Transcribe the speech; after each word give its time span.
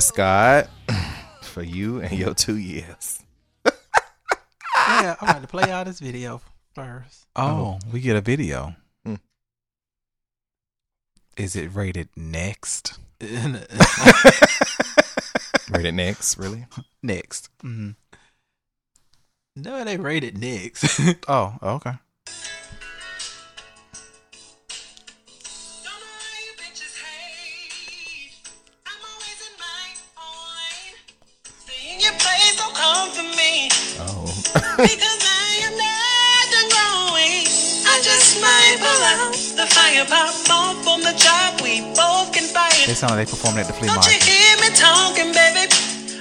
And 0.00 0.06
bless 0.06 0.12
God 0.12 0.66
for 1.42 1.62
you 1.62 2.00
and 2.00 2.18
your 2.18 2.32
two 2.32 2.56
years. 2.56 3.22
Yeah, 3.66 5.14
I'm 5.20 5.28
going 5.28 5.42
to 5.42 5.46
play 5.46 5.70
out 5.70 5.84
this 5.84 6.00
video 6.00 6.40
first. 6.74 7.26
Oh, 7.36 7.78
we 7.92 8.00
get 8.00 8.16
a 8.16 8.22
video. 8.22 8.76
Hmm. 9.04 9.16
Is 11.36 11.54
it 11.54 11.74
rated 11.74 12.08
next? 12.16 12.98
Rated 15.70 15.94
next, 15.94 16.38
really? 16.38 16.64
Next. 17.02 17.50
Mm-hmm. 17.62 17.90
no, 19.56 19.76
it 19.76 19.86
ain't 19.86 20.02
rated 20.02 20.38
next. 20.38 20.98
Oh, 21.28 21.58
okay. 21.62 21.92
Because 34.80 35.20
I 35.20 35.68
am 35.68 35.76
not 35.76 36.44
done 36.48 36.70
growing. 36.72 37.44
I 37.84 38.00
just 38.00 38.40
might 38.40 38.80
pull 38.80 39.02
out 39.12 39.36
the 39.36 39.68
fire 39.68 40.08
pop 40.08 40.32
off 40.48 40.88
on 40.88 41.04
the 41.04 41.12
job. 41.20 41.60
We 41.60 41.84
both 41.92 42.32
can 42.32 42.48
fight. 42.48 42.88
They 42.88 42.96
sound 42.96 43.12
like 43.12 43.26
they 43.26 43.30
performed 43.30 43.58
at 43.58 43.66
the 43.66 43.74
flea 43.74 43.88
Don't 43.92 44.00
you 44.08 44.16
hear 44.16 44.56
me 44.56 44.72
talking, 44.72 45.36
baby? 45.36 45.68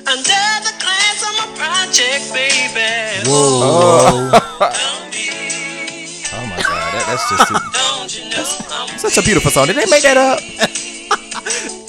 Under 0.03 0.43
the 0.67 0.75
class 0.75 1.23
on 1.23 1.39
my 1.39 1.47
project, 1.55 2.35
baby. 2.35 3.23
Oh. 3.31 4.27
Oh 6.31 6.45
my 6.45 6.59
God, 6.59 6.83
that, 6.91 7.03
that's 7.07 7.29
just 7.31 7.47
too, 7.47 7.55
don't 7.55 8.11
you 8.11 8.29
know 8.29 8.43
I'm 8.91 8.99
such 8.99 9.17
a 9.17 9.21
beautiful 9.21 9.51
song. 9.51 9.67
Did 9.67 9.77
they 9.77 9.89
make 9.89 10.03
that 10.03 10.17
up? 10.17 10.39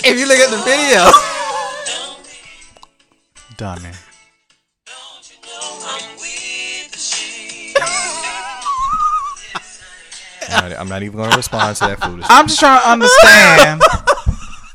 if 0.07 0.19
you 0.19 0.27
look 0.27 0.39
at 0.39 0.51
the 0.51 0.63
video, 0.63 1.11
done, 3.57 3.83
Dummy. 3.83 4.10
I'm 10.51 10.71
not, 10.71 10.81
I'm 10.81 10.89
not 10.89 11.03
even 11.03 11.17
going 11.17 11.31
to 11.31 11.37
respond 11.37 11.77
to 11.77 11.87
that 11.87 12.01
foolishness. 12.01 12.29
I'm 12.31 12.47
just 12.47 12.61
trying 12.61 12.81
to 12.81 12.89
understand. 12.89 13.83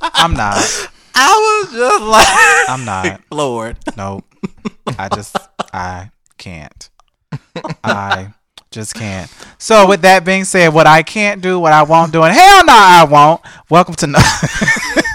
I'm 0.02 0.34
not. 0.34 0.58
I 1.16 1.64
was 1.64 1.74
just 1.74 2.04
like, 2.04 2.28
I'm 2.70 2.86
not. 2.86 3.22
Lord. 3.32 3.78
Nope. 3.98 4.26
I 4.98 5.10
just 5.10 5.36
I 5.74 6.12
can't. 6.38 6.90
I 7.84 8.34
just 8.72 8.94
can't. 8.94 9.32
So 9.58 9.88
with 9.88 10.02
that 10.02 10.26
being 10.26 10.44
said, 10.44 10.74
what 10.74 10.88
I 10.88 11.04
can't 11.04 11.42
do, 11.42 11.60
what 11.60 11.74
I 11.74 11.84
won't 11.84 12.12
do, 12.12 12.24
and 12.24 12.34
hell 12.34 12.66
no, 12.66 12.74
I 12.74 13.08
won't. 13.10 13.42
Welcome 13.70 13.96
to 13.96 14.08
no. 14.08 14.20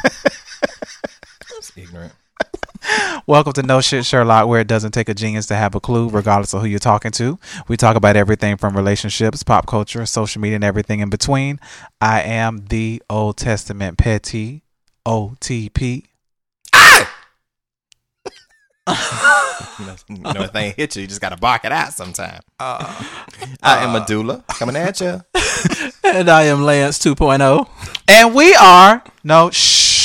Welcome 3.26 3.52
to 3.54 3.62
No 3.62 3.80
Shit 3.80 4.04
Sherlock, 4.04 4.48
where 4.48 4.60
it 4.60 4.66
doesn't 4.66 4.92
take 4.92 5.08
a 5.08 5.14
genius 5.14 5.46
to 5.46 5.54
have 5.54 5.74
a 5.74 5.80
clue, 5.80 6.08
regardless 6.08 6.54
of 6.54 6.62
who 6.62 6.66
you're 6.66 6.78
talking 6.78 7.10
to. 7.12 7.38
We 7.68 7.76
talk 7.76 7.96
about 7.96 8.16
everything 8.16 8.56
from 8.56 8.76
relationships, 8.76 9.42
pop 9.42 9.66
culture, 9.66 10.04
social 10.06 10.40
media, 10.40 10.56
and 10.56 10.64
everything 10.64 11.00
in 11.00 11.10
between. 11.10 11.60
I 12.00 12.22
am 12.22 12.66
the 12.66 13.02
Old 13.08 13.36
Testament 13.36 13.98
petty 13.98 14.62
OTP. 15.06 16.04
You 19.78 19.86
know, 19.86 19.96
you 20.08 20.16
know 20.34 20.42
if 20.42 20.52
they 20.52 20.66
ain't 20.66 20.76
hit 20.76 20.96
you, 20.96 21.02
you 21.02 21.08
just 21.08 21.20
got 21.20 21.30
to 21.30 21.36
bark 21.36 21.64
it 21.64 21.72
out 21.72 21.92
sometime. 21.92 22.40
Uh, 22.58 23.04
I 23.62 23.78
uh, 23.78 23.86
am 23.86 23.92
Medulla 23.92 24.44
coming 24.48 24.76
at 24.76 25.00
you. 25.00 25.22
And 26.02 26.28
I 26.28 26.44
am 26.44 26.62
Lance 26.62 27.06
oh. 27.06 27.14
2.0. 27.14 27.68
And 28.08 28.34
we 28.34 28.54
are 28.54 29.04
no 29.22 29.50
shh. 29.50 29.99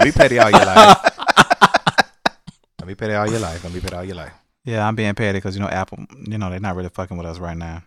Don't 0.00 0.06
be 0.06 0.12
petty 0.12 0.38
all 0.38 0.50
your 0.50 0.64
life. 0.64 0.98
Don't 2.78 2.86
be 2.88 2.94
petty 2.94 3.14
all 3.14 3.28
your 3.30 3.40
life. 3.40 3.62
Don't 3.62 3.72
be 3.74 3.80
petty 3.80 3.96
all 3.96 4.04
your 4.04 4.16
life. 4.16 4.32
Yeah, 4.64 4.86
I'm 4.86 4.94
being 4.94 5.14
petty 5.14 5.36
because 5.38 5.54
you 5.56 5.60
know 5.62 5.68
Apple. 5.68 6.04
You 6.26 6.38
know 6.38 6.48
they're 6.50 6.58
not 6.60 6.74
really 6.76 6.88
fucking 6.88 7.16
with 7.16 7.26
us 7.26 7.38
right 7.38 7.56
now. 7.56 7.82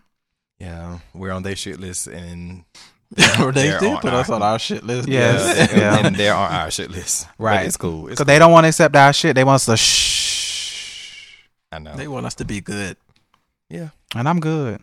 Yeah, 0.58 0.98
we're 1.12 1.32
on 1.32 1.42
their 1.42 1.56
shit 1.56 1.80
list, 1.80 2.06
and 2.06 2.64
they 3.10 3.22
They're 3.52 3.80
did 3.80 3.92
on 3.94 4.00
put 4.00 4.12
our- 4.12 4.20
us 4.20 4.30
on 4.30 4.42
our 4.42 4.58
shit 4.58 4.84
list. 4.84 5.08
Yes. 5.08 5.70
and, 5.70 5.80
Yeah. 5.80 6.06
and 6.06 6.16
they're 6.16 6.34
on 6.34 6.52
our 6.52 6.70
shit 6.70 6.90
list. 6.90 7.26
But 7.38 7.44
Right. 7.44 7.66
it's 7.66 7.76
cool. 7.76 8.06
It's 8.06 8.14
Because 8.16 8.26
they 8.26 8.38
don't 8.38 8.52
want 8.52 8.64
to 8.64 8.68
accept 8.68 8.94
our 8.94 9.12
shit. 9.12 9.34
They 9.34 9.44
want 9.44 9.56
us 9.56 9.66
to 9.66 9.76
shh. 9.76 11.32
I 11.72 11.78
know. 11.80 11.96
They 11.96 12.06
want 12.08 12.26
us 12.26 12.34
to 12.36 12.44
be 12.44 12.60
good. 12.60 12.96
yeah. 13.68 13.88
And 14.14 14.28
I'm 14.28 14.38
good. 14.38 14.80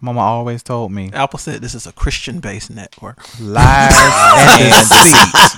Mama 0.00 0.20
always 0.20 0.62
told 0.62 0.92
me 0.92 1.10
Apple 1.12 1.38
said 1.38 1.60
this 1.60 1.74
is 1.74 1.86
a 1.86 1.92
Christian 1.92 2.40
based 2.40 2.70
network. 2.70 3.18
lies 3.40 3.92
and 4.60 4.88
deceit. 4.88 5.50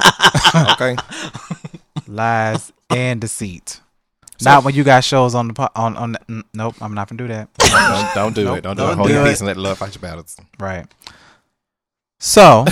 Okay. 0.72 0.97
lies 2.06 2.72
and 2.91 3.20
deceit. 3.20 3.81
not 4.42 4.64
when 4.64 4.75
you 4.75 4.82
got 4.84 5.04
shows 5.04 5.34
on 5.34 5.48
the 5.48 5.54
po- 5.54 5.69
on 5.76 5.97
on. 5.97 6.16
mm, 6.28 6.42
Nope, 6.54 6.75
I'm 6.81 6.94
not 6.94 7.08
gonna 7.08 7.19
do 7.19 7.28
that. 7.28 7.48
don't, 7.58 8.14
don't 8.14 8.34
do 8.34 8.44
Nope, 8.44 8.58
it. 8.58 8.60
Don't 8.62 8.76
do 8.76 8.82
don't 8.82 8.92
it. 8.92 8.97
Hold 8.97 9.08
do 9.08 9.14
your 9.14 9.25
it. 9.25 9.28
peace 9.31 9.41
and 9.41 9.47
let 9.47 9.56
love 9.56 9.78
fight 9.78 9.94
your 9.94 10.02
battles. 10.02 10.36
Right. 10.58 10.86
So, 12.19 12.64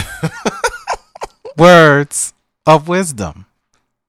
words 1.57 2.33
of 2.67 2.89
wisdom. 2.89 3.47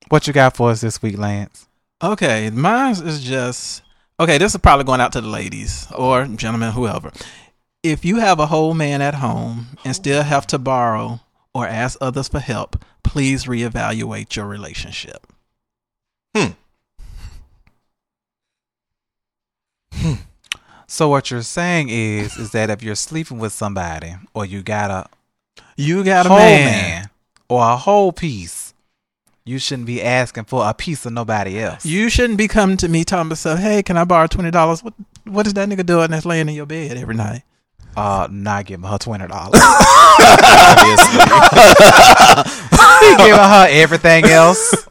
What 0.09 0.27
you 0.27 0.33
got 0.33 0.55
for 0.55 0.71
us 0.71 0.81
this 0.81 1.01
week, 1.01 1.17
Lance? 1.17 1.67
Okay, 2.03 2.49
mine 2.49 2.91
is 2.93 3.23
just 3.23 3.81
okay. 4.19 4.37
This 4.37 4.53
is 4.53 4.59
probably 4.61 4.83
going 4.85 4.99
out 5.01 5.11
to 5.13 5.21
the 5.21 5.27
ladies 5.27 5.87
or 5.95 6.25
gentlemen, 6.25 6.71
whoever. 6.71 7.11
If 7.83 8.05
you 8.05 8.17
have 8.17 8.39
a 8.39 8.45
whole 8.47 8.73
man 8.73 9.01
at 9.01 9.15
home 9.15 9.67
and 9.83 9.95
still 9.95 10.21
have 10.23 10.45
to 10.47 10.59
borrow 10.59 11.19
or 11.53 11.67
ask 11.67 11.97
others 11.99 12.27
for 12.27 12.39
help, 12.39 12.83
please 13.03 13.45
reevaluate 13.45 14.35
your 14.35 14.45
relationship. 14.45 15.25
Hmm. 16.35 16.51
Hmm. 19.93 20.13
So 20.87 21.09
what 21.09 21.31
you're 21.31 21.41
saying 21.41 21.89
is, 21.89 22.37
is 22.37 22.51
that 22.51 22.69
if 22.69 22.83
you're 22.83 22.95
sleeping 22.95 23.39
with 23.39 23.53
somebody, 23.53 24.13
or 24.33 24.45
you 24.45 24.61
got 24.61 24.91
a 24.91 25.63
You 25.77 26.03
got 26.03 26.25
a 26.25 26.29
whole 26.29 26.37
man. 26.37 26.71
man. 26.71 27.09
or 27.49 27.63
a 27.63 27.77
whole 27.77 28.11
piece, 28.11 28.73
you 29.45 29.57
shouldn't 29.57 29.87
be 29.87 30.01
asking 30.03 30.45
for 30.45 30.67
a 30.69 30.73
piece 30.73 31.05
of 31.05 31.13
nobody 31.13 31.59
else. 31.59 31.85
You 31.85 32.09
shouldn't 32.09 32.37
be 32.37 32.47
coming 32.47 32.77
to 32.77 32.87
me 32.87 33.03
talking 33.03 33.31
about. 33.31 33.59
Hey, 33.59 33.81
can 33.83 33.97
I 33.97 34.03
borrow 34.03 34.27
twenty 34.27 34.51
dollars? 34.51 34.83
What 34.83 34.93
What 35.25 35.47
is 35.47 35.53
that 35.55 35.67
nigga 35.67 35.85
doing 35.85 36.11
that's 36.11 36.25
laying 36.25 36.47
in 36.49 36.55
your 36.55 36.65
bed 36.67 36.97
every 36.97 37.15
night? 37.15 37.41
Uh, 37.97 38.27
not 38.31 38.65
giving 38.65 38.85
her 38.87 38.97
twenty 38.97 39.27
dollars. 39.27 39.59
Obviously. 39.61 41.19
he 43.01 43.15
giving 43.17 43.33
her 43.39 43.67
everything 43.69 44.25
else. 44.25 44.87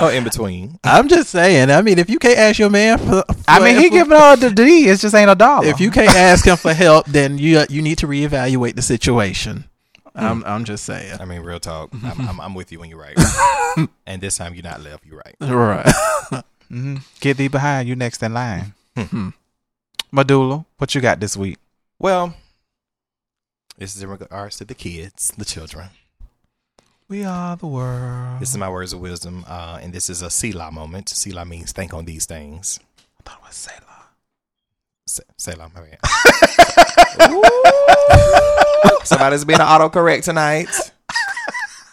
oh, 0.00 0.08
in 0.08 0.24
between. 0.24 0.78
I'm 0.84 1.08
just 1.08 1.30
saying. 1.30 1.70
I 1.70 1.82
mean, 1.82 1.98
if 1.98 2.08
you 2.10 2.18
can't 2.18 2.38
ask 2.38 2.58
your 2.58 2.70
man 2.70 2.98
for, 2.98 3.24
I 3.46 3.60
mean, 3.60 3.76
he 3.78 3.88
for- 3.88 3.94
giving 3.94 4.16
her 4.18 4.36
the 4.36 4.50
D. 4.50 4.88
It 4.88 4.98
just 4.98 5.14
ain't 5.14 5.30
a 5.30 5.34
dollar. 5.34 5.66
If 5.66 5.80
you 5.80 5.90
can't 5.90 6.14
ask 6.14 6.46
him 6.46 6.56
for 6.56 6.72
help, 6.72 7.06
then 7.06 7.38
you 7.38 7.62
you 7.68 7.82
need 7.82 7.98
to 7.98 8.06
reevaluate 8.06 8.74
the 8.76 8.82
situation. 8.82 9.64
I'm 10.14 10.44
I'm 10.44 10.64
just 10.64 10.84
saying. 10.84 11.18
I 11.20 11.24
mean, 11.24 11.40
real 11.40 11.58
talk. 11.60 11.90
I'm, 12.04 12.28
I'm, 12.28 12.40
I'm 12.40 12.54
with 12.54 12.70
you 12.72 12.78
when 12.80 12.90
you're 12.90 12.98
right. 13.00 13.16
and 14.06 14.20
this 14.20 14.36
time 14.36 14.54
you're 14.54 14.62
not 14.62 14.82
left. 14.82 15.06
You're 15.06 15.16
right. 15.24 15.34
Right. 15.40 16.44
hmm 16.68 16.96
get 17.20 17.36
thee 17.38 17.48
behind 17.48 17.88
you 17.88 17.96
next 17.96 18.22
in 18.22 18.34
line. 18.34 18.74
Medulla, 20.12 20.66
what 20.76 20.94
you 20.94 21.00
got 21.00 21.18
this 21.20 21.36
week? 21.36 21.58
Well, 22.02 22.34
this 23.78 23.94
is 23.94 24.02
in 24.02 24.08
regards 24.08 24.56
to 24.56 24.64
the 24.64 24.74
kids, 24.74 25.32
the 25.38 25.44
children. 25.44 25.90
We 27.08 27.22
are 27.22 27.56
the 27.56 27.68
world. 27.68 28.40
This 28.40 28.50
is 28.50 28.58
my 28.58 28.68
words 28.68 28.92
of 28.92 28.98
wisdom, 28.98 29.44
uh, 29.46 29.78
and 29.80 29.92
this 29.92 30.10
is 30.10 30.20
a 30.20 30.28
Selah 30.28 30.72
moment. 30.72 31.08
Selah 31.08 31.44
means 31.44 31.70
think 31.70 31.94
on 31.94 32.04
these 32.04 32.26
things. 32.26 32.80
I 32.98 33.22
thought 33.30 33.38
it 33.38 33.46
was 33.46 33.54
Selah. 33.54 34.08
Se- 35.06 35.22
Selah, 35.36 35.70
my 35.72 35.80
bad. 35.80 36.00
Somebody's 39.06 39.44
being 39.44 39.60
autocorrect 39.60 40.24
tonight. 40.24 40.70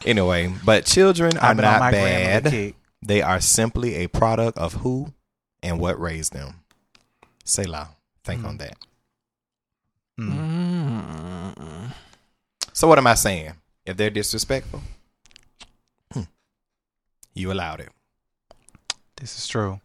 Anyway, 0.07 0.51
but 0.65 0.85
children 0.87 1.37
are 1.37 1.51
I've 1.51 1.55
been 1.55 1.65
on 1.65 1.79
not 1.79 1.91
bad. 1.91 2.73
They 3.03 3.21
are 3.21 3.39
simply 3.39 3.93
a 3.97 4.07
product 4.07 4.57
of 4.57 4.73
who 4.73 5.13
and 5.61 5.79
what 5.79 6.01
raised 6.01 6.33
them. 6.33 6.61
Selah, 7.45 7.89
think 8.23 8.43
on 8.43 8.57
that. 8.57 8.75
Mm. 10.19 11.55
Mm. 11.55 11.93
So 12.73 12.87
what 12.87 12.97
am 12.97 13.07
I 13.07 13.15
saying? 13.15 13.53
If 13.85 13.97
they're 13.97 14.09
disrespectful, 14.09 14.81
hmm, 16.13 16.23
you 17.33 17.51
allowed 17.51 17.79
it. 17.81 17.89
This 19.17 19.37
is 19.37 19.47
true. 19.47 19.79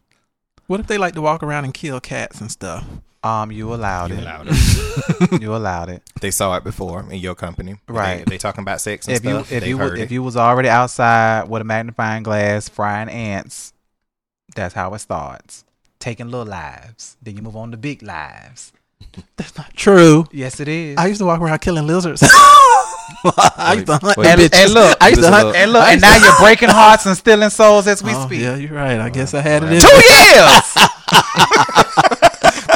What 0.67 0.79
if 0.79 0.87
they 0.87 0.97
like 0.97 1.13
to 1.15 1.21
walk 1.21 1.43
around 1.43 1.65
and 1.65 1.73
kill 1.73 1.99
cats 1.99 2.41
and 2.41 2.51
stuff? 2.51 2.85
Um, 3.23 3.51
you 3.51 3.73
allowed 3.73 4.11
You 4.11 4.17
it. 4.17 4.21
allowed 4.21 4.47
it. 4.49 5.41
you 5.41 5.55
allowed 5.55 5.89
it. 5.89 6.03
they 6.21 6.29
saw 6.31 6.55
it 6.57 6.63
before 6.63 7.01
in 7.11 7.19
your 7.19 7.33
company, 7.35 7.71
If 7.71 7.79
they- 7.87 7.93
Right. 7.93 8.25
They, 8.25 8.37
talking 8.37 8.61
about 8.61 8.81
sex 8.81 9.07
and 9.07 9.17
If 9.17 9.25
you 9.25 9.37
if 9.49 9.65
you 9.65 9.77
was, 9.77 9.89
heard 9.91 9.99
if 9.99 10.11
it. 10.11 10.13
you 10.13 10.21
was 10.21 10.37
already 10.37 10.69
outside 10.69 11.49
with 11.49 11.61
a 11.61 11.65
magnifying 11.65 12.21
glass 12.23 12.69
frying 12.69 13.09
ants, 13.09 13.73
that's 14.55 14.75
how 14.75 14.93
it 14.93 14.99
starts. 14.99 15.65
Taking 15.99 16.29
little 16.29 16.45
lives, 16.45 17.17
then 17.21 17.35
you 17.35 17.41
move 17.41 17.55
on 17.55 17.71
to 17.71 17.77
big 17.77 18.03
lives, 18.03 18.71
That's 19.37 19.57
not 19.57 19.73
true. 19.75 20.25
Yes, 20.31 20.59
it 20.59 20.67
is. 20.67 20.97
I 20.97 21.07
used 21.07 21.19
to 21.19 21.25
walk 21.25 21.39
around 21.41 21.59
killing 21.59 21.87
lizards. 21.87 22.23
I 23.25 23.73
used 23.75 23.87
to 23.87 23.97
hunt 23.97 24.17
Wait, 24.17 24.27
and, 24.27 24.41
bitches. 24.41 24.63
and 24.65 24.73
look, 24.73 24.97
I 25.01 25.09
used 25.09 25.21
to 25.21 25.29
hunt. 25.31 25.55
and 25.55 25.71
look, 25.73 25.83
and 25.83 26.01
now 26.01 26.15
you're 26.17 26.37
breaking 26.39 26.69
hearts 26.69 27.05
and 27.05 27.15
stealing 27.17 27.49
souls 27.49 27.87
as 27.87 28.03
we 28.03 28.11
Oh, 28.13 28.25
speak. 28.25 28.41
yeah, 28.41 28.55
you're 28.55 28.73
right. 28.73 28.99
I 28.99 29.07
oh, 29.07 29.11
guess 29.11 29.33
I 29.33 29.41
had 29.41 29.63
it 29.63 29.71
in 29.73 29.81
Two 29.81 29.87
years. 29.87 30.75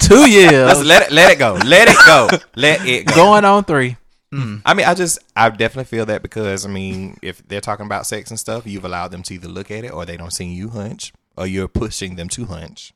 two 0.02 0.30
years. 0.30 0.66
Let's 0.68 0.84
let 0.84 1.02
it 1.04 1.12
let 1.12 1.32
it 1.32 1.40
go. 1.40 1.54
Let 1.66 1.88
it 1.88 1.98
go. 2.06 2.28
Let 2.56 2.86
it 2.88 3.06
go. 3.08 3.16
Going 3.16 3.46
on 3.46 3.64
three. 3.64 3.98
Hmm. 4.32 4.58
I 4.66 4.74
mean, 4.76 4.86
I 4.86 4.94
just 4.94 5.20
I 5.36 5.50
definitely 5.50 5.86
feel 5.86 6.06
that 6.08 6.22
because 6.22 6.66
I 6.66 6.70
mean, 6.70 7.18
if 7.22 7.46
they're 7.48 7.62
talking 7.62 7.86
about 7.86 8.06
sex 8.06 8.30
and 8.30 8.40
stuff, 8.40 8.66
you've 8.68 8.86
allowed 8.86 9.10
them 9.12 9.24
to 9.24 9.34
either 9.34 9.48
look 9.48 9.72
at 9.72 9.84
it 9.84 9.92
or 9.92 10.06
they 10.06 10.18
don't 10.18 10.32
see 10.34 10.46
you 10.46 10.70
hunch, 10.70 11.12
or 11.38 11.48
you're 11.48 11.68
pushing 11.68 12.16
them 12.16 12.30
to 12.30 12.46
hunch. 12.46 12.94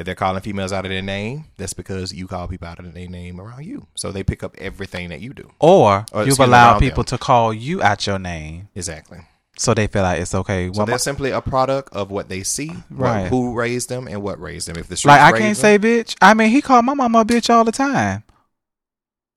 If 0.00 0.06
they're 0.06 0.14
calling 0.14 0.40
females 0.40 0.72
out 0.72 0.86
of 0.86 0.90
their 0.90 1.02
name, 1.02 1.44
that's 1.58 1.74
because 1.74 2.10
you 2.14 2.26
call 2.26 2.48
people 2.48 2.66
out 2.66 2.78
of 2.78 2.94
their 2.94 3.06
name 3.08 3.38
around 3.38 3.66
you, 3.66 3.86
so 3.94 4.10
they 4.10 4.22
pick 4.24 4.42
up 4.42 4.56
everything 4.56 5.10
that 5.10 5.20
you 5.20 5.34
do. 5.34 5.50
or 5.60 6.06
Or, 6.12 6.24
you've 6.24 6.40
allowed 6.40 6.78
people 6.78 7.04
them. 7.04 7.18
to 7.18 7.18
call 7.18 7.52
you 7.52 7.82
out 7.82 8.06
your 8.06 8.18
name, 8.18 8.68
Exactly. 8.74 9.18
so 9.58 9.74
they 9.74 9.86
feel 9.88 10.02
like 10.02 10.18
it's 10.22 10.34
okay. 10.34 10.68
So 10.68 10.78
Well, 10.78 10.86
my- 10.86 10.92
they're 10.92 10.98
simply 10.98 11.32
a 11.32 11.42
product 11.42 11.92
of 11.94 12.10
what 12.10 12.30
they 12.30 12.42
see, 12.42 12.72
Right. 12.88 13.28
who 13.28 13.52
raised 13.54 13.90
them, 13.90 14.08
and 14.08 14.22
what 14.22 14.40
raised 14.40 14.68
them. 14.68 14.76
If 14.78 14.88
the 14.88 14.98
like 15.06 15.20
I 15.20 15.32
can't 15.32 15.54
them- 15.54 15.54
say 15.54 15.78
bitch. 15.78 16.16
I 16.22 16.32
mean, 16.32 16.48
he 16.50 16.62
called 16.62 16.86
my 16.86 16.94
mama 16.94 17.20
a 17.20 17.24
bitch 17.26 17.50
all 17.52 17.64
the 17.64 17.70
time. 17.72 18.22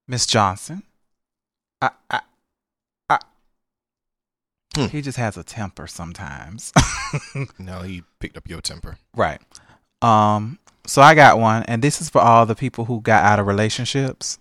Miss 0.08 0.26
Johnson. 0.26 0.84
I, 1.82 1.90
I, 2.10 2.22
I. 3.10 3.20
Hmm. 4.76 4.86
He 4.86 5.02
just 5.02 5.18
has 5.18 5.36
a 5.38 5.44
temper 5.44 5.88
sometimes. 5.88 6.72
no, 7.60 7.82
he 7.82 8.04
picked 8.20 8.38
up 8.38 8.48
your 8.48 8.62
temper. 8.62 8.98
right. 9.14 9.42
Um. 10.04 10.60
So 10.86 11.02
I 11.02 11.16
got 11.16 11.40
one, 11.40 11.64
and 11.64 11.82
this 11.82 12.02
is 12.02 12.10
for 12.10 12.20
all 12.20 12.46
the 12.46 12.56
people 12.56 12.86
who 12.86 13.00
got 13.00 13.24
out 13.24 13.40
of 13.40 13.48
relationships. 13.48 14.38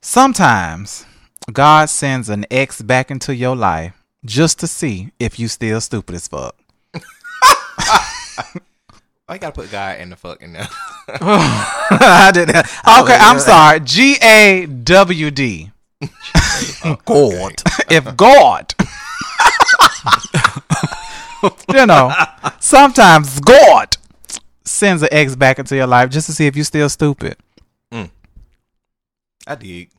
Sometimes 0.00 1.04
God 1.52 1.90
sends 1.90 2.30
an 2.30 2.46
ex 2.50 2.80
back 2.80 3.10
into 3.10 3.34
your 3.36 3.54
life 3.54 4.02
just 4.24 4.58
to 4.60 4.66
see 4.66 5.10
if 5.18 5.38
you 5.38 5.48
still 5.48 5.80
stupid 5.80 6.14
as 6.14 6.28
fuck. 6.28 6.56
I 9.28 9.38
gotta 9.38 9.52
put 9.52 9.70
guy 9.70 9.94
in 9.94 10.10
the 10.10 10.16
fuck 10.16 10.42
in 10.42 10.54
there. 10.54 10.66
I 11.08 12.30
did 12.34 12.48
that. 12.48 12.66
Okay, 13.02 13.16
I'm 13.16 13.38
sorry. 13.40 13.78
G 13.80 14.16
A 14.20 14.66
W 14.66 15.30
D. 15.30 15.70
God. 17.04 17.62
If 17.90 18.16
God, 18.16 18.74
you 21.72 21.86
know, 21.86 22.12
sometimes 22.58 23.40
God 23.40 23.96
sends 24.64 25.02
an 25.02 25.08
ex 25.10 25.36
back 25.36 25.58
into 25.58 25.76
your 25.76 25.86
life 25.86 26.10
just 26.10 26.26
to 26.26 26.32
see 26.32 26.46
if 26.46 26.56
you're 26.56 26.64
still 26.64 26.88
stupid. 26.88 27.36
Mm. 27.92 28.10
I 29.46 29.54
dig. 29.54 29.90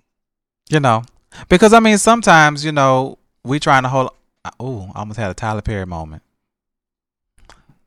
You 0.69 0.79
know, 0.79 1.03
because 1.49 1.73
I 1.73 1.79
mean, 1.79 1.97
sometimes 1.97 2.63
you 2.63 2.71
know 2.71 3.17
we 3.43 3.59
trying 3.59 3.83
to 3.83 3.89
hold. 3.89 4.11
Oh, 4.59 4.91
I 4.95 4.99
almost 4.99 5.19
had 5.19 5.29
a 5.29 5.33
Tyler 5.33 5.61
Perry 5.61 5.85
moment. 5.85 6.23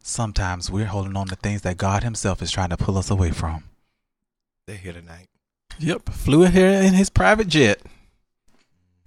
Sometimes 0.03 0.71
we're 0.71 0.85
holding 0.85 1.17
on 1.17 1.29
to 1.29 1.37
things 1.37 1.63
that 1.63 1.79
God 1.79 2.03
Himself 2.03 2.43
is 2.43 2.51
trying 2.51 2.69
to 2.69 2.77
pull 2.77 2.99
us 2.99 3.11
away 3.11 3.31
from. 3.31 3.65
They're 4.67 4.77
here 4.77 4.93
tonight. 4.93 5.29
Yep, 5.79 6.11
flew 6.11 6.45
in 6.45 6.53
here 6.53 6.71
in 6.71 6.95
his 6.95 7.11
private 7.11 7.49
jet. 7.49 7.81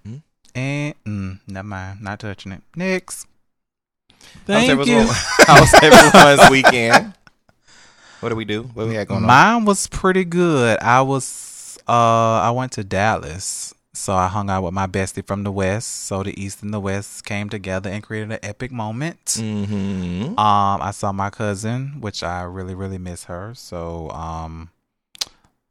Mm-hmm. 0.06 0.18
And 0.54 0.96
mm, 1.06 1.40
never 1.48 1.68
mind, 1.68 2.02
not 2.02 2.20
touching 2.20 2.52
it. 2.52 2.62
Next. 2.76 3.26
Thank 4.46 4.70
How's 4.78 4.88
you. 4.88 4.96
everyone- 4.96 5.16
How's 5.48 5.74
everyone's 5.84 6.50
weekend? 6.50 7.14
What 8.20 8.30
did 8.30 8.36
we 8.38 8.46
do? 8.46 8.64
What 8.74 8.88
we 8.88 8.96
had 8.96 9.08
going 9.08 9.22
on? 9.22 9.28
Mine 9.28 9.66
was 9.66 9.88
pretty 9.88 10.26
good. 10.26 10.80
I 10.82 11.02
was 11.02 11.78
uh 11.88 11.92
I 11.92 12.52
went 12.52 12.72
to 12.74 12.84
Dallas. 12.84 13.74
So 13.94 14.14
I 14.14 14.28
hung 14.28 14.50
out 14.50 14.64
with 14.64 14.74
my 14.74 14.86
bestie 14.88 15.26
from 15.26 15.44
the 15.44 15.52
west. 15.52 16.06
So 16.06 16.22
the 16.24 16.40
east 16.40 16.62
and 16.62 16.72
the 16.74 16.80
west 16.80 17.26
came 17.26 17.50
together 17.50 17.90
and 17.90 18.04
created 18.04 18.32
an 18.32 18.40
epic 18.44 18.72
moment. 18.72 19.26
Mm-hmm. 19.26 20.38
Um 20.40 20.82
I 20.82 20.92
saw 20.92 21.12
my 21.12 21.30
cousin, 21.30 21.98
which 22.00 22.24
I 22.24 22.42
really 22.44 22.74
really 22.76 22.98
miss 22.98 23.26
her. 23.26 23.54
So 23.56 24.10
um 24.12 24.70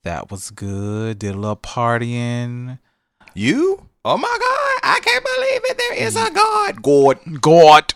that 0.05 0.31
was 0.31 0.51
good. 0.51 1.19
Did 1.19 1.35
a 1.35 1.39
little 1.39 1.57
partying. 1.57 2.79
You? 3.35 3.86
Oh 4.09 4.17
my 4.17 4.29
God! 4.29 4.81
I 4.89 5.01
can't 5.03 5.25
believe 5.25 5.63
it. 5.65 5.79
There 5.79 5.95
is 6.07 6.15
a 6.15 6.31
God. 6.31 6.81
God. 6.81 7.19
God. 7.41 7.93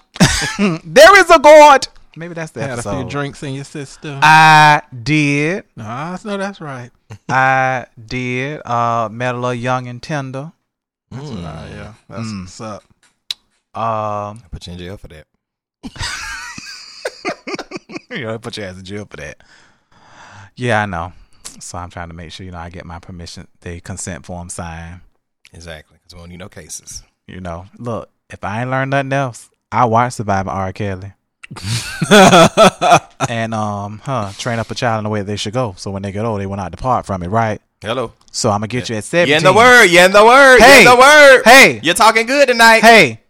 there 0.84 1.16
is 1.20 1.30
a 1.30 1.38
God. 1.38 1.86
Maybe 2.16 2.34
that's 2.34 2.50
the 2.50 2.62
Had 2.66 2.80
a 2.80 2.82
few 2.82 3.08
drinks 3.08 3.44
in 3.44 3.54
your 3.54 3.62
sister. 3.62 4.18
I 4.20 4.82
did. 5.04 5.66
no, 5.76 5.84
I 5.84 6.18
know 6.24 6.36
that's 6.36 6.60
right. 6.60 6.90
I 7.28 7.86
did. 8.04 8.60
Uh 8.66 9.08
met 9.12 9.36
a 9.36 9.38
little 9.38 9.54
young 9.54 9.86
and 9.86 10.02
tender. 10.02 10.50
Mm. 11.12 11.44
Ah, 11.46 11.66
yeah, 11.68 11.94
that's 12.08 12.26
Mm. 12.26 12.40
what's 12.42 12.60
up. 12.60 12.82
Um 13.72 14.42
I 14.44 14.48
put 14.50 14.66
you 14.66 14.72
in 14.72 14.80
jail 14.80 14.96
for 14.96 15.06
that. 15.08 15.26
you 18.10 18.22
know, 18.24 18.36
put 18.40 18.56
your 18.56 18.66
ass 18.66 18.78
in 18.78 18.84
jail 18.84 19.06
for 19.08 19.16
that. 19.18 19.36
Yeah, 20.56 20.82
I 20.82 20.86
know. 20.86 21.12
So 21.60 21.78
I'm 21.78 21.90
trying 21.90 22.08
to 22.08 22.14
make 22.14 22.32
sure, 22.32 22.44
you 22.44 22.50
know, 22.52 22.58
I 22.58 22.68
get 22.70 22.84
my 22.84 22.98
permission, 22.98 23.46
the 23.60 23.80
consent 23.80 24.26
form 24.26 24.48
signed. 24.48 25.02
Exactly. 25.52 25.98
Because 26.10 26.16
we 26.16 26.22
don't 26.22 26.30
need 26.30 26.38
no 26.40 26.48
cases. 26.48 27.04
You 27.28 27.40
know, 27.40 27.66
look, 27.78 28.10
if 28.30 28.42
I 28.42 28.62
ain't 28.62 28.70
learned 28.70 28.90
nothing 28.90 29.12
else, 29.12 29.48
I 29.70 29.84
watch 29.84 30.14
Surviving 30.14 30.50
R. 30.50 30.72
Kelly. 30.72 31.12
and 33.28 33.54
um, 33.54 34.00
huh, 34.02 34.32
train 34.36 34.58
up 34.58 34.68
a 34.72 34.74
child 34.74 34.98
in 34.98 35.04
the 35.04 35.10
way 35.10 35.22
they 35.22 35.36
should 35.36 35.52
go. 35.52 35.74
So 35.76 35.92
when 35.92 36.02
they 36.02 36.10
get 36.10 36.24
old, 36.24 36.40
they 36.40 36.46
will 36.46 36.56
not 36.56 36.72
depart 36.72 37.06
from 37.06 37.22
it, 37.22 37.28
right? 37.28 37.62
Hello. 37.80 38.12
So 38.32 38.50
I'm 38.50 38.58
gonna 38.58 38.66
get 38.66 38.88
you 38.88 38.96
at 38.96 39.04
17. 39.04 39.30
You 39.30 39.36
in 39.36 39.44
the 39.44 39.56
word. 39.56 39.84
You 39.84 40.00
in 40.00 40.10
the 40.10 40.24
word. 40.24 40.58
You 40.58 40.78
in 40.78 40.84
the 40.84 40.96
word. 40.96 41.42
Hey, 41.44 41.78
You're 41.84 41.94
talking 41.94 42.26
good 42.26 42.48
tonight. 42.48 42.80
hey, 42.80 43.20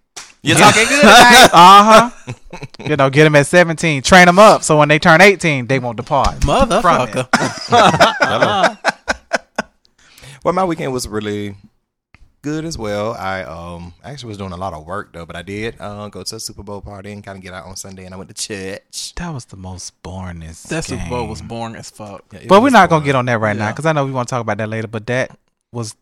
You're 0.41 0.57
talking 0.57 0.85
good 0.87 1.01
tonight. 1.03 1.51
uh 1.53 2.11
huh. 2.11 2.33
you 2.79 2.97
know, 2.97 3.11
get 3.11 3.25
them 3.25 3.37
at 3.37 3.47
17, 3.47 4.01
train 4.01 4.25
them 4.25 4.39
up, 4.39 4.63
so 4.63 4.79
when 4.79 4.89
they 4.89 4.99
turn 4.99 5.21
18, 5.21 5.67
they 5.67 5.79
won't 5.79 5.99
depart. 5.99 6.37
Motherfucker. 6.41 7.29
Hello. 8.21 8.75
well, 10.45 10.55
my 10.55 10.65
weekend 10.65 10.95
was 10.95 11.07
really 11.07 11.57
good 12.43 12.65
as 12.65 12.77
well. 12.79 13.15
I 13.15 13.43
um 13.43 13.95
actually 14.05 14.29
was 14.29 14.39
doing 14.39 14.53
a 14.53 14.57
lot 14.57 14.73
of 14.73 14.87
work 14.87 15.13
though, 15.13 15.27
but 15.27 15.37
I 15.37 15.43
did 15.43 15.77
uh, 15.81 16.09
go 16.09 16.23
to 16.23 16.37
a 16.37 16.41
Super 16.41 16.63
Bowl 16.63 16.81
party 16.81 17.13
and 17.13 17.23
kind 17.25 17.37
of 17.37 17.43
get 17.43 17.53
out 17.55 17.67
on 17.67 17.77
Sunday, 17.77 18.05
and 18.05 18.15
I 18.15 18.17
went 18.17 18.35
to 18.35 18.35
church. 18.35 19.15
That 19.17 19.31
was 19.33 19.45
the 19.47 19.57
most 19.57 20.01
boringest. 20.03 20.69
That 20.69 20.85
Super 20.85 21.09
Bowl 21.09 21.27
was 21.27 21.43
boring 21.43 21.77
as 21.77 21.91
fuck. 21.91 22.25
Yeah, 22.33 22.41
But 22.49 22.61
we're 22.61 22.65
was 22.65 22.73
not 22.73 22.89
gonna 22.91 23.05
get 23.05 23.15
on 23.15 23.27
that 23.27 23.41
right 23.41 23.57
now 23.57 23.71
because 23.71 23.87
I 23.87 23.93
know 23.93 24.05
we 24.05 24.13
want 24.13 24.29
to 24.29 24.31
talk 24.31 24.41
about 24.41 24.59
that 24.59 24.69
later. 24.69 24.89
But 24.89 25.07
that 25.07 25.37
was 25.73 25.95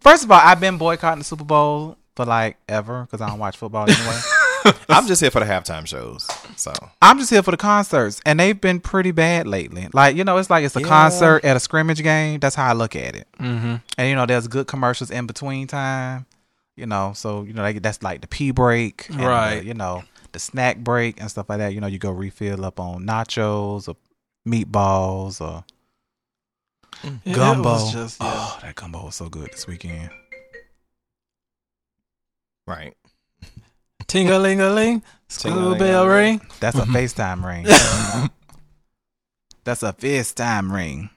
first 0.00 0.24
of 0.24 0.30
all, 0.30 0.40
I've 0.42 0.60
been 0.60 0.78
boycotting 0.78 1.20
the 1.20 1.24
Super 1.24 1.44
Bowl 1.44 1.96
for 2.16 2.24
like 2.24 2.56
ever 2.68 3.02
because 3.02 3.20
I 3.20 3.28
don't 3.28 3.38
watch 3.38 3.56
football 3.56 3.88
anyway. 3.88 4.18
I'm 4.88 5.06
just 5.06 5.20
here 5.20 5.30
for 5.30 5.40
the 5.40 5.46
halftime 5.46 5.86
shows. 5.86 6.26
So 6.56 6.72
I'm 7.00 7.18
just 7.18 7.30
here 7.30 7.42
for 7.42 7.50
the 7.50 7.56
concerts, 7.56 8.20
and 8.26 8.38
they've 8.40 8.60
been 8.60 8.80
pretty 8.80 9.10
bad 9.12 9.46
lately. 9.46 9.88
Like 9.92 10.16
you 10.16 10.24
know, 10.24 10.36
it's 10.38 10.50
like 10.50 10.64
it's 10.64 10.76
a 10.76 10.80
Yeah. 10.80 10.86
concert 10.88 11.44
at 11.44 11.56
a 11.56 11.60
scrimmage 11.60 12.02
game. 12.02 12.40
That's 12.40 12.54
how 12.54 12.68
I 12.68 12.72
look 12.72 12.94
at 12.96 13.14
it. 13.16 13.26
Mm-hmm. 13.38 13.76
And 13.98 14.08
you 14.08 14.14
know, 14.14 14.26
there's 14.26 14.48
good 14.48 14.66
commercials 14.66 15.10
in 15.10 15.26
between 15.26 15.66
time. 15.66 16.26
You 16.76 16.86
know, 16.86 17.12
so 17.14 17.42
you 17.42 17.52
know 17.52 17.70
that's 17.72 18.02
like 18.02 18.20
the 18.22 18.26
pee 18.28 18.50
break, 18.52 19.08
and 19.10 19.20
the, 19.20 19.26
Right. 19.26 19.64
you 19.64 19.74
know, 19.74 20.02
the 20.32 20.38
snack 20.38 20.78
break 20.78 21.20
and 21.20 21.30
stuff 21.30 21.48
like 21.48 21.58
that. 21.58 21.74
You 21.74 21.80
know, 21.80 21.86
you 21.86 21.98
go 21.98 22.10
refill 22.10 22.64
up 22.64 22.80
on 22.80 23.04
nachos 23.04 23.88
or 23.88 23.96
meatballs 24.48 25.40
or 25.40 25.64
Yeah, 27.24 27.34
gumbo. 27.34 27.90
Just, 27.90 28.20
yeah. 28.20 28.30
Oh, 28.34 28.58
that 28.62 28.74
gumbo 28.76 29.04
was 29.04 29.14
so 29.16 29.28
good 29.28 29.50
this 29.52 29.66
weekend. 29.66 30.10
right. 32.66 32.94
Ting 34.10 34.28
a 34.28 34.40
ling 34.40 34.60
a 34.60 34.68
ling. 34.70 35.04
School 35.28 35.52
bell 35.52 35.76
Ting-a-ling-a-ling. 35.76 36.38
ring. 36.40 36.40
That's 36.58 36.76
a 36.76 36.82
FaceTime 36.82 37.44
ring. 37.44 37.64
That's 39.64 39.84
a 39.84 39.92
FaceTime 39.92 40.72
ring. 40.72 41.10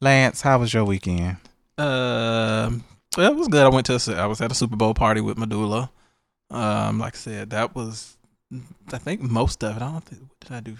Lance, 0.00 0.40
how 0.40 0.60
was 0.60 0.72
your 0.72 0.84
weekend? 0.84 1.38
Um, 1.76 2.84
well, 3.16 3.32
it 3.32 3.36
was 3.36 3.48
good. 3.48 3.64
I 3.64 3.68
went 3.68 3.86
to 3.86 3.94
a, 3.96 4.14
I 4.14 4.26
was 4.26 4.40
at 4.40 4.52
a 4.52 4.54
Super 4.54 4.76
Bowl 4.76 4.94
party 4.94 5.20
with 5.20 5.36
Medulla. 5.36 5.90
Um, 6.50 7.00
like 7.00 7.16
I 7.16 7.18
said, 7.18 7.50
that 7.50 7.74
was 7.74 8.16
I 8.92 8.98
think 8.98 9.20
most 9.20 9.64
of 9.64 9.76
it. 9.76 9.82
I 9.82 9.90
don't 9.90 10.04
think 10.04 10.22
what 10.22 10.38
did 10.38 10.52
I 10.52 10.60
do. 10.60 10.76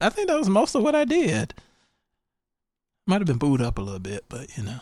I 0.00 0.08
think 0.08 0.26
that 0.26 0.38
was 0.38 0.48
most 0.48 0.74
of 0.74 0.82
what 0.82 0.96
I 0.96 1.04
did. 1.04 1.54
Might 3.06 3.20
have 3.20 3.26
been 3.28 3.38
booed 3.38 3.62
up 3.62 3.78
a 3.78 3.82
little 3.82 4.00
bit, 4.00 4.24
but 4.28 4.48
you 4.58 4.64
know. 4.64 4.80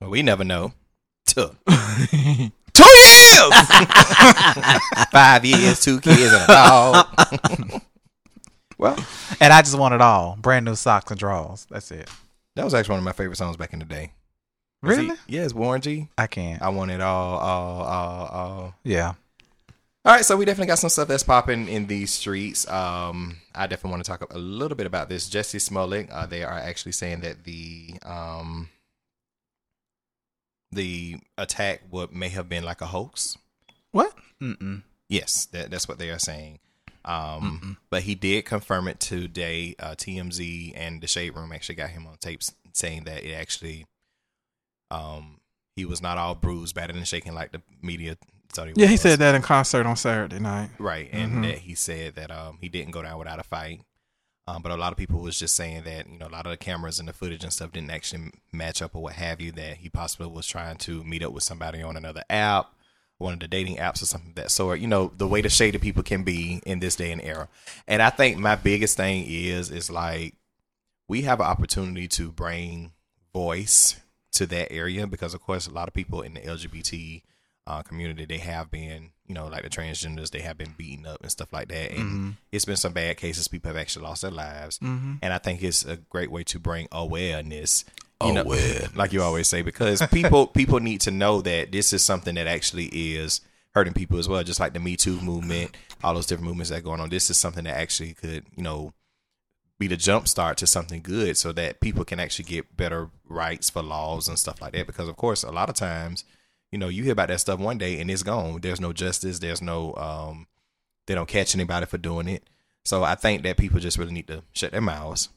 Well, 0.00 0.10
we 0.10 0.22
never 0.22 0.42
know. 0.42 0.72
Two 1.26 1.56
Two 2.74 2.84
years. 2.84 3.52
Five 5.10 5.44
years, 5.44 5.80
two 5.80 6.00
kids, 6.00 6.32
and 6.32 6.42
a 6.42 6.46
dog. 6.46 7.06
well, 8.78 8.96
and 9.40 9.52
I 9.52 9.62
just 9.62 9.78
want 9.78 9.94
it 9.94 10.00
all. 10.00 10.36
Brand 10.40 10.64
new 10.64 10.74
socks 10.74 11.10
and 11.10 11.20
drawers. 11.20 11.66
That's 11.70 11.90
it. 11.90 12.08
that 12.56 12.64
was 12.64 12.74
actually 12.74 12.94
one 12.94 13.00
of 13.00 13.04
my 13.04 13.12
favorite 13.12 13.36
songs 13.36 13.56
back 13.56 13.72
in 13.72 13.78
the 13.78 13.84
day. 13.84 14.12
Really? 14.82 15.14
yes, 15.28 15.54
Warren 15.54 15.80
G. 15.80 16.08
I 16.18 16.26
can't. 16.26 16.60
I 16.60 16.70
want 16.70 16.90
it 16.90 17.00
all, 17.00 17.38
all, 17.38 17.82
all, 17.82 18.26
all. 18.26 18.74
Yeah. 18.82 19.14
All 20.04 20.12
right, 20.12 20.24
so 20.24 20.36
we 20.36 20.44
definitely 20.44 20.66
got 20.66 20.80
some 20.80 20.90
stuff 20.90 21.06
that's 21.06 21.22
popping 21.22 21.68
in 21.68 21.86
these 21.86 22.12
streets. 22.12 22.68
Um, 22.68 23.36
I 23.54 23.68
definitely 23.68 23.92
want 23.92 24.04
to 24.04 24.10
talk 24.10 24.34
a 24.34 24.38
little 24.38 24.76
bit 24.76 24.86
about 24.86 25.08
this. 25.08 25.30
Jussie 25.30 25.60
Smollett, 25.60 26.10
uh, 26.10 26.26
they 26.26 26.42
are 26.42 26.58
actually 26.58 26.90
saying 26.90 27.20
that 27.20 27.44
the 27.44 27.94
um, 28.04 28.68
the 30.72 31.16
attack 31.38 31.82
would 31.90 32.12
may 32.12 32.28
have 32.30 32.48
been 32.48 32.64
like 32.64 32.80
a 32.80 32.86
hoax. 32.86 33.36
What? 33.90 34.14
Mm-mm. 34.40 34.82
Yes, 35.08 35.46
that, 35.52 35.70
that's 35.70 35.86
what 35.86 35.98
they 35.98 36.10
are 36.10 36.18
saying. 36.18 36.58
Um, 37.04 37.76
but 37.90 38.02
he 38.02 38.14
did 38.14 38.44
confirm 38.44 38.88
it 38.88 39.00
today. 39.00 39.74
Uh, 39.78 39.90
TMZ 39.96 40.72
and 40.76 41.00
the 41.02 41.06
Shade 41.06 41.34
Room 41.36 41.52
actually 41.52 41.74
got 41.74 41.90
him 41.90 42.06
on 42.06 42.16
tapes 42.20 42.52
saying 42.72 43.04
that 43.04 43.24
it 43.24 43.32
actually, 43.34 43.86
um, 44.90 45.40
he 45.76 45.84
was 45.84 46.00
not 46.00 46.16
all 46.18 46.34
bruised, 46.34 46.74
battered 46.74 46.96
and 46.96 47.06
shaken 47.08 47.34
like 47.34 47.52
the 47.52 47.60
media 47.82 48.16
thought 48.52 48.68
he 48.68 48.74
Yeah, 48.76 48.86
he 48.86 48.96
said 48.96 49.18
that 49.18 49.34
in 49.34 49.42
concert 49.42 49.86
on 49.86 49.96
Saturday 49.96 50.38
night. 50.38 50.70
Right, 50.78 51.08
and 51.12 51.32
Mhm. 51.32 51.42
that 51.48 51.58
he 51.58 51.74
said 51.74 52.14
that 52.16 52.30
um 52.30 52.58
he 52.60 52.68
didn't 52.68 52.92
go 52.92 53.02
down 53.02 53.18
without 53.18 53.38
a 53.38 53.42
fight. 53.42 53.80
Um, 54.52 54.60
but 54.60 54.72
a 54.72 54.76
lot 54.76 54.92
of 54.92 54.98
people 54.98 55.20
was 55.20 55.38
just 55.38 55.54
saying 55.54 55.84
that 55.84 56.10
you 56.10 56.18
know 56.18 56.26
a 56.26 56.28
lot 56.28 56.46
of 56.46 56.50
the 56.50 56.58
cameras 56.58 56.98
and 56.98 57.08
the 57.08 57.14
footage 57.14 57.42
and 57.42 57.52
stuff 57.52 57.72
didn't 57.72 57.90
actually 57.90 58.32
match 58.52 58.82
up 58.82 58.94
or 58.94 59.02
what 59.02 59.14
have 59.14 59.40
you. 59.40 59.50
That 59.50 59.78
he 59.78 59.88
possibly 59.88 60.26
was 60.26 60.46
trying 60.46 60.76
to 60.78 61.02
meet 61.04 61.22
up 61.22 61.32
with 61.32 61.42
somebody 61.42 61.82
on 61.82 61.96
another 61.96 62.22
app, 62.28 62.70
one 63.16 63.32
of 63.32 63.40
the 63.40 63.48
dating 63.48 63.76
apps 63.76 64.02
or 64.02 64.06
something 64.06 64.30
of 64.30 64.34
that 64.36 64.50
sort. 64.50 64.80
You 64.80 64.88
know 64.88 65.10
the 65.16 65.26
way 65.26 65.40
the 65.40 65.48
shady 65.48 65.78
people 65.78 66.02
can 66.02 66.22
be 66.22 66.60
in 66.66 66.80
this 66.80 66.96
day 66.96 67.12
and 67.12 67.22
era. 67.22 67.48
And 67.88 68.02
I 68.02 68.10
think 68.10 68.36
my 68.36 68.54
biggest 68.56 68.96
thing 68.96 69.24
is 69.26 69.70
is 69.70 69.90
like 69.90 70.34
we 71.08 71.22
have 71.22 71.40
an 71.40 71.46
opportunity 71.46 72.06
to 72.08 72.30
bring 72.30 72.92
voice 73.32 74.00
to 74.32 74.44
that 74.46 74.70
area 74.70 75.06
because 75.06 75.32
of 75.32 75.40
course 75.40 75.66
a 75.66 75.72
lot 75.72 75.88
of 75.88 75.94
people 75.94 76.20
in 76.20 76.34
the 76.34 76.40
LGBT 76.40 77.22
uh, 77.66 77.82
community 77.82 78.26
they 78.26 78.38
have 78.38 78.70
been 78.70 79.11
you 79.26 79.34
know 79.34 79.46
like 79.46 79.62
the 79.62 79.70
transgenders 79.70 80.30
they 80.30 80.40
have 80.40 80.58
been 80.58 80.74
beaten 80.76 81.06
up 81.06 81.20
and 81.22 81.30
stuff 81.30 81.52
like 81.52 81.68
that. 81.68 81.90
And 81.92 81.98
Mm-hmm. 82.00 82.30
it's 82.50 82.64
been 82.64 82.76
some 82.76 82.92
bad 82.92 83.16
cases. 83.16 83.48
People 83.48 83.68
have 83.70 83.76
actually 83.76 84.04
lost 84.04 84.22
their 84.22 84.30
lives. 84.30 84.78
Mm-hmm. 84.78 85.14
and 85.22 85.32
I 85.32 85.38
think 85.38 85.62
it's 85.62 85.84
a 85.84 85.96
great 85.96 86.30
way 86.30 86.44
to 86.44 86.58
bring 86.58 86.88
awareness 86.92 87.84
you 88.24 88.32
know 88.32 88.44
like 88.94 89.12
you 89.12 89.20
always 89.22 89.48
say 89.48 89.62
because 89.62 90.00
people 90.12 90.46
people 90.46 90.78
need 90.78 91.00
to 91.02 91.10
know 91.10 91.40
that 91.40 91.72
this 91.72 91.92
is 91.92 92.04
something 92.04 92.36
that 92.36 92.46
actually 92.46 92.86
is 92.86 93.40
hurting 93.74 93.92
people 93.94 94.16
as 94.18 94.28
well 94.28 94.42
just 94.44 94.60
like 94.60 94.74
the 94.74 94.78
Me 94.80 94.96
Too 94.96 95.20
movement 95.20 95.74
all 96.04 96.14
those 96.14 96.26
different 96.26 96.46
movements 96.46 96.70
that 96.70 96.78
are 96.78 96.82
going 96.82 97.00
on. 97.00 97.10
This 97.10 97.30
is 97.30 97.36
something 97.36 97.64
that 97.64 97.76
actually 97.76 98.12
could 98.14 98.44
you 98.56 98.62
know 98.62 98.92
be 99.78 99.88
the 99.88 99.96
jump 99.96 100.28
start 100.28 100.56
to 100.58 100.66
something 100.66 101.00
good 101.02 101.36
so 101.36 101.50
that 101.52 101.80
people 101.80 102.04
can 102.04 102.20
actually 102.20 102.44
get 102.44 102.76
better 102.76 103.10
rights 103.28 103.70
for 103.70 103.82
laws 103.82 104.28
and 104.28 104.38
stuff 104.38 104.60
like 104.60 104.72
that. 104.74 104.86
Because 104.86 105.08
of 105.08 105.16
course 105.16 105.42
a 105.42 105.50
lot 105.50 105.68
of 105.68 105.74
times 105.74 106.24
you 106.72 106.78
know 106.78 106.88
you 106.88 107.02
hear 107.04 107.12
about 107.12 107.28
that 107.28 107.40
stuff 107.40 107.60
one 107.60 107.78
day 107.78 108.00
and 108.00 108.10
it's 108.10 108.22
gone. 108.22 108.60
There's 108.60 108.80
no 108.80 108.92
justice. 108.92 109.38
There's 109.38 109.62
no 109.62 109.94
um 109.96 110.46
they 111.06 111.14
don't 111.14 111.28
catch 111.28 111.54
anybody 111.54 111.86
for 111.86 111.98
doing 111.98 112.28
it. 112.28 112.48
So 112.84 113.04
i 113.04 113.14
think 113.14 113.44
that 113.44 113.58
people 113.58 113.78
just 113.78 113.98
really 113.98 114.12
need 114.12 114.26
to 114.26 114.42
shut 114.52 114.72
their 114.72 114.80
mouths 114.80 115.28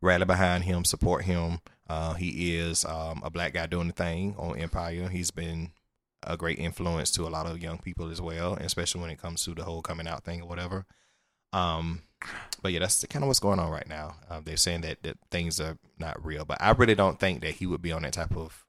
rally 0.00 0.24
behind 0.24 0.64
him 0.64 0.84
support 0.84 1.24
him. 1.24 1.60
Uh 1.88 2.14
he 2.14 2.56
is 2.56 2.84
um 2.84 3.20
a 3.24 3.30
black 3.30 3.52
guy 3.52 3.66
doing 3.66 3.88
the 3.88 3.92
thing 3.92 4.34
on 4.38 4.58
empire. 4.58 5.08
He's 5.08 5.30
been 5.30 5.72
a 6.22 6.36
great 6.36 6.58
influence 6.58 7.10
to 7.12 7.26
a 7.26 7.28
lot 7.28 7.46
of 7.46 7.62
young 7.62 7.78
people 7.78 8.10
as 8.10 8.20
well 8.20 8.54
especially 8.54 9.00
when 9.00 9.10
it 9.10 9.20
comes 9.20 9.44
to 9.44 9.54
the 9.54 9.64
whole 9.64 9.82
coming 9.82 10.08
out 10.08 10.24
thing 10.24 10.40
or 10.40 10.48
whatever. 10.48 10.86
Um 11.52 12.02
but 12.62 12.72
yeah, 12.72 12.80
that's 12.80 13.04
kind 13.06 13.22
of 13.22 13.28
what's 13.28 13.40
going 13.40 13.60
on 13.60 13.70
right 13.70 13.88
now. 13.88 14.16
Uh, 14.28 14.40
they're 14.44 14.56
saying 14.56 14.80
that, 14.82 15.02
that 15.04 15.18
things 15.30 15.60
are 15.60 15.78
not 15.98 16.24
real, 16.24 16.44
but 16.44 16.58
I 16.60 16.72
really 16.72 16.96
don't 16.96 17.20
think 17.20 17.42
that 17.42 17.54
he 17.54 17.66
would 17.66 17.80
be 17.82 17.92
on 17.92 18.02
that 18.02 18.12
type 18.14 18.36
of 18.36 18.64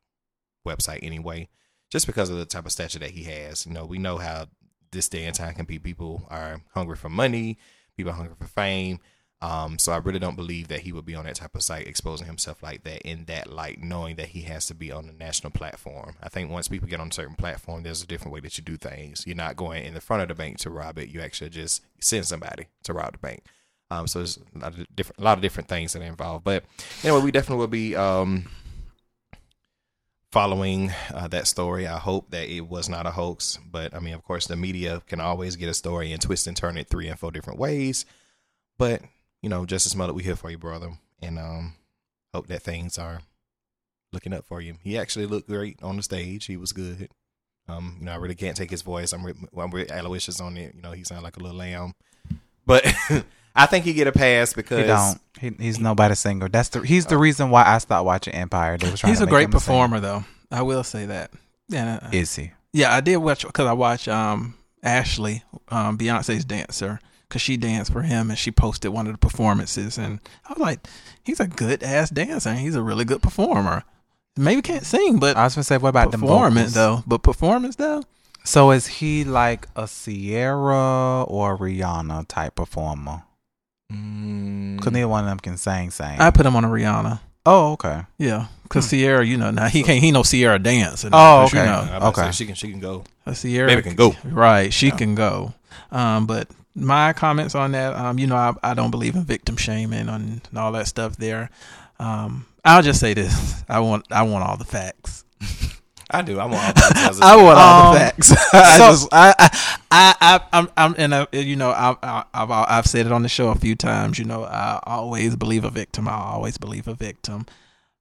website 0.67 0.99
anyway, 1.01 1.49
just 1.89 2.07
because 2.07 2.29
of 2.29 2.37
the 2.37 2.45
type 2.45 2.65
of 2.65 2.71
stature 2.71 2.99
that 2.99 3.11
he 3.11 3.23
has. 3.23 3.65
You 3.65 3.73
know, 3.73 3.85
we 3.85 3.97
know 3.97 4.17
how 4.17 4.47
this 4.91 5.09
day 5.09 5.25
and 5.25 5.35
time 5.35 5.53
can 5.53 5.65
be. 5.65 5.79
People 5.79 6.27
are 6.29 6.61
hungry 6.73 6.95
for 6.95 7.09
money, 7.09 7.57
people 7.97 8.11
are 8.11 8.15
hungry 8.15 8.35
for 8.37 8.47
fame. 8.47 8.99
Um, 9.41 9.79
so 9.79 9.93
I 9.93 9.97
really 9.97 10.19
don't 10.19 10.35
believe 10.35 10.67
that 10.67 10.81
he 10.81 10.91
would 10.91 11.05
be 11.05 11.15
on 11.15 11.23
that 11.23 11.35
type 11.35 11.55
of 11.55 11.63
site 11.63 11.87
exposing 11.87 12.27
himself 12.27 12.61
like 12.61 12.83
that 12.83 13.01
in 13.03 13.23
that 13.25 13.47
light, 13.47 13.81
knowing 13.81 14.17
that 14.17 14.29
he 14.29 14.41
has 14.41 14.65
to 14.65 14.75
be 14.75 14.91
on 14.91 15.07
a 15.07 15.13
national 15.13 15.51
platform. 15.51 16.15
I 16.21 16.27
think 16.27 16.51
once 16.51 16.67
people 16.67 16.89
get 16.89 16.99
on 16.99 17.07
a 17.07 17.13
certain 17.13 17.35
platform, 17.35 17.83
there's 17.83 18.03
a 18.03 18.07
different 18.07 18.33
way 18.33 18.41
that 18.41 18.57
you 18.57 18.63
do 18.65 18.75
things. 18.75 19.23
You're 19.25 19.37
not 19.37 19.55
going 19.55 19.85
in 19.85 19.93
the 19.93 20.01
front 20.01 20.23
of 20.23 20.27
the 20.27 20.35
bank 20.35 20.57
to 20.59 20.69
rob 20.69 20.97
it. 20.97 21.07
You 21.07 21.21
actually 21.21 21.51
just 21.51 21.83
send 22.01 22.25
somebody 22.25 22.67
to 22.83 22.93
rob 22.93 23.13
the 23.13 23.17
bank. 23.19 23.43
Um, 23.91 24.07
so 24.07 24.19
there's 24.19 24.37
a 24.37 24.59
lot 24.59 24.77
of 24.77 24.95
different, 24.95 25.19
a 25.19 25.23
lot 25.23 25.37
of 25.37 25.41
different 25.41 25.69
things 25.69 25.93
that 25.93 26.01
are 26.01 26.05
involved. 26.05 26.43
But 26.43 26.65
anyway, 27.03 27.21
we 27.21 27.31
definitely 27.31 27.59
will 27.59 27.67
be 27.67 27.95
um, 27.95 28.49
following 30.31 30.91
uh, 31.13 31.27
that 31.27 31.47
story. 31.47 31.87
I 31.87 31.97
hope 31.97 32.31
that 32.31 32.49
it 32.49 32.61
was 32.61 32.87
not 32.89 33.05
a 33.05 33.11
hoax. 33.11 33.57
But 33.69 33.93
I 33.93 33.99
mean, 33.99 34.13
of 34.13 34.23
course, 34.23 34.47
the 34.47 34.55
media 34.55 35.01
can 35.07 35.19
always 35.19 35.55
get 35.55 35.69
a 35.69 35.73
story 35.73 36.11
and 36.11 36.21
twist 36.21 36.47
and 36.47 36.55
turn 36.55 36.77
it 36.77 36.87
three 36.87 37.07
and 37.07 37.19
four 37.19 37.31
different 37.31 37.59
ways. 37.59 38.05
But 38.77 39.01
you 39.41 39.49
know, 39.49 39.65
Justice 39.65 39.93
Smollett, 39.93 40.15
we 40.15 40.23
here 40.23 40.35
for 40.35 40.49
you, 40.49 40.57
brother, 40.57 40.91
and 41.21 41.39
um, 41.39 41.75
hope 42.33 42.47
that 42.47 42.61
things 42.61 42.97
are 42.97 43.21
looking 44.11 44.33
up 44.33 44.45
for 44.45 44.61
you. 44.61 44.75
He 44.83 44.97
actually 44.97 45.25
looked 45.25 45.47
great 45.47 45.81
on 45.81 45.97
the 45.97 46.03
stage. 46.03 46.45
He 46.45 46.57
was 46.57 46.73
good. 46.73 47.09
Um, 47.67 47.97
you 47.99 48.05
know, 48.05 48.13
I 48.13 48.15
really 48.15 48.35
can't 48.35 48.57
take 48.57 48.71
his 48.71 48.81
voice. 48.81 49.13
I'm 49.13 49.23
with, 49.23 49.37
I'm 49.55 49.69
with 49.69 49.91
Aloysius 49.91 50.41
on 50.41 50.57
it. 50.57 50.73
You 50.75 50.81
know, 50.81 50.91
he 50.91 51.03
sounded 51.03 51.23
like 51.23 51.37
a 51.37 51.39
little 51.39 51.57
lamb, 51.57 51.93
but 52.65 52.83
I 53.55 53.65
think 53.65 53.85
he 53.85 53.93
get 53.93 54.07
a 54.07 54.11
pass 54.11 54.53
because 54.53 54.79
He 54.79 54.85
don't. 54.85 55.19
He, 55.39 55.63
he's 55.63 55.79
nobody's 55.79 56.19
singer. 56.19 56.49
That's 56.49 56.69
the. 56.69 56.81
He's 56.81 57.05
the 57.07 57.17
reason 57.17 57.49
why 57.49 57.63
I 57.65 57.77
stopped 57.79 58.05
watching 58.05 58.33
Empire. 58.33 58.77
They 58.77 58.89
was 58.91 58.99
trying 58.99 59.11
He's 59.13 59.21
a 59.21 59.27
great 59.27 59.45
him 59.45 59.49
a 59.51 59.53
performer, 59.53 59.99
though. 59.99 60.23
I 60.51 60.61
will 60.61 60.83
say 60.83 61.05
that. 61.07 61.31
Yeah, 61.67 62.09
Is 62.11 62.35
he? 62.35 62.51
yeah, 62.73 62.93
I 62.95 63.01
did 63.01 63.17
watch 63.17 63.45
because 63.45 63.67
I 63.67 63.73
watched 63.73 64.07
um 64.07 64.55
Ashley, 64.83 65.43
um 65.69 65.97
Beyonce's 65.97 66.45
dancer, 66.45 66.99
because 67.27 67.41
she 67.41 67.57
danced 67.57 67.91
for 67.93 68.01
him 68.01 68.29
and 68.29 68.39
she 68.39 68.51
posted 68.51 68.91
one 68.91 69.05
of 69.07 69.13
the 69.13 69.19
performances, 69.19 69.97
and 69.97 70.19
I 70.47 70.53
was 70.53 70.59
like, 70.59 70.87
he's 71.23 71.39
a 71.39 71.47
good 71.47 71.83
ass 71.83 72.09
dancer. 72.09 72.49
and 72.49 72.59
He's 72.59 72.75
a 72.75 72.81
really 72.81 73.05
good 73.05 73.21
performer. 73.21 73.83
Maybe 74.37 74.61
can't 74.61 74.85
sing, 74.85 75.19
but 75.19 75.35
I 75.37 75.43
was 75.43 75.55
gonna 75.55 75.63
say, 75.63 75.77
what 75.77 75.89
about 75.89 76.11
the 76.11 76.17
performance 76.17 76.73
vocals? 76.73 76.73
though. 76.73 77.03
But 77.05 77.23
performance 77.23 77.75
though, 77.75 78.03
So 78.45 78.71
is 78.71 78.87
he 78.87 79.23
like 79.25 79.67
a 79.75 79.87
Ciara 79.87 81.23
or 81.23 81.57
Rihanna 81.57 82.27
type 82.27 82.55
performer? 82.55 83.23
Mm, 83.91 84.77
Because 84.77 84.93
neither 84.93 85.07
one 85.07 85.23
of 85.23 85.29
them 85.29 85.39
can 85.39 85.57
sing. 85.57 85.91
Sing. 85.91 86.19
I 86.19 86.31
put 86.31 86.45
him 86.45 86.55
on 86.55 86.63
a 86.65 86.67
Rihanna. 86.69 87.19
oh, 87.45 87.73
okay. 87.73 88.03
Yeah, 88.17 88.47
because 88.63 88.89
Ciara, 88.89 89.25
you 89.25 89.37
know, 89.37 89.51
now 89.51 89.67
he 89.67 89.81
can't. 89.83 89.99
He 90.03 90.11
know 90.11 90.23
Ciara 90.23 90.59
dance. 90.59 91.03
and 91.03 91.13
Oh, 91.15 91.45
okay. 91.45 91.59
You 91.59 91.65
know, 91.65 91.87
about 91.97 92.13
to 92.15 92.19
say, 92.21 92.23
Okay. 92.25 92.31
she 92.33 92.45
can 92.45 92.55
she 92.55 92.69
can 92.71 92.79
go. 92.79 93.03
Uh, 93.25 93.33
Ciara 93.33 93.67
Baby 93.67 93.81
can 93.81 93.95
go. 93.95 94.15
Right, 94.23 94.71
she 94.73 94.91
can 94.91 95.15
go. 95.15 95.53
Um, 95.91 96.25
but 96.27 96.47
my 96.75 97.13
comments 97.13 97.55
on 97.55 97.71
that, 97.71 97.95
um, 97.95 98.19
you 98.19 98.27
know, 98.27 98.35
I, 98.35 98.53
I 98.63 98.73
don't 98.73 98.91
believe 98.91 99.15
in 99.15 99.23
victim 99.23 99.57
shaming 99.57 100.07
and, 100.07 100.41
and 100.49 100.57
all 100.57 100.71
that 100.73 100.87
stuff. 100.87 101.17
There, 101.17 101.49
um, 101.99 102.45
I'll 102.63 102.83
just 102.83 102.99
say 102.99 103.13
this: 103.15 103.63
I 103.69 103.79
want 103.79 104.05
I 104.11 104.21
want 104.23 104.43
all 104.43 104.57
the 104.57 104.65
facts. 104.65 105.23
I 106.11 106.21
do. 106.23 106.39
I 106.39 106.45
want 106.45 106.55
all 106.65 106.73
the 106.73 106.93
details. 106.95 107.21
I 107.21 107.35
want 107.35 107.59
all 107.59 107.87
Um, 107.89 107.93
the 107.93 107.99
facts. 107.99 108.31
I 108.53 108.77
so- 108.77 108.85
just 108.87 109.07
I 109.11 109.33
I 109.91 110.15
I 110.19 110.39
I'm 110.53 110.69
I'm 110.75 110.95
and 110.97 111.13
uh, 111.13 111.27
you 111.31 111.55
know 111.55 111.69
I, 111.69 111.95
I 112.01 112.23
I've 112.33 112.49
I've 112.51 112.85
said 112.87 113.05
it 113.05 113.11
on 113.11 113.21
the 113.23 113.29
show 113.29 113.49
a 113.49 113.55
few 113.55 113.75
times. 113.75 114.17
You 114.17 114.25
know, 114.25 114.43
I 114.43 114.79
always 114.83 115.35
believe 115.35 115.63
a 115.65 115.69
victim. 115.69 116.07
I 116.07 116.13
always 116.13 116.57
believe 116.57 116.87
a 116.87 116.93
victim. 116.95 117.45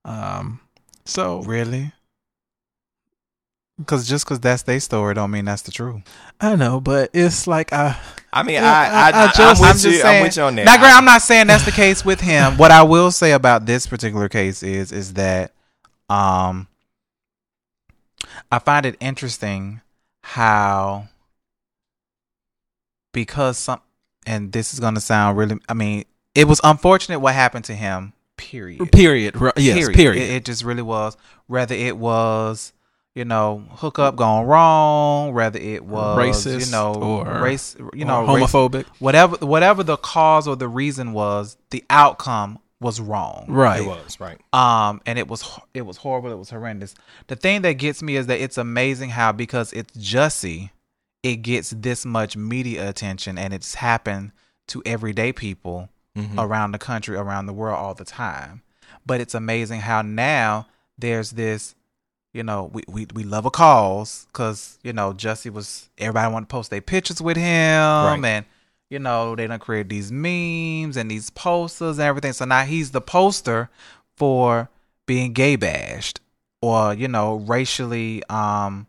Um, 0.05 0.59
so 1.05 1.41
Really? 1.43 1.91
Because 3.77 4.09
just 4.09 4.25
because 4.25 4.41
that's 4.41 4.63
their 4.63 4.79
story, 4.81 5.13
don't 5.13 5.31
mean 5.31 5.45
that's 5.45 5.61
the 5.61 5.71
truth. 5.71 6.01
I 6.41 6.55
know, 6.57 6.81
but 6.81 7.11
it's 7.13 7.47
like 7.47 7.71
I 7.71 7.97
I 8.33 8.43
mean, 8.43 8.57
I, 8.61 8.87
I, 8.87 9.07
I- 9.07 9.27
just- 9.27 9.39
am 9.39 9.49
with 9.51 9.61
I'm 9.61 9.77
just 9.77 9.85
you. 9.85 10.03
I'm 10.03 10.21
with 10.23 10.35
you 10.35 10.43
on 10.43 10.55
that. 10.55 10.65
Now, 10.65 10.77
Grant, 10.77 10.97
I'm 10.97 11.05
not 11.05 11.21
saying 11.21 11.47
that's 11.47 11.63
the 11.63 11.71
case 11.71 12.03
with 12.03 12.19
him. 12.19 12.57
what 12.57 12.71
I 12.71 12.83
will 12.83 13.09
say 13.11 13.31
about 13.31 13.65
this 13.65 13.87
particular 13.87 14.27
case 14.27 14.63
is, 14.63 14.91
is 14.91 15.13
that, 15.13 15.53
um, 16.09 16.67
I 18.51 18.59
find 18.59 18.85
it 18.85 18.95
interesting 18.99 19.81
how, 20.23 21.07
because 23.13 23.57
some, 23.57 23.81
and 24.25 24.51
this 24.51 24.73
is 24.73 24.79
going 24.79 24.95
to 24.95 25.01
sound 25.01 25.37
really, 25.37 25.57
I 25.67 25.73
mean, 25.73 26.05
it 26.35 26.47
was 26.47 26.61
unfortunate 26.63 27.19
what 27.19 27.33
happened 27.33 27.65
to 27.65 27.73
him. 27.75 28.13
Period. 28.37 28.91
period. 28.93 29.39
Right, 29.39 29.53
Yes, 29.57 29.89
period. 29.89 30.21
It, 30.23 30.29
it 30.29 30.45
just 30.45 30.63
really 30.63 30.81
was. 30.81 31.17
Whether 31.47 31.75
it 31.75 31.97
was, 31.97 32.71
you 33.13 33.25
know, 33.25 33.65
hookup 33.71 34.15
gone 34.15 34.45
wrong, 34.45 35.33
whether 35.33 35.59
it 35.59 35.83
was, 35.83 36.17
Racist 36.17 36.65
you 36.67 36.71
know, 36.71 36.93
or- 36.93 37.41
race, 37.41 37.75
you 37.93 38.05
know, 38.05 38.21
race- 38.33 38.43
homophobic. 38.45 38.85
whatever 38.99 39.45
whatever 39.45 39.83
the 39.83 39.97
cause 39.97 40.47
or 40.47 40.55
the 40.55 40.69
reason 40.69 41.11
was, 41.11 41.57
the 41.71 41.83
outcome 41.89 42.59
was 42.81 43.01
wrong. 43.01 43.45
Right. 43.47 43.81
It 43.81 43.85
was 43.87 44.19
right. 44.19 44.39
Um, 44.53 45.01
and 45.05 45.19
it 45.19 45.27
was 45.27 45.43
it 45.73 45.81
was 45.85 45.97
horrible. 45.97 46.31
It 46.31 46.37
was 46.37 46.49
horrendous. 46.49 46.95
The 47.27 47.35
thing 47.35 47.61
that 47.63 47.73
gets 47.73 48.01
me 48.01 48.15
is 48.15 48.27
that 48.27 48.39
it's 48.39 48.57
amazing 48.57 49.09
how 49.11 49.31
because 49.31 49.73
it's 49.73 49.95
Jussie, 49.97 50.69
it 51.23 51.37
gets 51.37 51.71
this 51.71 52.05
much 52.05 52.37
media 52.37 52.87
attention, 52.89 53.37
and 53.37 53.53
it's 53.53 53.75
happened 53.75 54.31
to 54.67 54.81
everyday 54.85 55.31
people 55.33 55.89
Mhm. 56.17 56.37
around 56.39 56.71
the 56.71 56.79
country, 56.79 57.15
around 57.15 57.45
the 57.45 57.53
world 57.53 57.77
all 57.77 57.93
the 57.93 58.05
time. 58.05 58.61
But 59.05 59.21
it's 59.21 59.33
amazing 59.35 59.81
how 59.81 60.01
now 60.01 60.67
there's 60.97 61.31
this 61.31 61.75
you 62.31 62.43
know, 62.43 62.69
we 62.71 62.83
we, 62.87 63.07
we 63.15 63.23
love 63.23 63.45
a 63.45 63.51
cause 63.51 64.27
because 64.27 64.77
you 64.83 64.93
know 64.93 65.13
Jussie 65.13 65.51
was 65.51 65.89
everybody 65.97 66.31
wanted 66.31 66.45
to 66.47 66.51
post 66.53 66.69
their 66.69 66.79
pictures 66.81 67.19
with 67.21 67.37
him, 67.37 67.43
and 68.23 68.45
you 68.89 68.99
know 68.99 69.35
they 69.35 69.47
done 69.47 69.59
created 69.59 69.89
these 69.89 70.11
memes 70.11 70.97
and 70.97 71.09
these 71.09 71.29
posters 71.29 71.97
and 71.97 72.05
everything. 72.05 72.33
So 72.33 72.45
now 72.45 72.63
he's 72.63 72.91
the 72.91 73.01
poster 73.01 73.69
for 74.17 74.69
being 75.05 75.33
gay 75.33 75.55
bashed 75.55 76.19
or 76.61 76.93
you 76.93 77.07
know 77.07 77.35
racially 77.35 78.23
um 78.29 78.87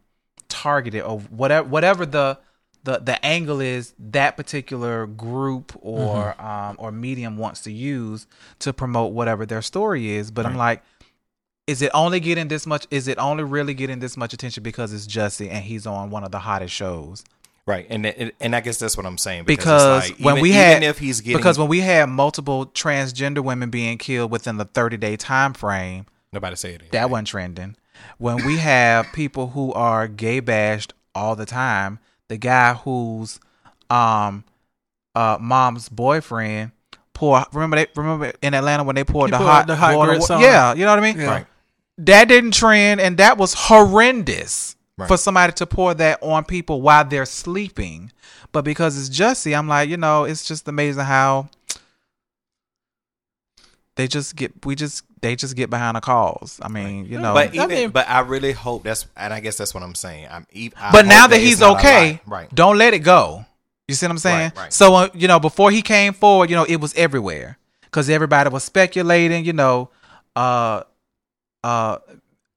targeted 0.49 1.03
or 1.03 1.21
whatever 1.21 1.69
whatever 1.69 2.05
the 2.05 2.39
the 2.83 2.99
the 2.99 3.25
angle 3.25 3.61
is 3.61 3.95
that 3.99 4.37
particular 4.37 5.07
group 5.07 5.79
or 5.81 6.41
um 6.41 6.77
or 6.79 6.91
medium 6.91 7.37
wants 7.37 7.61
to 7.63 7.73
use 7.73 8.27
to 8.59 8.73
promote 8.73 9.13
whatever 9.13 9.47
their 9.47 9.63
story 9.63 10.11
is. 10.11 10.31
But 10.31 10.47
i'm 10.47 10.57
like 10.57 10.83
is 11.67 11.83
it 11.83 11.91
only 11.95 12.19
getting 12.21 12.49
this 12.49 12.67
much 12.67 12.87
is 12.91 13.07
it 13.07 13.19
only 13.19 13.45
really 13.45 13.75
getting 13.75 14.01
this 14.01 14.17
much 14.17 14.33
attention 14.33 14.63
because 14.63 14.93
it's 14.93 15.07
Jussie 15.07 15.49
and 15.51 15.65
he's 15.65 15.87
on 15.87 16.11
one 16.11 16.25
of 16.25 16.33
the 16.33 16.41
hottest 16.41 16.75
shows 16.75 17.23
Right, 17.67 17.87
and 17.89 18.05
and, 18.07 18.33
and 18.41 18.57
I 18.57 18.61
guess 18.61 18.79
that's 18.79 18.97
what 18.97 19.07
I'm 19.07 19.19
saying 19.19 19.45
because 19.45 20.03
it's 20.03 20.19
like, 20.19 20.25
when 20.25 20.35
even- 20.37 20.43
we 20.43 20.53
had 20.53 20.71
even 20.79 20.83
if 20.83 20.99
he's 20.99 21.21
getting 21.21 21.37
because 21.39 21.59
when 21.59 21.69
we 21.69 21.81
had 21.81 22.09
multiple 22.09 22.67
transgender 22.67 23.41
women 23.41 23.71
being 23.71 23.99
killed 23.99 24.31
within 24.31 24.57
the 24.57 24.65
30 24.65 24.97
day 24.97 25.17
time 25.17 25.53
frame 25.53 26.07
nobody 26.33 26.57
said 26.57 26.83
it. 26.83 26.93
That 26.93 27.11
wasn't 27.11 27.29
trending. 27.29 27.77
When 28.19 28.45
we 28.45 28.57
have 28.59 29.07
people 29.13 29.49
who 29.49 29.73
are 29.75 30.09
gay 30.09 30.41
bashed 30.41 30.95
all 31.15 31.37
the 31.37 31.47
time, 31.47 31.99
the 32.29 32.39
guy 32.39 32.75
who's 32.75 33.39
um 33.89 34.45
uh 35.15 35.37
mom's 35.41 35.89
boyfriend 35.89 36.73
pour 37.13 37.45
remember 37.53 37.77
they 37.77 37.87
remember 37.95 38.33
in 38.43 38.55
Atlanta 38.55 38.85
when 38.85 38.97
they 38.97 39.05
poured 39.05 39.29
He 39.29 39.33
the 39.33 39.39
poured 39.39 39.51
hot 39.51 39.67
the 39.67 39.77
hot 39.77 39.93
boiling 39.95 40.09
grits 40.17 40.31
wa- 40.31 40.37
on 40.37 40.43
Yeah, 40.43 40.75
you 40.75 40.85
know 40.85 40.93
what 40.93 40.99
I 40.99 41.03
mean? 41.13 41.21
Yeah. 41.21 41.27
Right. 41.27 41.47
That 41.99 42.29
didn't 42.29 42.53
trend 42.55 43.01
and 43.01 43.19
that 43.19 43.37
was 43.37 43.55
horrendous 43.55 44.77
Right. 45.01 45.09
for 45.09 45.17
somebody 45.17 45.53
to 45.55 45.67
pour 45.67 45.95
that 45.95 46.23
on 46.23 46.45
people 46.45 46.83
while 46.83 47.05
they're 47.05 47.27
sleeping. 47.27 48.13
But 48.53 48.63
because 48.65 48.99
it's 48.99 49.09
Jussie, 49.17 49.57
I'm 49.57 49.69
like, 49.69 49.89
you 49.89 49.97
know, 49.97 50.25
it's 50.25 50.47
just 50.47 50.67
amazing 50.69 51.05
how 51.05 51.49
they 53.97 54.07
just 54.09 54.37
get 54.37 54.65
we 54.65 54.75
just 54.75 55.05
they 55.21 55.37
just 55.37 55.57
get 55.57 55.71
behind 55.71 55.97
the 55.97 56.01
calls. 56.01 56.59
I 56.63 56.69
mean, 56.69 57.07
you 57.07 57.19
know, 57.19 57.35
But 57.35 57.51
I 57.51 57.55
even, 57.65 57.69
mean- 57.69 57.91
but 57.91 58.09
I 58.09 58.21
really 58.21 58.53
hope 58.53 58.85
that's, 58.85 59.07
and 59.17 59.35
I 59.35 59.41
guess 59.41 59.57
that's 59.57 59.75
what 59.75 59.83
I'm 59.83 59.95
saying. 59.95 60.29
I'm, 60.31 60.47
I 60.77 60.93
but 60.93 61.07
now 61.07 61.27
that 61.27 61.37
it's 61.37 61.45
he's 61.45 61.63
okay, 61.63 62.21
right? 62.27 62.53
don't 62.55 62.79
let 62.79 62.95
it 62.95 63.01
go. 63.01 63.45
You 63.89 63.95
see 63.95 64.07
what 64.07 64.13
I'm 64.13 64.19
saying? 64.19 64.53
Right, 64.55 64.57
right. 64.57 64.73
So 64.73 64.95
uh, 64.95 65.09
you 65.15 65.29
know, 65.29 65.41
before 65.41 65.71
he 65.71 65.83
came 65.83 66.13
forward, 66.13 66.49
you 66.49 66.57
know, 66.57 66.65
it 66.65 66.77
was 66.81 66.95
everywhere 66.95 67.59
because 67.83 68.09
everybody 68.09 68.49
was 68.49 68.65
speculating. 68.65 69.45
You 69.45 69.53
know, 69.53 69.91
uh, 70.37 70.85
uh, 71.65 71.99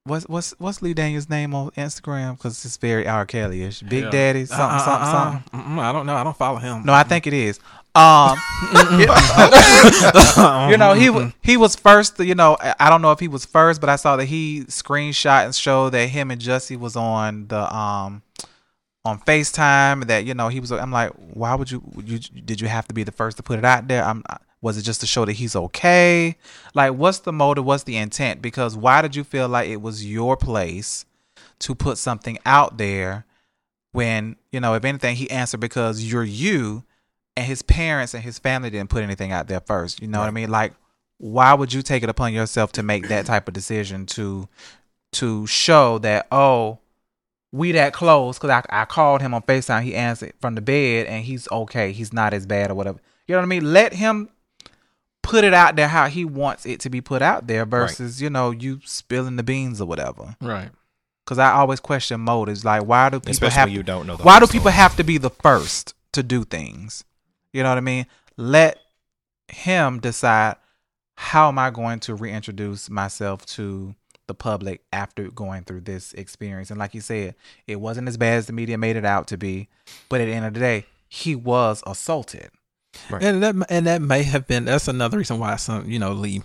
what's 0.06 0.28
what's 0.28 0.52
what's 0.58 0.82
Lee 0.82 0.92
Daniels' 0.94 1.28
name 1.30 1.54
on 1.54 1.70
Instagram? 1.72 2.36
Because 2.36 2.62
it's 2.64 2.76
very 2.76 3.06
R. 3.08 3.24
Kelly-ish. 3.26 3.80
Big 3.82 4.04
Yeah. 4.04 4.10
Daddy, 4.10 4.44
something, 4.46 4.64
Uh, 4.64 4.68
uh, 4.68 4.84
something, 4.84 5.08
uh, 5.08 5.12
something. 5.52 5.60
mm, 5.76 5.78
I 5.80 5.92
don't 5.92 6.06
know. 6.06 6.14
I 6.16 6.24
don't 6.24 6.36
follow 6.36 6.58
him. 6.58 6.84
No, 6.84 6.92
I 6.92 7.02
think 7.02 7.26
it 7.26 7.32
is. 7.32 7.58
Um, 7.96 8.36
you 10.70 10.76
know, 10.76 10.94
he 10.94 11.10
wa- 11.10 11.30
he 11.42 11.56
was 11.56 11.76
first. 11.76 12.18
You 12.20 12.34
know, 12.34 12.56
I 12.60 12.74
I 12.80 12.90
don't 12.90 13.02
know 13.02 13.12
if 13.12 13.20
he 13.20 13.28
was 13.28 13.44
first, 13.44 13.80
but 13.80 13.88
I 13.88 13.96
saw 13.96 14.16
that 14.16 14.26
he 14.26 14.64
screenshot 14.68 15.44
and 15.46 15.54
showed 15.54 15.90
that 15.90 16.08
him 16.08 16.30
and 16.30 16.40
Jussie 16.40 16.76
was 16.78 16.96
on 16.96 17.46
the 17.48 17.74
um 17.74 18.22
on 19.04 19.20
Facetime. 19.20 20.06
That 20.08 20.24
you 20.26 20.34
know 20.34 20.48
he 20.48 20.58
was. 20.60 20.72
I'm 20.72 20.90
like, 20.90 21.12
why 21.12 21.54
would 21.54 21.70
you? 21.70 21.82
would 21.94 22.08
you 22.08 22.18
did 22.18 22.60
you 22.60 22.66
have 22.68 22.86
to 22.88 22.94
be 22.94 23.04
the 23.04 23.12
first 23.12 23.36
to 23.38 23.42
put 23.44 23.58
it 23.58 23.64
out 23.64 23.86
there? 23.88 24.04
I'm. 24.04 24.22
Was 24.64 24.78
it 24.78 24.82
just 24.82 25.02
to 25.02 25.06
show 25.06 25.26
that 25.26 25.32
he's 25.32 25.54
okay? 25.54 26.38
Like, 26.72 26.94
what's 26.94 27.18
the 27.18 27.34
motive? 27.34 27.66
What's 27.66 27.82
the 27.82 27.98
intent? 27.98 28.40
Because 28.40 28.74
why 28.74 29.02
did 29.02 29.14
you 29.14 29.22
feel 29.22 29.46
like 29.46 29.68
it 29.68 29.82
was 29.82 30.10
your 30.10 30.38
place 30.38 31.04
to 31.58 31.74
put 31.74 31.98
something 31.98 32.38
out 32.46 32.78
there 32.78 33.26
when 33.92 34.36
you 34.52 34.60
know, 34.60 34.72
if 34.72 34.86
anything, 34.86 35.16
he 35.16 35.30
answered 35.30 35.60
because 35.60 36.02
you're 36.10 36.24
you, 36.24 36.82
and 37.36 37.44
his 37.44 37.60
parents 37.60 38.14
and 38.14 38.24
his 38.24 38.38
family 38.38 38.70
didn't 38.70 38.88
put 38.88 39.02
anything 39.02 39.32
out 39.32 39.48
there 39.48 39.60
first. 39.60 40.00
You 40.00 40.08
know 40.08 40.20
what 40.20 40.28
I 40.28 40.30
mean? 40.30 40.50
Like, 40.50 40.72
why 41.18 41.52
would 41.52 41.70
you 41.70 41.82
take 41.82 42.02
it 42.02 42.08
upon 42.08 42.32
yourself 42.32 42.72
to 42.72 42.82
make 42.82 43.08
that 43.08 43.26
type 43.26 43.46
of 43.46 43.52
decision 43.52 44.06
to 44.06 44.48
to 45.12 45.46
show 45.46 45.98
that 45.98 46.26
oh, 46.32 46.78
we 47.52 47.72
that 47.72 47.92
close? 47.92 48.38
Because 48.38 48.48
I 48.48 48.62
I 48.70 48.86
called 48.86 49.20
him 49.20 49.34
on 49.34 49.42
Facetime, 49.42 49.82
he 49.82 49.94
answered 49.94 50.32
from 50.40 50.54
the 50.54 50.62
bed, 50.62 51.06
and 51.06 51.22
he's 51.22 51.46
okay. 51.52 51.92
He's 51.92 52.14
not 52.14 52.32
as 52.32 52.46
bad 52.46 52.70
or 52.70 52.74
whatever. 52.74 52.98
You 53.26 53.34
know 53.34 53.40
what 53.40 53.44
I 53.44 53.48
mean? 53.48 53.70
Let 53.74 53.92
him 53.92 54.30
put 55.24 55.42
it 55.42 55.54
out 55.54 55.74
there 55.74 55.88
how 55.88 56.06
he 56.06 56.24
wants 56.24 56.66
it 56.66 56.78
to 56.80 56.90
be 56.90 57.00
put 57.00 57.22
out 57.22 57.46
there 57.48 57.64
versus 57.64 58.22
you 58.22 58.30
know 58.30 58.52
you 58.52 58.80
spilling 58.84 59.36
the 59.36 59.42
beans 59.42 59.80
or 59.80 59.86
whatever. 59.86 60.36
Right. 60.40 60.70
Because 61.24 61.38
I 61.38 61.52
always 61.52 61.80
question 61.80 62.20
motives. 62.20 62.64
Like, 62.64 62.84
why 62.84 63.08
do 63.08 63.18
people 63.18 63.32
Especially 63.32 63.56
have 63.56 63.70
you 63.70 63.82
don't 63.82 64.06
know. 64.06 64.16
The 64.16 64.22
why 64.22 64.38
do 64.38 64.46
people 64.46 64.60
story. 64.60 64.74
have 64.74 64.96
to 64.96 65.04
be 65.04 65.18
the 65.18 65.30
first 65.30 65.94
to 66.12 66.22
do 66.22 66.44
things? 66.44 67.02
You 67.52 67.62
know 67.62 67.70
what 67.70 67.78
I 67.78 67.82
mean? 67.82 68.06
Let 68.36 68.78
him 69.48 70.00
decide 70.00 70.56
how 71.16 71.48
am 71.48 71.58
I 71.58 71.70
going 71.70 72.00
to 72.00 72.14
reintroduce 72.14 72.90
myself 72.90 73.46
to 73.46 73.94
the 74.26 74.34
public 74.34 74.82
after 74.92 75.30
going 75.30 75.64
through 75.64 75.82
this 75.82 76.12
experience. 76.14 76.70
And 76.70 76.78
like 76.78 76.94
you 76.94 77.00
said, 77.00 77.34
it 77.66 77.76
wasn't 77.76 78.08
as 78.08 78.16
bad 78.16 78.38
as 78.38 78.46
the 78.46 78.52
media 78.52 78.78
made 78.78 78.96
it 78.96 79.04
out 79.04 79.28
to 79.28 79.36
be, 79.36 79.68
but 80.08 80.20
at 80.20 80.26
the 80.26 80.32
end 80.32 80.46
of 80.46 80.54
the 80.54 80.60
day, 80.60 80.86
he 81.08 81.34
was 81.34 81.82
assaulted. 81.86 82.50
And 83.10 83.42
that 83.42 83.54
and 83.68 83.86
that 83.86 84.02
may 84.02 84.22
have 84.22 84.46
been 84.46 84.64
that's 84.64 84.88
another 84.88 85.18
reason 85.18 85.38
why 85.38 85.56
some 85.56 85.90
you 85.90 85.98
know 85.98 86.12
Lee. 86.12 86.42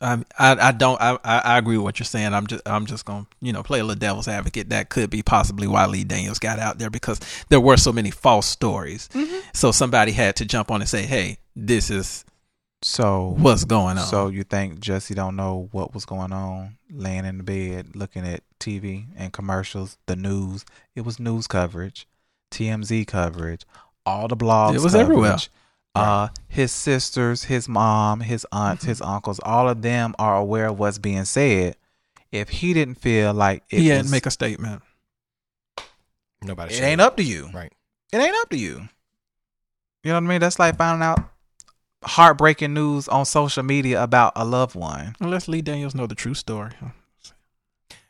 Um, 0.00 0.26
I 0.38 0.52
I, 0.52 0.68
I 0.68 0.72
don't 0.72 1.00
I, 1.00 1.18
I 1.24 1.38
I 1.38 1.58
agree 1.58 1.76
with 1.76 1.84
what 1.84 1.98
you're 1.98 2.04
saying. 2.04 2.34
I'm 2.34 2.46
just 2.46 2.62
I'm 2.66 2.86
just 2.86 3.04
gonna 3.04 3.26
you 3.40 3.52
know 3.52 3.62
play 3.62 3.80
a 3.80 3.84
little 3.84 3.98
devil's 3.98 4.28
advocate. 4.28 4.70
That 4.70 4.88
could 4.88 5.10
be 5.10 5.22
possibly 5.22 5.66
why 5.66 5.86
Lee 5.86 6.04
Daniels 6.04 6.38
got 6.38 6.58
out 6.58 6.78
there 6.78 6.90
because 6.90 7.20
there 7.48 7.60
were 7.60 7.76
so 7.76 7.92
many 7.92 8.10
false 8.10 8.46
stories. 8.46 9.08
Mm-hmm. 9.12 9.38
So 9.54 9.72
somebody 9.72 10.12
had 10.12 10.36
to 10.36 10.44
jump 10.44 10.70
on 10.70 10.80
and 10.80 10.88
say, 10.88 11.02
"Hey, 11.02 11.38
this 11.54 11.90
is 11.90 12.24
So 12.82 13.34
what's 13.38 13.64
going 13.64 13.98
on." 13.98 14.06
So 14.06 14.28
you 14.28 14.44
think 14.44 14.80
Jussie 14.80 15.14
don't 15.14 15.36
know 15.36 15.68
what 15.72 15.94
was 15.94 16.04
going 16.04 16.32
on, 16.32 16.76
laying 16.90 17.24
in 17.24 17.38
the 17.38 17.44
bed, 17.44 17.96
looking 17.96 18.26
at 18.26 18.42
TV 18.60 19.06
and 19.16 19.32
commercials, 19.32 19.98
the 20.06 20.16
news. 20.16 20.64
It 20.94 21.04
was 21.04 21.18
news 21.18 21.46
coverage, 21.46 22.06
TMZ 22.50 23.06
coverage, 23.06 23.64
all 24.04 24.28
the 24.28 24.36
blogs. 24.36 24.74
It 24.74 24.82
was 24.82 24.92
coverage. 24.92 25.02
everywhere. 25.02 25.36
Uh, 25.96 26.28
his 26.48 26.72
sisters, 26.72 27.44
his 27.44 27.68
mom, 27.68 28.20
his 28.20 28.46
aunts, 28.52 28.84
his 28.84 29.00
uncles, 29.00 29.40
all 29.42 29.68
of 29.68 29.82
them 29.82 30.14
are 30.18 30.36
aware 30.36 30.66
of 30.68 30.78
what's 30.78 30.98
being 30.98 31.24
said. 31.24 31.76
If 32.32 32.48
he 32.48 32.74
didn't 32.74 32.96
feel 32.96 33.32
like 33.34 33.62
it, 33.70 33.80
he 33.80 33.88
had 33.88 33.98
was- 33.98 34.06
to 34.06 34.12
make 34.12 34.26
a 34.26 34.30
statement. 34.30 34.82
Nobody. 36.42 36.72
it 36.72 36.76
should. 36.76 36.84
ain't 36.84 37.00
up 37.00 37.16
to 37.16 37.22
you. 37.22 37.48
Right. 37.52 37.72
It 38.12 38.18
ain't 38.18 38.36
up 38.42 38.50
to 38.50 38.56
you. 38.58 38.88
You 40.04 40.12
know 40.12 40.14
what 40.14 40.24
I 40.24 40.26
mean? 40.26 40.40
That's 40.40 40.58
like 40.58 40.76
finding 40.76 41.02
out 41.04 41.18
heartbreaking 42.04 42.72
news 42.74 43.08
on 43.08 43.24
social 43.24 43.62
media 43.62 44.02
about 44.02 44.32
a 44.36 44.44
loved 44.44 44.74
one. 44.76 45.16
Unless 45.18 45.48
Lee 45.48 45.62
Daniels 45.62 45.94
know 45.94 46.06
the 46.06 46.14
true 46.14 46.34
story. 46.34 46.70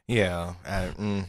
Yeah. 0.06 0.54
I, 0.66 0.88
mm. 0.98 1.26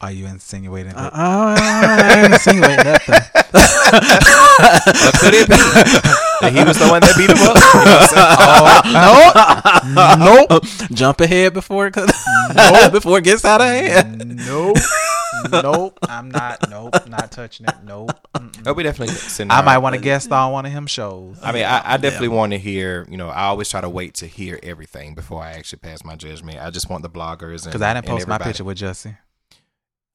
Are 0.00 0.10
you 0.12 0.26
insinuating 0.26 0.92
Uh, 0.94 1.10
that? 1.10 1.12
I 1.14 2.22
ain't 2.22 2.32
insinuating 2.34 2.84
nothing. 2.84 3.14
Or 3.14 5.12
could 5.18 5.34
it 5.34 5.48
be 5.48 5.56
that 5.56 6.52
he 6.52 6.64
was 6.64 6.78
the 6.78 6.88
one 6.88 7.00
that 7.00 7.14
beat 7.16 7.30
him 7.30 7.38
up? 7.42 7.56
You 8.86 8.92
know 8.92 9.12
what 9.32 9.98
I'm 9.98 10.18
nope. 10.20 10.46
nope. 10.50 10.90
Jump 10.92 11.20
ahead 11.20 11.52
before 11.54 11.86
it 11.88 11.92
could, 11.94 12.10
before 12.92 13.18
it 13.18 13.24
gets 13.24 13.44
out 13.44 13.60
of 13.60 13.66
hand. 13.66 14.36
Nope. 14.46 14.76
nope. 15.50 15.98
I'm 16.08 16.30
not. 16.30 16.68
Nope. 16.70 17.08
Not 17.08 17.30
touching 17.32 17.66
it. 17.66 17.74
Nope. 17.84 18.12
Oh, 18.66 18.72
we 18.72 18.82
definitely. 18.82 19.14
send 19.14 19.52
I 19.52 19.62
might 19.62 19.78
want 19.78 19.94
to 19.94 20.00
guest 20.00 20.30
on 20.32 20.52
one 20.52 20.66
of 20.66 20.72
him 20.72 20.86
shows. 20.86 21.38
I 21.42 21.52
mean, 21.52 21.64
I, 21.64 21.94
I 21.94 21.96
definitely 21.96 22.28
want 22.28 22.52
to 22.52 22.58
hear. 22.58 23.06
You 23.10 23.16
know, 23.16 23.28
I 23.28 23.44
always 23.44 23.68
try 23.68 23.80
to 23.80 23.88
wait 23.88 24.14
to 24.14 24.26
hear 24.26 24.58
everything 24.62 25.14
before 25.14 25.42
I 25.42 25.52
actually 25.52 25.80
pass 25.80 26.04
my 26.04 26.16
judgment. 26.16 26.58
I 26.60 26.70
just 26.70 26.88
want 26.90 27.02
the 27.02 27.10
bloggers 27.10 27.64
Because 27.64 27.82
I 27.82 27.94
didn't 27.94 28.06
post 28.06 28.26
my 28.28 28.38
picture 28.38 28.64
with 28.64 28.78
Jussie. 28.78 29.16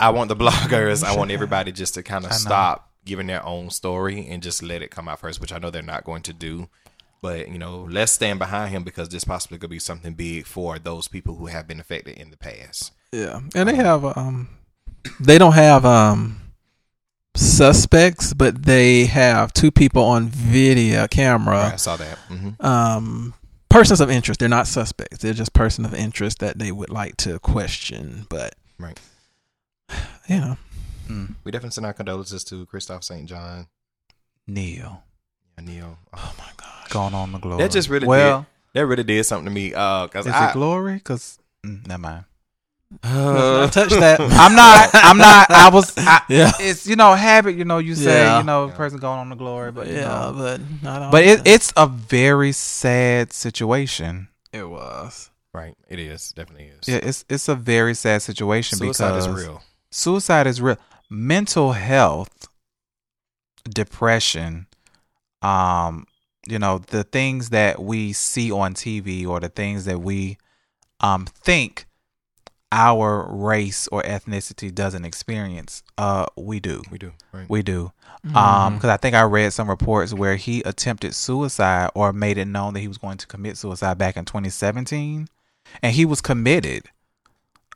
I 0.01 0.09
want 0.09 0.29
the 0.29 0.35
bloggers. 0.43 1.03
I 1.03 1.15
want 1.15 1.31
everybody 1.31 1.71
just 1.71 1.93
to 1.93 2.03
kind 2.03 2.25
of 2.25 2.33
stop 2.33 2.89
giving 3.05 3.27
their 3.27 3.45
own 3.45 3.69
story 3.69 4.27
and 4.29 4.43
just 4.43 4.61
let 4.61 4.81
it 4.81 4.91
come 4.91 5.07
out 5.07 5.19
first, 5.19 5.39
which 5.41 5.51
I 5.53 5.57
know 5.57 5.69
they're 5.71 5.81
not 5.81 6.03
going 6.03 6.21
to 6.23 6.33
do. 6.33 6.67
But 7.21 7.49
you 7.49 7.59
know, 7.59 7.87
let's 7.89 8.11
stand 8.11 8.39
behind 8.39 8.71
him 8.71 8.83
because 8.83 9.09
this 9.09 9.23
possibly 9.23 9.57
could 9.59 9.69
be 9.69 9.79
something 9.79 10.13
big 10.13 10.45
for 10.47 10.79
those 10.79 11.07
people 11.07 11.35
who 11.35 11.45
have 11.45 11.67
been 11.67 11.79
affected 11.79 12.17
in 12.17 12.31
the 12.31 12.37
past. 12.37 12.91
Yeah, 13.11 13.41
and 13.55 13.69
they 13.69 13.75
have 13.75 14.03
um, 14.17 14.49
they 15.19 15.37
don't 15.37 15.53
have 15.53 15.85
um 15.85 16.41
suspects, 17.35 18.33
but 18.33 18.63
they 18.63 19.05
have 19.05 19.53
two 19.53 19.71
people 19.71 20.03
on 20.03 20.27
video 20.29 21.07
camera. 21.07 21.57
Right, 21.57 21.73
I 21.73 21.77
saw 21.77 21.97
that. 21.97 22.17
hmm 22.27 22.49
Um, 22.59 23.33
persons 23.69 24.01
of 24.01 24.09
interest. 24.09 24.39
They're 24.39 24.49
not 24.49 24.67
suspects. 24.67 25.19
They're 25.19 25.33
just 25.33 25.53
person 25.53 25.85
of 25.85 25.93
interest 25.93 26.39
that 26.39 26.59
they 26.59 26.71
would 26.71 26.89
like 26.89 27.17
to 27.17 27.39
question. 27.39 28.25
But 28.29 28.55
Right. 28.79 28.99
Yeah, 30.29 30.55
Mm. 31.09 31.35
We 31.43 31.51
definitely 31.51 31.71
send 31.73 31.85
our 31.85 31.93
condolences 31.93 32.43
to 32.45 32.65
Kristoff 32.67 33.03
St. 33.03 33.27
John, 33.27 33.67
Neil. 34.47 35.03
and 35.57 35.67
Neil. 35.67 35.97
oh 36.13 36.33
my 36.37 36.45
gosh, 36.55 36.89
Going 36.89 37.13
on 37.13 37.31
the 37.33 37.39
glory. 37.39 37.61
That 37.63 37.71
just 37.71 37.89
really 37.89 38.07
well. 38.07 38.45
That 38.73 38.85
really 38.85 39.03
did 39.03 39.25
something 39.25 39.45
to 39.45 39.51
me. 39.51 39.73
Uh, 39.73 40.07
cause 40.07 40.25
Is 40.25 40.31
I, 40.33 40.49
it 40.51 40.53
glory? 40.53 40.93
Because 40.95 41.37
mm, 41.65 41.85
never 41.87 42.01
mind. 42.01 42.25
Uh, 43.03 43.67
touch 43.71 43.89
that. 43.89 44.19
I'm 44.21 44.55
not. 44.55 44.89
I'm 44.93 45.17
not. 45.17 45.49
I 45.51 45.69
was. 45.69 45.93
I, 45.97 46.21
Yeah. 46.29 46.51
It's 46.59 46.87
you 46.87 46.95
know 46.95 47.13
habit. 47.13 47.55
You 47.55 47.65
know 47.65 47.79
you 47.79 47.95
say 47.95 48.23
Yeah. 48.23 48.37
you 48.39 48.43
know 48.45 48.65
a 48.65 48.69
person 48.69 48.99
going 48.99 49.19
on 49.19 49.29
the 49.29 49.35
glory, 49.35 49.71
but 49.73 49.87
you 49.87 49.95
yeah, 49.95 50.07
know. 50.07 50.33
but 50.37 50.61
don't 50.83 51.11
But 51.11 51.23
it, 51.25 51.41
it's 51.45 51.73
a 51.75 51.87
very 51.87 52.51
sad 52.53 53.33
situation. 53.33 54.29
it 54.53 54.69
was. 54.69 55.29
right, 55.53 55.75
it 55.89 55.99
is 55.99 56.31
definitely 56.31 56.67
is. 56.79 56.87
Yeah, 56.87 56.99
it's 57.03 57.25
it's 57.29 57.49
a 57.49 57.55
very 57.55 57.93
sad 57.95 58.21
situation 58.21 58.77
Suicide 58.77 59.09
because 59.15 59.27
is 59.27 59.43
real. 59.45 59.61
Suicide 59.91 60.47
is 60.47 60.61
real. 60.61 60.77
Mental 61.09 61.73
health, 61.73 62.47
depression, 63.69 64.67
um, 65.41 66.05
you 66.47 66.57
know, 66.57 66.79
the 66.79 67.03
things 67.03 67.49
that 67.49 67.81
we 67.81 68.13
see 68.13 68.51
on 68.51 68.73
TV 68.73 69.27
or 69.27 69.39
the 69.39 69.49
things 69.49 69.85
that 69.85 70.01
we 70.01 70.37
um 71.01 71.25
think 71.25 71.85
our 72.71 73.27
race 73.29 73.87
or 73.89 74.01
ethnicity 74.03 74.73
doesn't 74.73 75.03
experience, 75.03 75.83
uh, 75.97 76.25
we 76.37 76.59
do. 76.59 76.81
We 76.89 76.97
do. 76.97 77.11
Right. 77.33 77.49
We 77.49 77.61
do. 77.61 77.91
Mm-hmm. 78.25 78.37
Um, 78.37 78.75
because 78.75 78.89
I 78.89 78.97
think 78.97 79.15
I 79.15 79.23
read 79.23 79.51
some 79.51 79.69
reports 79.69 80.13
where 80.13 80.37
he 80.37 80.61
attempted 80.61 81.13
suicide 81.13 81.89
or 81.95 82.13
made 82.13 82.37
it 82.37 82.45
known 82.45 82.73
that 82.73 82.79
he 82.79 82.87
was 82.87 82.97
going 82.97 83.17
to 83.17 83.27
commit 83.27 83.57
suicide 83.57 83.97
back 83.97 84.15
in 84.15 84.25
2017, 84.25 85.27
and 85.81 85.93
he 85.93 86.05
was 86.05 86.21
committed 86.21 86.85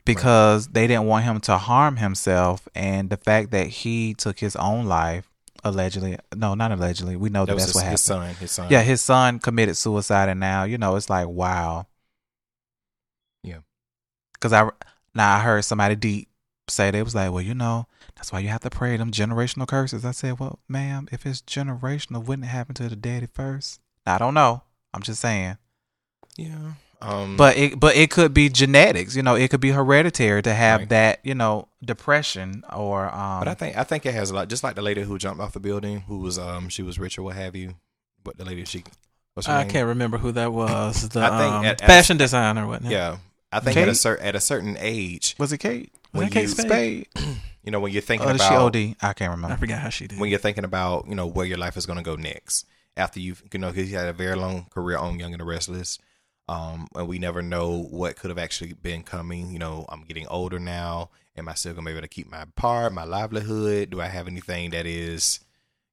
because 0.05 0.67
they 0.69 0.87
didn't 0.87 1.05
want 1.05 1.25
him 1.25 1.39
to 1.41 1.57
harm 1.57 1.97
himself, 1.97 2.67
and 2.75 3.09
the 3.09 3.17
fact 3.17 3.51
that 3.51 3.67
he 3.67 4.13
took 4.13 4.39
his 4.39 4.55
own 4.55 4.85
life 4.85 5.29
allegedly. 5.63 6.17
No, 6.35 6.53
not 6.53 6.71
allegedly. 6.71 7.15
We 7.15 7.29
know 7.29 7.45
that, 7.45 7.53
that 7.53 7.57
that's 7.57 7.65
his, 7.67 7.75
what 7.75 7.81
happened. 7.81 7.91
his 7.93 8.01
son. 8.01 8.35
His 8.35 8.51
son. 8.51 8.67
Yeah, 8.69 8.81
his 8.83 9.01
son 9.01 9.39
committed 9.39 9.75
suicide, 9.75 10.29
and 10.29 10.39
now 10.39 10.63
you 10.63 10.77
know 10.77 10.95
it's 10.95 11.09
like 11.09 11.27
wow. 11.27 11.87
Yeah. 13.43 13.59
Because 14.33 14.53
I 14.53 14.69
now 15.13 15.35
I 15.35 15.39
heard 15.39 15.63
somebody 15.65 15.95
deep 15.95 16.29
say 16.67 16.91
they 16.91 17.03
was 17.03 17.15
like, 17.15 17.31
well, 17.31 17.41
you 17.41 17.53
know, 17.53 17.87
that's 18.15 18.31
why 18.31 18.39
you 18.39 18.49
have 18.49 18.61
to 18.61 18.69
pray 18.69 18.97
them 18.97 19.11
generational 19.11 19.67
curses. 19.67 20.05
I 20.05 20.11
said, 20.11 20.39
well, 20.39 20.59
ma'am, 20.67 21.07
if 21.11 21.25
it's 21.25 21.41
generational, 21.41 22.25
wouldn't 22.25 22.45
it 22.45 22.49
happen 22.49 22.75
to 22.75 22.89
the 22.89 22.95
daddy 22.95 23.27
first? 23.31 23.81
I 24.05 24.17
don't 24.17 24.33
know. 24.33 24.63
I'm 24.93 25.01
just 25.01 25.21
saying, 25.21 25.57
Yeah. 26.37 26.73
Um, 27.05 27.37
but 27.37 27.55
it 27.57 27.79
but 27.79 27.95
it 27.95 28.09
could 28.09 28.33
be 28.33 28.49
genetics. 28.49 29.15
You 29.15 29.23
know, 29.23 29.35
it 29.35 29.49
could 29.49 29.61
be 29.61 29.71
hereditary 29.71 30.41
to 30.43 30.53
have 30.53 30.81
Right. 30.81 30.89
that. 30.89 31.19
You 31.23 31.35
know, 31.35 31.67
depression 31.83 32.63
or 32.73 33.05
um. 33.13 33.39
But 33.39 33.47
I 33.47 33.53
think 33.53 33.77
I 33.77 33.83
think 33.83 34.05
it 34.05 34.13
has 34.13 34.31
a 34.31 34.35
lot. 34.35 34.47
Just 34.49 34.63
like 34.63 34.75
the 34.75 34.81
lady 34.81 35.03
who 35.03 35.17
jumped 35.17 35.41
off 35.41 35.53
the 35.53 35.59
building, 35.59 36.01
who 36.07 36.17
was 36.19 36.37
um 36.39 36.69
she 36.69 36.81
was 36.83 36.97
rich 36.99 37.17
or 37.17 37.23
what 37.23 37.35
have 37.35 37.55
you. 37.55 37.75
But 38.23 38.37
the 38.37 38.45
lady 38.45 38.65
she, 38.65 38.83
what's 39.35 39.45
her 39.47 39.53
I 39.53 39.61
name? 39.63 39.71
can't 39.71 39.87
remember 39.87 40.17
who 40.17 40.31
that 40.33 40.51
was. 40.61 41.07
The 41.09 41.21
I 41.21 41.29
think 41.37 41.53
um, 41.53 41.65
at- 41.65 41.81
at- 41.81 41.87
fashion 41.87 42.17
designer, 42.17 42.65
wasn't 42.67 42.87
it? 42.87 42.91
Yeah, 42.91 43.17
I 43.51 43.59
think 43.59 43.77
at 43.77 43.83
a 43.83 43.91
Kate? 43.91 43.97
cer- 43.97 44.17
at 44.19 44.35
a 44.35 44.39
certain 44.41 44.75
age, 44.79 45.35
was 45.37 45.53
it 45.53 45.59
Kate? 45.59 45.91
Was 46.13 46.19
when 46.21 46.25
that 46.29 46.33
Kate 46.33 46.41
you- 46.43 46.47
Spade? 46.47 47.07
you 47.63 47.71
know, 47.71 47.79
when 47.79 47.91
you're 47.91 48.01
thinking 48.01 48.27
Or 48.29 48.31
did 48.33 48.41
she 48.41 48.47
OD? 48.53 48.95
I 49.01 49.13
can't 49.13 49.31
remember. 49.31 49.53
I 49.53 49.57
forgot 49.57 49.79
how 49.79 49.89
she 49.89 50.07
did. 50.07 50.19
when 50.19 50.29
you're 50.29 50.39
thinking 50.39 50.63
about 50.63 51.07
you 51.07 51.15
know 51.15 51.27
where 51.27 51.45
your 51.45 51.57
life 51.59 51.77
is 51.77 51.85
going 51.85 51.97
to 51.97 52.03
go 52.03 52.15
next 52.15 52.65
after 52.97 53.19
you've 53.19 53.43
you 53.53 53.59
know 53.59 53.69
because 53.71 53.91
you 53.91 53.97
had 53.97 54.07
a 54.07 54.13
very 54.13 54.35
long 54.35 54.65
career 54.71 54.97
on 54.97 55.19
Young 55.19 55.33
and 55.33 55.41
the 55.41 55.45
Restless, 55.45 55.99
um, 56.47 56.87
and 56.95 57.07
we 57.07 57.19
never 57.19 57.41
know 57.41 57.87
what 57.89 58.15
could 58.15 58.29
have 58.29 58.37
actually 58.37 58.73
been 58.73 59.03
coming. 59.03 59.51
You 59.51 59.59
know, 59.59 59.85
I'm 59.89 60.03
getting 60.03 60.27
older 60.27 60.59
now. 60.59 61.09
Am 61.37 61.49
I 61.49 61.53
still 61.55 61.73
gonna 61.73 61.85
be 61.85 61.91
able 61.91 62.01
to 62.01 62.07
keep 62.07 62.29
my 62.29 62.45
part, 62.55 62.93
my 62.93 63.03
livelihood? 63.03 63.89
Do 63.89 63.99
I 63.99 64.07
have 64.07 64.27
anything 64.27 64.69
that 64.69 64.85
is, 64.85 65.39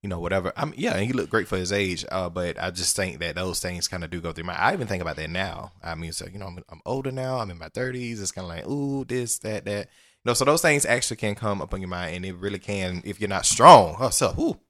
you 0.03 0.09
know, 0.09 0.21
whatever? 0.21 0.53
I'm 0.57 0.75
yeah, 0.77 0.95
and 0.95 1.07
he 1.07 1.13
looked 1.13 1.31
great 1.31 1.49
for 1.49 1.57
his 1.57 1.73
age. 1.73 2.05
Uh, 2.13 2.29
but 2.29 2.63
I 2.63 2.71
just 2.71 2.95
think 2.95 3.19
that 3.21 3.35
those 3.35 3.61
things 3.61 3.89
kind 3.89 4.05
of 4.05 4.11
do 4.11 4.21
go 4.21 4.33
through 4.33 4.45
my. 4.45 4.55
I 4.55 4.73
even 4.73 4.87
think 4.87 5.03
about 5.03 5.17
that 5.17 5.31
now. 5.31 5.73
I 5.83 5.95
mean, 5.95 6.13
so 6.13 6.27
you 6.31 6.39
know, 6.39 6.47
I'm, 6.47 6.63
I'm 6.69 6.83
older 6.85 7.11
now. 7.11 7.39
I'm 7.39 7.51
in 7.51 7.59
my 7.59 7.71
30s. 7.71 8.21
It's 8.21 8.33
kind 8.33 8.45
of 8.45 8.51
like 8.51 8.69
ooh, 8.69 9.05
this, 9.05 9.39
that, 9.39 9.65
that. 9.65 9.89
You 10.25 10.29
know, 10.29 10.35
so 10.35 10.45
those 10.45 10.63
things 10.63 10.87
actually 10.87 11.17
can 11.17 11.35
come 11.35 11.61
up 11.61 11.75
on 11.75 11.81
your 11.81 11.89
mind, 11.89 12.15
and 12.15 12.25
it 12.25 12.37
really 12.37 12.61
can 12.61 13.03
if 13.05 13.21
you're 13.21 13.29
not 13.29 13.47
strong. 13.47 13.97
Oh, 13.99 14.11
so 14.11 14.35
ooh, 14.39 14.61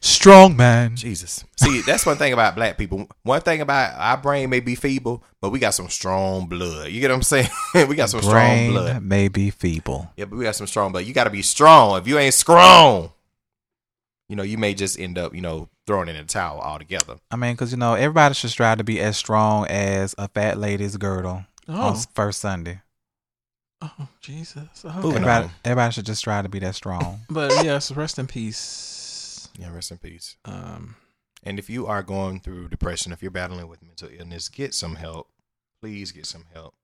Strong 0.00 0.56
man. 0.56 0.96
Jesus. 0.96 1.44
See, 1.56 1.80
that's 1.82 2.04
one 2.06 2.16
thing 2.16 2.32
about 2.32 2.54
black 2.54 2.78
people. 2.78 3.08
One 3.22 3.40
thing 3.40 3.60
about 3.60 3.98
our 3.98 4.16
brain 4.16 4.50
may 4.50 4.60
be 4.60 4.74
feeble, 4.74 5.22
but 5.40 5.50
we 5.50 5.58
got 5.58 5.74
some 5.74 5.88
strong 5.88 6.46
blood. 6.46 6.90
You 6.90 7.00
get 7.00 7.10
what 7.10 7.16
I'm 7.16 7.22
saying? 7.22 7.48
we 7.88 7.96
got 7.96 8.10
some 8.10 8.20
strong 8.20 8.34
Brain 8.34 8.70
blood. 8.72 9.02
may 9.02 9.28
be 9.28 9.50
feeble. 9.50 10.10
Yeah, 10.16 10.26
but 10.26 10.36
we 10.36 10.44
got 10.44 10.56
some 10.56 10.66
strong 10.66 10.92
blood. 10.92 11.04
You 11.06 11.14
got 11.14 11.24
to 11.24 11.30
be 11.30 11.42
strong. 11.42 11.98
If 11.98 12.06
you 12.06 12.18
ain't 12.18 12.34
strong, 12.34 13.12
you 14.28 14.36
know, 14.36 14.42
you 14.42 14.58
may 14.58 14.74
just 14.74 14.98
end 14.98 15.18
up, 15.18 15.34
you 15.34 15.40
know, 15.40 15.68
throwing 15.86 16.08
in 16.08 16.16
the 16.16 16.24
towel 16.24 16.60
altogether. 16.60 17.16
I 17.30 17.36
mean, 17.36 17.54
because 17.54 17.72
you 17.72 17.78
know, 17.78 17.94
everybody 17.94 18.34
should 18.34 18.50
strive 18.50 18.78
to 18.78 18.84
be 18.84 19.00
as 19.00 19.16
strong 19.16 19.66
as 19.66 20.14
a 20.18 20.28
fat 20.28 20.58
lady's 20.58 20.96
girdle 20.96 21.44
on 21.68 21.78
oh, 21.78 21.90
s- 21.90 22.06
first 22.14 22.40
Sunday. 22.40 22.80
oh, 23.82 24.08
Jesus. 24.20 24.84
Moving 24.84 24.98
Okay. 24.98 25.16
Everybody, 25.16 25.50
everybody 25.64 25.92
should 25.92 26.06
just 26.06 26.18
strive 26.20 26.44
to 26.44 26.50
be 26.50 26.58
that 26.60 26.74
strong. 26.74 27.20
But 27.30 27.64
yes, 27.64 27.92
rest 27.92 28.18
in 28.18 28.26
peace. 28.26 28.95
Yeah, 29.58 29.72
rest 29.74 29.90
in 29.90 29.98
peace. 29.98 30.36
Um, 30.44 30.96
And 31.42 31.58
if 31.58 31.70
you 31.70 31.86
are 31.86 32.02
going 32.02 32.40
through 32.40 32.68
depression, 32.68 33.12
if 33.12 33.22
you're 33.22 33.30
battling 33.30 33.68
with 33.68 33.82
mental 33.82 34.08
illness, 34.10 34.48
get 34.48 34.74
some 34.74 34.96
help. 34.96 35.28
Please 35.80 36.12
get 36.12 36.26
some 36.26 36.44
help. 36.52 36.74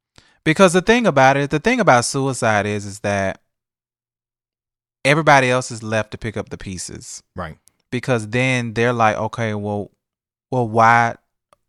because 0.44 0.72
the 0.72 0.82
thing 0.82 1.06
about 1.06 1.37
it, 1.37 1.50
the 1.50 1.58
thing 1.61 1.80
about 1.80 2.04
suicide 2.04 2.66
is, 2.66 2.85
is 2.87 3.00
that 3.00 3.40
everybody 5.04 5.50
else 5.50 5.70
is 5.70 5.82
left 5.82 6.11
to 6.12 6.18
pick 6.18 6.37
up 6.37 6.48
the 6.50 6.58
pieces. 6.58 7.22
Right. 7.35 7.58
Because 7.90 8.28
then 8.28 8.74
they're 8.74 8.92
like, 8.92 9.16
okay, 9.16 9.54
well, 9.54 9.90
well, 10.50 10.68
why, 10.68 11.16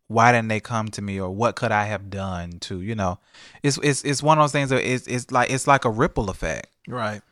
why 0.08 0.32
didn't 0.32 0.48
they 0.48 0.60
come 0.60 0.88
to 0.88 1.02
me, 1.02 1.20
or 1.20 1.30
what 1.30 1.56
could 1.56 1.72
I 1.72 1.84
have 1.84 2.10
done 2.10 2.58
to, 2.60 2.80
you 2.80 2.94
know, 2.94 3.18
it's 3.62 3.78
it's 3.82 4.04
it's 4.04 4.22
one 4.22 4.38
of 4.38 4.42
those 4.42 4.52
things 4.52 4.70
that 4.70 4.82
it's 4.88 5.06
it's 5.06 5.30
like 5.30 5.50
it's 5.50 5.66
like 5.66 5.84
a 5.84 5.90
ripple 5.90 6.30
effect. 6.30 6.68
right. 6.88 7.22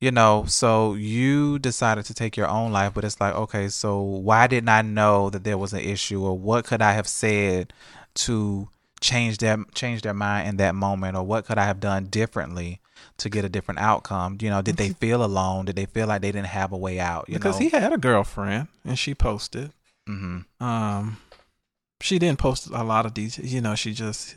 You 0.00 0.10
know 0.10 0.44
so 0.46 0.94
you 0.94 1.58
decided 1.58 2.04
to 2.06 2.14
take 2.14 2.36
your 2.36 2.48
own 2.48 2.72
life 2.72 2.92
but 2.94 3.04
it's 3.04 3.20
like 3.20 3.34
okay 3.34 3.68
so 3.68 4.00
why 4.00 4.46
didn't 4.46 4.68
i 4.68 4.82
know 4.82 5.30
that 5.30 5.44
there 5.44 5.58
was 5.58 5.72
an 5.72 5.80
issue 5.80 6.22
or 6.24 6.36
what 6.38 6.64
could 6.64 6.80
i 6.82 6.92
have 6.92 7.06
said 7.08 7.72
to 8.14 8.68
change 9.00 9.38
their 9.38 9.56
change 9.74 10.02
their 10.02 10.14
mind 10.14 10.48
in 10.48 10.56
that 10.56 10.74
moment 10.74 11.16
or 11.16 11.22
what 11.22 11.44
could 11.46 11.58
i 11.58 11.64
have 11.64 11.80
done 11.80 12.04
differently 12.06 12.80
to 13.16 13.30
get 13.30 13.44
a 13.44 13.48
different 13.48 13.80
outcome 13.80 14.36
you 14.40 14.50
know 14.50 14.60
did 14.62 14.76
they 14.76 14.90
feel 14.90 15.24
alone 15.24 15.64
did 15.64 15.76
they 15.76 15.86
feel 15.86 16.06
like 16.06 16.20
they 16.22 16.32
didn't 16.32 16.46
have 16.48 16.72
a 16.72 16.76
way 16.76 16.98
out 17.00 17.24
you 17.28 17.34
Because 17.34 17.58
know 17.60 17.64
he 17.64 17.68
had 17.70 17.92
a 17.92 17.98
girlfriend 17.98 18.68
and 18.84 18.98
she 18.98 19.14
posted. 19.14 19.72
hmm 20.06 20.40
Um, 20.60 21.16
she 22.02 22.18
didn't 22.18 22.38
post 22.38 22.68
a 22.68 22.82
lot 22.82 23.04
of 23.06 23.12
details. 23.14 23.52
You 23.52 23.60
know, 23.60 23.74
she 23.74 23.92
just, 23.92 24.34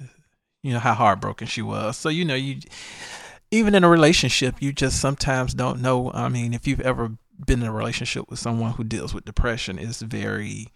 you 0.61 0.73
know, 0.73 0.79
how 0.79 0.93
heartbroken 0.93 1.47
she 1.47 1.61
was. 1.61 1.95
So 1.97 2.09
you 2.09 2.25
know, 2.25 2.35
you 2.35 2.59
even 3.53 3.75
in 3.75 3.83
a 3.83 3.89
relationship, 3.89 4.61
you 4.61 4.73
just 4.73 4.99
sometimes 4.99 5.53
don't 5.53 5.81
know. 5.81 6.11
I 6.13 6.27
mean, 6.29 6.53
if 6.53 6.67
you've 6.67 6.81
ever 6.81 7.11
been 7.45 7.61
in 7.61 7.67
a 7.67 7.71
relationship 7.71 8.29
with 8.29 8.39
someone 8.39 8.73
who 8.73 8.83
deals 8.83 9.13
with 9.13 9.25
depression, 9.25 9.77
it's 9.77 10.01
very, 10.01 10.67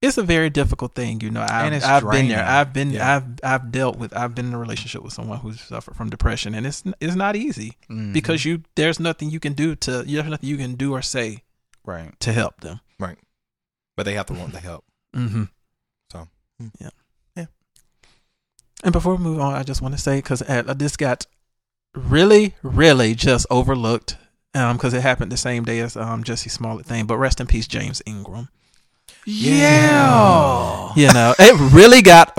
it's 0.00 0.16
a 0.18 0.22
very 0.22 0.48
difficult 0.50 0.94
thing. 0.94 1.20
You 1.20 1.30
know, 1.30 1.44
I've, 1.48 1.72
it's 1.72 1.84
I've 1.84 2.10
been 2.10 2.28
there. 2.28 2.44
I've 2.44 2.72
been, 2.72 2.90
Yeah. 2.90 3.16
I've, 3.16 3.24
I've 3.42 3.70
dealt 3.70 3.98
with. 3.98 4.16
I've 4.16 4.34
been 4.34 4.46
in 4.46 4.54
a 4.54 4.58
relationship 4.58 5.02
with 5.02 5.12
someone 5.12 5.38
who's 5.40 5.60
suffered 5.60 5.94
from 5.94 6.10
depression, 6.10 6.54
and 6.54 6.66
it's 6.66 6.82
it's 7.00 7.14
not 7.14 7.36
easy 7.36 7.76
Mm-hmm. 7.90 8.12
because 8.12 8.44
you 8.44 8.62
there's 8.76 8.98
nothing 8.98 9.30
you 9.30 9.40
can 9.40 9.52
do 9.52 9.76
to 9.76 10.04
you 10.06 10.16
there's 10.18 10.30
nothing 10.30 10.48
you 10.48 10.56
can 10.56 10.74
do 10.74 10.92
or 10.92 11.02
say 11.02 11.42
right 11.84 12.18
to 12.20 12.32
help 12.32 12.60
them. 12.60 12.80
Right. 12.98 13.18
But 13.96 14.04
they 14.06 14.14
have 14.14 14.26
to 14.26 14.32
want 14.34 14.52
the 14.52 14.60
help. 14.60 14.84
Mm-hmm. 15.14 15.44
So, 16.10 16.28
hmm. 16.58 16.68
yeah, 16.80 16.90
Yeah. 17.36 17.46
And 18.82 18.92
before 18.92 19.14
we 19.16 19.22
move 19.22 19.40
on, 19.40 19.54
I 19.54 19.62
just 19.62 19.80
want 19.82 19.94
to 19.94 20.00
say 20.00 20.16
because 20.18 20.40
this 20.76 20.96
got 20.96 21.26
really, 21.94 22.54
really 22.62 23.14
just 23.14 23.46
overlooked 23.50 24.16
um 24.54 24.76
because 24.76 24.94
it 24.94 25.00
happened 25.02 25.32
the 25.32 25.36
same 25.36 25.64
day 25.64 25.80
as 25.80 25.96
um 25.96 26.22
Jussie 26.24 26.50
Smollett 26.50 26.86
thing. 26.86 27.06
But 27.06 27.18
rest 27.18 27.40
in 27.40 27.46
peace, 27.46 27.66
James 27.66 28.02
Ingram. 28.06 28.48
yeah 29.26 30.90
You 30.96 31.12
know, 31.12 31.34
it 31.38 31.72
really 31.72 32.02
got 32.02 32.36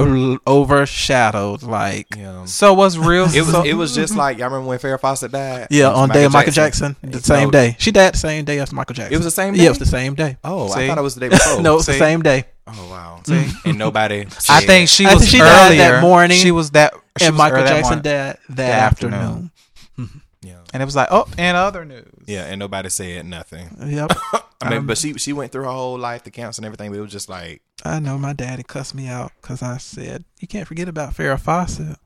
overshadowed. 0.48 1.64
Like, 1.64 2.08
Yeah. 2.16 2.46
so 2.46 2.74
what's 2.74 2.96
real 2.98 3.26
It 3.26 3.42
was 3.42 3.52
so- 3.52 3.64
it 3.64 3.74
was 3.74 3.94
just 3.96 4.16
like 4.16 4.38
y'all 4.38 4.48
remember 4.50 4.68
when 4.70 4.80
Farrah 4.80 5.00
Fawcett 5.00 5.32
died? 5.32 5.68
yeah, 5.72 5.88
It 5.88 5.90
was 5.90 5.98
on 6.00 6.10
day 6.10 6.24
of 6.26 6.32
Michael 6.34 6.54
Jackson, 6.54 6.96
the 7.02 7.20
same 7.22 7.46
No, 7.46 7.52
day. 7.52 7.76
She 7.80 7.92
died 7.92 8.14
the 8.14 8.18
same 8.18 8.46
day 8.46 8.60
as 8.60 8.72
Michael 8.72 8.94
Jackson. 8.96 9.14
It 9.14 9.18
was 9.18 9.26
the 9.26 9.32
same 9.32 9.56
Yeah, 9.56 9.62
day? 9.62 9.66
it 9.66 9.70
was 9.70 9.80
the 9.80 9.86
same 9.86 10.16
day. 10.16 10.38
Oh, 10.44 10.68
See? 10.74 10.84
I 10.86 10.88
thought 10.88 10.98
it 10.98 11.02
was 11.02 11.16
the 11.16 11.22
day 11.22 11.30
before. 11.30 11.62
no, 11.68 11.78
it's 11.78 11.86
the 11.88 11.94
same 11.94 12.22
day. 12.22 12.46
Oh 12.68 12.88
wow. 12.90 13.20
See? 13.28 13.46
And 13.66 13.78
nobody. 13.78 14.26
I 14.50 14.62
think 14.62 14.90
she 14.90 15.06
I 15.06 15.14
was 15.14 15.24
think 15.24 15.32
she 15.32 15.38
died 15.40 15.78
that 15.80 16.02
morning, 16.02 16.38
She 16.38 16.52
was 16.52 16.72
that. 16.72 16.94
She 17.20 17.26
and 17.28 17.36
Michael 17.38 17.60
Jackson 17.60 17.82
morning. 17.82 18.02
died 18.04 18.04
that, 18.04 18.40
that 18.56 18.84
afternoon. 18.92 19.52
afternoon. 19.98 20.22
Yeah. 20.42 20.60
and 20.74 20.82
it 20.84 20.86
was 20.86 20.96
like, 20.96 21.08
oh, 21.10 21.28
and 21.40 21.58
other 21.58 21.86
news. 21.86 22.06
Yeah, 22.28 22.44
and 22.44 22.60
nobody 22.60 22.90
said 22.90 23.26
nothing. 23.26 23.76
Yep. 23.84 24.12
I 24.62 24.70
mean, 24.70 24.80
Um, 24.80 24.88
but 24.88 24.98
she 24.98 25.14
she 25.16 25.34
went 25.34 25.52
through 25.52 25.64
her 25.64 25.72
whole 25.72 25.98
life, 25.98 26.24
the 26.24 26.30
counts 26.32 26.58
and 26.60 26.66
everything. 26.66 26.92
But 26.92 27.00
it 27.00 27.02
was 27.02 27.12
just 27.12 27.30
like, 27.30 27.62
I 27.84 28.00
know 28.00 28.18
my 28.20 28.34
daddy 28.34 28.62
cussed 28.64 28.94
me 28.94 29.08
out 29.08 29.32
because 29.42 29.64
I 29.64 29.78
said 29.78 30.24
you 30.40 30.48
can't 30.48 30.68
forget 30.68 30.88
about 30.88 31.14
Farrah 31.16 31.40
Fawcett. 31.40 31.98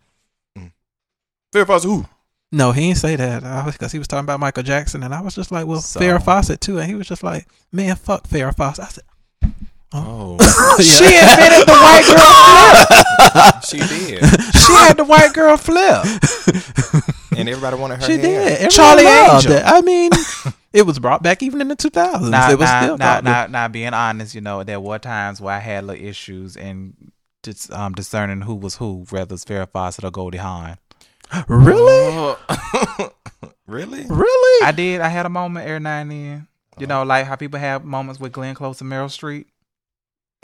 Farrah 1.53 1.67
Fawcett, 1.67 1.89
who? 1.89 2.05
No, 2.51 2.71
he 2.71 2.87
didn't 2.87 2.97
say 2.97 3.15
that 3.15 3.43
because 3.65 3.91
he 3.91 3.99
was 3.99 4.07
talking 4.07 4.23
about 4.25 4.39
Michael 4.39 4.63
Jackson, 4.63 5.03
and 5.03 5.13
I 5.13 5.21
was 5.21 5.35
just 5.35 5.51
like, 5.51 5.67
well, 5.67 5.81
So- 5.81 5.99
Farrah 5.99 6.23
Fawcett 6.23 6.61
too, 6.61 6.79
and 6.79 6.87
he 6.87 6.95
was 6.95 7.07
just 7.07 7.23
like, 7.23 7.47
man, 7.71 7.95
fuck 7.95 8.27
Farrah 8.27 8.55
Fawcett. 8.55 8.85
I 8.85 8.87
said, 8.89 9.03
Oh, 9.91 10.37
She 10.81 11.03
invented 11.05 11.67
the 11.67 11.73
white 11.73 12.05
girl 12.05 12.85
flip. 12.85 13.63
she 13.65 13.77
did, 13.79 14.23
She 14.53 14.73
had 14.73 14.97
the 14.97 15.03
white 15.03 15.33
girl 15.33 15.57
flip. 15.57 16.05
and 17.37 17.49
everybody 17.49 17.75
wanted 17.77 17.95
her. 18.01 18.05
She 18.05 18.13
hair. 18.13 18.21
did. 18.21 18.51
Everyone 18.51 18.69
Charlie 18.71 19.03
loved 19.05 19.45
Angel. 19.45 19.57
it. 19.57 19.63
I 19.65 19.81
mean, 19.81 20.11
it 20.73 20.83
was 20.83 20.99
brought 20.99 21.23
back 21.23 21.41
even 21.41 21.59
in 21.61 21.69
the 21.69 21.75
2000s. 21.75 22.29
Now, 22.29 22.51
it 22.51 22.59
was 22.59 22.69
now, 22.69 22.81
still 22.83 22.97
now, 22.97 23.15
popular. 23.15 23.31
now, 23.33 23.47
now, 23.47 23.67
being 23.67 23.93
honest, 23.93 24.35
you 24.35 24.41
know, 24.41 24.63
there 24.63 24.79
were 24.79 24.99
times 24.99 25.41
where 25.41 25.55
I 25.55 25.59
had 25.59 25.85
little 25.85 26.05
issues 26.05 26.55
in 26.55 26.93
dis, 27.41 27.71
um, 27.71 27.93
discerning 27.93 28.41
who 28.41 28.53
was 28.55 28.75
who, 28.75 29.05
whether 29.09 29.33
it's 29.33 29.45
Farrah 29.45 29.69
Fawcett 29.71 30.05
or 30.05 30.11
Goldie 30.11 30.37
Hawn. 30.37 30.77
Really? 31.47 32.35
Really? 33.67 34.03
Really? 34.09 34.65
I 34.65 34.71
did. 34.75 34.99
I 34.99 35.09
had 35.09 35.27
a 35.27 35.29
moment 35.29 35.67
every 35.67 35.79
now 35.79 35.99
and 35.99 36.09
then. 36.09 36.47
You 36.79 36.87
know, 36.87 37.03
like 37.03 37.27
how 37.27 37.35
people 37.35 37.59
have 37.59 37.85
moments 37.85 38.19
with 38.19 38.31
Glenn 38.31 38.55
Close 38.55 38.81
and 38.81 38.91
Meryl 38.91 39.05
Streep. 39.09 39.45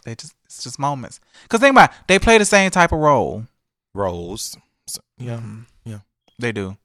They 0.05 0.15
just 0.15 0.33
it's 0.45 0.63
just 0.63 0.79
moments. 0.79 1.19
Cause 1.49 1.59
think 1.59 1.73
about 1.73 1.91
it, 1.91 1.97
they 2.07 2.19
play 2.19 2.37
the 2.37 2.45
same 2.45 2.71
type 2.71 2.93
of 2.93 2.99
role. 2.99 3.45
Roles. 3.93 4.57
So, 4.87 5.01
yeah. 5.17 5.39
They 6.37 6.51
do, 6.51 6.77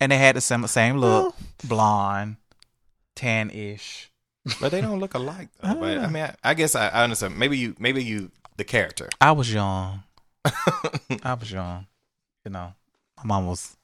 and 0.00 0.10
they 0.10 0.16
had 0.18 0.36
the 0.36 0.40
same 0.40 0.66
same 0.66 0.96
look, 0.96 1.34
blonde, 1.62 2.36
tan 3.14 3.50
ish. 3.50 4.10
But 4.60 4.72
they 4.72 4.80
don't 4.80 5.00
look 5.00 5.14
alike. 5.14 5.48
Though. 5.60 5.68
I 5.68 5.74
But 5.80 5.98
I 5.98 6.06
mean, 6.06 6.22
I, 6.22 6.34
I 6.42 6.54
guess 6.54 6.74
I, 6.74 6.88
I 6.88 7.04
understand. 7.04 7.38
Maybe 7.38 7.58
you, 7.58 7.74
maybe 7.78 8.02
you, 8.02 8.30
the 8.56 8.64
character. 8.64 9.08
I 9.20 9.32
was 9.32 9.52
young. 9.52 10.02
I 11.22 11.34
was 11.34 11.50
young. 11.50 11.86
You 12.44 12.52
know, 12.52 12.74
my 13.18 13.24
mom 13.24 13.46
was. 13.46 13.76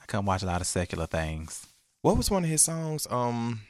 I 0.00 0.06
couldn't 0.06 0.26
watch 0.26 0.42
a 0.42 0.46
lot 0.46 0.60
of 0.60 0.66
secular 0.66 1.06
things. 1.06 1.66
what 2.02 2.16
was 2.16 2.30
one 2.30 2.42
of 2.42 2.50
his 2.50 2.62
songs? 2.62 3.06
Um, 3.10 3.60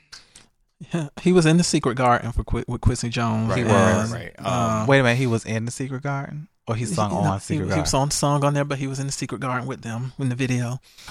Yeah, 0.92 1.09
he 1.21 1.33
was 1.33 1.47
in 1.47 1.57
the 1.59 1.64
Secret 1.64 1.95
Garden 1.97 2.33
for 2.33 2.45
Qu- 2.45 2.64
with 2.66 2.81
Quincy 2.81 3.09
Jones. 3.09 3.49
Right, 3.51 3.59
He 3.59 3.64
was. 3.64 4.12
right, 4.12 4.21
right. 4.38 4.47
uh, 4.47 4.81
Um, 4.83 4.87
Wait 4.87 5.01
a 5.01 5.03
minute, 5.03 5.16
he 5.18 5.27
was 5.27 5.45
in 5.45 5.64
the 5.64 5.71
Secret 5.71 6.03
Garden, 6.03 6.49
or 6.66 6.75
he 6.75 6.85
sung 6.87 7.11
he- 7.11 7.16
on 7.16 7.25
no, 7.25 7.38
Secret 7.38 7.55
he, 7.55 7.59
Garden. 7.61 7.77
He 7.77 7.81
was 7.83 7.95
on 7.95 8.11
song 8.11 8.45
on 8.45 8.55
there, 8.55 8.64
but 8.64 8.79
he 8.79 8.87
was 8.87 8.99
in 8.99 9.07
the 9.07 9.12
Secret 9.12 9.40
Garden 9.40 9.66
with 9.68 9.83
them 9.83 10.12
in 10.18 10.29
the 10.29 10.35
video. 10.35 10.81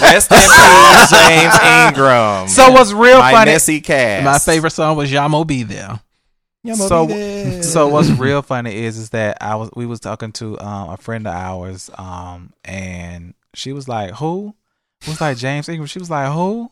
rest 0.00 0.30
in 0.30 0.38
peace, 0.38 1.10
James 1.10 1.54
Ingram. 1.88 2.48
so 2.48 2.70
what's 2.70 2.92
real 2.92 3.18
my 3.18 3.32
funny? 3.32 3.52
messy 3.52 3.80
cast. 3.80 4.24
My 4.24 4.38
favorite 4.38 4.70
song 4.70 4.96
was 4.96 5.10
Yah 5.10 5.28
Mo 5.28 5.44
B 5.44 5.62
There. 5.62 6.00
Yamo 6.66 6.88
so 6.88 7.06
be 7.06 7.12
there. 7.12 7.62
so 7.62 7.88
what's 7.88 8.08
real 8.08 8.40
funny 8.40 8.74
is 8.74 8.96
is 8.96 9.10
that 9.10 9.36
I 9.42 9.54
was 9.56 9.68
we 9.76 9.84
was 9.84 10.00
talking 10.00 10.32
to 10.32 10.58
um, 10.60 10.90
a 10.90 10.96
friend 10.96 11.26
of 11.26 11.34
ours 11.34 11.90
um 11.98 12.54
and 12.64 13.34
she 13.52 13.74
was 13.74 13.86
like 13.86 14.12
who 14.14 14.54
it 15.04 15.08
was 15.08 15.20
like 15.20 15.36
James 15.36 15.68
Ingram 15.68 15.86
she 15.86 15.98
was 15.98 16.10
like 16.10 16.32
who 16.32 16.70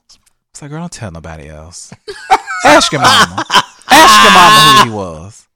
it's 0.51 0.61
like 0.63 0.71
girl 0.71 0.81
don't 0.81 0.93
tell 0.93 1.11
nobody 1.11 1.49
else 1.49 1.93
ask 2.65 2.93
your 2.93 3.01
mama 3.01 3.45
ask 3.89 4.25
your 4.25 4.33
mama 4.33 4.83
who 4.85 4.91
he 4.91 4.95
was 4.97 5.49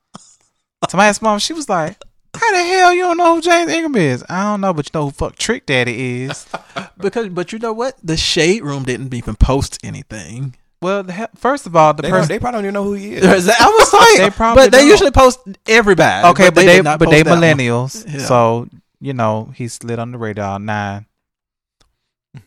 somebody 0.89 1.09
asked 1.09 1.23
mom 1.23 1.39
she 1.39 1.53
was 1.53 1.69
like 1.69 1.99
how 2.35 2.51
the 2.53 2.59
hell 2.59 2.93
you 2.93 3.01
don't 3.03 3.17
know 3.17 3.35
who 3.37 3.41
James 3.41 3.71
Ingram 3.71 3.97
is 3.97 4.23
I 4.29 4.43
don't 4.43 4.61
know 4.61 4.75
but 4.75 4.87
you 4.87 4.91
know 4.95 5.05
who 5.07 5.11
fuck 5.11 5.37
Trick 5.37 5.65
Daddy 5.67 6.25
is 6.25 6.47
Because, 6.99 7.29
but 7.31 7.51
you 7.53 7.59
know 7.59 7.73
what? 7.73 7.95
The 8.03 8.17
Shade 8.17 8.63
Room 8.63 8.85
didn't 8.85 9.13
even 9.15 9.37
post 9.37 9.79
anything. 9.83 10.55
well 10.83 11.03
the 11.03 11.13
he- 11.15 11.25
first 11.35 11.65
of 11.67 11.75
all 11.75 11.95
the 11.95 12.03
they, 12.03 12.11
person 12.11 12.29
they 12.29 12.39
probably 12.39 12.59
don't 12.59 12.65
even 12.67 12.75
know 12.75 12.85
who 12.85 12.93
he 12.93 13.15
is. 13.15 13.25
I 13.59 13.67
was 13.67 13.93
like, 13.93 14.19
They 14.19 14.31
probably 14.37 14.65
but 14.65 14.73
they 14.73 14.79
don't. 14.81 14.89
usually 14.89 15.11
post 15.13 15.41
everybody. 15.67 16.29
okay, 16.29 16.45
but, 16.51 16.55
they, 16.57 16.67
did 16.77 16.85
not 16.85 16.99
but 16.99 17.09
they 17.11 17.23
post 17.25 17.41
that 17.41 17.41
one. 17.41 17.59
millennials, 17.59 18.05
Yeah. 18.13 18.19
so 18.27 18.69
you 19.01 19.15
know 19.15 19.51
he 19.55 19.69
slid 19.69 19.99
on 19.99 20.13
the 20.13 20.19
radar. 20.19 20.59
Nine, 20.59 21.07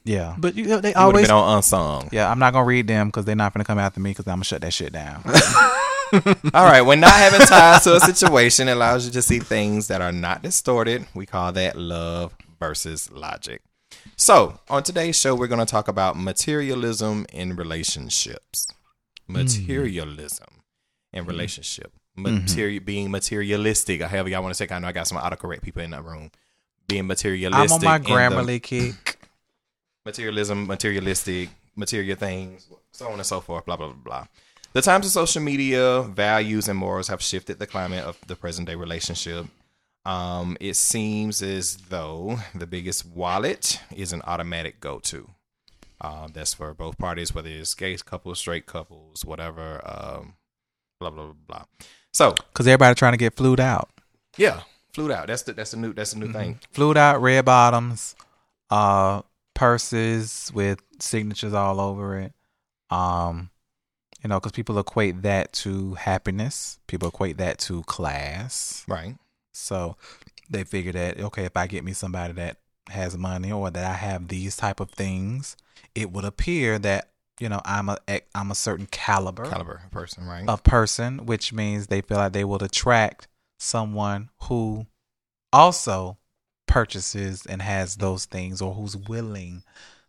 yeah, 0.03 0.35
But 0.37 0.55
you 0.55 0.65
know, 0.65 0.79
they 0.79 0.89
He 0.89 0.93
would 0.93 0.97
have 0.97 1.07
always 1.07 1.27
been 1.27 1.35
on 1.35 1.57
unsung. 1.57 2.09
yeah. 2.11 2.29
I'm 2.29 2.39
not 2.39 2.53
gonna 2.53 2.65
read 2.65 2.87
them 2.87 3.07
because 3.07 3.25
they're 3.25 3.35
not 3.35 3.53
gonna 3.53 3.65
come 3.65 3.79
after 3.79 3.99
me 3.99 4.11
because 4.11 4.27
I'm 4.27 4.35
gonna 4.35 4.43
shut 4.43 4.61
that 4.61 4.73
shit 4.73 4.93
down. 4.93 5.23
All 6.53 6.65
right, 6.65 6.81
when 6.81 6.99
not 6.99 7.13
having 7.13 7.41
ties 7.41 7.83
to 7.83 7.95
a 7.95 7.99
situation 7.99 8.67
allows 8.67 9.05
you 9.05 9.11
to 9.11 9.21
see 9.21 9.39
things 9.39 9.87
that 9.89 10.01
are 10.01 10.11
not 10.11 10.41
distorted, 10.41 11.05
we 11.13 11.25
call 11.25 11.51
that 11.51 11.77
love 11.77 12.35
versus 12.59 13.11
logic. 13.11 13.61
So, 14.15 14.59
on 14.69 14.83
today's 14.83 15.19
show, 15.19 15.35
we're 15.35 15.47
going 15.47 15.65
to 15.65 15.71
talk 15.71 15.87
about 15.87 16.17
materialism 16.17 17.25
in 17.31 17.55
relationships. 17.55 18.67
Mm. 19.29 19.35
Materialism 19.35 20.47
in 21.13 21.21
mm-hmm. 21.21 21.29
relationship. 21.29 21.93
Mm-hmm. 22.17 22.45
Materi- 22.45 22.83
Being 22.83 23.11
materialistic, 23.11 24.01
however 24.01 24.29
y'all 24.29 24.41
want 24.41 24.55
to 24.55 24.55
say. 24.55 24.73
I 24.73 24.79
know 24.79 24.87
I 24.87 24.91
got 24.91 25.07
some 25.07 25.17
autocorrect 25.17 25.61
people 25.61 25.81
in 25.81 25.91
that 25.91 26.03
room. 26.03 26.31
Being 26.87 27.07
materialistic. 27.07 27.71
I'm 27.71 27.77
on 27.77 27.83
my 27.83 27.95
in 27.97 28.03
the- 28.03 28.09
Grammarly 28.09 28.61
kick. 28.61 29.18
Materialism, 30.09 30.65
materialistic, 30.65 31.49
material 31.75 32.17
things, 32.17 32.67
so 32.91 33.07
on 33.07 33.13
and 33.13 33.25
so 33.25 33.39
forth, 33.39 33.65
blah, 33.65 33.77
blah, 33.77 33.87
blah, 33.87 34.03
blah. 34.03 34.25
The 34.73 34.81
times 34.81 35.05
of 35.05 35.11
social 35.11 35.41
media, 35.41 36.01
values, 36.01 36.67
and 36.67 36.77
morals 36.77 37.07
have 37.07 37.21
shifted 37.21 37.59
the 37.59 37.67
climate 37.67 38.03
of 38.03 38.17
the 38.27 38.35
present 38.35 38.67
day 38.67 38.75
relationship. 38.75 39.45
Um, 40.05 40.57
it 40.59 40.75
seems 40.75 41.41
as 41.41 41.77
though 41.89 42.39
the 42.55 42.65
biggest 42.65 43.05
wallet 43.05 43.79
is 43.95 44.13
an 44.13 44.21
automatic 44.25 44.79
go 44.79 44.99
to. 45.11 45.29
Uh, 46.01 46.27
that's 46.33 46.53
for 46.53 46.73
both 46.73 46.97
parties, 46.97 47.35
whether 47.35 47.49
it's 47.49 47.73
gay 47.75 47.95
couples, 47.97 48.39
straight 48.39 48.65
couples, 48.65 49.25
whatever, 49.25 49.81
um, 49.85 50.33
blah, 50.99 51.09
blah, 51.09 51.25
blah, 51.25 51.33
blah. 51.47 51.63
So, 52.13 52.31
Because 52.31 52.67
everybody 52.67 52.95
trying 52.95 53.13
to 53.13 53.17
get 53.17 53.35
flued 53.35 53.59
out, 53.59 53.89
yeah, 54.37 54.61
flued 54.93 55.11
out. 55.11 55.27
That's 55.27 55.43
the, 55.43 55.53
that's 55.53 55.71
the 55.71 55.77
new, 55.77 55.93
that's 55.93 56.13
the 56.13 56.19
new 56.19 56.31
thing. 56.31 56.59
flued 56.71 56.97
out, 56.97 57.21
red 57.21 57.45
bottoms, 57.45 58.15
uh, 58.69 59.21
purses 59.59 60.49
with 60.55 60.79
signatures 60.99 61.53
all 61.53 61.81
over 61.81 62.17
it. 62.17 62.33
Um, 62.89 63.49
you 64.23 64.29
know, 64.29 64.39
because 64.39 64.53
people 64.53 64.79
equate 64.79 65.23
that 65.23 65.51
to 65.53 65.95
happiness. 65.95 66.79
People 66.87 67.09
equate 67.09 67.37
that 67.39 67.59
to 67.59 67.83
class. 67.83 68.85
Right. 68.87 69.17
So 69.51 69.97
they 70.49 70.63
figure 70.63 70.93
that 70.93 71.19
okay, 71.19 71.43
if 71.43 71.57
I 71.57 71.67
get 71.67 71.83
me 71.83 71.91
somebody 71.91 72.33
that 72.33 72.57
has 72.89 73.17
money 73.17 73.51
or 73.51 73.69
that 73.69 73.83
I 73.83 73.95
have 73.95 74.29
these 74.29 74.55
type 74.55 74.79
of 74.79 74.91
things, 74.91 75.57
it 75.93 76.09
would 76.11 76.25
appear 76.25 76.79
that 76.79 77.11
you 77.39 77.49
know 77.49 77.61
I'm 77.65 77.89
a 77.89 77.97
I'm 78.33 78.51
a 78.51 78.55
certain 78.55 78.87
caliber, 78.89 79.43
Caliber 79.43 79.81
person, 79.91 80.25
right? 80.25 80.47
of 80.47 80.63
person, 80.63 81.25
which 81.25 81.51
means 81.51 81.87
they 81.87 81.99
feel 81.99 82.17
like 82.17 82.31
they 82.31 82.45
will 82.45 82.63
attract 82.63 83.27
someone 83.57 84.29
who 84.43 84.87
also 85.51 86.17
purchases 86.69 87.45
and 87.45 87.61
has 87.61 87.95
those 87.97 88.25
things 88.25 88.61
or 88.61 88.73
who's 88.73 88.95
willing 88.95 89.63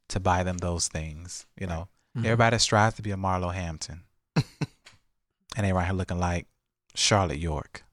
to 0.08 0.20
buy 0.20 0.42
them 0.44 0.58
those 0.58 0.88
things. 0.88 1.46
You 1.58 1.66
know, 1.66 1.88
Mhm. 2.16 2.24
everybody 2.26 2.58
strives 2.58 2.96
to 2.96 3.02
be 3.02 3.10
a 3.12 3.16
Marlo 3.16 3.52
Hampton, 3.54 4.02
and 5.56 5.66
they 5.66 5.72
right 5.72 5.84
here 5.86 5.94
looking 5.94 6.18
like 6.20 6.46
Charlotte 6.94 7.38
York. 7.38 7.84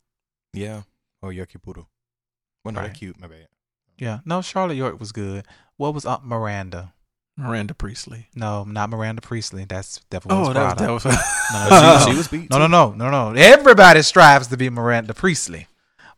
yeah. 0.53 0.83
Or 1.19 1.31
Yoki 1.31 1.59
Poodle. 1.61 1.89
Well, 2.63 2.75
no, 2.75 2.81
they're 2.81 2.91
cute. 2.91 3.19
My 3.19 3.25
bad. 3.27 3.47
Yeah, 3.97 4.19
no, 4.23 4.43
Charlotte 4.43 4.75
York 4.75 4.99
was 4.99 5.11
good. 5.11 5.45
What 5.77 5.95
was 5.95 6.05
up, 6.05 6.23
Miranda? 6.23 6.93
Miranda 7.35 7.73
Priestly. 7.73 8.27
No, 8.35 8.63
not 8.63 8.91
Miranda 8.91 9.21
Priestly. 9.21 9.65
That's 9.65 9.99
definitely 10.11 10.47
Oh, 10.49 10.53
that 10.53 10.79
was, 10.91 11.03
that 11.03 11.13
was 11.13 11.51
no, 11.53 11.69
no, 11.69 11.99
she, 11.99 12.05
she, 12.05 12.11
she 12.11 12.17
was 12.17 12.27
beat. 12.27 12.49
no, 12.51 12.59
no, 12.59 12.67
no, 12.67 12.91
no, 12.93 13.09
no. 13.09 13.39
Everybody 13.39 14.03
strives 14.03 14.47
to 14.47 14.57
be 14.57 14.69
Miranda 14.69 15.15
Priestly, 15.15 15.65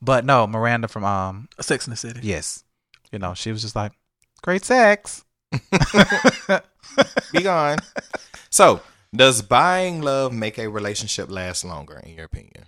but 0.01 0.25
no, 0.25 0.47
Miranda 0.47 0.88
from 0.88 1.03
um, 1.03 1.49
Sex 1.59 1.88
in 1.88 1.91
the 1.91 1.97
City. 1.97 2.19
yes, 2.23 2.63
you 3.12 3.19
know, 3.19 3.33
she 3.33 3.51
was 3.51 3.62
just 3.62 3.75
like 3.75 3.91
great 4.41 4.65
sex. 4.65 5.23
Be 7.31 7.41
gone. 7.41 7.77
So, 8.49 8.81
does 9.15 9.41
buying 9.41 10.01
love 10.01 10.33
make 10.33 10.57
a 10.57 10.67
relationship 10.67 11.29
last 11.29 11.63
longer, 11.65 12.01
in 12.03 12.15
your 12.15 12.25
opinion? 12.25 12.65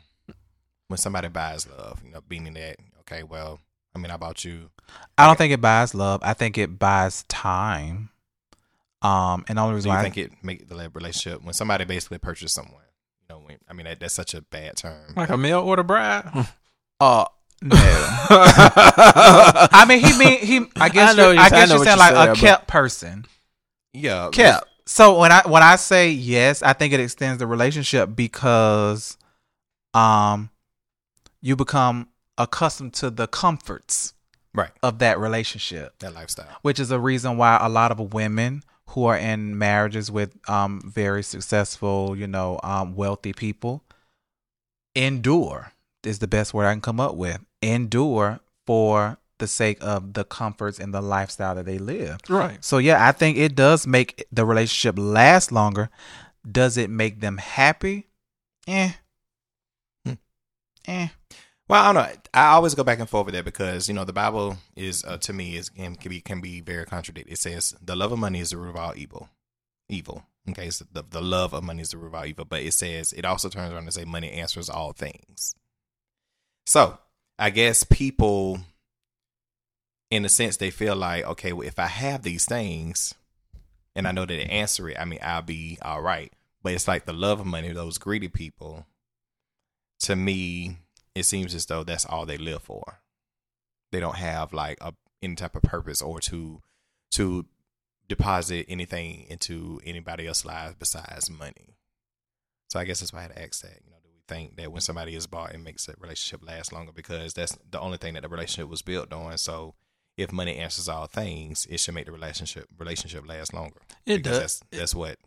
When 0.88 0.98
somebody 0.98 1.30
buys 1.30 1.68
love, 1.70 2.02
you 2.06 2.12
know, 2.12 2.22
meaning 2.30 2.54
that, 2.56 2.78
okay, 3.02 3.24
well, 3.24 3.60
I 3.96 4.00
mean, 4.00 4.12
I 4.12 4.18
bought 4.18 4.44
you. 4.44 4.70
I 5.18 5.26
don't 5.26 5.38
think 5.38 5.54
it 5.54 5.62
buys 5.62 5.96
love. 5.96 6.22
I 6.24 6.34
think 6.34 6.58
it 6.58 6.78
buys 6.78 7.24
time. 7.24 8.10
Um, 9.02 9.46
and 9.48 9.58
the 9.58 9.62
only 9.62 9.72
Do 9.72 9.76
reason 9.76 9.92
you 9.92 9.98
why 9.98 10.04
think 10.04 10.18
it 10.18 10.32
make 10.44 10.68
the 10.68 10.90
relationship 10.94 11.44
when 11.44 11.54
somebody 11.54 11.86
basically 11.86 12.18
purchased 12.20 12.56
someone? 12.56 12.84
You 13.22 13.36
know, 13.36 13.42
when, 13.46 13.58
I 13.70 13.74
mean, 13.74 13.86
that, 13.86 14.00
that's 14.00 14.14
such 14.14 14.34
a 14.34 14.42
bad 14.42 14.78
term. 14.78 15.14
Like 15.16 15.30
a 15.30 15.38
mail 15.38 15.62
order 15.62 15.84
bride. 15.84 16.48
uh 17.02 17.26
no. 17.64 17.76
I 18.30 19.86
mean, 19.88 20.00
he 20.00 20.18
mean 20.18 20.40
he. 20.40 20.66
I 20.80 20.90
guess 20.90 21.12
I 21.12 21.14
know 21.18 21.32
you're, 21.32 21.42
I 21.42 21.48
you- 21.48 21.48
I 21.48 21.50
guess 21.50 21.70
know 21.70 21.76
you're 21.76 21.86
saying 21.86 21.98
like 21.98 22.14
said, 22.16 22.30
a 22.30 22.36
kept 22.36 22.68
person. 22.68 23.26
yeah, 23.94 24.30
kept. 24.32 24.66
So 24.86 25.20
when 25.20 25.32
I 25.32 25.42
when 25.48 25.62
I 25.64 25.76
say 25.76 26.10
yes, 26.12 26.64
I 26.64 26.74
think 26.74 26.94
it 26.94 27.00
extends 27.00 27.40
the 27.40 27.48
relationship 27.48 28.16
because 28.16 29.18
um 29.94 30.50
you 31.42 31.56
become 31.56 32.08
accustomed 32.38 32.94
to 32.96 33.10
the 33.10 33.28
comforts 33.28 34.14
Right. 34.54 34.72
of 34.84 35.00
that 35.00 35.18
relationship, 35.20 35.98
That 36.00 36.14
lifestyle. 36.14 36.58
which 36.62 36.80
is 36.80 36.92
a 36.92 37.00
reason 37.00 37.38
why 37.38 37.58
a 37.62 37.70
lot 37.70 37.92
of 37.92 38.14
women 38.14 38.64
who 38.90 39.06
are 39.06 39.18
in 39.18 39.58
marriages 39.58 40.12
with 40.12 40.38
um 40.50 40.82
very 40.84 41.24
successful, 41.24 42.16
you 42.18 42.28
know, 42.28 42.60
um 42.64 42.96
wealthy 42.96 43.34
people 43.34 43.84
endure 44.96 45.72
is 46.04 46.20
the 46.20 46.28
best 46.28 46.54
word 46.54 46.66
I 46.66 46.74
can 46.74 46.82
come 46.82 47.00
up 47.00 47.16
with. 47.16 47.40
Endure 47.62 48.40
for 48.66 49.18
the 49.38 49.48
sake 49.48 49.80
of 49.82 50.14
the 50.14 50.24
comforts 50.24 50.80
and 50.80 50.94
the 50.94 51.02
lifestyle 51.02 51.56
that 51.56 51.66
they 51.66 51.80
live. 51.80 52.20
right. 52.30 52.64
So 52.64 52.78
yeah, 52.78 53.08
I 53.08 53.12
think 53.12 53.38
it 53.38 53.56
does 53.56 53.86
make 53.86 54.24
the 54.32 54.46
relationship 54.46 54.96
last 54.98 55.52
longer. 55.52 55.90
Does 56.50 56.78
it 56.78 56.90
make 56.90 57.20
them 57.20 57.38
happy? 57.38 58.08
Eh. 58.68 58.92
Hmm. 60.06 60.14
Eh. 60.88 61.08
Well, 61.68 61.82
I 61.82 61.94
don't 61.94 62.04
know. 62.04 62.16
I 62.34 62.48
always 62.48 62.76
go 62.76 62.84
back 62.84 63.00
and 63.00 63.10
forth 63.10 63.26
with 63.26 63.36
that 63.36 63.46
because 63.46 63.88
you 63.88 63.94
know 63.94 64.04
the 64.04 64.14
Bible 64.14 64.58
is 64.76 65.04
uh, 65.06 65.18
to 65.18 65.34
me 65.34 65.56
is 65.56 65.70
can 65.70 65.96
can 65.96 66.10
be 66.10 66.22
can 66.22 66.42
be 66.42 66.62
very 66.62 66.86
contradictory. 66.86 67.34
It 67.34 67.40
says 67.40 67.76
the 67.82 67.96
love 67.96 68.12
of 68.12 68.20
money 68.20 68.40
is 68.40 68.52
the 68.52 68.58
root 68.58 68.72
of 68.72 68.76
all 68.76 68.94
evil. 68.96 69.30
Evil. 69.90 70.24
Okay, 70.50 70.70
so 70.70 70.86
the 70.92 71.04
the 71.10 71.22
love 71.22 71.54
of 71.54 71.64
money 71.64 71.82
is 71.82 71.92
the 71.92 71.98
root 71.98 72.08
of 72.08 72.16
all 72.16 72.26
evil. 72.26 72.46
But 72.46 72.62
it 72.62 72.74
says 72.74 73.14
it 73.14 73.26
also 73.26 73.50
turns 73.50 73.74
around 73.74 73.86
to 73.86 73.92
say 73.92 74.06
money 74.06 74.32
answers 74.32 74.70
all 74.70 74.92
things. 74.92 75.56
So 76.72 76.98
I 77.38 77.50
guess 77.50 77.84
people, 77.84 78.62
in 80.10 80.24
a 80.24 80.30
sense, 80.30 80.56
they 80.56 80.72
feel 80.72 80.96
like 80.96 81.26
okay, 81.26 81.52
well, 81.52 81.68
if 81.68 81.78
I 81.78 81.88
have 81.88 82.24
these 82.24 82.46
things, 82.46 83.14
and 83.94 84.08
I 84.08 84.14
know 84.14 84.22
that 84.22 84.34
they 84.34 84.46
answer 84.46 84.88
it, 84.88 84.96
I 84.98 85.04
mean, 85.04 85.20
I'll 85.22 85.42
be 85.42 85.78
all 85.82 86.02
right. 86.02 86.32
But 86.64 86.72
it's 86.72 86.88
like 86.88 87.04
the 87.04 87.12
love 87.12 87.42
of 87.42 87.46
money, 87.46 87.74
those 87.74 87.98
greedy 87.98 88.30
people. 88.30 88.86
To 90.04 90.16
me, 90.16 90.78
it 91.14 91.24
seems 91.24 91.54
as 91.54 91.66
though 91.66 91.84
that's 91.84 92.06
all 92.06 92.26
they 92.26 92.38
live 92.38 92.64
for. 92.64 93.02
They 93.92 94.00
don't 94.00 94.16
have 94.16 94.54
like 94.54 94.78
a 94.80 94.94
any 95.22 95.36
type 95.36 95.58
of 95.58 95.64
purpose 95.64 96.02
or 96.02 96.22
to 96.22 96.62
to 97.16 97.48
deposit 98.08 98.66
anything 98.70 99.26
into 99.28 99.82
anybody 99.86 100.26
else's 100.26 100.46
lives 100.46 100.76
besides 100.80 101.30
money. 101.30 101.76
So 102.70 102.80
I 102.80 102.86
guess 102.86 103.02
that's 103.02 103.12
why 103.12 103.20
I 103.20 103.24
had 103.24 103.36
to 103.36 103.44
ask 103.44 103.62
that. 103.62 103.82
You 103.84 103.92
know, 103.92 103.98
think 104.32 104.56
that 104.58 104.72
when 104.72 104.82
somebody 104.82 105.16
is 105.16 105.28
bought, 105.28 105.54
it 105.54 105.60
makes 105.60 105.86
that 105.86 106.00
relationship 106.00 106.46
last 106.48 106.72
longer 106.74 106.92
because 106.94 107.34
that's 107.34 107.58
the 107.70 107.80
only 107.80 107.98
thing 107.98 108.14
that 108.14 108.22
the 108.24 108.30
relationship 108.30 108.70
was 108.70 108.82
built 108.82 109.12
on. 109.14 109.38
So 109.38 109.76
if 110.18 110.32
money 110.32 110.56
answers 110.58 110.88
all 110.90 111.08
things, 111.08 111.66
it 111.70 111.80
should 111.80 111.96
make 111.96 112.06
the 112.06 112.12
relationship 112.12 112.68
relationship 112.78 113.28
last 113.28 113.54
longer. 113.54 113.80
It 114.06 114.24
does. 114.24 114.40
That's, 114.40 114.62
that's 114.72 114.96
what 114.96 115.18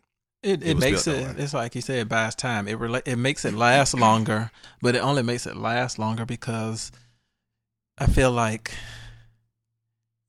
It 0.43 0.63
It 0.63 0.69
it 0.69 0.77
makes 0.77 1.07
it. 1.07 1.23
way. 1.23 1.43
It's 1.43 1.53
like 1.53 1.75
you 1.75 1.81
said, 1.81 1.99
it 1.99 2.09
buys 2.09 2.35
time. 2.35 2.67
It 2.67 2.77
rela- 2.79 3.07
it 3.07 3.15
makes 3.17 3.45
it 3.45 3.53
last 3.53 3.93
longer, 3.93 4.51
but 4.81 4.95
it 4.95 4.99
only 4.99 5.23
makes 5.23 5.45
it 5.47 5.55
last 5.57 5.97
longer 5.99 6.25
because 6.25 6.91
I 7.97 8.05
feel 8.07 8.31
like 8.31 8.71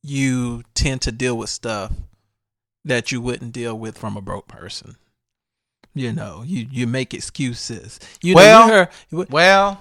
you 0.03 0.63
tend 0.75 1.03
to 1.03 1.13
deal 1.13 1.37
with 1.37 1.51
stuff 1.51 1.93
that 2.85 3.11
you 3.11 3.21
wouldn't 3.21 3.53
deal 3.53 3.77
with 3.79 3.99
from 3.99 4.17
a 4.17 4.21
broke 4.21 4.47
person. 4.49 4.97
You 5.97 6.13
know, 6.13 6.43
you 6.47 6.67
you 6.71 6.87
make 6.87 7.15
excuses. 7.15 7.99
You 8.23 8.35
know, 8.35 8.41
Well- 8.41 8.67
you 8.69 8.73
heard- 8.73 8.89
you- 9.11 9.27
Well, 9.31 9.81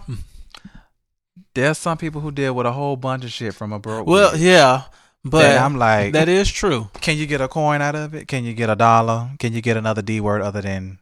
there's 1.54 1.78
some 1.78 1.98
people 1.98 2.22
who 2.22 2.32
deal 2.32 2.54
with 2.54 2.66
a 2.66 2.72
whole 2.72 2.96
bunch 2.96 3.24
of 3.26 3.32
shit 3.32 3.54
from 3.54 3.74
a 3.74 3.80
broke. 3.80 4.08
well, 4.08 4.36
yeah, 4.36 4.84
but 5.26 5.58
I'm 5.58 5.78
like, 5.78 6.14
that 6.14 6.30
is 6.30 6.50
true. 6.50 6.90
can 7.02 7.18
you 7.18 7.26
get 7.28 7.42
a 7.42 7.48
coin 7.50 7.82
out 7.82 7.96
of 7.96 8.14
it? 8.16 8.28
Can 8.28 8.46
you 8.46 8.54
get 8.54 8.70
a 8.70 8.76
dollar? 8.76 9.30
Can 9.40 9.52
you 9.54 9.62
get 9.62 9.76
another 9.78 10.02
D 10.02 10.20
word 10.22 10.42
other 10.42 10.62
than, 10.62 11.00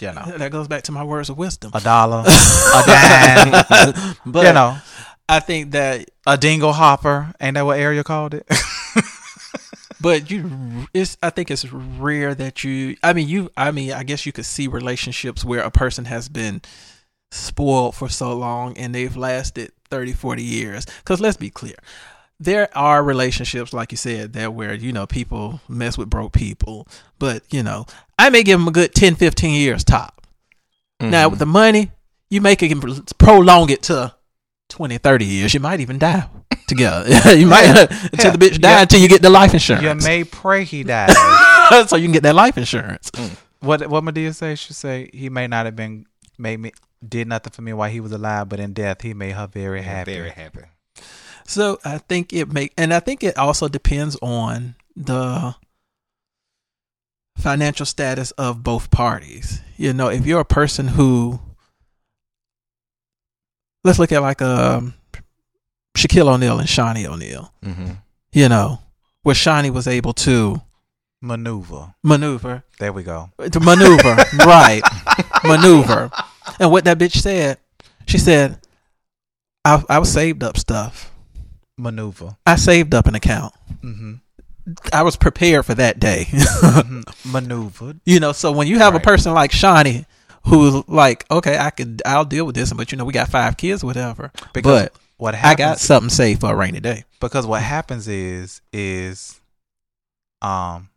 you 0.00 0.12
know, 0.12 0.34
That 0.38 0.50
goes 0.50 0.66
back 0.68 0.82
to 0.84 0.92
my 0.92 1.04
words 1.04 1.30
of 1.30 1.38
wisdom. 1.38 1.70
a 1.72 1.80
dollar, 1.80 2.24
a 2.26 2.82
dime? 2.86 4.16
but 4.26 4.44
you 4.46 4.52
know, 4.52 4.76
I 5.28 5.38
think 5.40 5.70
that 5.72 6.10
a 6.26 6.36
dingle 6.36 6.72
hopper. 6.72 7.32
Ain't 7.40 7.54
that 7.54 7.64
what 7.66 7.78
Ariel 7.78 8.02
called 8.04 8.34
it? 8.34 8.46
But 10.00 10.30
you, 10.30 10.86
it's. 10.92 11.16
I 11.22 11.30
think 11.30 11.50
it's 11.50 11.72
rare 11.72 12.34
that 12.34 12.64
you. 12.64 12.96
I 13.02 13.12
mean, 13.12 13.28
you. 13.28 13.50
I 13.56 13.70
mean, 13.70 13.92
I 13.92 14.02
guess 14.02 14.26
you 14.26 14.32
could 14.32 14.44
see 14.44 14.68
relationships 14.68 15.44
where 15.44 15.60
a 15.60 15.70
person 15.70 16.04
has 16.06 16.28
been 16.28 16.62
spoiled 17.30 17.94
for 17.94 18.08
so 18.08 18.32
long 18.34 18.76
and 18.78 18.94
they've 18.94 19.16
lasted 19.16 19.72
30, 19.90 20.12
40 20.12 20.42
years. 20.42 20.84
Because 20.84 21.20
let's 21.20 21.36
be 21.36 21.50
clear, 21.50 21.76
there 22.38 22.68
are 22.76 23.02
relationships, 23.02 23.72
like 23.72 23.92
you 23.92 23.98
said, 23.98 24.32
that 24.34 24.54
where 24.54 24.74
you 24.74 24.92
know 24.92 25.06
people 25.06 25.60
mess 25.68 25.96
with 25.96 26.10
broke 26.10 26.32
people. 26.32 26.86
But 27.18 27.42
you 27.50 27.62
know, 27.62 27.86
I 28.18 28.30
may 28.30 28.42
give 28.42 28.58
them 28.58 28.68
a 28.68 28.72
good 28.72 28.94
10, 28.94 29.16
15 29.16 29.54
years 29.54 29.84
top. 29.84 30.26
Now 31.00 31.24
mm-hmm. 31.24 31.30
with 31.30 31.38
the 31.38 31.46
money, 31.46 31.90
you 32.30 32.40
make 32.40 32.62
it 32.62 33.18
prolong 33.18 33.70
it 33.70 33.82
to 33.84 34.14
20, 34.68 34.98
30 34.98 35.24
years. 35.24 35.54
You 35.54 35.60
might 35.60 35.80
even 35.80 35.98
die 35.98 36.28
together. 36.68 37.08
you 37.36 37.46
might 37.46 37.64
until 38.12 38.32
the 38.32 38.38
bitch 38.38 38.60
die 38.60 38.70
Yeah. 38.70 38.82
until 38.82 39.00
you 39.00 39.08
get 39.08 39.22
the 39.22 39.30
life 39.30 39.52
insurance. 39.54 39.84
you 40.04 40.08
may 40.10 40.24
pray 40.24 40.64
he 40.64 40.82
dies. 40.92 41.14
so 41.88 41.96
you 41.96 42.04
can 42.04 42.12
get 42.12 42.22
that 42.24 42.34
life 42.34 42.56
insurance. 42.58 43.10
Mm. 43.12 43.36
what 43.60 43.86
what 43.88 44.04
Madea 44.04 44.34
say? 44.34 44.54
She 44.54 44.72
say 44.72 45.10
he 45.12 45.28
may 45.30 45.46
not 45.46 45.66
have 45.66 45.76
been 45.76 46.06
made 46.38 46.58
me 46.60 46.72
did 47.06 47.28
nothing 47.28 47.52
for 47.52 47.62
me 47.62 47.72
while 47.72 47.90
he 47.90 48.00
was 48.00 48.12
alive, 48.12 48.48
but 48.48 48.58
in 48.58 48.72
death 48.72 49.02
he 49.02 49.14
made 49.14 49.32
her 49.32 49.46
very 49.46 49.82
happy. 49.82 50.14
Very 50.14 50.30
happy. 50.30 50.62
So 51.46 51.78
I 51.84 51.98
think 51.98 52.32
it 52.32 52.52
make 52.52 52.72
and 52.76 52.92
I 52.92 53.00
think 53.00 53.22
it 53.22 53.36
also 53.38 53.68
depends 53.68 54.16
on 54.20 54.74
the 54.96 55.54
financial 57.36 57.86
status 57.86 58.30
of 58.32 58.62
both 58.62 58.90
parties. 58.90 59.60
You 59.76 59.92
know, 59.92 60.08
if 60.08 60.26
you're 60.26 60.40
a 60.40 60.44
person 60.44 60.88
who 60.88 61.38
let's 63.86 63.98
look 63.98 64.12
at 64.12 64.20
like 64.22 64.42
um 64.42 64.94
Shaquille 65.96 66.28
O'Neal 66.28 66.58
and 66.58 66.68
Shaunie 66.68 67.06
O'Neal, 67.06 67.52
Mm-hmm. 67.64 67.92
you 68.32 68.48
know, 68.48 68.80
where 69.22 69.34
Shaunie 69.34 69.70
was 69.72 69.86
able 69.88 70.12
to 70.14 70.60
Maneuver. 71.22 71.94
maneuver 72.04 72.62
There 72.78 72.92
we 72.92 73.02
go. 73.02 73.30
to 73.50 73.58
maneuver, 73.60 74.16
right? 74.44 74.82
maneuver. 75.44 76.10
And 76.60 76.70
what 76.70 76.84
that 76.84 76.98
bitch 76.98 77.16
said, 77.16 77.58
she 78.06 78.18
said, 78.18 78.58
I 79.64 79.82
I 79.88 79.98
was 79.98 80.12
saved 80.12 80.42
up 80.44 80.56
stuff. 80.58 81.10
Maneuver. 81.78 82.36
I 82.46 82.56
saved 82.56 82.94
up 82.94 83.06
an 83.06 83.14
account. 83.14 83.54
Mm-hmm. 83.82 84.14
I 84.92 85.02
was 85.02 85.16
prepared 85.16 85.64
for 85.64 85.74
that 85.74 85.98
day. 86.00 86.26
Maneuvered. 87.24 88.00
you 88.04 88.20
know, 88.20 88.32
so 88.32 88.52
when 88.52 88.66
you 88.66 88.78
have 88.78 88.92
Right. 88.94 89.02
a 89.02 89.04
person 89.04 89.32
like 89.32 89.50
Shaunie 89.52 90.04
who's 90.46 90.86
like, 90.88 91.24
okay, 91.30 91.58
I 91.58 91.70
could, 91.70 92.02
I'll 92.06 92.24
deal 92.24 92.44
with 92.46 92.54
this, 92.54 92.72
but 92.72 92.90
you 92.92 92.98
know, 92.98 93.04
we 93.04 93.12
got 93.12 93.28
five 93.28 93.56
kids, 93.56 93.84
whatever. 93.84 94.30
Because 94.52 94.84
but 94.84 94.96
what 95.18 95.34
I 95.34 95.54
got 95.54 95.78
something 95.78 96.10
saved 96.10 96.40
for 96.40 96.52
a 96.52 96.56
rainy 96.56 96.80
day. 96.80 97.04
because 97.20 97.46
what 97.46 97.62
happens 97.62 98.08
is 98.08 98.60
is 98.72 99.40
um 100.42 100.88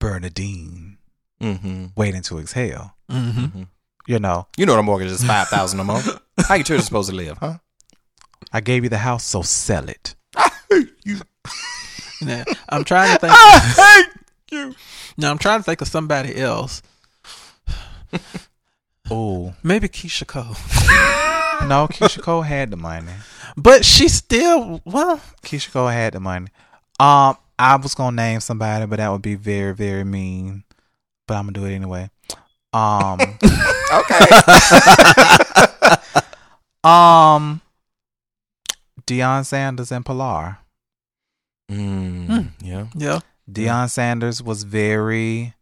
Bernadine 0.00 0.98
Mm-hmm. 1.42 1.86
waiting 1.96 2.22
to 2.22 2.38
exhale. 2.38 2.94
Mm-hmm. 3.10 3.64
You 4.06 4.18
know, 4.18 4.46
You 4.56 4.64
know 4.66 4.76
the 4.76 4.82
mortgage 4.82 5.10
is 5.10 5.22
five 5.24 5.48
thousand 5.48 5.80
a 5.80 5.84
month. 5.84 6.06
How 6.48 6.54
you 6.54 6.64
children 6.64 6.84
supposed 6.84 7.10
to 7.10 7.16
live, 7.16 7.36
huh? 7.38 7.58
I 8.52 8.60
gave 8.60 8.84
you 8.84 8.88
the 8.88 8.98
house, 8.98 9.24
so 9.24 9.42
sell 9.42 9.88
it. 9.88 10.14
Now, 12.22 12.44
I'm 12.70 12.84
trying 12.84 13.12
to 13.12 13.18
think. 13.18 13.32
I 13.36 14.04
hate 14.06 14.22
you. 14.50 14.74
now 15.18 15.30
I'm 15.30 15.36
trying 15.38 15.58
to 15.58 15.64
think 15.64 15.82
of 15.82 15.88
somebody 15.88 16.36
else. 16.36 16.80
Oh 19.10 19.52
Maybe 19.62 19.88
Keyshia 19.88 20.26
Cole, 20.26 20.44
no, 21.68 21.86
Keyshia 21.88 22.22
Cole 22.22 22.42
had 22.42 22.70
the 22.70 22.76
money. 22.76 23.12
but 23.56 23.84
she 23.84 24.08
still 24.08 24.80
well. 24.86 25.20
Keyshia 25.42 25.72
Cole 25.72 25.88
had 25.88 26.14
the 26.14 26.20
money. 26.20 26.46
Um, 26.98 27.36
I 27.58 27.76
was 27.76 27.94
gonna 27.94 28.16
name 28.16 28.40
somebody, 28.40 28.86
but 28.86 28.96
that 28.96 29.10
would 29.10 29.20
be 29.22 29.34
very, 29.34 29.74
very 29.74 30.04
mean. 30.04 30.64
But 31.28 31.34
I'm 31.34 31.44
gonna 31.46 31.52
do 31.52 31.64
it 31.66 31.74
anyway. 31.74 32.08
Um, 32.72 33.18
Okay. 33.92 34.26
um, 36.82 37.60
Deion 39.06 39.44
Sanders 39.44 39.92
and 39.92 40.04
Pilar. 40.04 40.58
mm, 41.70 42.50
yeah. 42.62 42.86
Yeah, 42.94 43.20
Deion 43.50 43.90
Sanders 43.90 44.42
was 44.42 44.64
very 44.64 45.54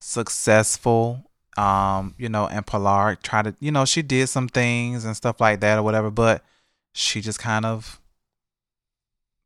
successful. 0.00 1.24
Um, 1.56 2.14
you 2.16 2.28
know, 2.28 2.46
and 2.46 2.64
Pilar 2.66 3.16
tried 3.22 3.44
to, 3.46 3.54
you 3.60 3.72
know, 3.72 3.84
she 3.84 4.02
did 4.02 4.28
some 4.28 4.48
things 4.48 5.04
and 5.04 5.16
stuff 5.16 5.40
like 5.40 5.60
that 5.60 5.78
or 5.78 5.82
whatever, 5.82 6.10
but 6.10 6.44
she 6.92 7.20
just 7.20 7.38
kind 7.38 7.64
of 7.64 8.00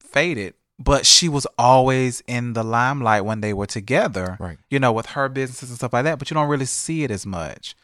faded. 0.01 0.55
But 0.79 1.07
she 1.07 1.29
was 1.29 1.47
always 1.57 2.23
in 2.27 2.53
the 2.53 2.65
limelight 2.65 3.25
when 3.25 3.41
they 3.41 3.53
were 3.53 3.67
together. 3.67 4.37
Right. 4.41 4.59
You 4.71 4.81
know, 4.81 4.93
with 4.93 5.07
her 5.07 5.29
businesses 5.29 5.71
and 5.71 5.79
stuff 5.79 5.93
like 5.93 6.05
that, 6.05 6.19
but 6.19 6.31
you 6.31 6.35
don't 6.35 6.49
really 6.49 6.67
see 6.67 7.05
it 7.05 7.11
as 7.11 7.25
much. 7.25 7.75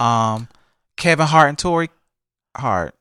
Um, 0.00 0.48
Kevin 0.96 1.26
Hart 1.26 1.50
and 1.50 1.58
Torrei 1.58 1.88
Hart 2.56 2.94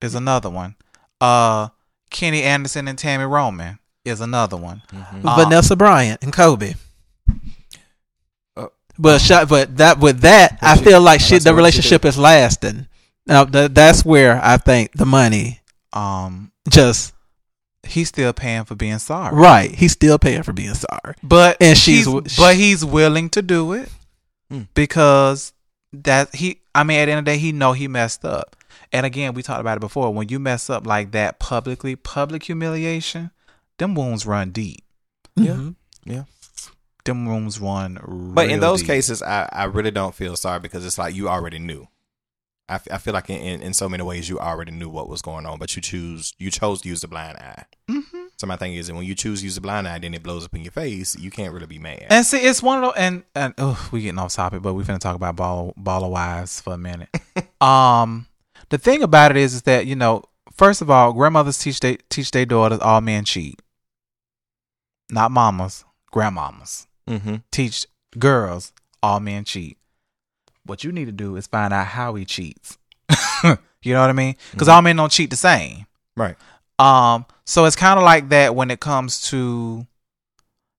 is 0.00 0.14
another 0.14 0.50
one. 0.50 0.76
Uh, 1.20 1.68
Kenny 2.10 2.42
Anderson 2.42 2.86
and 2.86 2.98
Tami 2.98 3.28
Roman 3.28 3.78
is 4.04 4.20
another 4.20 4.56
one. 4.56 4.82
Mhm. 4.92 5.24
Uh, 5.24 5.36
Vanessa 5.44 5.74
Bryant 5.74 6.22
and 6.22 6.32
Kobe. 6.32 6.74
But 8.98 9.20
shot, 9.20 9.48
but 9.48 9.76
that 9.78 9.98
with 9.98 10.20
that, 10.20 10.58
I 10.60 10.76
she- 10.76 10.84
feel 10.84 11.00
like 11.00 11.20
that's 11.20 11.28
shit. 11.28 11.36
what 11.40 11.44
The 11.44 11.50
she 11.50 11.54
relationship 11.56 12.04
is 12.04 12.18
lasting. 12.18 12.86
Now 13.26 13.44
th- 13.44 13.72
that's 13.72 14.04
where 14.04 14.40
I 14.44 14.56
think 14.56 14.92
the 14.92 15.06
money 15.06 15.60
Um, 15.92 16.50
just 16.68 17.14
he's 17.86 18.08
still 18.08 18.32
paying 18.32 18.64
for 18.64 18.74
being 18.74 18.98
sorry. 18.98 19.34
right. 19.34 19.74
He's 19.74 19.92
still 19.92 20.18
paying 20.18 20.42
for 20.42 20.52
being 20.52 20.74
sorry. 20.74 21.14
But 21.22 21.56
And 21.60 21.76
she's 21.76 22.06
he's, 22.06 22.36
but 22.36 22.54
he's 22.56 22.84
willing 22.84 23.28
to 23.30 23.42
do 23.42 23.72
it 23.72 23.88
Hmm. 24.50 24.62
because 24.74 25.52
that 25.92 26.34
he 26.34 26.60
I 26.74 26.84
mean 26.84 26.98
at 27.00 27.06
the 27.06 27.12
end 27.12 27.18
of 27.20 27.24
the 27.24 27.30
day 27.32 27.38
he 27.38 27.52
know 27.52 27.72
he 27.72 27.88
messed 27.88 28.24
up. 28.24 28.56
And 28.94 29.06
again, 29.06 29.32
we 29.34 29.42
talked 29.42 29.60
about 29.60 29.78
it 29.78 29.80
before. 29.80 30.12
When 30.12 30.28
you 30.28 30.38
mess 30.38 30.68
up 30.68 30.86
like 30.86 31.12
that 31.12 31.38
publicly, 31.38 31.96
public 31.96 32.42
humiliation, 32.44 33.30
them 33.78 33.94
wounds 33.94 34.26
run 34.26 34.50
deep. 34.50 34.84
Yeah. 35.36 35.52
Mhm. 35.52 35.74
Yeah. 36.04 36.24
Them 37.04 37.28
rooms 37.28 37.60
run. 37.60 37.98
But 38.34 38.50
in 38.50 38.60
those 38.60 38.80
deep. 38.80 38.88
cases, 38.88 39.22
I, 39.22 39.48
I 39.52 39.64
really 39.64 39.90
don't 39.90 40.14
feel 40.14 40.36
sorry 40.36 40.60
because 40.60 40.84
it's 40.84 40.98
like 40.98 41.14
you 41.14 41.28
already 41.28 41.58
knew. 41.58 41.88
I, 42.68 42.76
f- 42.76 42.88
I 42.90 42.98
feel 42.98 43.12
like 43.12 43.28
in, 43.28 43.38
in, 43.38 43.62
in 43.62 43.74
so 43.74 43.88
many 43.88 44.02
ways 44.02 44.28
you 44.28 44.38
already 44.38 44.72
knew 44.72 44.88
what 44.88 45.08
was 45.08 45.20
going 45.20 45.46
on, 45.46 45.58
but 45.58 45.74
you 45.76 45.82
choose 45.82 46.32
you 46.38 46.50
chose 46.50 46.80
to 46.82 46.88
use 46.88 47.00
the 47.00 47.08
blind 47.08 47.36
eye. 47.38 47.64
Mm-hmm. 47.90 48.22
So 48.38 48.46
my 48.46 48.56
thing 48.56 48.74
is 48.74 48.86
that 48.86 48.94
when 48.94 49.04
you 49.04 49.14
choose 49.14 49.40
to 49.40 49.44
use 49.44 49.56
the 49.56 49.60
blind 49.60 49.86
eye, 49.86 49.98
then 49.98 50.14
it 50.14 50.22
blows 50.22 50.44
up 50.44 50.54
in 50.54 50.62
your 50.62 50.72
face. 50.72 51.16
You 51.18 51.30
can't 51.30 51.52
really 51.52 51.66
be 51.66 51.78
mad. 51.78 52.06
And 52.08 52.24
see, 52.24 52.38
it's 52.38 52.62
one 52.62 52.78
of 52.78 52.84
those, 52.84 52.94
and 52.96 53.24
and 53.34 53.54
oh, 53.58 53.88
we 53.92 54.02
getting 54.02 54.18
off 54.18 54.32
topic, 54.32 54.62
but 54.62 54.74
we 54.74 54.84
finna 54.84 55.00
talk 55.00 55.16
about 55.16 55.36
ball 55.36 55.74
baller 55.78 56.10
wives 56.10 56.60
for 56.60 56.74
a 56.74 56.78
minute. 56.78 57.08
um, 57.60 58.26
the 58.70 58.78
thing 58.78 59.02
about 59.02 59.32
it 59.32 59.36
is, 59.36 59.54
is 59.54 59.62
that 59.62 59.86
you 59.86 59.96
know, 59.96 60.22
first 60.52 60.80
of 60.80 60.88
all, 60.88 61.12
grandmothers 61.12 61.58
teach 61.58 61.80
they 61.80 61.98
teach 62.08 62.30
their 62.30 62.46
daughters 62.46 62.78
all 62.78 63.00
men 63.00 63.24
cheat, 63.24 63.60
not 65.10 65.30
mamas, 65.30 65.84
grandmamas 66.12 66.86
mm-hmm. 67.08 67.36
teach 67.50 67.86
girls 68.18 68.72
all 69.02 69.20
men 69.20 69.44
cheat. 69.44 69.78
What 70.64 70.84
you 70.84 70.92
need 70.92 71.06
to 71.06 71.12
do 71.12 71.36
is 71.36 71.46
find 71.46 71.72
out 71.72 71.88
how 71.88 72.14
he 72.14 72.24
cheats. 72.24 72.78
you 73.44 73.92
know 73.94 74.00
what 74.00 74.10
I 74.10 74.12
mean? 74.12 74.36
Because 74.52 74.68
all 74.68 74.82
men 74.82 74.96
don't 74.96 75.10
cheat 75.10 75.30
the 75.30 75.36
same. 75.36 75.86
Right. 76.16 76.36
Um, 76.78 77.26
so 77.44 77.64
it's 77.64 77.76
kind 77.76 77.98
of 77.98 78.04
like 78.04 78.28
that 78.28 78.54
when 78.54 78.70
it 78.70 78.80
comes 78.80 79.22
to 79.30 79.86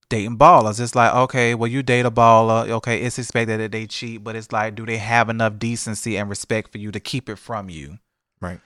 dating 0.10 0.38
ballers. 0.38 0.80
It's 0.80 0.96
like, 0.96 1.14
okay, 1.14 1.56
well, 1.56 1.70
you 1.70 1.82
date 1.82 2.06
a 2.06 2.12
baller. 2.12 2.70
Okay, 2.70 3.02
it's 3.02 3.18
expected 3.18 3.60
that 3.60 3.72
they 3.72 3.88
cheat, 3.88 4.24
but 4.24 4.36
it's 4.36 4.52
like, 4.52 4.76
do 4.76 4.86
they 4.86 4.98
have 4.98 5.30
enough 5.30 5.58
decency 5.58 6.18
and 6.18 6.30
respect 6.30 6.72
for 6.72 6.78
you 6.78 6.92
to 6.92 7.00
keep 7.00 7.30
it 7.30 7.38
from 7.38 7.70
you? 7.70 7.98
Right. 8.40 8.60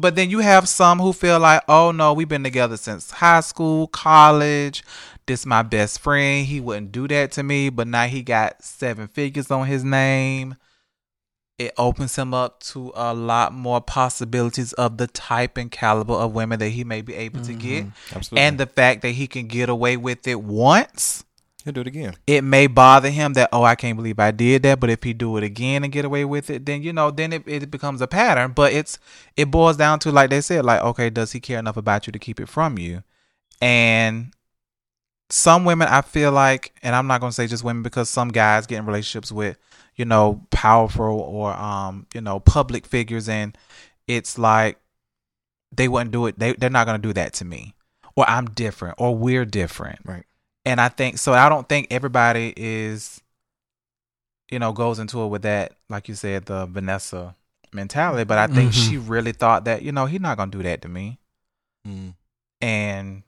But 0.00 0.16
then 0.16 0.30
you 0.30 0.38
have 0.40 0.68
some 0.68 0.98
who 0.98 1.12
feel 1.12 1.38
like, 1.38 1.62
oh 1.68 1.90
no, 1.90 2.12
we've 2.12 2.28
been 2.28 2.44
together 2.44 2.76
since 2.76 3.10
high 3.10 3.40
school, 3.40 3.86
college. 3.88 4.82
This 5.26 5.46
my 5.46 5.62
best 5.62 6.00
friend. 6.00 6.46
He 6.46 6.60
wouldn't 6.60 6.92
do 6.92 7.06
that 7.08 7.32
to 7.32 7.42
me, 7.42 7.68
but 7.68 7.86
now 7.86 8.06
he 8.06 8.22
got 8.22 8.62
seven 8.64 9.06
figures 9.06 9.50
on 9.50 9.66
his 9.66 9.84
name. 9.84 10.56
It 11.58 11.74
opens 11.76 12.16
him 12.16 12.32
up 12.32 12.60
to 12.64 12.90
a 12.94 13.12
lot 13.12 13.52
more 13.52 13.82
possibilities 13.82 14.72
of 14.72 14.96
the 14.96 15.06
type 15.06 15.58
and 15.58 15.70
caliber 15.70 16.14
of 16.14 16.32
women 16.32 16.58
that 16.58 16.70
he 16.70 16.84
may 16.84 17.02
be 17.02 17.14
able 17.14 17.42
to 17.42 17.52
get. 17.52 17.84
Mm-hmm. 17.84 18.16
Absolutely. 18.16 18.46
And 18.46 18.58
the 18.58 18.66
fact 18.66 19.02
that 19.02 19.10
he 19.10 19.26
can 19.26 19.46
get 19.46 19.68
away 19.68 19.98
with 19.98 20.26
it 20.26 20.40
once 20.40 21.22
do 21.72 21.80
it 21.82 21.86
again. 21.86 22.14
it 22.26 22.42
may 22.42 22.66
bother 22.66 23.10
him 23.10 23.34
that 23.34 23.48
oh 23.52 23.62
I 23.62 23.74
can't 23.74 23.96
believe 23.96 24.18
I 24.18 24.30
did 24.30 24.62
that, 24.64 24.80
but 24.80 24.90
if 24.90 25.02
he 25.02 25.12
do 25.12 25.36
it 25.36 25.44
again 25.44 25.84
and 25.84 25.92
get 25.92 26.04
away 26.04 26.24
with 26.24 26.50
it, 26.50 26.66
then 26.66 26.82
you 26.82 26.92
know 26.92 27.10
then 27.10 27.32
it, 27.32 27.42
it 27.46 27.70
becomes 27.70 28.00
a 28.00 28.06
pattern. 28.06 28.52
But 28.52 28.72
it's 28.72 28.98
it 29.36 29.50
boils 29.50 29.76
down 29.76 29.98
to 30.00 30.12
like 30.12 30.30
they 30.30 30.40
said, 30.40 30.64
like 30.64 30.82
okay, 30.82 31.10
does 31.10 31.32
he 31.32 31.40
care 31.40 31.58
enough 31.58 31.76
about 31.76 32.06
you 32.06 32.12
to 32.12 32.18
keep 32.18 32.40
it 32.40 32.48
from 32.48 32.78
you? 32.78 33.02
And 33.60 34.32
some 35.28 35.64
women, 35.64 35.88
I 35.88 36.02
feel 36.02 36.32
like, 36.32 36.74
and 36.82 36.94
I'm 36.94 37.06
not 37.06 37.20
gonna 37.20 37.32
say 37.32 37.46
just 37.46 37.64
women 37.64 37.82
because 37.82 38.10
some 38.10 38.28
guys 38.28 38.66
get 38.66 38.78
in 38.78 38.86
relationships 38.86 39.30
with 39.30 39.58
you 39.96 40.04
know 40.04 40.44
powerful 40.50 41.20
or 41.20 41.52
um 41.54 42.06
you 42.14 42.20
know 42.20 42.40
public 42.40 42.86
figures, 42.86 43.28
and 43.28 43.56
it's 44.06 44.38
like 44.38 44.78
they 45.72 45.88
wouldn't 45.88 46.10
do 46.10 46.26
it. 46.26 46.38
They 46.38 46.52
they're 46.54 46.70
not 46.70 46.86
gonna 46.86 46.98
do 46.98 47.12
that 47.12 47.32
to 47.34 47.44
me, 47.44 47.74
or 48.16 48.28
I'm 48.28 48.46
different, 48.46 48.96
or 48.98 49.16
we're 49.16 49.44
different 49.44 50.00
Right. 50.04 50.24
And 50.64 50.80
I 50.80 50.88
think 50.88 51.18
so. 51.18 51.32
I 51.32 51.48
don't 51.48 51.68
think 51.68 51.88
everybody 51.90 52.52
is, 52.56 53.20
you 54.50 54.58
know, 54.58 54.72
goes 54.72 54.98
into 54.98 55.22
it 55.22 55.28
with 55.28 55.42
that, 55.42 55.74
like 55.88 56.08
you 56.08 56.14
said, 56.14 56.46
the 56.46 56.66
Vanessa 56.66 57.34
mentality. 57.72 58.24
But 58.24 58.38
I 58.38 58.46
think 58.46 58.72
Mhm. 58.72 58.88
she 58.90 58.96
really 58.98 59.32
thought 59.32 59.64
that, 59.64 59.82
you 59.82 59.92
know, 59.92 60.06
he's 60.06 60.20
not 60.20 60.36
gonna 60.36 60.50
do 60.50 60.62
that 60.62 60.82
to 60.82 60.88
me, 60.88 61.18
Mm, 61.86 62.14
and 62.60 63.22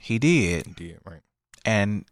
he 0.00 0.18
did. 0.18 0.66
he 0.66 0.72
did. 0.72 1.00
Right. 1.04 1.22
And 1.64 2.04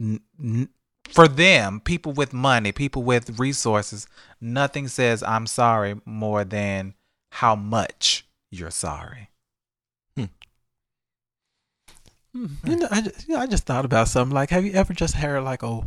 n- 0.00 0.20
n- 0.38 0.68
for 1.10 1.26
them, 1.28 1.80
people 1.80 2.12
with 2.12 2.32
money, 2.32 2.72
people 2.72 3.02
with 3.02 3.38
resources, 3.38 4.06
nothing 4.40 4.88
says 4.88 5.22
"I'm 5.22 5.46
sorry" 5.46 6.00
more 6.04 6.44
than 6.44 6.94
how 7.32 7.54
much 7.56 8.26
you're 8.50 8.70
sorry. 8.70 9.30
You 12.34 12.76
know, 12.76 12.88
I 12.90 13.00
just, 13.00 13.28
you 13.28 13.34
know, 13.34 13.40
I 13.40 13.46
just 13.46 13.64
thought 13.64 13.84
about 13.84 14.08
something. 14.08 14.34
Like, 14.34 14.50
have 14.50 14.64
you 14.64 14.72
ever 14.72 14.92
just 14.92 15.14
heard 15.14 15.42
like 15.42 15.62
a 15.62 15.82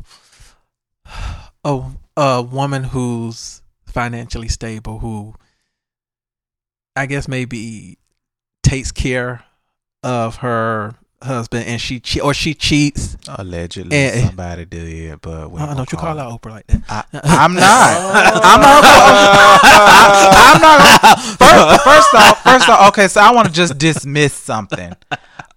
a 1.66 1.84
a 2.16 2.42
woman 2.42 2.84
who's 2.86 3.62
financially 3.86 4.48
stable, 4.48 5.00
who 5.00 5.36
I 6.96 7.06
guess 7.06 7.28
maybe 7.28 7.98
takes 8.64 8.92
care 8.92 9.44
of 10.04 10.38
her 10.38 10.96
husband, 11.22 11.66
and 11.66 11.82
she 11.82 12.00
che- 12.00 12.22
or 12.22 12.34
she 12.34 12.54
cheats. 12.54 13.18
Allegedly, 13.28 13.96
eh. 13.98 14.26
somebody 14.26 14.64
did, 14.66 15.20
but 15.22 15.52
we 15.52 15.60
Oh, 15.60 15.66
ain't 15.66 15.78
don't 15.78 15.92
you 15.92 15.98
call 15.98 16.18
out 16.18 16.42
Oprah 16.42 16.52
like 16.52 16.68
that? 16.68 16.82
I, 16.90 17.04
I'm 17.24 17.54
not. 17.54 17.64
I'm 18.44 18.62
not. 18.62 18.84
I, 18.86 20.54
am 20.56 20.62
not. 20.62 21.20
First, 21.38 21.84
first 21.84 22.14
off, 22.16 22.44
first 22.44 22.70
off, 22.70 22.88
okay. 22.90 23.08
So 23.08 23.20
I 23.22 23.32
want 23.34 23.48
to 23.48 23.54
just 23.54 23.78
dismiss 23.78 24.34
something. 24.34 24.94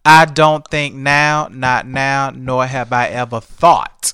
I 0.05 0.25
don't 0.25 0.67
think 0.69 0.95
now, 0.95 1.49
not 1.51 1.87
now, 1.87 2.31
nor 2.31 2.67
have 2.67 2.93
I 2.93 3.09
ever 3.09 3.41
thought 3.41 4.13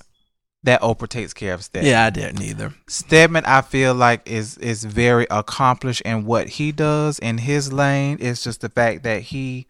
that 0.65 0.81
Oprah 0.81 1.09
takes 1.09 1.33
care 1.33 1.55
of 1.55 1.63
Stedman. 1.63 1.91
yeah, 1.91 2.05
I 2.07 2.11
didn't 2.11 2.43
either. 2.43 2.75
Stedman, 2.89 3.45
I 3.47 3.61
feel 3.61 3.95
like 3.95 4.29
is 4.29 4.59
is 4.59 4.85
very 4.85 5.27
accomplished 5.31 6.01
in 6.01 6.25
what 6.25 6.49
he 6.49 6.73
does 6.73 7.19
in 7.21 7.39
his 7.39 7.73
lane. 7.73 8.19
It's 8.21 8.43
just 8.43 8.63
the 8.63 8.69
fact 8.69 9.05
that 9.05 9.23
he 9.23 9.67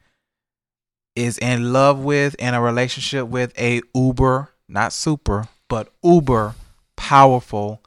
is 1.14 1.36
in 1.38 1.72
love 1.72 1.98
with 1.98 2.34
in 2.36 2.54
a 2.54 2.62
relationship 2.62 3.26
with 3.28 3.52
a 3.58 3.82
uber, 3.94 4.50
not 4.68 4.92
super, 4.92 5.48
but 5.68 5.92
uber 6.02 6.54
powerful 6.96 7.82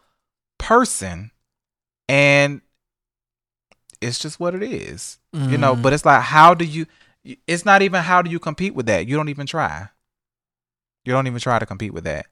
person, 0.60 1.32
and 2.08 2.62
it's 4.02 4.20
just 4.20 4.40
what 4.40 4.54
it 4.54 4.62
is, 4.64 5.18
you 5.34 5.58
know. 5.58 5.76
Mhm. 5.76 5.82
But 5.82 5.94
it's 5.94 6.06
like, 6.06 6.22
how 6.22 6.54
do 6.54 6.64
you? 6.64 6.86
It's 7.24 7.66
not 7.66 7.82
even 7.82 8.02
how 8.02 8.22
do 8.22 8.30
you 8.32 8.40
compete 8.40 8.74
with 8.76 8.86
that. 8.88 9.08
You 9.08 9.16
don't 9.18 9.30
even 9.30 9.46
try. 9.46 9.90
You 11.06 11.14
don't 11.14 11.28
even 11.28 11.40
try 11.40 11.60
to 11.60 11.66
compete 11.66 11.94
with 11.94 12.04
that. 12.06 12.28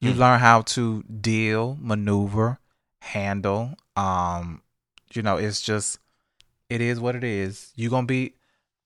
You 0.00 0.12
Mm. 0.12 0.18
learn 0.18 0.40
how 0.40 0.62
to 0.62 1.02
deal, 1.04 1.76
maneuver, 1.80 2.58
handle. 3.00 3.74
Um, 3.96 4.62
you 5.12 5.22
know, 5.22 5.36
it's 5.36 5.60
just 5.62 5.98
it 6.68 6.80
is 6.80 6.98
what 6.98 7.14
it 7.14 7.24
is. 7.24 7.72
You 7.76 7.90
gonna 7.90 8.06
be 8.06 8.34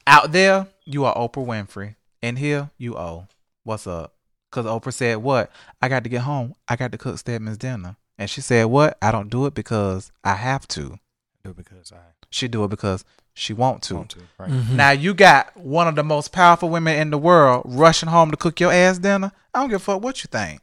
out 0.07 0.33
there. 0.33 0.69
You 0.85 1.05
are 1.05 1.15
Oprah 1.15 1.47
Winfrey, 1.47 1.97
and 2.23 2.39
here 2.39 2.71
you 2.77 2.97
owe. 2.97 3.29
What's 3.65 3.87
up? 3.87 4.15
Because 4.51 4.67
Oprah 4.67 4.93
said, 4.93 5.19
"What? 5.19 5.51
I 5.81 5.89
got 5.89 6.05
to 6.05 6.11
get 6.11 6.23
home. 6.23 6.55
I 6.69 6.77
got 6.77 6.93
to 6.93 6.99
cook 6.99 7.19
Stedman's 7.19 7.59
dinner." 7.59 7.97
And 8.19 8.29
she 8.29 8.41
said, 8.41 8.65
"What? 8.67 8.99
I 9.01 9.13
don't 9.13 9.31
do 9.31 9.47
it 9.47 9.55
because 9.55 10.11
I 10.25 10.35
have 10.35 10.67
to. 10.69 10.99
Do 11.45 11.51
it 11.51 11.57
because 11.57 11.93
I 11.93 11.99
She 12.31 12.49
do 12.49 12.65
it 12.65 12.69
because 12.69 13.05
she 13.39 13.53
want 13.53 13.83
to." 13.85 13.95
want 13.97 14.11
to. 14.11 14.21
Right. 14.39 14.51
Mhm. 14.51 14.71
Now 14.71 14.91
you 14.91 15.15
got 15.15 15.57
one 15.57 15.89
of 15.89 15.95
the 15.95 16.03
most 16.05 16.33
powerful 16.33 16.69
women 16.69 16.99
in 16.99 17.11
the 17.11 17.19
world 17.19 17.63
rushing 17.67 18.09
home 18.09 18.31
to 18.31 18.37
cook 18.37 18.61
your 18.61 18.73
ass 18.73 18.99
dinner. 18.99 19.33
I 19.55 19.61
don't 19.61 19.69
give 19.71 19.77
a 19.81 19.85
fuck 19.85 20.03
what 20.03 20.23
you 20.23 20.29
think. 20.31 20.61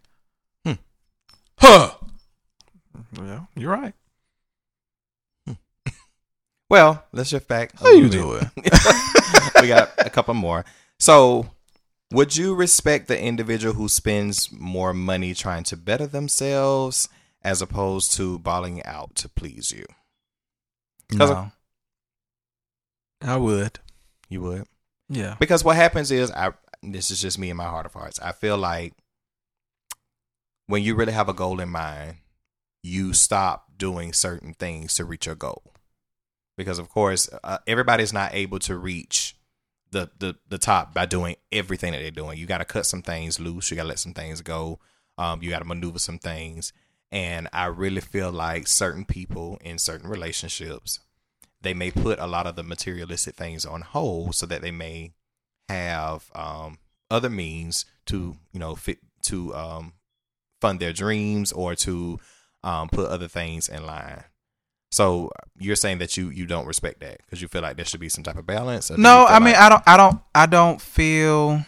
Hmm. 0.66 0.74
Huh? 1.60 1.92
Well, 3.18 3.48
you're 3.56 3.72
right. 3.72 3.94
Well, 6.70 7.06
let's 7.12 7.30
shift 7.30 7.48
back. 7.48 7.80
How 7.80 7.90
you 7.92 8.08
little 8.08 8.40
bit. 8.40 8.50
we 9.62 9.68
got 9.68 9.92
a 10.00 10.10
couple 10.10 10.34
more. 10.34 10.66
So, 11.00 11.52
would 12.12 12.36
you 12.36 12.56
respect 12.56 13.08
the 13.08 13.22
individual 13.22 13.76
who 13.76 13.88
spends 13.88 14.52
more 14.52 14.92
money 14.94 15.36
trying 15.36 15.64
to 15.66 15.78
better 15.78 16.08
themselves 16.08 17.08
as 17.44 17.62
opposed 17.62 18.14
to 18.14 18.40
balling 18.40 18.84
out 18.84 19.14
to 19.16 19.30
please 19.30 19.72
you? 19.72 19.86
No. 21.12 21.52
I 23.26 23.38
would. 23.38 23.80
You 24.30 24.42
would. 24.42 24.66
Yeah. 25.10 25.36
Because 25.40 25.64
what 25.64 25.76
happens 25.76 26.12
is, 26.12 26.32
I 26.32 26.54
this 26.82 27.10
is 27.12 27.22
just 27.22 27.40
me 27.40 27.50
in 27.50 27.58
my 27.58 27.66
heart 27.66 27.86
of 27.86 27.94
hearts. 27.94 28.20
I 28.20 28.32
feel 28.32 28.58
like 28.58 28.94
when 30.68 30.84
you 30.84 30.96
really 30.96 31.14
have 31.14 31.30
a 31.30 31.34
goal 31.34 31.60
in 31.60 31.70
mind, 31.70 32.18
you 32.84 33.14
stop 33.14 33.78
doing 33.78 34.14
certain 34.14 34.54
things 34.54 34.94
to 34.96 35.06
reach 35.06 35.26
your 35.26 35.36
goal. 35.36 35.64
Because 36.58 36.80
of 36.80 36.90
course, 36.90 37.30
uh, 37.44 37.58
everybody's 37.68 38.14
not 38.14 38.34
able 38.34 38.60
to 38.60 38.78
reach 38.78 39.36
the, 39.92 40.10
the 40.20 40.36
the 40.48 40.58
top 40.58 40.94
by 40.94 41.06
doing 41.06 41.36
everything 41.52 41.92
that 41.92 42.00
they're 42.00 42.12
doing. 42.12 42.38
You 42.38 42.46
got 42.46 42.60
to 42.60 42.66
cut 42.66 42.86
some 42.86 43.02
things 43.02 43.40
loose. 43.40 43.70
You 43.70 43.78
got 43.78 43.84
to 43.84 43.90
let 43.90 44.00
some 44.00 44.14
things 44.14 44.42
go. 44.42 44.80
Um, 45.18 45.42
you 45.42 45.50
got 45.50 45.60
to 45.60 45.66
maneuver 45.66 46.00
some 46.00 46.20
things. 46.20 46.74
And 47.12 47.48
I 47.54 47.68
really 47.68 48.02
feel 48.02 48.32
like 48.32 48.68
certain 48.68 49.06
people 49.06 49.58
in 49.64 49.78
certain 49.78 50.10
relationships, 50.10 51.00
they 51.66 51.74
may 51.74 51.92
put 51.92 52.20
a 52.20 52.28
lot 52.28 52.48
of 52.48 52.56
the 52.56 52.64
materialistic 52.64 53.36
things 53.36 53.66
on 53.66 53.82
hold 53.82 54.36
so 54.36 54.46
that 54.46 54.62
they 54.62 54.72
may 54.72 55.12
have 55.70 56.30
um, 56.36 56.78
other 57.12 57.30
means 57.30 57.86
to 58.06 58.38
you 58.54 58.60
know 58.60 58.76
fit 58.76 59.00
to 59.24 59.54
um, 59.56 59.94
fund 60.62 60.80
their 60.80 60.94
dreams 60.94 61.52
or 61.52 61.76
to 61.76 62.20
um, 62.64 62.88
put 62.90 63.10
other 63.10 63.28
things 63.28 63.68
in 63.68 63.86
line. 63.86 64.24
So 64.92 65.30
you're 65.60 65.76
saying 65.76 65.98
that 65.98 66.16
you 66.16 66.30
you 66.30 66.46
don't 66.46 66.66
respect 66.68 67.02
that 67.02 67.18
because 67.26 67.42
you 67.42 67.48
feel 67.50 67.62
like 67.62 67.76
there 67.76 67.86
should 67.86 68.00
be 68.00 68.08
some 68.10 68.24
type 68.24 68.38
of 68.38 68.46
balance. 68.46 68.90
No, 68.92 69.26
I 69.26 69.40
mean 69.40 69.54
like- 69.54 69.58
I 69.58 69.70
don't 69.70 69.84
I 69.88 69.98
don't 69.98 70.20
I 70.34 70.46
don't 70.46 70.80
feel 70.82 71.66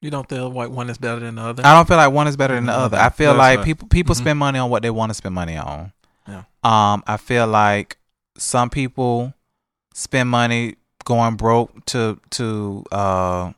You 0.00 0.10
don't 0.10 0.28
feel 0.28 0.50
like 0.50 0.70
one 0.70 0.90
is 0.90 0.98
better 0.98 1.20
than 1.20 1.36
the 1.36 1.42
other. 1.42 1.64
I 1.64 1.74
don't 1.74 1.86
feel 1.86 1.96
like 1.98 2.12
one 2.12 2.26
is 2.26 2.36
better 2.36 2.54
than 2.54 2.66
the 2.66 2.72
No, 2.72 2.78
other. 2.86 2.98
I 2.98 3.08
feel 3.10 3.30
that's 3.34 3.38
like 3.38 3.58
right. 3.58 3.64
people 3.64 3.86
people 3.88 4.14
Mhm. 4.14 4.18
spend 4.18 4.38
money 4.38 4.58
on 4.58 4.68
what 4.68 4.82
they 4.82 4.90
want 4.90 5.10
to 5.10 5.14
spend 5.14 5.34
money 5.34 5.56
on. 5.56 5.92
Yeah. 6.26 6.42
Um, 6.64 7.04
I 7.06 7.16
feel 7.18 7.46
like 7.46 7.98
some 8.36 8.70
people 8.70 9.34
spend 9.94 10.28
money 10.28 10.76
going 11.04 11.36
broke 11.36 11.84
to 11.86 12.18
to 12.30 12.84
uh 12.92 13.52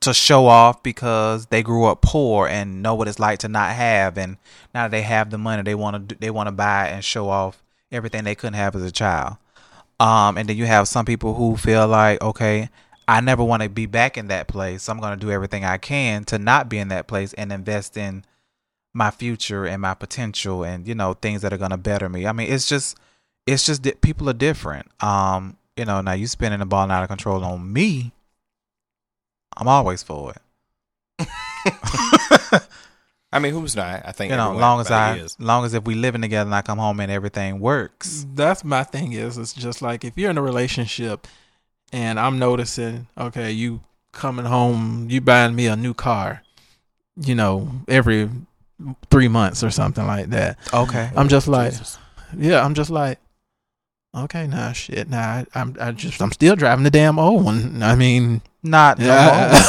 to 0.00 0.12
show 0.12 0.46
off 0.46 0.82
because 0.82 1.46
they 1.46 1.62
grew 1.62 1.86
up 1.86 2.02
poor 2.02 2.46
and 2.46 2.82
know 2.82 2.94
what 2.94 3.08
it's 3.08 3.18
like 3.18 3.38
to 3.38 3.48
not 3.48 3.72
have 3.72 4.18
and 4.18 4.36
now 4.74 4.82
that 4.82 4.90
they 4.90 5.02
have 5.02 5.30
the 5.30 5.38
money 5.38 5.62
they 5.62 5.74
want 5.74 6.08
to 6.08 6.14
they 6.16 6.30
want 6.30 6.46
to 6.46 6.52
buy 6.52 6.88
and 6.88 7.02
show 7.04 7.28
off 7.28 7.62
everything 7.90 8.24
they 8.24 8.34
couldn't 8.34 8.54
have 8.54 8.76
as 8.76 8.82
a 8.82 8.92
child. 8.92 9.36
Um 9.98 10.36
and 10.36 10.48
then 10.48 10.56
you 10.56 10.66
have 10.66 10.88
some 10.88 11.06
people 11.06 11.34
who 11.34 11.56
feel 11.56 11.88
like 11.88 12.20
okay, 12.22 12.68
I 13.08 13.20
never 13.20 13.42
want 13.42 13.62
to 13.62 13.68
be 13.68 13.86
back 13.86 14.18
in 14.18 14.28
that 14.28 14.46
place. 14.46 14.84
So 14.84 14.92
I'm 14.92 15.00
going 15.00 15.18
to 15.18 15.26
do 15.26 15.30
everything 15.30 15.64
I 15.64 15.78
can 15.78 16.24
to 16.24 16.38
not 16.38 16.68
be 16.68 16.78
in 16.78 16.88
that 16.88 17.06
place 17.06 17.32
and 17.34 17.52
invest 17.52 17.96
in 17.96 18.24
my 18.92 19.10
future 19.10 19.66
and 19.66 19.82
my 19.82 19.94
potential 19.94 20.64
and 20.64 20.86
you 20.86 20.94
know 20.94 21.14
things 21.14 21.42
that 21.42 21.52
are 21.52 21.58
going 21.58 21.70
to 21.70 21.76
better 21.76 22.08
me. 22.08 22.26
I 22.26 22.32
mean, 22.32 22.52
it's 22.52 22.68
just 22.68 22.98
it's 23.46 23.66
just 23.66 23.82
that 23.84 24.00
people 24.00 24.28
are 24.30 24.32
different. 24.34 24.86
Um, 25.02 25.56
you 25.76 25.84
know, 25.84 26.00
now 26.00 26.12
you 26.12 26.26
spinning 26.26 26.60
the 26.60 26.66
ball 26.66 26.90
out 26.90 27.02
of 27.02 27.08
control 27.08 27.44
on 27.44 27.72
me. 27.72 28.12
I'm 29.56 29.68
always 29.68 30.02
for 30.02 30.32
it. 31.18 31.28
I 33.32 33.40
mean, 33.40 33.52
who's 33.52 33.74
not? 33.74 34.02
I 34.04 34.12
think 34.12 34.30
You 34.30 34.36
know, 34.36 34.44
everyone- 34.50 34.60
long 34.60 34.80
as 34.80 34.90
I, 34.90 35.08
everybody 35.10 35.26
is. 35.26 35.36
long 35.40 35.64
as 35.64 35.74
if 35.74 35.84
we 35.84 35.94
living 35.96 36.22
together 36.22 36.46
and 36.46 36.54
I 36.54 36.62
come 36.62 36.78
home 36.78 37.00
and 37.00 37.10
everything 37.10 37.58
works. 37.58 38.24
That's 38.32 38.62
my 38.64 38.84
thing. 38.84 39.12
Is 39.12 39.36
it's 39.38 39.52
just 39.52 39.82
like 39.82 40.04
if 40.04 40.16
you're 40.16 40.30
in 40.30 40.38
a 40.38 40.42
relationship, 40.42 41.26
and 41.92 42.18
I'm 42.20 42.38
noticing, 42.38 43.08
okay, 43.18 43.50
you 43.50 43.80
coming 44.12 44.44
home, 44.44 45.08
you 45.10 45.20
buying 45.20 45.54
me 45.56 45.66
a 45.66 45.74
new 45.76 45.94
car, 45.94 46.42
you 47.16 47.34
know, 47.34 47.70
every 47.88 48.30
three 49.10 49.28
months 49.28 49.64
or 49.64 49.70
something 49.70 50.06
like 50.06 50.26
that. 50.30 50.56
Okay. 50.72 51.10
I'm 51.16 51.28
just 51.28 51.48
like, 51.48 51.72
Jesus. 51.72 51.98
yeah, 52.36 52.64
I'm 52.64 52.74
just 52.74 52.90
like, 52.90 53.18
okay, 54.14 54.46
nah, 54.46 54.72
shit, 54.72 55.08
nah, 55.08 55.18
I, 55.18 55.46
I'm, 55.54 55.76
I 55.80 55.92
just, 55.92 56.20
I'm 56.22 56.32
still 56.32 56.56
driving 56.56 56.84
the 56.84 56.90
damn 56.90 57.18
old 57.18 57.44
one. 57.44 57.82
I 57.82 57.94
mean, 57.94 58.42
Not 58.62 58.98
yeah, 58.98 59.50
more. 59.52 59.60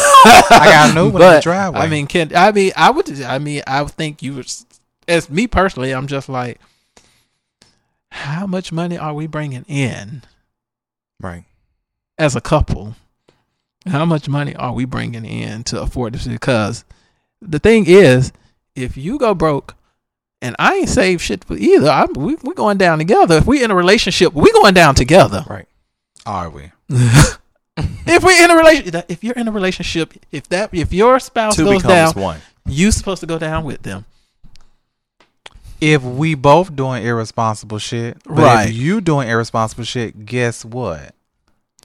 I 0.59 0.67
got 0.71 0.91
a 0.91 0.93
new 0.93 1.09
one 1.11 1.21
in 1.21 1.33
the 1.33 1.41
driveway. 1.41 1.79
I 1.79 1.87
mean, 1.87 2.07
can 2.07 2.35
I 2.35 2.51
mean, 2.51 2.71
I 2.75 2.91
would, 2.91 3.21
I 3.21 3.39
mean, 3.39 3.61
I 3.67 3.81
would 3.81 3.91
think 3.91 4.21
you 4.23 4.35
would, 4.35 4.51
as 5.07 5.29
me 5.29 5.47
personally, 5.47 5.93
I'm 5.93 6.07
just 6.07 6.29
like, 6.29 6.59
how 8.09 8.47
much 8.47 8.71
money 8.71 8.97
are 8.97 9.13
we 9.13 9.27
bringing 9.27 9.65
in 9.67 10.23
right. 11.19 11.43
as 12.17 12.35
a 12.35 12.41
couple? 12.41 12.95
How 13.85 14.05
much 14.05 14.27
money 14.29 14.55
are 14.55 14.73
we 14.73 14.85
bringing 14.85 15.25
in 15.25 15.63
to 15.65 15.81
afford 15.81 16.13
this? 16.13 16.27
Because 16.27 16.85
the 17.41 17.59
thing 17.59 17.85
is, 17.87 18.31
if 18.75 18.97
you 18.97 19.19
go 19.19 19.35
broke, 19.35 19.75
and 20.41 20.55
I 20.59 20.75
ain't 20.75 20.89
saved 20.89 21.21
shit 21.21 21.45
either, 21.49 21.89
I'm, 21.89 22.13
we 22.13 22.35
we 22.43 22.53
going 22.53 22.77
down 22.77 22.97
together. 22.97 23.37
If 23.37 23.45
we 23.45 23.63
in 23.63 23.71
a 23.71 23.75
relationship, 23.75 24.33
we 24.33 24.51
going 24.51 24.73
down 24.73 24.95
together. 24.95 25.43
Right. 25.47 25.67
are 26.25 26.49
we? 26.49 26.71
if 27.77 28.23
we're 28.23 28.43
in 28.43 28.51
a 28.51 28.55
relationship, 28.55 29.05
if 29.09 29.23
you're 29.23 29.33
in 29.35 29.47
a 29.47 29.51
relationship, 29.51 30.13
if 30.31 30.47
that 30.49 30.69
if 30.73 30.93
your 30.93 31.19
spouse 31.19 31.55
Two 31.55 31.65
goes 31.65 31.83
down, 31.83 32.13
one. 32.13 32.39
you 32.65 32.91
supposed 32.91 33.21
to 33.21 33.27
go 33.27 33.39
down 33.39 33.63
with 33.63 33.81
them. 33.81 34.05
If 35.81 36.03
we 36.03 36.35
both 36.35 36.75
doing 36.75 37.03
irresponsible 37.03 37.79
shit, 37.79 38.17
Right. 38.25 38.69
If 38.69 38.75
you 38.75 39.01
doing 39.01 39.27
irresponsible 39.27 39.83
shit, 39.83 40.25
guess 40.25 40.63
what? 40.63 41.14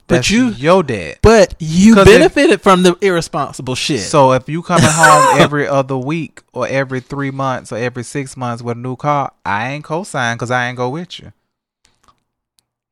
But 0.07 0.29
you- 0.29 0.49
your 0.49 0.83
dad. 0.83 1.19
But 1.21 1.55
you 1.59 1.95
'Cause 1.95 2.07
if- 2.07 2.19
benefited 2.19 2.61
from 2.61 2.83
the 2.83 2.97
irresponsible 3.01 3.75
shit. 3.75 4.01
So 4.01 4.33
if 4.33 4.49
you 4.49 4.61
coming 4.61 4.83
home 4.89 5.39
every 5.39 5.67
other 5.67 5.95
week 5.97 6.41
or 6.53 6.67
every 6.67 6.99
three 6.99 7.31
months 7.31 7.71
or 7.71 7.77
every 7.77 8.03
six 8.03 8.35
months 8.35 8.61
with 8.61 8.77
a 8.77 8.79
new 8.79 8.95
car, 8.97 9.31
I 9.45 9.69
ain't 9.69 9.83
co-sign 9.85 10.35
because 10.35 10.51
I 10.51 10.67
ain't 10.67 10.77
go 10.77 10.89
with 10.89 11.19
you. 11.19 11.31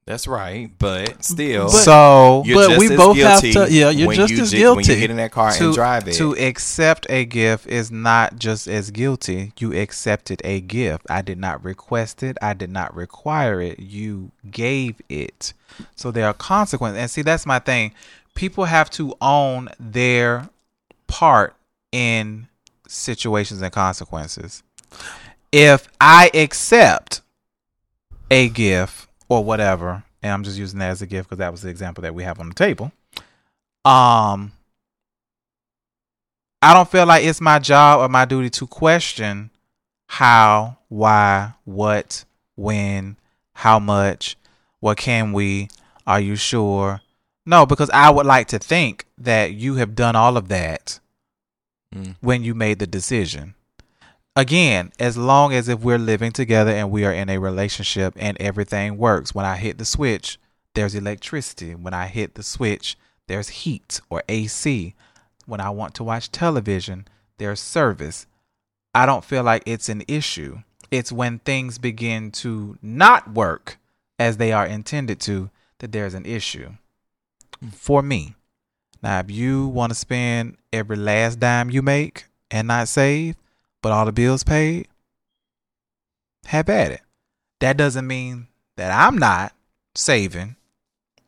That's 0.09 0.27
right. 0.27 0.71
But 0.79 1.23
still, 1.23 1.65
But- 1.65 1.83
so 1.83 2.41
you're 2.43 2.55
but 2.57 2.67
just 2.69 2.79
we 2.79 2.89
as 2.89 2.97
both 2.97 3.17
have 3.19 3.41
to- 3.41 3.67
yeah, 3.71 3.91
you're 3.91 4.11
just 4.15 4.33
you 4.33 4.41
as 4.41 4.49
ju- 4.49 4.55
When 4.75 4.77
you 4.79 4.83
guilty. 4.85 4.99
get 5.01 5.11
in 5.11 5.17
that 5.17 5.31
car 5.31 5.51
to 5.51 5.65
and 5.65 5.73
drive 5.75 6.07
it. 6.07 6.15
to 6.15 6.35
accept 6.35 7.05
a 7.11 7.25
gift 7.25 7.67
is 7.67 7.91
not 7.91 8.39
just 8.39 8.67
as 8.67 8.89
guilty. 8.89 9.53
You 9.59 9.71
accepted 9.79 10.41
a 10.43 10.61
gift. 10.61 11.05
I 11.11 11.21
did 11.21 11.37
not 11.37 11.63
request 11.63 12.23
it. 12.23 12.39
I 12.41 12.55
did 12.55 12.71
not 12.71 12.95
require 12.95 13.61
it. 13.61 13.77
You 13.79 14.31
gave 14.49 14.99
it. 15.09 15.53
So 15.95 16.09
there 16.09 16.25
are 16.25 16.33
consequences. 16.33 16.99
And 16.99 17.11
see, 17.11 17.21
that's 17.21 17.45
my 17.45 17.59
thing. 17.59 17.91
People 18.33 18.65
have 18.65 18.89
to 18.91 19.13
own 19.21 19.69
their 19.79 20.49
part 21.05 21.55
in 21.91 22.47
situations 22.87 23.61
and 23.61 23.71
consequences. 23.71 24.63
If 25.51 25.87
I 26.01 26.31
accept 26.33 27.21
a 28.31 28.49
gift 28.49 29.05
or 29.29 29.43
whatever, 29.43 30.03
and 30.21 30.31
I'm 30.33 30.43
just 30.43 30.57
using 30.57 30.79
that 30.79 30.89
as 30.89 31.01
a 31.01 31.07
gift 31.07 31.29
because 31.29 31.37
that 31.37 31.51
was 31.51 31.61
the 31.61 31.69
example 31.69 32.01
that 32.01 32.13
we 32.15 32.23
have 32.23 32.39
on 32.39 32.49
the 32.49 32.55
table. 32.55 32.91
Um, 33.85 34.51
I 36.61 36.73
don't 36.73 36.89
feel 36.89 37.05
like 37.05 37.23
it's 37.23 37.39
my 37.39 37.59
job 37.59 38.01
or 38.01 38.09
my 38.09 38.25
duty 38.25 38.49
to 38.49 38.67
question 38.67 39.51
how, 40.07 40.77
why, 40.89 41.53
what, 41.63 42.25
when, 42.55 43.15
how 43.53 43.79
much, 43.79 44.35
what 44.81 44.97
can 44.97 45.31
we, 45.31 45.69
are 46.05 46.19
you 46.19 46.35
sure? 46.35 47.01
No, 47.45 47.65
because 47.65 47.89
I 47.91 48.09
would 48.09 48.25
like 48.25 48.47
to 48.49 48.59
think 48.59 49.05
that 49.17 49.53
you 49.53 49.75
have 49.75 49.95
done 49.95 50.15
all 50.15 50.35
of 50.35 50.47
that 50.49 50.99
Mm. 51.95 52.15
when 52.21 52.43
you 52.43 52.53
made 52.53 52.77
the 52.77 52.85
decision. 52.85 53.55
Again, 54.35 54.91
as 54.99 55.17
long 55.17 55.53
as 55.53 55.67
if 55.67 55.79
we're 55.79 55.97
living 55.97 56.31
together 56.31 56.71
and 56.71 56.91
we 56.91 57.03
are 57.05 57.11
in 57.11 57.29
a 57.29 57.39
relationship 57.39 58.13
and 58.17 58.39
everything 58.39 58.97
works. 58.97 59.33
When 59.35 59.45
I 59.45 59.57
hit 59.57 59.77
the 59.77 59.85
switch, 59.85 60.39
there's 60.75 60.95
electricity. 60.95 61.75
When 61.75 61.93
I 61.93 62.07
hit 62.07 62.35
the 62.35 62.43
switch, 62.43 62.97
there's 63.27 63.49
heat 63.49 63.99
or 64.09 64.23
AC. 64.29 64.95
When 65.45 65.59
I 65.59 65.71
want 65.71 65.95
to 65.95 66.03
watch 66.03 66.31
television, 66.31 67.07
there's 67.37 67.59
service. 67.59 68.27
I 68.93 69.05
don't 69.05 69.25
feel 69.25 69.43
like 69.43 69.63
it's 69.65 69.89
an 69.89 70.03
issue. 70.07 70.59
It's 70.91 71.11
when 71.11 71.39
things 71.39 71.77
begin 71.77 72.31
to 72.31 72.77
not 72.81 73.33
work 73.33 73.77
as 74.17 74.37
they 74.37 74.51
are 74.51 74.65
intended 74.65 75.19
to 75.21 75.49
that 75.79 75.91
there's 75.91 76.13
an 76.13 76.25
issue. 76.25 76.71
For 77.71 78.01
me. 78.01 78.35
Now, 79.01 79.19
if 79.19 79.31
you 79.31 79.67
want 79.67 79.91
to 79.91 79.95
spend 79.95 80.57
every 80.73 80.97
last 80.97 81.39
dime 81.39 81.69
you 81.69 81.81
make 81.81 82.25
and 82.51 82.67
not 82.67 82.87
save, 82.87 83.35
but 83.81 83.91
all 83.91 84.05
the 84.05 84.11
bills 84.11 84.43
paid, 84.43 84.87
have 86.45 86.69
at 86.69 86.91
it. 86.91 87.01
That 87.59 87.77
doesn't 87.77 88.07
mean 88.07 88.47
that 88.77 88.91
I'm 88.97 89.17
not 89.17 89.53
saving 89.95 90.55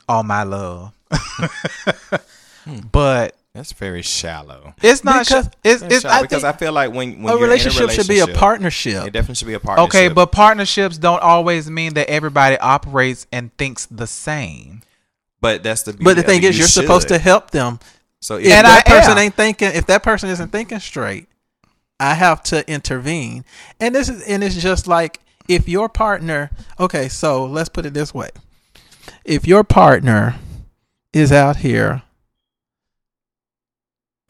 all 0.08 0.24
my 0.24 0.43
love. 0.43 0.93
Hmm. 2.64 2.80
but 2.91 3.36
That's 3.54 3.74
very 3.74 4.02
shallow. 4.02 4.74
it's 4.82 5.04
not. 5.04 5.26
Because- 5.28 5.45
sh- 5.45 5.49
it's, 5.64 5.82
it's 5.84 6.02
shallow 6.02 6.16
I 6.16 6.22
because 6.22 6.43
I 6.43 6.54
feel 6.54 6.72
like 6.72 6.91
when, 6.93 7.22
when 7.22 7.34
a 7.34 7.38
you're 7.38 7.43
relationship, 7.47 7.84
in 7.84 7.89
a 7.89 7.93
should 7.93 8.08
be 8.08 8.20
a 8.20 8.28
partnership. 8.28 9.06
It 9.08 9.12
definitely 9.14 9.36
should 9.36 9.47
be 9.47 9.54
a 9.56 9.60
partnership. 9.60 9.89
okay, 9.89 10.08
but 10.14 10.32
partnerships 10.32 10.97
don't 10.97 11.22
always 11.22 11.70
mean 11.70 11.93
that 11.95 12.10
everybody 12.10 12.58
operates 12.58 13.28
and 13.32 13.56
thinks 13.58 13.86
the 13.88 14.08
same. 14.08 14.82
but 15.41 15.64
that's 15.64 15.84
the. 15.84 15.93
But 15.93 16.16
the 16.16 16.24
thing 16.24 16.43
is, 16.43 16.56
You 16.56 16.60
you're 16.62 16.68
supposed 16.68 17.10
to 17.10 17.18
help 17.18 17.52
them. 17.52 17.80
So 18.22 18.36
If 18.38 18.45
if 18.45 18.52
And 18.54 18.66
that 18.68 18.84
I 18.88 18.89
person 18.89 19.12
am. 19.14 19.18
ain't 19.18 19.36
thinking, 19.36 19.72
if 19.74 19.88
that 19.88 20.04
person 20.04 20.30
isn't 20.30 20.52
thinking 20.52 20.80
straight, 20.80 21.28
I 22.02 22.16
have 22.16 22.41
to 22.43 22.68
intervene. 22.68 23.45
And 23.80 23.93
this 23.93 24.10
is, 24.10 24.24
and 24.24 24.43
it's 24.43 24.56
just 24.56 24.88
like 24.88 25.20
if 25.47 25.70
your 25.70 25.88
partner. 25.88 26.49
Okay, 26.80 27.08
so 27.08 27.45
let's 27.45 27.70
put 27.70 27.86
it 27.86 27.93
this 27.93 28.12
way: 28.12 28.30
if 29.24 29.47
your 29.47 29.64
partner 29.64 30.36
is 31.14 31.32
out 31.32 31.58
here 31.58 32.02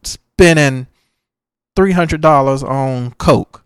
spending 0.03 0.88
three 1.78 1.93
hundred 1.93 2.19
dollars 2.19 2.61
on 2.61 3.11
coke, 3.13 3.63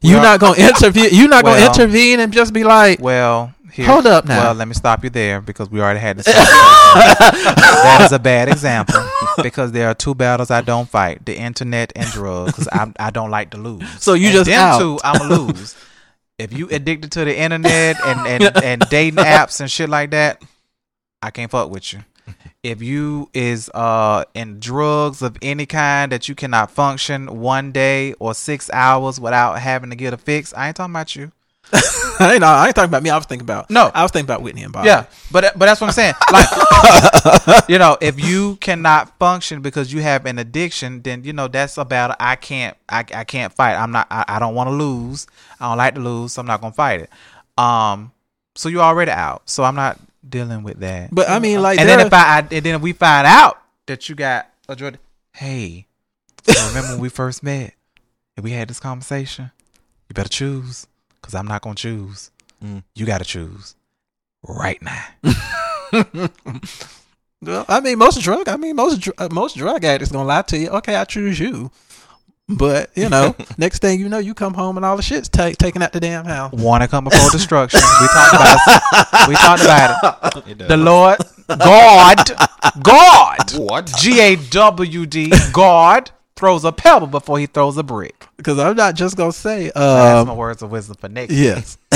you're 0.00 0.20
Well- 0.20 0.22
not 0.22 0.40
gonna 0.40 0.68
intervene. 0.68 1.10
You're 1.12 1.28
not 1.28 1.44
gonna 1.44 1.66
intervene 1.66 2.20
and 2.20 2.32
just 2.32 2.54
be 2.54 2.64
like, 2.64 2.98
Well, 3.00 3.52
here, 3.72 3.86
Hold 3.86 4.06
up 4.06 4.24
now. 4.24 4.40
Well, 4.44 4.54
let 4.54 4.68
me 4.68 4.74
stop 4.74 5.04
you 5.04 5.10
there 5.10 5.40
because 5.42 5.70
we 5.70 5.80
already 5.80 6.00
had 6.00 6.16
this. 6.16 6.24
that 6.94 8.00
is 8.04 8.12
a 8.12 8.18
bad 8.18 8.48
example 8.48 9.00
because 9.42 9.72
there 9.72 9.88
are 9.88 9.94
two 9.94 10.14
battles 10.14 10.50
I 10.50 10.60
don't 10.60 10.88
fight: 10.88 11.24
the 11.26 11.36
internet 11.36 11.92
and 11.96 12.06
drugs. 12.10 12.52
Because 12.52 12.68
I 12.68 12.92
I 12.98 13.10
don't 13.10 13.30
like 13.30 13.50
to 13.50 13.56
lose. 13.58 13.88
So 14.02 14.14
you 14.14 14.28
And 14.28 14.34
just 14.34 14.50
them 14.50 14.58
out. 14.60 14.78
two, 14.78 14.98
I'm 15.04 15.20
a 15.20 15.34
lose. 15.34 15.76
if 16.38 16.52
you 16.52 16.68
addicted 16.70 17.12
to 17.12 17.24
the 17.24 17.38
internet 17.38 17.96
and, 18.04 18.26
and, 18.44 18.64
and 18.64 18.80
dating 18.88 19.22
apps 19.24 19.60
and 19.60 19.70
shit 19.70 19.88
like 19.88 20.10
that, 20.12 20.42
I 21.22 21.30
can't 21.30 21.50
fuck 21.50 21.70
with 21.70 21.92
you. 21.92 22.00
If 22.62 22.82
you 22.82 23.28
is 23.34 23.70
uh 23.74 24.24
in 24.34 24.60
drugs 24.60 25.22
of 25.22 25.36
any 25.42 25.66
kind 25.66 26.12
that 26.12 26.28
you 26.28 26.34
cannot 26.34 26.70
function 26.70 27.40
one 27.40 27.72
day 27.72 28.12
or 28.20 28.34
six 28.34 28.70
hours 28.72 29.18
without 29.18 29.58
having 29.58 29.90
to 29.90 29.96
get 29.96 30.12
a 30.12 30.18
fix, 30.18 30.52
I 30.54 30.68
ain't 30.68 30.76
talking 30.76 30.92
about 30.92 31.16
you. 31.16 31.32
I 32.20 32.34
ain't, 32.34 32.42
I 32.42 32.66
ain't 32.66 32.74
talking 32.74 32.90
about 32.90 33.02
me. 33.02 33.10
I 33.10 33.16
was 33.16 33.26
thinking 33.26 33.46
about 33.46 33.70
No. 33.70 33.90
I 33.94 34.02
was 34.02 34.10
thinking 34.10 34.26
about 34.26 34.42
Whitney 34.42 34.62
and 34.62 34.72
Bob. 34.72 34.84
Yeah, 34.84 35.06
but 35.30 35.52
but 35.56 35.66
that's 35.66 35.80
what 35.80 35.86
I'm 35.86 35.92
saying. 35.92 36.14
Like, 36.32 37.68
you 37.68 37.78
know, 37.78 37.96
if 38.00 38.22
you 38.22 38.56
cannot 38.56 39.16
function 39.18 39.62
because 39.62 39.92
you 39.92 40.02
have 40.02 40.26
an 40.26 40.38
addiction, 40.38 41.02
then 41.02 41.24
you 41.24 41.32
know 41.32 41.48
that's 41.48 41.78
a 41.78 41.84
battle 41.84 42.16
I 42.18 42.36
can't 42.36 42.76
I, 42.88 43.04
I 43.14 43.24
can't 43.24 43.52
fight. 43.52 43.76
I'm 43.76 43.92
not. 43.92 44.06
I, 44.10 44.24
I 44.28 44.38
don't 44.38 44.54
want 44.54 44.68
to 44.68 44.74
lose. 44.74 45.26
I 45.60 45.68
don't 45.68 45.78
like 45.78 45.94
to 45.94 46.00
lose, 46.00 46.34
so 46.34 46.40
I'm 46.40 46.46
not 46.46 46.60
gonna 46.60 46.74
fight 46.74 47.02
it. 47.02 47.10
Um, 47.56 48.12
so 48.54 48.68
you're 48.68 48.82
already 48.82 49.12
out. 49.12 49.48
So 49.48 49.64
I'm 49.64 49.76
not 49.76 49.98
dealing 50.28 50.62
with 50.62 50.80
that. 50.80 51.14
But 51.14 51.28
I 51.30 51.38
mean, 51.38 51.62
like, 51.62 51.78
and 51.78 51.88
then 51.88 52.00
if 52.00 52.12
I, 52.12 52.38
I 52.38 52.38
and 52.40 52.64
then 52.64 52.74
if 52.74 52.82
we 52.82 52.92
find 52.92 53.26
out 53.26 53.62
that 53.86 54.08
you 54.08 54.14
got 54.14 54.50
a 54.68 54.76
drug, 54.76 54.98
hey, 55.34 55.86
so 56.44 56.66
remember 56.68 56.92
when 56.92 57.00
we 57.00 57.08
first 57.08 57.42
met 57.42 57.74
and 58.36 58.44
we 58.44 58.50
had 58.50 58.68
this 58.68 58.80
conversation? 58.80 59.52
You 60.08 60.14
better 60.14 60.28
choose 60.28 60.88
because 61.20 61.34
I'm 61.34 61.46
not 61.46 61.62
gonna 61.62 61.74
choose. 61.74 62.30
Mm. 62.64 62.82
You 62.94 63.06
got 63.06 63.18
to 63.18 63.24
choose 63.24 63.74
right 64.46 64.80
now. 64.82 65.04
Well, 67.42 67.64
I 67.68 67.80
mean, 67.80 67.96
most 67.98 68.20
drug. 68.20 68.48
I 68.50 68.56
mean, 68.56 68.76
most 68.76 69.00
dr- 69.00 69.14
uh, 69.16 69.28
most 69.32 69.56
drug 69.56 69.82
addicts 69.82 70.12
gonna 70.12 70.28
lie 70.28 70.42
to 70.42 70.58
you. 70.58 70.68
Okay, 70.68 70.94
I 70.94 71.04
choose 71.04 71.40
you. 71.40 71.70
But 72.50 72.90
you 72.94 73.08
know, 73.08 73.34
next 73.56 73.78
thing 73.80 73.98
you 73.98 74.10
know, 74.10 74.18
you 74.18 74.34
come 74.34 74.52
home 74.52 74.76
and 74.76 74.84
all 74.84 74.96
the 74.96 75.02
shit's 75.02 75.28
ta- 75.30 75.52
taken 75.58 75.80
out 75.80 75.92
the 75.94 76.00
damn 76.00 76.26
house. 76.26 76.52
Want 76.52 76.82
to 76.82 76.88
come 76.88 77.04
before 77.04 77.30
destruction? 77.30 77.80
We 78.00 78.06
talked 78.08 78.34
about 78.34 78.58
it. 78.66 79.28
We 79.28 79.34
talked 79.36 79.62
about 79.62 80.36
it. 80.36 80.46
It. 80.60 80.68
The 80.68 80.76
Lord, 80.76 81.16
God, 81.48 82.30
God, 82.82 83.52
What? 83.56 83.86
G 83.98 84.20
A 84.20 84.36
W 84.36 85.06
D, 85.06 85.32
God 85.52 86.10
throws 86.40 86.64
a 86.64 86.72
pebble 86.72 87.06
before 87.06 87.38
he 87.38 87.46
throws 87.46 87.76
a 87.76 87.82
brick. 87.84 88.26
Because 88.38 88.58
I'm 88.58 88.74
not 88.74 88.94
just 88.96 89.16
gonna 89.16 89.30
say, 89.32 89.64
That's 89.74 90.26
my 90.26 90.32
um, 90.32 90.36
words 90.36 90.62
of 90.62 90.70
wisdom 90.72 90.96
for 90.98 91.08
next. 91.10 91.32
yes, 91.34 91.76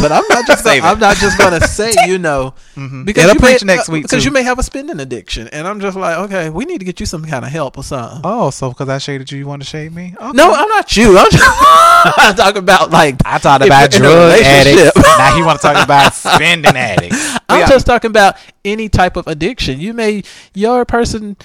but 0.00 0.10
I'm 0.10 0.24
not 0.30 0.46
just. 0.46 0.64
Save 0.64 0.82
I'm 0.84 0.98
not 0.98 1.16
just 1.18 1.36
gonna 1.38 1.60
say, 1.66 1.92
you 2.06 2.18
know, 2.18 2.54
Mhm. 2.76 3.04
because 3.04 3.24
It'll 3.24 3.36
you 3.36 3.40
may, 3.42 3.58
next 3.76 3.88
week 3.90 4.04
because 4.04 4.22
too. 4.22 4.28
you 4.28 4.32
may 4.32 4.42
have 4.42 4.58
a 4.58 4.62
spending 4.62 4.98
addiction, 5.00 5.48
and 5.48 5.68
I'm 5.68 5.80
just 5.80 5.96
like, 5.96 6.16
okay, 6.20 6.48
we 6.50 6.64
need 6.64 6.78
to 6.78 6.84
get 6.86 6.98
you 7.00 7.04
some 7.06 7.24
kind 7.26 7.44
of 7.44 7.50
help 7.50 7.76
or 7.76 7.84
something. 7.84 8.22
Oh, 8.24 8.48
so 8.50 8.70
because 8.70 8.88
I 8.88 8.96
shaded 8.98 9.30
you, 9.30 9.38
you 9.38 9.46
want 9.46 9.62
to 9.62 9.68
shade 9.68 9.94
me? 9.94 10.14
Okay. 10.18 10.32
No, 10.32 10.52
I'm 10.52 10.68
not 10.70 10.96
you. 10.96 11.18
I'm, 11.18 11.30
just, 11.30 11.44
I'm 12.18 12.34
talking 12.34 12.58
about 12.58 12.90
like 12.90 13.16
I 13.26 13.38
talked 13.38 13.64
about 13.64 13.94
in 13.94 14.00
drug 14.00 14.14
relationship. 14.14 14.96
addicts. 14.96 15.18
now 15.18 15.36
he 15.36 15.42
want 15.42 15.60
to 15.60 15.66
talk 15.66 15.84
about 15.84 16.14
spending 16.14 16.74
addicts. 16.76 17.36
I'm 17.50 17.60
Yeah. 17.60 17.68
just 17.68 17.84
talking 17.84 18.10
about 18.10 18.36
any 18.64 18.88
type 18.88 19.16
of 19.18 19.26
addiction. 19.26 19.78
You 19.80 19.92
may 19.92 20.22
you're 20.54 20.84
person 20.86 21.36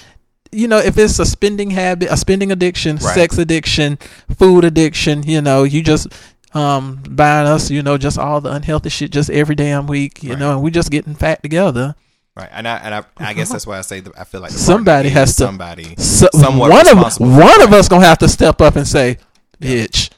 you 0.52 0.68
know, 0.68 0.78
if 0.78 0.98
it's 0.98 1.20
a 1.20 1.26
spending 1.26 1.72
habit, 1.72 2.10
a 2.12 2.18
spending 2.18 2.52
addiction, 2.52 2.98
Right. 2.98 3.14
sex 3.16 3.38
addiction, 3.38 3.98
food 4.38 4.64
addiction, 4.66 5.24
you 5.24 5.42
know, 5.42 5.64
you 5.64 5.82
just 5.84 6.08
um 6.54 7.02
buying 7.10 7.48
us, 7.48 7.70
you 7.70 7.84
know, 7.84 7.98
just 7.98 8.18
all 8.18 8.40
the 8.42 8.52
unhealthy 8.52 8.90
shit 8.90 9.12
just 9.12 9.30
every 9.30 9.56
damn 9.56 9.86
week, 9.88 10.24
you 10.24 10.32
Right. 10.32 10.40
know, 10.40 10.52
and 10.54 10.62
we 10.62 10.72
just 10.72 10.90
getting 10.92 11.16
fat 11.16 11.42
together. 11.44 11.96
Right, 12.36 12.50
and 12.52 12.68
I 12.68 12.78
and 12.78 12.94
I, 12.96 13.04
I 13.18 13.34
guess 13.34 13.50
that's 13.50 13.66
why 13.66 13.78
I 13.80 13.82
say 13.82 14.00
that 14.00 14.14
I 14.18 14.24
feel 14.24 14.42
like 14.42 14.52
Somebody 14.52 15.10
has 15.10 15.36
to- 15.38 15.46
somebody 15.46 15.96
So 15.98 16.28
one 16.52 16.88
of 16.88 17.20
one 17.20 17.62
of 17.62 17.74
us 17.74 17.88
gonna 17.90 18.06
have 18.06 18.20
to 18.20 18.28
step 18.30 18.62
up 18.62 18.76
and 18.76 18.88
say, 18.88 19.18
bitch. 19.62 20.10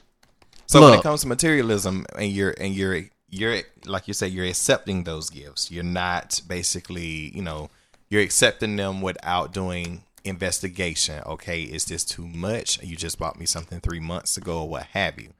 So 0.66 0.82
when 0.82 0.94
it 0.98 1.02
comes 1.02 1.22
to 1.22 1.28
materialism, 1.28 2.04
and 2.16 2.30
you're 2.30 2.54
and 2.60 2.74
you're 2.74 3.04
you're 3.30 3.62
like 3.86 4.06
you 4.06 4.14
say, 4.14 4.28
you're 4.28 4.44
accepting 4.46 5.04
those 5.04 5.30
gifts. 5.30 5.70
You're 5.70 5.82
not 5.82 6.40
basically, 6.46 7.32
you 7.34 7.42
know, 7.42 7.70
you're 8.10 8.22
accepting 8.22 8.76
them 8.76 9.00
without 9.00 9.52
doing 9.52 10.02
investigation. 10.24 11.22
Okay, 11.26 11.62
is 11.62 11.84
this 11.84 12.04
too 12.04 12.26
much? 12.26 12.82
You 12.82 12.96
just 12.96 13.18
bought 13.18 13.38
me 13.38 13.46
something 13.46 13.80
three 13.80 14.00
months 14.00 14.36
ago, 14.36 14.62
or 14.62 14.68
what 14.68 14.84
have 14.84 15.20
you? 15.20 15.32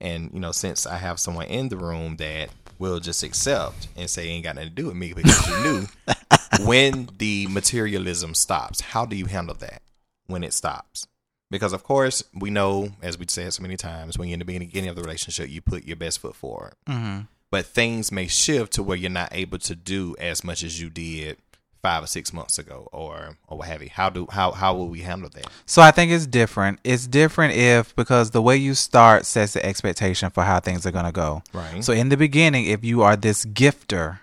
And 0.00 0.30
you 0.32 0.40
know, 0.40 0.52
since 0.52 0.86
I 0.86 0.96
have 0.96 1.20
someone 1.20 1.46
in 1.46 1.68
the 1.68 1.76
room 1.76 2.16
that 2.16 2.50
will 2.78 3.00
just 3.00 3.22
accept 3.22 3.88
and 3.96 4.08
say 4.08 4.26
ain't 4.28 4.44
got 4.44 4.54
nothing 4.54 4.70
to 4.70 4.74
do 4.74 4.86
with 4.86 4.96
me 4.96 5.12
because 5.12 5.46
you 5.46 5.62
knew 5.62 5.86
when 6.66 7.10
the 7.18 7.46
materialism 7.48 8.34
stops, 8.34 8.80
how 8.80 9.04
do 9.04 9.14
you 9.14 9.26
handle 9.26 9.54
that 9.56 9.82
when 10.26 10.42
it 10.42 10.54
stops? 10.54 11.06
Because 11.50 11.72
of 11.72 11.82
course 11.82 12.22
we 12.34 12.48
know, 12.48 12.90
as 13.02 13.18
we 13.18 13.26
said 13.28 13.52
so 13.52 13.62
many 13.62 13.76
times, 13.76 14.16
when 14.16 14.28
you're 14.28 14.34
in 14.34 14.38
the 14.38 14.44
beginning 14.44 14.88
of 14.88 14.96
the 14.96 15.02
relationship, 15.02 15.50
you 15.50 15.60
put 15.60 15.84
your 15.84 15.96
best 15.96 16.20
foot 16.20 16.34
forward. 16.34 16.74
Mm-hmm. 16.88 17.22
But 17.50 17.66
things 17.66 18.12
may 18.12 18.28
shift 18.28 18.72
to 18.74 18.82
where 18.82 18.96
you're 18.96 19.10
not 19.10 19.30
able 19.32 19.58
to 19.58 19.74
do 19.74 20.14
as 20.18 20.44
much 20.44 20.62
as 20.62 20.80
you 20.80 20.88
did 20.88 21.36
five 21.82 22.02
or 22.02 22.06
six 22.06 22.32
months 22.32 22.58
ago, 22.58 22.88
or 22.92 23.36
or 23.48 23.58
what 23.58 23.68
have 23.68 23.82
you. 23.82 23.90
How 23.92 24.10
do 24.10 24.26
how 24.30 24.52
how 24.52 24.74
will 24.74 24.88
we 24.88 25.00
handle 25.00 25.30
that? 25.30 25.46
So 25.66 25.82
I 25.82 25.90
think 25.90 26.12
it's 26.12 26.26
different. 26.26 26.80
It's 26.84 27.06
different 27.06 27.54
if 27.54 27.94
because 27.96 28.30
the 28.30 28.42
way 28.42 28.56
you 28.56 28.74
start 28.74 29.26
sets 29.26 29.54
the 29.54 29.64
expectation 29.64 30.30
for 30.30 30.44
how 30.44 30.60
things 30.60 30.86
are 30.86 30.90
gonna 30.90 31.12
go. 31.12 31.42
Right. 31.52 31.82
So 31.82 31.92
in 31.92 32.08
the 32.08 32.16
beginning, 32.16 32.66
if 32.66 32.84
you 32.84 33.02
are 33.02 33.16
this 33.16 33.44
gifter, 33.44 34.20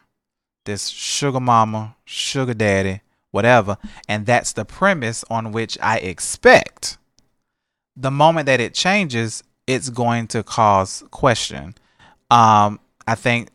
this 0.65 0.87
sugar 0.89 1.39
mama, 1.39 1.95
sugar 2.05 2.53
daddy, 2.53 3.01
whatever, 3.31 3.77
and 4.07 4.25
that's 4.25 4.53
the 4.53 4.65
premise 4.65 5.23
on 5.29 5.51
which 5.51 5.77
I 5.81 5.97
expect, 5.97 6.97
the 7.95 8.11
moment 8.11 8.45
that 8.45 8.59
it 8.59 8.73
changes, 8.73 9.43
it's 9.65 9.89
going 9.89 10.27
to 10.27 10.43
cause 10.43 11.03
question. 11.11 11.75
Um, 12.29 12.79
I 13.07 13.15
think 13.15 13.49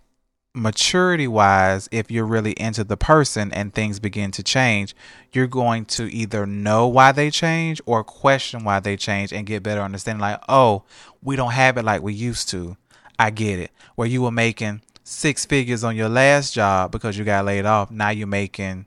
maturity 0.55 1.26
wise, 1.26 1.88
if 1.90 2.11
you're 2.11 2.26
really 2.26 2.53
into 2.53 2.84
the 2.84 2.96
person 2.96 3.53
and 3.53 3.72
things 3.72 4.00
begin 4.00 4.30
to 4.32 4.42
change, 4.42 4.94
you're 5.32 5.46
going 5.46 5.84
to 5.86 6.12
either 6.14 6.46
know 6.46 6.86
why 6.86 7.12
they 7.12 7.30
change 7.30 7.80
or 7.86 8.05
question 8.05 8.64
why 8.64 8.80
they 8.80 8.96
change 8.96 9.32
and 9.32 9.46
get 9.46 9.62
better 9.62 9.80
understanding. 9.80 10.20
Like, 10.20 10.40
oh, 10.48 10.84
we 11.22 11.36
don't 11.36 11.53
have 11.53 11.76
it 11.78 11.84
like 11.84 12.03
we 12.03 12.12
used 12.12 12.48
to. 12.50 12.76
I 13.18 13.30
get 13.30 13.59
it. 13.59 13.70
Where 13.94 14.09
you 14.09 14.22
were 14.22 14.30
making 14.30 14.82
six 15.05 15.44
figures 15.44 15.84
on 15.84 15.96
your 15.96 16.09
last 16.09 16.55
job 16.55 16.92
because 16.92 17.16
you 17.16 17.24
got 17.24 17.44
laid 17.44 17.66
off, 17.66 17.90
now 17.90 18.11
you're 18.11 18.26
making 18.26 18.86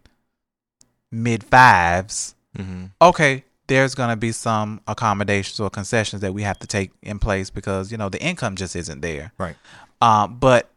mid 1.12 1.44
fives. 1.44 2.36
Mm-hmm. 2.58 2.86
Okay, 3.02 3.44
there's 3.68 3.96
going 3.96 4.10
to 4.10 4.16
be 4.16 4.32
some 4.32 4.82
accommodations 4.88 5.60
or 5.60 5.70
concessions 5.70 6.22
that 6.22 6.34
we 6.34 6.44
have 6.44 6.60
to 6.60 6.68
take 6.68 6.92
in 7.02 7.20
place 7.20 7.50
because 7.50 7.92
you 7.92 7.98
know 7.98 8.10
the 8.10 8.22
income 8.22 8.56
just 8.56 8.76
isn't 8.76 9.02
there. 9.02 9.32
Right. 9.38 9.56
Um, 10.02 10.38
but 10.38 10.70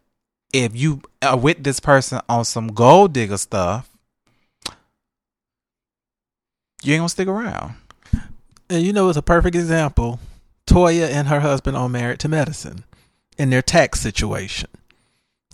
if 0.53 0.75
you 0.75 1.03
are 1.23 1.37
with 1.37 1.63
this 1.65 1.81
person 1.81 2.21
on 2.29 2.45
some 2.45 2.69
gold 2.69 3.13
digger 3.13 3.37
stuff, 3.37 3.89
you 6.83 6.95
ain't 6.95 7.01
gonna 7.01 7.09
stick 7.09 7.29
around. 7.29 7.75
And 8.71 8.83
you 8.83 8.93
know, 8.93 9.09
it's 9.09 9.19
a 9.19 9.23
perfect 9.23 9.57
example. 9.57 10.21
Toya 10.67 11.09
and 11.11 11.29
her 11.29 11.41
husband 11.41 11.77
are 11.77 11.89
married 11.89 12.21
to 12.21 12.29
medicine 12.29 12.85
in 13.39 13.51
their 13.51 13.63
tax 13.63 14.01
situation, 14.01 14.69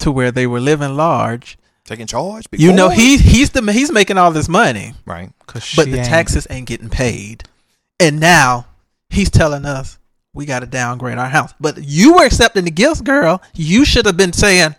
to 0.01 0.11
where 0.11 0.31
they 0.33 0.47
were 0.47 0.61
living 0.61 0.97
large. 0.97 1.57
Taking 1.85 2.07
charge. 2.07 2.51
big 2.51 2.61
You 2.61 2.73
know, 2.73 2.89
he 2.89 3.19
he's 3.19 3.51
the 3.51 3.61
he's 3.73 3.93
making 3.93 4.17
all 4.19 4.31
this 4.33 4.49
money, 4.49 4.95
right. 5.07 5.31
Cause 5.47 5.75
but 5.77 5.91
the 5.91 5.99
ain't- 5.99 6.07
taxes 6.07 6.47
ain't 6.51 6.67
getting 6.67 6.89
paid. 6.89 7.45
And 8.01 8.19
now 8.19 8.67
he's 9.11 9.31
telling 9.31 9.65
us 9.65 9.99
we 10.33 10.47
got 10.47 10.61
to 10.61 10.67
downgrade 10.67 11.17
our 11.19 11.29
house. 11.29 11.55
But 11.61 11.79
you 11.85 12.15
were 12.15 12.25
accepting 12.27 12.65
the 12.65 12.71
gifts, 12.73 13.01
girl. 13.01 13.41
You 13.55 13.85
should 13.85 14.05
have 14.07 14.17
been 14.17 14.33
saying, 14.33 14.75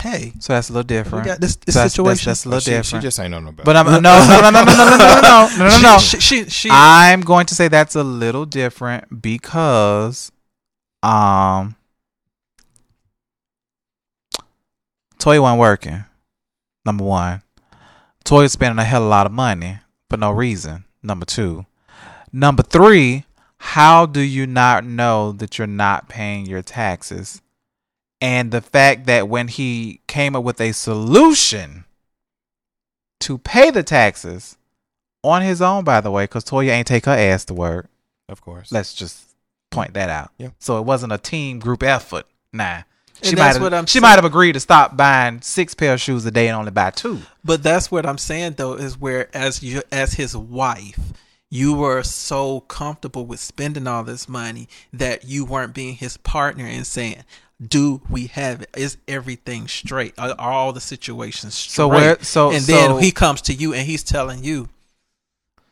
"Hey, 0.00 0.32
So 0.38 0.52
that's 0.52 0.68
a 0.70 0.72
little 0.72 0.82
we 0.84 1.02
different. 1.02 1.26
got 1.26 1.40
this, 1.40 1.56
this 1.56 1.74
So 1.74 1.80
that's, 1.80 1.94
situation." 1.94 2.30
That's, 2.30 2.44
that's 2.44 2.66
a 2.66 2.70
little 2.70 2.82
She, 2.82 2.96
she 2.96 2.98
just 3.00 3.18
ain't 3.20 3.30
know 3.30 3.40
no 3.40 3.52
better. 3.52 3.64
but 3.64 3.76
I'm 3.76 3.86
no, 3.86 4.00
no, 4.00 4.40
no, 4.40 4.50
no, 4.50 4.50
no, 4.50 4.64
no, 4.64 4.74
no, 4.74 4.96
no, 4.96 4.96
no, 4.96 5.20
no, 5.20 5.58
no, 5.58 5.68
no, 5.68 5.80
no. 5.82 5.98
She, 5.98 6.20
she, 6.20 6.44
she, 6.44 6.50
she 6.50 6.68
I'm 6.70 7.20
going 7.22 7.46
to 7.46 7.54
say 7.54 7.68
that's 7.68 7.94
a 7.96 8.02
little 8.04 8.46
different 8.46 9.22
because, 9.22 10.30
um, 11.02 11.76
Toy 15.18 15.40
wasn't 15.40 15.60
working. 15.60 16.04
Number 16.84 17.04
one, 17.04 17.42
Toy 18.24 18.42
was 18.42 18.52
spending 18.52 18.78
a 18.78 18.84
hell 18.84 19.02
of 19.02 19.06
a 19.06 19.10
lot 19.10 19.26
of 19.26 19.32
money 19.32 19.78
for 20.10 20.16
no 20.16 20.30
reason. 20.32 20.84
Number 21.02 21.24
two, 21.24 21.66
number 22.32 22.62
three, 22.62 23.24
how 23.58 24.06
do 24.06 24.20
you 24.20 24.46
not 24.46 24.84
know 24.84 25.30
that 25.32 25.58
you're 25.58 25.66
not 25.68 26.08
paying 26.08 26.46
your 26.46 26.62
taxes? 26.62 27.40
And 28.22 28.52
the 28.52 28.60
fact 28.60 29.06
that 29.06 29.28
when 29.28 29.48
he 29.48 30.00
came 30.06 30.36
up 30.36 30.44
with 30.44 30.60
a 30.60 30.70
solution 30.70 31.84
to 33.18 33.36
pay 33.36 33.70
the 33.72 33.82
taxes 33.82 34.56
on 35.24 35.42
his 35.42 35.60
own, 35.60 35.82
by 35.82 36.00
the 36.00 36.10
way, 36.12 36.24
because 36.24 36.44
Toya 36.44 36.70
ain't 36.70 36.86
take 36.86 37.06
her 37.06 37.12
ass 37.12 37.44
to 37.46 37.54
work. 37.54 37.90
of 38.28 38.40
course. 38.40 38.70
Let's 38.70 38.94
just 38.94 39.26
point 39.72 39.94
that 39.94 40.08
out. 40.08 40.30
Yeah. 40.38 40.50
So 40.60 40.78
it 40.78 40.84
wasn't 40.84 41.12
a 41.12 41.18
team 41.18 41.58
group 41.58 41.82
effort. 41.82 42.26
Nah. 42.52 42.82
She 43.22 43.34
might 43.34 43.56
have, 43.56 43.88
she 43.88 44.00
might 44.00 44.14
have 44.14 44.24
agreed 44.24 44.52
to 44.52 44.60
stop 44.60 44.96
buying 44.96 45.42
six 45.42 45.74
pair 45.74 45.94
of 45.94 46.00
shoes 46.00 46.24
a 46.24 46.30
day 46.30 46.46
and 46.48 46.56
only 46.56 46.70
buy 46.70 46.90
two. 46.90 47.20
But 47.44 47.62
that's 47.62 47.90
what 47.90 48.06
I'm 48.06 48.18
saying 48.18 48.54
though 48.56 48.74
is 48.74 48.98
where 48.98 49.28
as 49.36 49.62
you 49.62 49.82
as 49.92 50.14
his 50.14 50.36
wife, 50.36 51.12
you 51.48 51.74
were 51.74 52.02
so 52.02 52.60
comfortable 52.60 53.26
with 53.26 53.38
spending 53.38 53.86
all 53.86 54.02
this 54.02 54.28
money 54.28 54.68
that 54.92 55.24
you 55.24 55.44
weren't 55.44 55.74
being 55.74 55.94
his 55.94 56.16
partner 56.16 56.64
and 56.64 56.86
saying, 56.86 57.22
"Do 57.68 58.00
we 58.10 58.26
have 58.28 58.62
it? 58.62 58.70
Is 58.76 58.96
everything 59.08 59.68
straight? 59.68 60.14
Are, 60.18 60.34
are 60.38 60.52
all 60.52 60.72
the 60.72 60.80
situations 60.80 61.54
straight?" 61.54 61.74
So 61.74 61.88
where- 61.88 62.18
so- 62.22 62.50
and 62.52 62.62
so- 62.62 62.72
then 62.72 63.02
he 63.02 63.10
comes 63.12 63.40
to 63.42 63.54
you 63.54 63.72
and 63.74 63.86
he's 63.86 64.02
telling 64.02 64.42
you, 64.44 64.68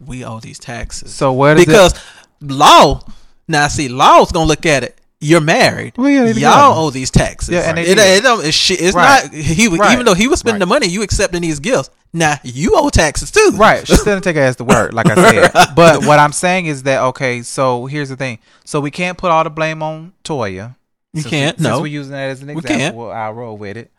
"We 0.05 0.24
owe 0.24 0.41
these 0.41 0.59
taxes." 0.59 1.14
So 1.14 1.32
where 1.32 1.55
because 1.55 1.95
law 2.41 3.01
now 3.49 3.68
see 3.68 3.88
law's 3.88 4.32
gonna 4.32 4.47
look 4.47 4.66
at 4.66 4.82
it. 4.84 4.97
you're 5.22 5.41
married. 5.43 5.93
Well, 5.99 6.09
yeah. 6.09 6.24
Y'all 6.32 6.78
owe 6.86 6.91
these 6.91 7.11
taxes. 7.11 7.51
Yeah, 7.51 7.68
and 7.68 7.78
it, 7.78 7.99
it 7.99 8.22
don't, 8.22 8.43
it's, 8.43 8.57
shit- 8.57 8.80
it's 8.80 8.95
Right. 8.97 9.24
not 9.24 9.34
he. 9.34 9.68
Right. 9.68 9.93
Even 9.93 10.07
though 10.07 10.14
he 10.14 10.28
was 10.28 10.41
spending 10.41 10.61
the 10.61 10.66
money, 10.66 10.86
you 10.86 11.03
accepting 11.03 11.43
these 11.43 11.59
gifts. 11.61 11.91
Now 12.14 12.36
you 12.43 12.72
owe 12.74 12.88
taxes 12.88 13.30
too. 13.30 13.53
Right. 13.55 13.86
She 13.86 13.97
didn't 13.97 14.22
take 14.22 14.36
her 14.36 14.43
ass 14.43 14.57
to 14.57 14.64
work, 14.64 14.93
like 14.95 15.07
I 15.11 15.14
said. 15.51 15.51
But 15.76 16.07
what 16.07 16.18
I'm 16.18 16.32
saying 16.32 16.66
is 16.66 16.84
that 16.84 17.03
okay, 17.03 17.43
so 17.43 17.84
here's 17.86 18.09
the 18.09 18.16
thing. 18.16 18.38
So 18.64 18.80
we 18.80 18.91
can't 18.91 19.18
put 19.18 19.30
all 19.30 19.45
the 19.45 19.51
blame 19.51 19.82
on 19.82 20.12
Toya. 20.24 20.74
You 21.12 21.22
Since 21.22 21.30
can't, 21.30 21.58
We, 21.58 21.62
no. 21.64 21.70
Since 21.70 21.80
we're 21.82 21.86
using 21.88 22.12
that 22.12 22.30
as 22.30 22.42
an 22.42 22.48
We 22.48 22.54
example, 22.54 22.78
can't. 22.78 22.96
well, 22.96 23.11
I'll 23.11 23.32
roll 23.32 23.56
with 23.56 23.76
it. 23.76 23.90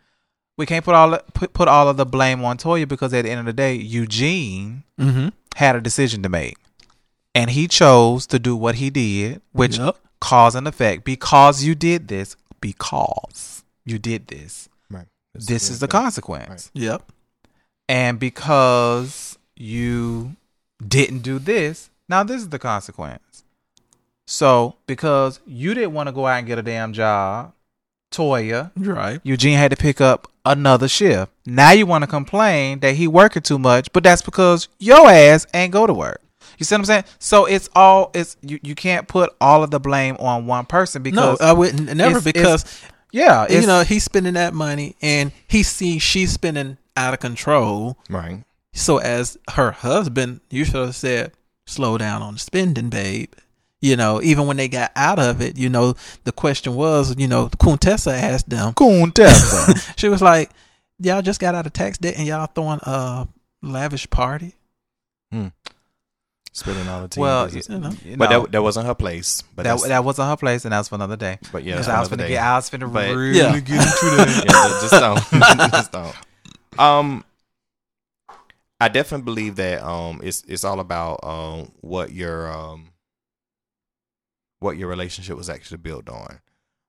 We 0.58 0.66
can't 0.66 0.86
put 0.86 0.96
all 0.96 1.18
put 1.34 1.54
put 1.54 1.68
all 1.68 1.88
of 1.90 1.98
the 1.98 2.06
blame 2.06 2.44
on 2.44 2.58
Toya 2.58 2.88
because 2.88 3.14
at 3.14 3.24
the 3.24 3.32
end 3.32 3.40
of 3.40 3.46
the 3.46 3.54
day, 3.54 3.76
Eugene 3.76 4.84
Mm-hmm. 5.00 5.30
had 5.56 5.76
a 5.76 5.82
decision 5.82 6.22
to 6.24 6.30
make, 6.30 6.58
and 7.34 7.50
he 7.50 7.68
chose 7.68 8.28
to 8.28 8.38
do 8.38 8.56
what 8.56 8.76
he 8.76 8.90
did, 8.90 9.42
which 9.52 9.78
Yep. 9.80 9.98
cause 10.20 10.54
and 10.56 10.68
effect. 10.68 11.04
Because 11.04 11.64
you 11.64 11.74
did 11.76 12.08
this, 12.08 12.36
because 12.62 13.64
you 13.86 13.98
did 13.98 14.28
this, 14.28 14.70
Right. 14.92 15.08
this 15.34 15.70
is 15.72 15.80
the 15.80 15.88
consequence. 15.88 16.70
Yep. 16.76 17.12
And 17.90 18.20
because 18.20 19.38
you 19.58 20.36
didn't 20.86 21.20
do 21.24 21.40
this, 21.40 21.90
now 22.08 22.24
this 22.24 22.42
is 22.42 22.50
the 22.50 22.60
consequence. 22.60 23.41
So, 24.32 24.78
because 24.88 25.42
you 25.46 25.74
didn't 25.74 25.92
want 25.92 26.08
to 26.08 26.14
go 26.14 26.26
out 26.26 26.38
and 26.38 26.48
get 26.48 26.58
a 26.58 26.62
damn 26.62 26.94
job, 26.94 27.52
Toya, 28.14 28.72
Right. 28.78 29.20
Eugene 29.24 29.58
had 29.58 29.72
to 29.72 29.78
pick 29.78 30.00
up 30.00 30.32
another 30.46 30.88
shift. 30.88 31.34
Now 31.46 31.72
you 31.72 31.86
want 31.86 32.04
to 32.04 32.08
complain 32.08 32.80
that 32.80 32.96
he 32.96 33.10
working 33.10 33.42
too 33.42 33.60
much, 33.60 33.92
but 33.92 34.04
that's 34.06 34.22
because 34.22 34.70
your 34.80 35.10
ass 35.10 35.46
ain't 35.54 35.74
go 35.74 35.86
to 35.86 35.94
work. 35.94 36.22
You 36.58 36.64
see 36.64 36.76
what 36.76 36.80
I'm 36.80 36.86
saying? 36.86 37.04
So 37.20 37.44
it's 37.46 37.68
all 37.76 38.10
it's 38.14 38.38
you, 38.42 38.58
you 38.64 38.74
can't 38.74 39.06
put 39.06 39.34
all 39.42 39.64
of 39.64 39.72
the 39.72 39.82
blame 39.82 40.16
on 40.18 40.46
one 40.46 40.66
person 40.66 41.04
No, 41.04 41.10
because 41.12 41.42
I 41.42 41.52
wouldn't. 41.52 41.94
Never 41.94 42.20
it's- 42.20 42.24
because 42.24 42.82
yeah, 43.12 43.44
it's, 43.50 43.54
you 43.62 43.68
know 43.68 43.82
he's 43.82 44.06
spending 44.06 44.36
that 44.36 44.54
money 44.54 44.96
and 45.02 45.34
he 45.50 45.62
sees 45.62 46.02
she's 46.02 46.32
spending 46.32 46.78
out 46.96 47.14
of 47.14 47.20
control. 47.20 47.98
Right. 48.10 48.46
So 48.74 48.98
as 49.00 49.38
her 49.56 49.72
husband, 49.72 50.40
you 50.50 50.64
should 50.64 50.76
have 50.76 50.96
said, 50.96 51.34
"Slow 51.68 51.98
down 51.98 52.22
on 52.22 52.38
spending, 52.38 52.90
babe." 52.90 53.34
You 53.82 53.96
know, 53.96 54.22
even 54.22 54.46
when 54.46 54.58
they 54.58 54.68
got 54.68 54.92
out 54.96 55.18
of 55.18 55.42
it, 55.42 55.58
you 55.58 55.68
know, 55.68 55.96
the 56.24 56.32
question 56.32 56.76
was, 56.76 57.18
you 57.18 57.28
know, 57.28 57.48
Quintessa 57.50 58.14
asked 58.14 58.48
them. 58.50 58.74
Quintessa. 58.74 59.94
she 59.98 60.08
was 60.08 60.22
like, 60.22 60.52
"Y'all 61.00 61.24
just 61.24 61.40
got 61.40 61.56
out 61.56 61.66
of 61.66 61.74
tax 61.74 61.98
debt 61.98 62.16
and 62.18 62.28
y'all 62.28 62.46
throwing 62.46 62.80
a 62.84 63.28
lavish 63.64 64.08
party." 64.10 64.54
Hmm. 65.32 65.48
Spilling 66.54 66.88
all 66.90 67.02
the 67.04 67.08
tea. 67.08 67.22
well, 67.22 67.46
business. 67.46 67.70
you 67.70 67.80
know. 67.80 68.18
but 68.18 68.30
know, 68.30 68.42
that, 68.42 68.52
that 68.52 68.62
wasn't 68.62 68.86
her 68.86 68.94
place. 68.94 69.42
But 69.56 69.64
that 69.64 69.82
that 69.88 70.04
wasn't 70.04 70.28
her 70.30 70.36
place, 70.38 70.64
and 70.66 70.74
that 70.74 70.80
was 70.80 70.90
for 70.90 70.96
another 70.96 71.16
day. 71.16 71.40
but 71.52 71.64
yeah, 71.64 71.74
Because 71.76 71.88
that's 71.88 71.98
I 71.98 72.00
was 72.02 72.08
another 72.10 72.24
finna 72.24 72.28
day. 72.28 72.34
get, 72.34 72.44
I 72.44 72.56
was 72.58 72.70
finna 72.70 72.94
But- 72.94 73.16
really 73.16 73.38
Yeah. 73.40 73.60
get 73.62 73.62
into 73.62 74.16
that. 74.18 74.44
yeah, 74.46 74.80
just 74.82 74.92
don't, 74.92 75.72
just 75.72 75.92
don't. 75.92 76.16
Um, 76.78 77.26
I 78.80 78.90
definitely 78.90 79.26
believe 79.26 79.56
that 79.56 79.82
um, 79.84 80.20
it's 80.24 80.44
it's 80.48 80.64
all 80.64 80.80
about 80.80 81.22
um 81.24 81.72
what 81.82 82.12
your 82.12 82.52
um 82.52 82.90
what 84.62 84.78
your 84.78 84.88
relationship 84.88 85.36
was 85.36 85.50
actually 85.50 85.78
built 85.80 86.08
on. 86.08 86.40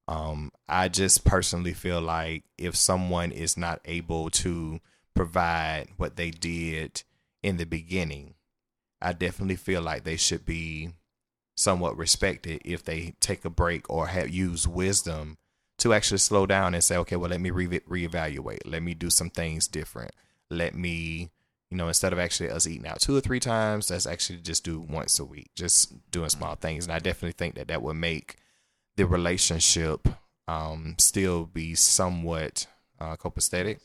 Um, 0.06 0.52
I 0.68 0.88
just 0.88 1.24
personally 1.24 1.72
feel 1.72 2.00
like 2.00 2.44
if 2.58 2.76
someone 2.76 3.32
is 3.32 3.56
not 3.56 3.80
able 3.84 4.30
to 4.30 4.80
provide 5.14 5.88
what 5.96 6.16
they 6.16 6.30
did 6.30 7.02
in 7.42 7.56
the 7.56 7.64
beginning, 7.64 8.34
I 9.00 9.14
definitely 9.14 9.56
feel 9.56 9.82
like 9.82 10.04
they 10.04 10.16
should 10.16 10.44
be 10.44 10.90
somewhat 11.56 11.96
respected 11.96 12.60
if 12.64 12.84
they 12.84 13.14
take 13.20 13.44
a 13.44 13.50
break 13.50 13.88
or 13.90 14.08
have 14.08 14.28
use 14.28 14.68
wisdom 14.68 15.38
to 15.78 15.92
actually 15.92 16.18
slow 16.18 16.46
down 16.46 16.74
and 16.74 16.84
say, 16.84 16.96
okay, 16.98 17.16
well, 17.16 17.30
let 17.30 17.40
me 17.40 17.50
re- 17.50 17.80
reevaluate. 17.80 18.60
Let 18.64 18.82
me 18.82 18.94
do 18.94 19.10
some 19.10 19.30
things 19.30 19.66
different. 19.66 20.12
Let 20.50 20.74
me, 20.74 21.30
you 21.72 21.78
know, 21.78 21.88
instead 21.88 22.12
of 22.12 22.18
actually 22.18 22.50
us 22.50 22.66
eating 22.66 22.86
out 22.86 23.00
two 23.00 23.16
or 23.16 23.22
three 23.22 23.40
times, 23.40 23.90
let's 23.90 24.06
actually 24.06 24.40
just 24.40 24.62
do 24.62 24.78
once 24.78 25.18
a 25.18 25.24
week, 25.24 25.50
just 25.56 26.10
doing 26.10 26.28
small 26.28 26.54
things. 26.54 26.84
And 26.84 26.92
I 26.92 26.98
definitely 26.98 27.32
think 27.32 27.54
that 27.54 27.68
that 27.68 27.80
would 27.80 27.96
make 27.96 28.36
the 28.98 29.06
relationship 29.06 30.06
um, 30.46 30.96
still 30.98 31.46
be 31.46 31.74
somewhat 31.74 32.66
uh, 33.00 33.16
copacetic 33.16 33.80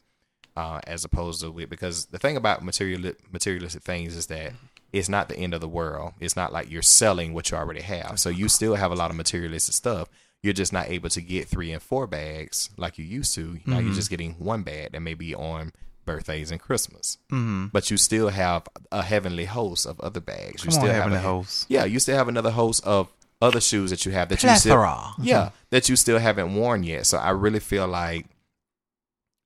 uh, 0.58 0.82
as 0.86 1.06
opposed 1.06 1.40
to 1.40 1.50
with 1.50 1.70
because 1.70 2.08
the 2.08 2.20
thing 2.20 2.36
about 2.36 2.62
material 2.62 3.14
materialistic 3.32 3.84
things 3.84 4.18
is 4.18 4.28
that 4.28 4.52
it's 4.92 5.08
not 5.08 5.30
the 5.30 5.38
end 5.38 5.54
of 5.54 5.62
the 5.62 5.68
world. 5.70 6.12
It's 6.20 6.36
not 6.36 6.52
like 6.52 6.70
you're 6.70 6.82
selling 6.82 7.34
what 7.34 7.50
you 7.52 7.58
already 7.58 7.84
have. 7.84 8.20
So 8.20 8.28
you 8.28 8.50
still 8.50 8.76
have 8.76 8.92
a 8.92 8.96
lot 8.96 9.12
of 9.12 9.16
materialistic 9.16 9.76
stuff. 9.76 10.10
You're 10.44 10.52
just 10.52 10.74
not 10.74 10.90
able 10.90 11.08
to 11.12 11.22
get 11.22 11.48
three 11.48 11.72
and 11.72 11.82
four 11.82 12.06
bags 12.06 12.70
like 12.76 12.98
you 12.98 13.06
used 13.06 13.34
to. 13.36 13.60
Now 13.66 13.80
you're 13.80 13.94
just 13.94 14.10
getting 14.10 14.34
one 14.34 14.64
bag 14.64 14.92
that 14.92 15.00
may 15.00 15.14
be 15.14 15.34
on 15.34 15.72
birthdays 16.08 16.50
and 16.50 16.60
Christmas. 16.60 17.20
Mm-hmm. 17.32 17.68
But 17.68 17.92
you 17.92 17.98
still 17.98 18.30
have 18.30 18.68
a 18.92 19.04
heavenly 19.04 19.46
host 19.46 19.86
of 19.86 20.00
other 20.00 20.20
bags. 20.20 20.64
You 20.64 20.72
Come 20.72 20.80
on, 20.80 20.82
still 20.82 20.94
have 20.94 21.04
Heavenly 21.04 21.20
a, 21.20 21.22
Host. 21.22 21.68
Yeah, 21.70 21.86
you 21.86 22.00
still 22.00 22.18
have 22.18 22.28
another 22.28 22.50
host 22.50 22.84
of 22.84 23.10
other 23.40 23.62
shoes 23.62 23.92
that 23.92 24.04
you 24.04 24.12
have 24.14 24.30
that 24.30 24.42
you 24.42 24.50
still 24.56 24.76
Plethora. 24.78 25.14
yeah, 25.22 25.50
that 25.70 25.88
you 25.90 25.96
still 25.96 26.18
haven't 26.18 26.56
worn 26.56 26.82
yet. 26.82 27.06
So 27.06 27.20
I 27.20 27.30
really 27.30 27.60
feel 27.60 27.88
like, 27.88 28.26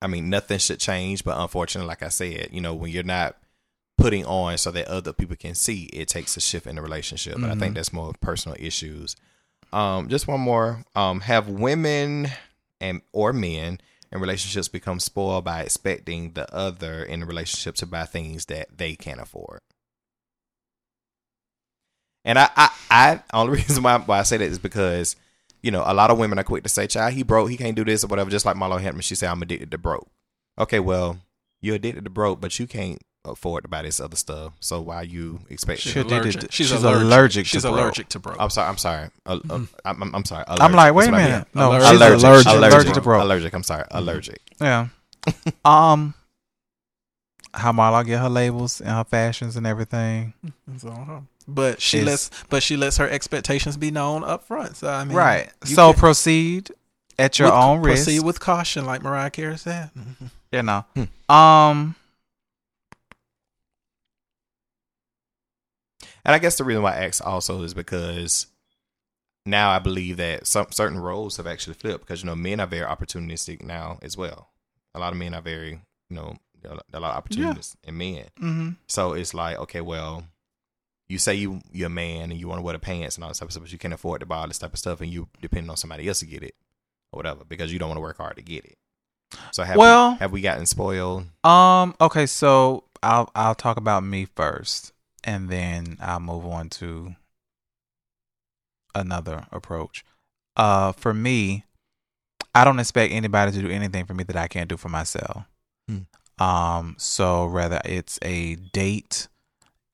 I 0.00 0.06
mean, 0.06 0.30
nothing 0.30 0.58
should 0.58 0.80
change. 0.80 1.24
But 1.24 1.36
unfortunately, 1.38 1.88
like 1.88 2.02
I 2.02 2.08
said, 2.08 2.48
you 2.52 2.62
know, 2.62 2.74
when 2.74 2.90
you're 2.90 3.02
not 3.02 3.36
putting 3.98 4.24
on 4.24 4.56
so 4.56 4.70
that 4.70 4.88
other 4.88 5.12
people 5.12 5.36
can 5.36 5.54
see, 5.54 5.84
it 5.92 6.08
takes 6.08 6.36
a 6.38 6.40
shift 6.40 6.66
in 6.66 6.76
the 6.76 6.82
relationship. 6.82 7.34
And 7.34 7.46
I 7.46 7.54
think 7.54 7.74
that's 7.74 7.92
more 7.92 8.14
personal 8.20 8.56
issues. 8.58 9.14
Um, 9.72 10.08
just 10.08 10.26
one 10.26 10.40
more. 10.40 10.84
Um, 10.94 11.20
have 11.20 11.48
women 11.48 12.28
and 12.80 13.02
or 13.12 13.32
men 13.32 13.80
in 14.12 14.20
relationships 14.20 14.68
become 14.68 15.00
spoiled 15.00 15.44
by 15.44 15.62
expecting 15.62 16.32
the 16.32 16.52
other 16.54 17.02
in 17.02 17.20
the 17.20 17.26
relationship 17.26 17.74
to 17.76 17.86
buy 17.86 18.04
things 18.04 18.46
that 18.46 18.76
they 18.76 18.94
can't 18.94 19.20
afford? 19.20 19.60
And 22.24 22.38
I, 22.38 22.48
I, 22.56 22.70
I 22.90 23.22
only 23.32 23.52
reason 23.58 23.82
why, 23.82 23.98
why 23.98 24.20
I 24.20 24.22
say 24.22 24.36
that 24.36 24.44
is 24.44 24.58
because, 24.58 25.16
you 25.62 25.70
know, 25.70 25.82
a 25.84 25.94
lot 25.94 26.10
of 26.10 26.18
women 26.18 26.38
are 26.38 26.44
quick 26.44 26.62
to 26.62 26.68
say, 26.68 26.86
child, 26.86 27.14
he 27.14 27.22
broke, 27.22 27.50
he 27.50 27.56
can't 27.56 27.76
do 27.76 27.84
this 27.84 28.04
or 28.04 28.08
whatever. 28.08 28.30
Just 28.30 28.44
like 28.44 28.56
Marlo 28.56 28.80
Hampton, 28.80 29.02
she 29.02 29.14
said, 29.14 29.30
I'm 29.30 29.42
addicted 29.42 29.70
to 29.70 29.78
broke. 29.78 30.08
Okay, 30.58 30.78
well, 30.78 31.18
you're 31.60 31.76
addicted 31.76 32.04
to 32.04 32.10
broke, 32.10 32.40
but 32.40 32.58
you 32.58 32.66
can't 32.66 33.02
afford 33.24 33.62
to 33.64 33.68
buy 33.68 33.82
this 33.82 34.00
other 34.00 34.16
stuff. 34.16 34.52
So 34.60 34.80
why 34.80 35.02
you 35.02 35.40
expect? 35.48 35.80
She's 35.80 35.92
She's 35.92 36.02
addicted 36.02 36.34
allergic. 36.34 36.52
She's, 36.52 36.66
she's 36.68 36.72
allergic. 36.82 37.02
allergic 37.02 37.44
to 37.44 37.48
She's 37.48 37.62
broke. 37.62 37.74
allergic 37.74 38.08
to 38.08 38.18
broke. 38.18 38.36
I'm 38.40 38.50
sorry. 38.50 38.68
I'm 38.68 38.78
sorry. 38.78 39.08
Uh, 39.26 39.38
uh, 39.48 39.54
I'm, 39.84 40.02
I'm, 40.02 40.14
I'm 40.16 40.24
sorry. 40.24 40.44
I'm 40.48 40.72
like, 40.72 40.92
wait 40.94 41.08
a 41.08 41.10
That's 41.12 41.28
minute. 41.30 41.48
No, 41.54 41.68
Allergic. 41.70 41.88
she's 41.88 42.00
Allergic. 42.00 42.24
allergic, 42.24 42.46
Allergic. 42.52 42.72
allergic 42.74 42.94
to 42.94 43.00
broke. 43.00 43.22
Allergic. 43.22 43.52
I'm 43.54 43.62
sorry. 43.62 43.84
Allergic. 43.90 44.40
Yeah. 44.60 44.88
um, 45.64 46.14
how 47.54 47.70
Marlo 47.72 48.04
get 48.04 48.18
her 48.20 48.28
labels 48.28 48.80
and 48.80 48.90
her 48.90 49.04
fashions 49.04 49.56
and 49.56 49.66
everything. 49.66 50.32
It's 50.74 50.84
on 50.84 51.06
her. 51.06 51.22
But 51.46 51.80
she 51.80 51.98
It's- 51.98 52.30
lets 52.30 52.44
but 52.48 52.62
she 52.62 52.76
lets 52.76 52.96
her 52.98 53.08
expectations 53.08 53.76
be 53.76 53.90
known 53.90 54.24
up 54.24 54.46
front. 54.46 54.76
So 54.76 54.88
I 54.88 55.04
mean, 55.04 55.16
right. 55.16 55.50
So 55.64 55.92
can- 55.92 56.00
proceed 56.00 56.70
at 57.18 57.38
your 57.38 57.48
with- 57.48 57.54
own 57.54 57.82
risk. 57.82 58.04
Proceed 58.06 58.20
with 58.24 58.40
caution, 58.40 58.84
like 58.84 59.02
Mariah 59.02 59.30
Carey 59.30 59.58
said. 59.58 59.90
you 60.50 60.62
know. 60.62 60.84
Hmm. 60.96 61.32
Um. 61.32 61.94
And 66.24 66.34
I 66.34 66.38
guess 66.38 66.56
the 66.56 66.64
reason 66.64 66.82
why 66.82 66.94
I 66.96 67.04
asked 67.06 67.22
also 67.22 67.62
is 67.62 67.74
because 67.74 68.46
now 69.44 69.70
I 69.70 69.78
believe 69.80 70.18
that 70.18 70.46
some 70.46 70.66
certain 70.70 71.00
roles 71.00 71.36
have 71.36 71.46
actually 71.46 71.74
flipped 71.74 72.00
because 72.06 72.22
you 72.22 72.26
know 72.26 72.36
men 72.36 72.60
are 72.60 72.66
very 72.66 72.86
opportunistic 72.86 73.62
now 73.62 73.98
as 74.02 74.16
well. 74.16 74.50
A 74.94 75.00
lot 75.00 75.12
of 75.12 75.18
men 75.18 75.34
are 75.34 75.40
very 75.42 75.80
you 76.10 76.16
know 76.16 76.36
a 76.64 76.74
lot 77.00 77.10
of 77.10 77.16
opportunities 77.16 77.76
in 77.82 77.98
men. 77.98 78.26
hmm 78.38 78.68
So 78.86 79.14
it's 79.14 79.34
like 79.34 79.58
okay, 79.58 79.80
well, 79.80 80.24
you 81.08 81.18
say 81.18 81.34
you 81.34 81.60
you're 81.72 81.88
a 81.88 81.90
man 81.90 82.30
and 82.30 82.38
you 82.38 82.46
want 82.46 82.58
to 82.58 82.62
wear 82.62 82.74
the 82.74 82.78
pants 82.78 83.16
and 83.16 83.24
all 83.24 83.30
this 83.30 83.38
type 83.38 83.48
of 83.48 83.52
stuff, 83.52 83.64
but 83.64 83.72
you 83.72 83.78
can't 83.78 83.94
afford 83.94 84.20
to 84.20 84.26
buy 84.26 84.36
all 84.38 84.46
this 84.48 84.58
type 84.58 84.72
of 84.72 84.78
stuff, 84.78 85.00
and 85.00 85.12
you 85.12 85.26
depending 85.40 85.70
on 85.70 85.76
somebody 85.76 86.06
else 86.06 86.20
to 86.20 86.26
get 86.26 86.44
it 86.44 86.54
or 87.12 87.16
whatever 87.16 87.44
because 87.44 87.72
you 87.72 87.78
don't 87.80 87.88
want 87.88 87.96
to 87.96 88.02
work 88.02 88.18
hard 88.18 88.36
to 88.36 88.42
get 88.42 88.64
it. 88.64 88.78
So 89.50 89.64
have 89.64 89.76
Well- 89.76 90.12
we, 90.12 90.16
have 90.18 90.30
we 90.32 90.40
gotten 90.40 90.66
spoiled? 90.66 91.26
Um. 91.42 91.96
Okay. 92.00 92.26
So 92.26 92.84
I'll 93.02 93.28
I'll 93.34 93.56
talk 93.56 93.76
about 93.76 94.04
me 94.04 94.26
first, 94.36 94.91
and 95.24 95.48
then 95.48 95.96
I'll 96.00 96.20
move 96.20 96.46
on 96.46 96.68
to 96.70 97.14
another 98.94 99.46
approach. 99.50 100.04
Uh, 100.56 100.92
for 100.92 101.14
me, 101.14 101.64
I 102.54 102.64
don't 102.64 102.78
expect 102.78 103.12
anybody 103.12 103.52
to 103.52 103.62
do 103.62 103.68
anything 103.68 104.04
for 104.04 104.14
me 104.14 104.24
that 104.24 104.36
I 104.36 104.48
can't 104.48 104.68
do 104.68 104.76
for 104.76 104.88
myself. 104.88 105.44
Hmm. 105.88 106.42
Um. 106.42 106.96
So 106.98 107.46
whether 107.46 107.80
it's 107.84 108.18
a 108.22 108.56
date, 108.56 109.28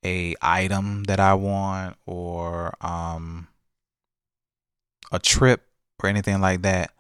a 0.05 0.35
item 0.41 1.05
that 1.05 1.20
I 1.20 1.35
want, 1.35 1.97
or 2.07 2.74
um, 2.81 3.49
a 5.12 5.18
trip 5.18 5.66
or 6.03 6.09
anything 6.09 6.41
like 6.41 6.62
that, 6.62 6.93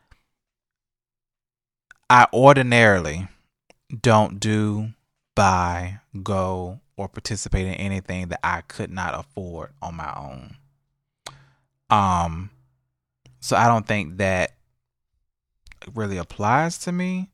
I 2.10 2.26
ordinarily 2.32 3.28
don't 4.02 4.38
do, 4.40 4.90
buy, 5.34 6.00
go, 6.22 6.80
or 6.98 7.08
participate 7.08 7.66
in 7.66 7.74
anything 7.74 8.28
that 8.28 8.40
I 8.44 8.60
could 8.62 8.90
not 8.90 9.14
afford 9.18 9.70
on 9.80 9.94
my 9.94 10.12
own. 10.16 10.56
Um, 11.88 12.50
so 13.40 13.56
I 13.56 13.66
don't 13.68 13.86
think 13.86 14.18
that 14.18 14.52
really 15.94 16.18
applies 16.18 16.76
to 16.78 16.92
me. 16.92 17.30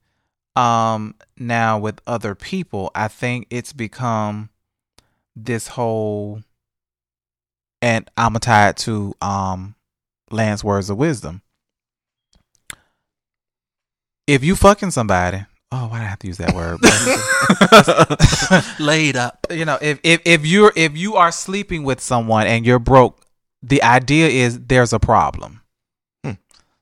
Um, 0.55 1.17
now 1.37 1.79
with 1.79 2.01
other 2.07 2.35
people, 2.35 2.91
I 2.95 3.09
think 3.09 3.47
it's 3.51 3.73
become 3.73 4.51
this 5.35 5.69
whole, 5.69 6.43
and 7.83 8.09
I'm 8.17 8.35
tied 8.35 8.77
to 8.79 9.15
um, 9.21 9.75
Lance 10.31 10.63
words 10.63 10.91
of 10.91 10.99
wisdom. 10.99 11.41
If 14.27 14.45
you 14.45 14.57
fucking 14.57 14.93
somebody, 14.93 15.45
oh, 15.75 15.89
why 15.89 15.99
did 15.99 16.05
I 16.05 16.09
have 16.09 16.19
to 16.21 16.27
use 16.27 16.39
that 16.39 16.55
word? 16.55 16.79
Laid 18.81 19.17
up. 19.17 19.47
you 19.51 19.65
know, 19.65 19.79
if 19.81 19.99
if 20.03 20.21
if 20.25 20.47
you're 20.47 20.73
if 20.77 20.97
you 20.97 21.17
are 21.17 21.33
sleeping 21.33 21.83
with 21.83 22.01
someone 22.01 22.47
and 22.47 22.65
you're 22.65 22.79
broke, 22.79 23.21
the 23.63 23.83
idea 23.83 24.29
is 24.29 24.61
there's 24.61 24.93
a 24.93 24.99
problem. 25.01 25.61
Hmm. 26.23 26.33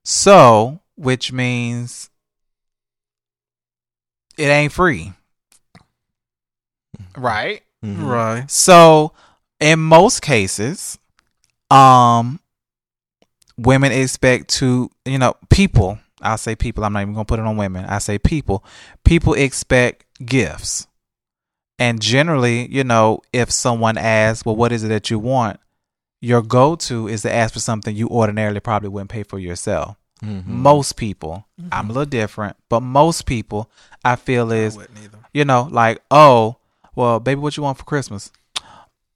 So, 0.05 0.81
which 0.97 1.33
means 1.33 2.11
it 4.37 4.45
ain't 4.47 4.73
free. 4.73 5.13
Right? 7.17 7.63
Mhm. 7.85 8.07
Right. 8.07 8.51
So, 8.51 9.13
in 9.61 9.79
most 9.81 10.21
cases, 10.23 10.99
um 11.71 12.41
women 13.59 13.93
expect 13.93 14.49
to, 14.49 14.91
you 15.05 15.19
know, 15.19 15.35
people, 15.51 15.99
I'll 16.23 16.39
say 16.39 16.55
people, 16.57 16.85
I'm 16.85 16.93
not 16.93 17.03
even 17.03 17.15
going 17.15 17.27
to 17.27 17.29
put 17.29 17.39
it 17.39 17.47
on 17.47 17.57
women. 17.57 17.85
I 17.85 17.99
say 17.99 18.19
people. 18.19 18.65
People 19.05 19.35
expect 19.35 20.05
gifts. 20.25 20.87
And 21.79 22.01
generally, 22.01 22.71
you 22.73 22.85
know, 22.85 23.21
if 23.33 23.51
someone 23.51 23.99
asks, 23.99 24.45
"Well, 24.45 24.55
what 24.57 24.73
is 24.73 24.85
it 24.85 24.89
that 24.89 25.11
you 25.11 25.19
want?" 25.19 25.59
your 26.23 26.41
go-to 26.41 27.09
is 27.09 27.23
to 27.23 27.35
ask 27.35 27.53
for 27.53 27.59
something 27.59 27.97
you 27.97 28.09
ordinarily 28.09 28.61
probably 28.61 28.89
wouldn't 28.89 29.11
pay 29.11 29.25
for 29.25 29.41
yourself. 29.41 29.97
Mhm. 30.25 30.47
Most 30.47 30.97
people, 30.97 31.45
I'm 31.73 31.87
a 31.91 31.93
little 31.93 32.05
different, 32.07 32.57
but 32.69 32.79
most 32.81 33.27
people 33.27 33.69
I 34.05 34.15
feel 34.15 34.53
is 34.53 34.79
I 34.79 34.87
you 35.35 35.45
know, 35.45 35.67
like, 35.69 36.01
oh, 36.13 36.59
well, 36.95 37.19
baby, 37.19 37.41
what 37.41 37.57
you 37.57 37.65
want 37.65 37.77
for 37.79 37.83
Christmas? 37.85 38.31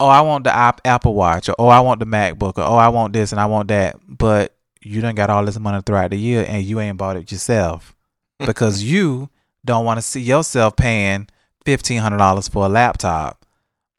Oh, 0.01 0.09
I 0.09 0.21
want 0.21 0.43
the 0.45 0.53
Apple 0.85 1.15
Watch, 1.15 1.49
or 1.49 1.55
oh, 1.61 1.69
I 1.69 1.79
want 1.79 2.01
the 2.01 2.07
MacBook, 2.07 2.59
or 2.59 2.63
oh, 2.65 2.75
I 2.75 2.89
want 2.89 3.13
this 3.13 3.31
and 3.31 3.41
I 3.41 3.47
want 3.47 3.69
that. 3.69 4.01
But 4.09 4.56
you 4.87 5.01
done 5.01 5.15
got 5.15 5.31
all 5.31 5.45
this 5.45 5.59
money 5.59 5.83
throughout 5.85 6.11
the 6.11 6.17
year 6.19 6.45
and 6.49 6.63
you 6.63 6.81
ain't 6.81 6.97
bought 6.97 7.17
it 7.17 7.31
yourself 7.33 7.95
because 8.39 8.83
you 8.83 9.29
don't 9.65 9.85
want 9.85 9.99
to 9.99 10.03
see 10.03 10.21
yourself 10.21 10.77
paying 10.77 11.29
fifteen 11.65 12.01
hundred 12.01 12.19
dollars 12.19 12.49
for 12.49 12.67
a 12.67 12.69
laptop. 12.69 13.45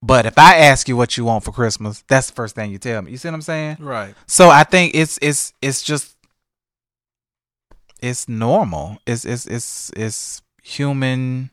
But 0.01 0.25
if 0.25 0.37
I 0.37 0.57
ask 0.57 0.87
you 0.87 0.95
what 0.95 1.17
you 1.17 1.25
want 1.25 1.43
for 1.43 1.51
Christmas, 1.51 2.03
that's 2.07 2.27
the 2.27 2.33
first 2.33 2.55
thing 2.55 2.71
you 2.71 2.77
tell 2.77 3.01
me. 3.01 3.11
You 3.11 3.17
see 3.17 3.27
what 3.27 3.33
I'm 3.35 3.41
saying? 3.41 3.77
Right. 3.79 4.13
So 4.27 4.49
I 4.49 4.63
think 4.63 4.93
it's 4.95 5.17
it's 5.21 5.53
it's 5.61 5.81
just 5.81 6.15
it's 8.01 8.29
normal. 8.29 8.97
It's 9.05 9.25
it's 9.25 9.45
it's 9.47 9.91
it's 9.95 10.41
human. 10.63 11.49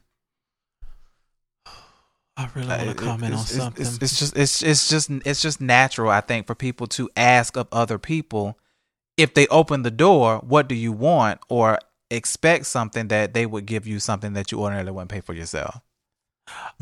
I 2.36 2.48
really 2.54 2.66
want 2.68 2.88
to 2.90 2.94
comment 2.94 3.34
on 3.34 3.40
it's, 3.40 3.50
it's- 3.50 3.64
something. 3.64 3.86
It's, 3.86 4.02
it's 4.02 4.18
just 4.18 4.36
it's 4.36 4.62
it's 4.62 4.88
just 4.88 5.10
it's 5.24 5.42
just 5.42 5.60
natural, 5.60 6.10
I 6.10 6.20
think, 6.20 6.46
for 6.46 6.54
people 6.54 6.86
to 6.88 7.08
ask 7.16 7.56
of 7.56 7.68
other 7.72 7.98
people 7.98 8.58
if 9.16 9.34
they 9.34 9.46
open 9.48 9.82
the 9.82 9.90
door, 9.90 10.38
what 10.38 10.68
do 10.68 10.74
you 10.74 10.92
want, 10.92 11.40
or 11.48 11.78
expect 12.10 12.66
something 12.66 13.08
that 13.08 13.34
they 13.34 13.46
would 13.46 13.66
give 13.66 13.86
you 13.86 13.98
something 14.00 14.32
that 14.34 14.50
you 14.52 14.60
ordinarily 14.60 14.90
wouldn't 14.92 15.10
pay 15.10 15.20
for 15.20 15.34
yourself. 15.34 15.80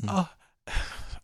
oh, 0.09 0.29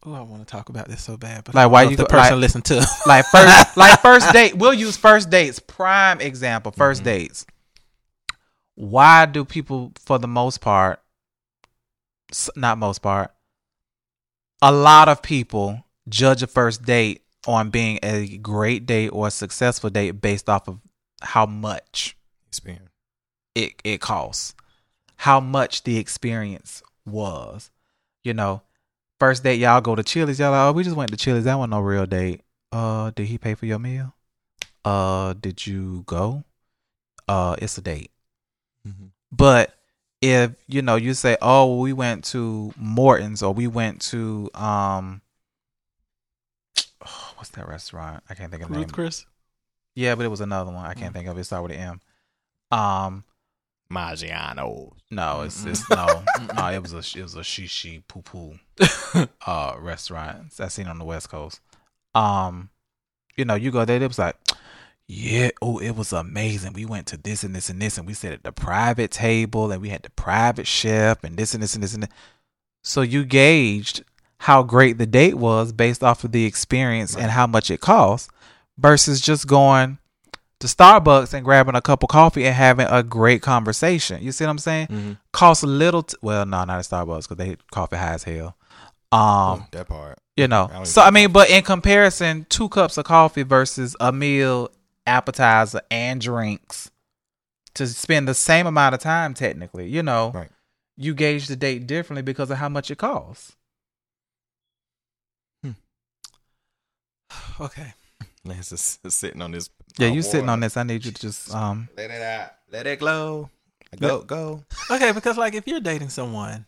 oh, 0.04 0.14
I 0.14 0.20
want 0.22 0.40
to 0.46 0.50
talk 0.50 0.68
about 0.68 0.88
this 0.88 1.02
so 1.02 1.16
bad. 1.16 1.44
But 1.44 1.54
Like, 1.54 1.70
why 1.70 1.84
know 1.84 1.90
you 1.90 1.96
the 1.96 2.04
go- 2.04 2.08
person 2.08 2.34
like- 2.34 2.40
listen 2.40 2.62
to? 2.62 2.86
Like 3.06 3.24
first, 3.26 3.76
like 3.76 4.00
first 4.00 4.32
date. 4.32 4.56
We'll 4.56 4.74
use 4.74 4.96
first 4.96 5.30
dates. 5.30 5.58
Prime 5.58 6.20
example. 6.20 6.72
1st 6.72 7.00
Mhm. 7.00 7.04
dates. 7.04 7.46
Why 8.74 9.26
do 9.26 9.44
people, 9.44 9.92
for 10.04 10.18
the 10.18 10.28
most 10.28 10.60
part, 10.60 11.00
not 12.54 12.78
most 12.78 13.00
part, 13.00 13.32
a 14.62 14.70
lot 14.70 15.08
of 15.08 15.22
people 15.22 15.84
judge 16.08 16.42
a 16.42 16.46
first 16.46 16.82
date 16.84 17.22
on 17.46 17.70
being 17.70 17.98
a 18.02 18.38
great 18.38 18.86
date 18.86 19.08
or 19.08 19.28
a 19.28 19.30
successful 19.30 19.90
date 19.90 20.12
based 20.20 20.48
off 20.48 20.68
of 20.68 20.78
how 21.22 21.46
much 21.46 22.16
Experience. 22.48 22.90
it 23.54 23.74
it 23.84 24.00
costs, 24.00 24.54
how 25.16 25.40
much 25.40 25.82
the 25.84 25.98
experience 25.98 26.82
was. 27.06 27.70
You 28.24 28.34
know, 28.34 28.62
first 29.18 29.42
date 29.42 29.58
y'all 29.60 29.80
go 29.80 29.94
to 29.94 30.02
Chili's, 30.02 30.38
y'all 30.38 30.50
like, 30.50 30.68
oh, 30.68 30.72
we 30.72 30.84
just 30.84 30.96
went 30.96 31.10
to 31.10 31.16
Chili's. 31.16 31.44
That 31.44 31.56
wasn't 31.56 31.70
no 31.70 31.80
real 31.80 32.06
date. 32.06 32.42
Uh, 32.72 33.10
did 33.14 33.26
he 33.26 33.38
pay 33.38 33.54
for 33.54 33.66
your 33.66 33.78
meal? 33.78 34.14
Uh, 34.84 35.34
did 35.34 35.66
you 35.66 36.02
go? 36.06 36.44
Uh, 37.26 37.56
it's 37.58 37.78
a 37.78 37.82
date. 37.82 38.10
Mhm. 38.86 39.10
But 39.30 39.74
if 40.20 40.52
you 40.66 40.82
know, 40.82 40.96
you 40.96 41.14
say, 41.14 41.36
"Oh, 41.40 41.78
we 41.78 41.92
went 41.92 42.24
to 42.26 42.72
Morton's 42.76 43.42
or 43.42 43.52
we 43.52 43.66
went 43.66 44.00
to 44.02 44.50
um, 44.54 45.20
what's 47.36 47.50
that 47.50 47.68
restaurant? 47.68 48.22
I 48.28 48.34
can't 48.34 48.50
think 48.50 48.62
of 48.62 48.68
the 48.68 48.74
name. 48.74 48.84
Ruth 48.84 48.92
Chris. 48.92 49.26
Yeah, 49.98 50.14
but 50.14 50.24
it 50.24 50.28
was 50.28 50.40
another 50.40 50.70
one. 50.70 50.86
I 50.86 50.94
can't 50.94 51.10
Mm. 51.12 51.16
think 51.16 51.28
of 51.28 51.36
it. 51.36 51.40
It 51.40 51.44
started 51.44 51.62
with 51.70 51.72
an 51.76 52.00
M. 52.70 52.78
Um, 52.78 53.24
Maggiano. 53.90 54.92
no, 55.10 55.42
it's 55.42 55.64
it's 55.64 55.88
no, 55.90 56.22
no. 56.54 56.66
It 56.68 56.82
was 56.82 56.92
a 56.92 56.98
it 57.18 57.22
was 57.22 57.34
a 57.34 57.40
shishi 57.40 58.02
poo 58.06 58.22
poo 58.22 58.58
uh 59.46 59.74
restaurant 59.78 60.52
I 60.60 60.68
seen 60.68 60.86
on 60.86 60.98
the 60.98 61.04
West 61.04 61.30
Coast. 61.30 61.60
Um, 62.14 62.68
you 63.36 63.44
know, 63.44 63.54
you 63.54 63.70
go 63.70 63.84
there. 63.84 64.00
It 64.00 64.06
was 64.06 64.18
like, 64.18 64.36
yeah, 65.06 65.50
oh, 65.62 65.78
it 65.78 65.92
was 65.96 66.12
amazing. 66.12 66.74
We 66.74 66.84
went 66.84 67.06
to 67.08 67.16
this 67.16 67.42
and 67.42 67.56
this 67.56 67.70
and 67.70 67.80
this, 67.80 67.96
and 67.96 68.06
we 68.06 68.12
sat 68.14 68.32
at 68.32 68.42
the 68.44 68.52
private 68.52 69.10
table, 69.10 69.72
and 69.72 69.80
we 69.80 69.88
had 69.88 70.02
the 70.02 70.10
private 70.10 70.66
chef, 70.66 71.24
and 71.24 71.36
this 71.36 71.54
and 71.54 71.62
this 71.62 71.74
and 71.74 71.82
this 71.82 71.94
and 71.94 72.02
that. 72.04 72.12
So 72.84 73.00
you 73.00 73.24
gauged 73.24 74.04
how 74.42 74.62
great 74.62 74.98
the 74.98 75.06
date 75.06 75.34
was 75.38 75.72
based 75.72 76.04
off 76.04 76.22
of 76.24 76.32
the 76.32 76.44
experience 76.44 77.16
and 77.16 77.30
how 77.30 77.46
much 77.46 77.70
it 77.70 77.80
cost, 77.80 78.30
versus 78.78 79.20
just 79.20 79.46
going 79.46 79.98
to 80.60 80.66
Starbucks 80.66 81.34
and 81.34 81.44
grabbing 81.44 81.74
a 81.74 81.80
cup 81.82 82.02
of 82.02 82.08
coffee 82.08 82.46
and 82.46 82.54
having 82.54 82.86
a 82.88 83.02
great 83.02 83.42
conversation. 83.42 84.22
You 84.22 84.32
see 84.32 84.44
what 84.44 84.50
I'm 84.50 84.58
saying? 84.58 84.86
Mm-hmm. 84.88 85.12
Costs 85.32 85.62
a 85.64 85.66
little. 85.66 86.02
T- 86.04 86.16
well, 86.22 86.46
no, 86.46 86.64
not 86.64 86.78
at 86.78 86.84
Starbucks 86.84 87.28
because 87.28 87.36
they 87.36 87.56
coffee 87.70 87.96
high 87.96 88.14
as 88.14 88.24
hell. 88.24 88.56
Um, 89.10 89.66
that 89.72 89.88
part. 89.88 90.18
you 90.36 90.48
know. 90.48 90.68
don't 90.72 90.86
So 90.86 91.00
I 91.02 91.10
mean, 91.10 91.32
but 91.32 91.48
in 91.50 91.62
comparison, 91.64 92.46
two 92.48 92.68
cups 92.68 92.98
of 92.98 93.04
coffee 93.04 93.42
versus 93.42 93.96
a 94.00 94.12
meal, 94.12 94.70
appetizer, 95.06 95.80
and 95.90 96.20
drinks 96.20 96.90
to 97.74 97.86
spend 97.86 98.26
the 98.28 98.34
same 98.34 98.66
amount 98.66 98.94
of 98.94 99.00
time, 99.00 99.32
technically, 99.34 99.88
you 99.88 100.02
know, 100.02 100.32
Right. 100.34 100.50
you 100.96 101.14
gauge 101.14 101.46
the 101.46 101.56
date 101.56 101.86
differently 101.86 102.22
because 102.22 102.50
of 102.50 102.58
how 102.58 102.68
much 102.68 102.90
it 102.90 102.98
costs. 102.98 103.54
Okay. 107.60 107.94
Lance 108.48 108.72
is 108.72 108.98
is 109.04 109.14
sitting 109.14 109.42
on 109.42 109.52
this. 109.52 109.70
Yeah, 109.98 110.08
you 110.08 110.22
sitting 110.22 110.48
on 110.48 110.60
this. 110.60 110.76
I 110.76 110.82
need 110.82 111.04
you 111.04 111.12
to 111.12 111.20
just 111.20 111.54
um. 111.54 111.88
Let 111.96 112.10
it 112.10 112.22
out. 112.22 112.50
Let 112.70 112.86
it 112.86 112.98
glow. 113.00 113.50
Go, 113.98 114.20
go. 114.22 114.64
Okay, 114.90 115.12
because 115.12 115.38
like 115.38 115.54
if 115.54 115.66
you're 115.66 115.80
dating 115.80 116.10
someone, 116.10 116.66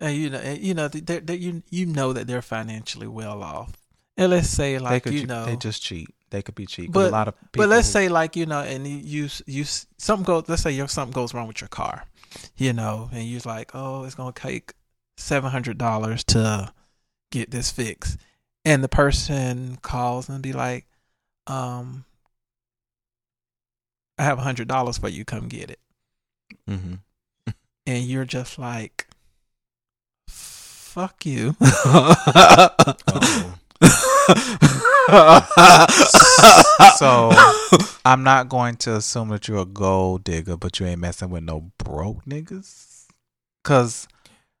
and 0.00 0.14
you 0.16 0.28
know, 0.30 0.40
you 0.42 0.74
know, 0.74 0.88
they 0.88 1.18
they 1.20 1.34
you 1.36 1.62
you 1.70 1.86
know 1.86 2.12
that 2.12 2.26
they're 2.26 2.42
financially 2.42 3.06
well 3.06 3.42
off, 3.42 3.72
and 4.16 4.30
let's 4.30 4.48
say 4.50 4.74
they 4.74 4.78
like 4.78 5.04
could 5.04 5.14
you 5.14 5.26
know, 5.26 5.46
they 5.46 5.56
just 5.56 5.82
cheat. 5.82 6.08
They 6.30 6.42
could 6.42 6.54
be 6.54 6.66
cheat. 6.66 6.88
'cause 6.88 6.92
But- 7.04 7.08
a 7.08 7.12
lot 7.12 7.28
of 7.28 7.34
people 7.40 7.62
but 7.62 7.68
let's 7.70 7.88
who- 7.88 7.92
say 7.92 8.08
like 8.10 8.36
you 8.36 8.44
know, 8.44 8.60
and 8.60 8.86
you 8.86 8.98
you, 8.98 9.28
you 9.46 9.64
something 9.64 10.24
goes. 10.24 10.44
Let's 10.46 10.62
say 10.62 10.72
your 10.72 10.88
something 10.88 11.14
goes 11.14 11.32
wrong 11.32 11.48
with 11.48 11.62
your 11.62 11.68
car, 11.68 12.04
you 12.56 12.74
know, 12.74 13.08
and 13.12 13.24
you're 13.26 13.40
like, 13.46 13.70
oh, 13.74 14.04
it's 14.04 14.14
gonna 14.14 14.32
take 14.32 14.74
seven 15.16 15.50
hundred 15.50 15.78
dollars 15.78 16.22
to 16.24 16.70
get 17.30 17.50
this 17.50 17.70
fixed, 17.70 18.18
and 18.66 18.84
the 18.84 18.88
person 18.88 19.78
calls 19.80 20.28
and 20.28 20.42
be 20.42 20.52
like, 20.52 20.84
um, 21.48 22.04
I 24.18 24.24
have 24.24 24.38
a 24.38 24.42
hundred 24.42 24.68
dollars 24.68 24.98
for 24.98 25.08
you. 25.08 25.24
Come 25.24 25.48
get 25.48 25.70
it, 25.70 25.80
Mm-hmm. 26.68 26.94
and 27.86 28.04
you're 28.04 28.24
just 28.24 28.58
like, 28.58 29.06
fuck 30.28 31.24
you. 31.24 31.56
so 36.96 37.30
I'm 38.04 38.22
not 38.22 38.48
going 38.48 38.76
to 38.76 38.96
assume 38.96 39.28
that 39.30 39.48
you're 39.48 39.58
a 39.62 39.64
gold 39.66 40.24
digger, 40.24 40.56
but 40.56 40.78
you 40.80 40.86
ain't 40.86 41.00
messing 41.00 41.30
with 41.30 41.44
no 41.44 41.70
broke 41.78 42.24
niggas. 42.24 43.06
Cause 43.64 44.08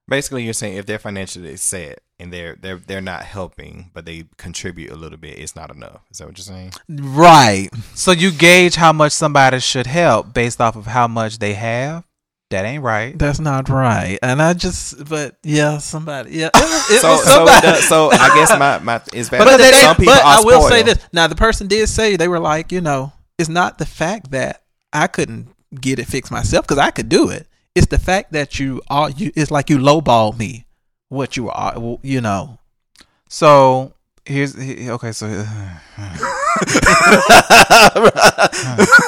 Basically, 0.08 0.42
you're 0.42 0.54
saying 0.54 0.78
if 0.78 0.86
they're 0.86 0.98
financially 0.98 1.54
set 1.58 2.00
and 2.20 2.32
they're 2.32 2.56
they're 2.60 2.76
they're 2.78 3.00
not 3.00 3.22
helping, 3.22 3.90
but 3.94 4.04
they 4.04 4.24
contribute 4.36 4.90
a 4.90 4.96
little 4.96 5.18
bit, 5.18 5.38
it's 5.38 5.54
not 5.56 5.70
enough. 5.74 6.00
Is 6.10 6.18
that 6.18 6.26
what 6.28 6.36
you're 6.38 6.44
saying? 6.44 6.72
right, 6.88 7.68
so 7.94 8.10
you 8.12 8.30
gauge 8.30 8.74
how 8.76 8.92
much 8.92 9.12
somebody 9.12 9.60
should 9.60 9.86
help 9.86 10.32
based 10.34 10.60
off 10.60 10.76
of 10.76 10.86
how 10.86 11.06
much 11.08 11.38
they 11.38 11.54
have. 11.54 12.04
That 12.50 12.64
ain't 12.64 12.82
right. 12.82 13.18
That's 13.18 13.40
not 13.40 13.68
right. 13.68 14.18
And 14.22 14.40
I 14.40 14.54
just, 14.54 15.06
but 15.06 15.36
yeah, 15.42 15.76
somebody, 15.76 16.30
yeah, 16.30 16.46
it 16.54 16.54
was, 16.54 16.90
it 16.90 17.00
So 17.02 17.10
was 17.10 17.24
so, 17.24 17.30
somebody. 17.34 17.60
does, 17.66 17.86
so 17.88 18.10
I 18.10 18.34
guess 18.34 18.58
my 18.58 18.78
my 18.78 19.02
is 19.12 19.28
bad. 19.28 19.38
but, 19.40 19.44
valid. 19.48 19.60
they, 19.60 19.72
Some 19.72 19.96
people 19.96 20.14
but 20.14 20.24
are 20.24 20.38
I 20.38 20.42
will 20.42 20.62
say 20.62 20.82
this. 20.82 20.98
Now, 21.12 21.26
the 21.26 21.34
person 21.34 21.66
did 21.68 21.86
say 21.90 22.16
they 22.16 22.26
were 22.26 22.38
like, 22.40 22.72
you 22.72 22.80
know, 22.80 23.12
it's 23.38 23.50
not 23.50 23.76
the 23.76 23.84
fact 23.84 24.30
that 24.30 24.62
I 24.94 25.08
couldn't 25.08 25.48
get 25.78 25.98
it 25.98 26.06
fixed 26.06 26.32
myself 26.32 26.66
because 26.66 26.78
I 26.78 26.90
could 26.90 27.10
do 27.10 27.28
it. 27.28 27.46
It's 27.74 27.88
the 27.88 27.98
fact 27.98 28.32
that 28.32 28.58
you 28.58 28.80
are 28.88 29.10
you. 29.10 29.30
It's 29.36 29.50
like 29.50 29.68
you 29.68 29.76
lowball 29.76 30.36
me. 30.38 30.64
What 31.08 31.36
you 31.36 31.48
are, 31.50 31.98
you 32.02 32.20
know. 32.20 32.58
So 33.28 33.94
here's 34.24 34.56
okay. 34.56 35.12
So 35.12 35.26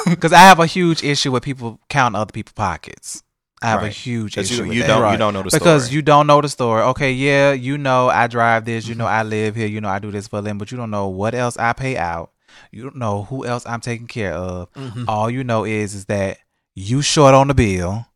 because 0.07 0.33
I 0.33 0.39
have 0.39 0.59
a 0.59 0.65
huge 0.65 1.03
issue 1.03 1.31
with 1.31 1.43
people 1.43 1.79
counting 1.89 2.19
other 2.19 2.31
people's 2.31 2.53
pockets. 2.53 3.23
I 3.63 3.67
have 3.69 3.83
a 3.83 3.89
huge 3.89 4.37
issue 4.37 4.55
you, 4.55 4.67
with 4.69 4.73
you 4.73 4.81
that. 4.81 4.87
don't 4.87 5.01
Right. 5.03 5.11
you 5.11 5.17
don't 5.19 5.35
know 5.35 5.43
the 5.43 5.51
because 5.51 5.85
story. 5.85 5.95
you 5.95 6.01
don't 6.01 6.25
know 6.25 6.41
the 6.41 6.49
story. 6.49 6.81
Okay, 6.81 7.11
yeah, 7.11 7.51
you 7.51 7.77
know 7.77 8.09
I 8.09 8.25
drive 8.25 8.65
this, 8.65 8.87
you 8.87 8.95
know. 8.95 9.05
I 9.05 9.21
live 9.21 9.55
here, 9.55 9.67
you 9.67 9.79
know 9.81 9.89
I 9.89 9.99
do 9.99 10.09
this 10.09 10.27
for 10.27 10.39
a 10.39 10.41
living, 10.41 10.57
but 10.57 10.71
you 10.71 10.77
don't 10.77 10.89
know 10.89 11.09
what 11.09 11.35
else 11.35 11.57
I 11.57 11.73
pay 11.73 11.95
out. 11.95 12.31
You 12.71 12.81
don't 12.83 12.95
know 12.95 13.23
who 13.23 13.45
else 13.45 13.63
I'm 13.67 13.79
taking 13.81 14.07
care 14.07 14.33
of. 14.33 14.73
Mm-hmm. 14.73 15.05
All 15.07 15.29
you 15.29 15.43
know 15.43 15.63
is 15.63 15.93
is 15.93 16.05
that 16.05 16.39
you 16.73 17.03
short 17.03 17.35
on 17.35 17.49
the 17.49 17.53
bill, 17.53 18.07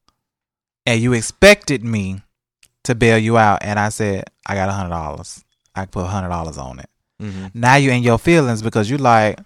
and 0.87 0.99
you 0.99 1.13
expected 1.13 1.83
me 1.83 2.23
to 2.85 2.95
bail 2.95 3.17
you 3.17 3.37
out, 3.37 3.59
and 3.63 3.79
I 3.79 3.89
said 3.89 4.25
I 4.45 4.55
got 4.55 4.69
a 4.69 4.71
hundred 4.73 4.89
dollars. 4.89 5.43
I 5.75 5.81
can 5.81 5.89
put 5.89 6.03
a 6.05 6.07
hundred 6.07 6.29
dollars 6.29 6.57
on 6.57 6.79
it. 6.79 6.89
Mhm. 7.21 7.51
Now 7.53 7.75
you 7.75 7.91
in 7.91 8.03
your 8.03 8.17
feelings 8.17 8.61
because 8.61 8.89
you 8.89 8.97
like, 8.97 9.39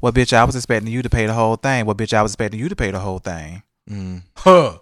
well, 0.00 0.12
bitch, 0.12 0.32
I 0.32 0.44
was 0.44 0.56
expecting 0.56 0.90
you 0.92 1.02
to 1.02 1.10
pay 1.10 1.26
the 1.26 1.32
whole 1.34 1.56
thing. 1.56 1.86
Well, 1.86 1.94
bitch, 1.94 2.12
I 2.12 2.22
was 2.22 2.32
expecting 2.32 2.60
you 2.60 2.68
to 2.68 2.76
pay 2.76 2.90
the 2.90 3.00
whole 3.00 3.18
thing. 3.18 3.62
Mm. 3.90 4.22
Huh. 4.36 4.78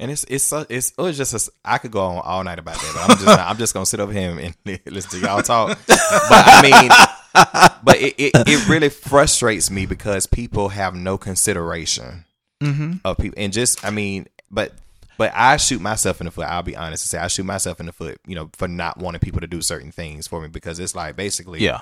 And 0.00 0.10
it's 0.10 0.24
it's 0.28 0.52
it's 0.68 0.90
it 0.90 0.98
was 1.00 1.16
just 1.16 1.32
a 1.48 1.52
I 1.64 1.78
could 1.78 1.92
go 1.92 2.00
on 2.02 2.22
all 2.24 2.42
night 2.42 2.58
about 2.58 2.74
that, 2.74 2.90
but 2.94 3.10
I'm 3.10 3.18
just 3.24 3.38
I'm 3.40 3.56
just 3.56 3.72
gonna 3.74 3.86
sit 3.86 4.00
over 4.00 4.12
here 4.12 4.36
and 4.36 4.54
listen 4.86 5.20
to 5.20 5.26
y'all 5.26 5.42
talk. 5.42 5.78
But 5.86 5.98
I 6.00 6.62
mean, 6.62 6.90
but 7.84 7.96
it, 8.00 8.14
it 8.18 8.32
it 8.34 8.68
really 8.68 8.88
frustrates 8.88 9.70
me 9.70 9.86
because 9.86 10.26
people 10.26 10.70
have 10.70 10.94
no 10.94 11.18
consideration 11.18 12.24
Mm-hmm. 12.62 12.92
of 13.04 13.18
people, 13.18 13.34
and 13.42 13.52
just 13.52 13.84
I 13.84 13.90
mean, 13.90 14.26
but 14.50 14.72
but 15.18 15.32
I 15.34 15.56
shoot 15.56 15.80
myself 15.80 16.20
in 16.20 16.26
the 16.26 16.30
foot. 16.30 16.46
I'll 16.46 16.62
be 16.62 16.76
honest 16.76 17.04
and 17.04 17.10
say 17.10 17.18
I 17.18 17.28
shoot 17.28 17.44
myself 17.44 17.80
in 17.80 17.86
the 17.86 17.92
foot, 17.92 18.18
you 18.26 18.34
know, 18.34 18.50
for 18.54 18.68
not 18.68 18.98
wanting 18.98 19.20
people 19.20 19.40
to 19.40 19.46
do 19.46 19.60
certain 19.62 19.92
things 19.92 20.26
for 20.26 20.40
me 20.40 20.48
because 20.48 20.78
it's 20.78 20.94
like 20.94 21.16
basically, 21.16 21.60
Yeah. 21.60 21.80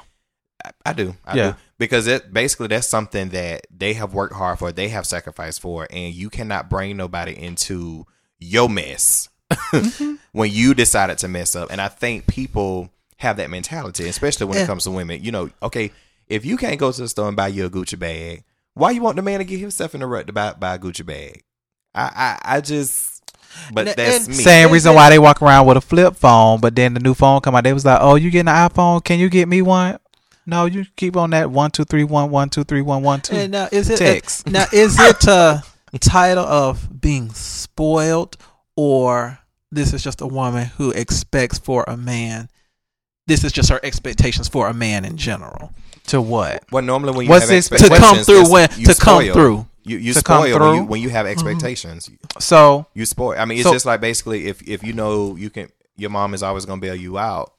I, 0.64 0.70
I 0.87 0.93
do. 0.93 1.16
I 1.24 1.37
Yeah. 1.37 1.51
do. 1.53 1.57
Because 1.78 2.07
it 2.07 2.33
basically 2.33 2.66
that's 2.68 2.87
something 2.89 3.31
that 3.31 3.66
they 3.74 3.95
have 3.95 4.12
worked 4.14 4.35
hard 4.35 4.59
for, 4.59 4.72
they 4.72 4.89
have 4.89 5.07
sacrificed 5.07 5.61
for, 5.61 5.87
and 5.91 6.12
you 6.14 6.28
cannot 6.31 6.68
bring 6.68 6.97
nobody 6.97 7.33
into 7.33 8.07
your 8.39 8.68
mess 8.68 9.28
mm-hmm. 9.51 10.14
when 10.33 10.51
you 10.51 10.74
decided 10.74 11.18
to 11.18 11.28
mess 11.28 11.57
up. 11.57 11.70
And 11.70 11.81
I 11.81 11.89
think 11.89 12.26
people 12.26 12.91
have 13.16 13.37
that 13.39 13.51
mentality, 13.51 14.09
especially 14.09 14.47
when 14.47 14.57
Yeah. 14.57 14.64
it 14.64 14.66
comes 14.66 14.85
to 14.85 14.91
women. 14.91 15.22
You 15.22 15.33
know, 15.33 15.51
okay, 15.62 15.93
if 16.26 16.45
you 16.45 16.57
can't 16.57 16.78
go 16.78 16.93
to 16.93 17.01
the 17.01 17.09
store 17.09 17.28
and 17.28 17.37
buy 17.37 17.49
you 17.49 17.66
a 17.66 17.70
Gucci 17.70 17.99
bag, 17.99 18.45
why 18.74 18.93
you 18.93 19.03
want 19.03 19.16
the 19.16 19.22
man 19.22 19.41
to 19.41 19.45
get 19.45 19.59
himself 19.61 19.95
in 19.95 20.01
the 20.01 20.07
rut 20.07 20.26
to 20.28 20.33
buy, 20.33 20.53
buy 20.53 20.74
a 20.74 20.78
Gucci 20.78 21.05
bag? 21.05 21.43
I 21.95 22.39
I, 22.45 22.57
I 22.57 22.61
just 22.61 23.09
but 23.72 23.88
And- 23.88 23.96
that's 23.96 24.26
and 24.26 24.36
me. 24.36 24.42
Same 24.42 24.66
Is 24.68 24.72
reason 24.72 24.92
it- 24.92 24.94
why 24.96 25.11
they 25.11 25.18
walk 25.18 25.42
around 25.42 25.66
with 25.66 25.76
a 25.76 25.80
flip 25.80 26.16
phone, 26.16 26.61
but 26.61 26.74
then 26.76 26.94
the 26.94 27.01
new 27.01 27.14
phone 27.14 27.40
come 27.40 27.55
out, 27.55 27.64
they 27.64 27.72
was 27.72 27.84
like, 27.84 27.98
"Oh, 28.01 28.14
you 28.16 28.30
getting 28.30 28.48
an 28.48 28.68
iPhone? 28.68 29.03
Can 29.05 29.18
you 29.18 29.28
get 29.28 29.48
me 29.48 29.62
one?" 29.62 29.98
No, 30.46 30.64
you 30.64 30.86
keep 30.96 31.16
on 31.16 31.30
that 31.30 31.51
one 31.51 31.70
two 31.70 31.84
three 31.84 32.03
one 32.05 32.30
one 32.30 32.48
two 32.48 32.64
three 32.64 32.82
one 32.82 33.03
one 33.03 33.20
two. 33.20 33.36
And 33.36 33.53
now 33.53 33.68
is 33.70 33.88
it 33.90 33.98
Text. 33.98 34.46
now 34.51 34.64
is 34.72 34.98
it 34.98 35.24
a 35.28 35.62
title 36.01 36.44
of 36.44 37.01
being 37.01 37.30
spoiled 37.32 38.36
or 38.76 39.38
this 39.70 39.92
is 39.92 40.03
just 40.03 40.20
a 40.20 40.26
woman 40.26 40.66
who 40.78 40.90
expects 40.92 41.59
for 41.59 41.84
a 41.86 41.96
man? 41.96 42.48
This 43.26 43.44
is 43.44 43.53
just 43.53 43.68
her 43.68 43.78
expectations 43.84 44.48
for 44.48 44.66
a 44.66 44.74
man 44.74 45.05
in 45.05 45.16
general 45.16 45.72
To 46.09 46.20
what? 46.20 46.64
Well, 46.72 46.82
normally 46.82 47.12
when 47.12 47.24
you 47.26 47.30
What's 47.30 47.42
have 47.42 47.51
this- 47.51 47.68
to 47.68 47.76
to 47.78 47.96
come 47.96 48.18
through 48.18 48.51
when 48.51 48.68
you 48.76 48.86
to 48.86 48.94
come 48.94 49.24
through. 49.32 49.66
You 49.85 49.97
you 49.97 50.12
To 50.12 50.20
spoil 50.20 50.59
when 50.59 50.74
you 50.76 50.85
when 50.85 51.01
you 51.01 51.09
have 51.11 51.26
mm-hmm. 51.26 51.33
expectations. 51.33 52.11
So 52.39 52.87
You 52.95 53.07
spoil. 53.07 53.39
I 53.39 53.45
mean, 53.45 53.59
it's 53.59 53.66
So- 53.66 53.72
just 53.72 53.87
like 53.87 54.01
basically 54.01 54.47
if 54.47 54.66
if 54.68 54.83
you 54.83 54.93
know 54.93 55.37
you 55.37 55.51
can, 55.51 55.70
your 55.97 56.11
mom 56.11 56.35
is 56.35 56.43
always 56.43 56.64
gonna 56.66 56.81
bail 56.81 56.95
you 56.95 57.18
out. 57.18 57.53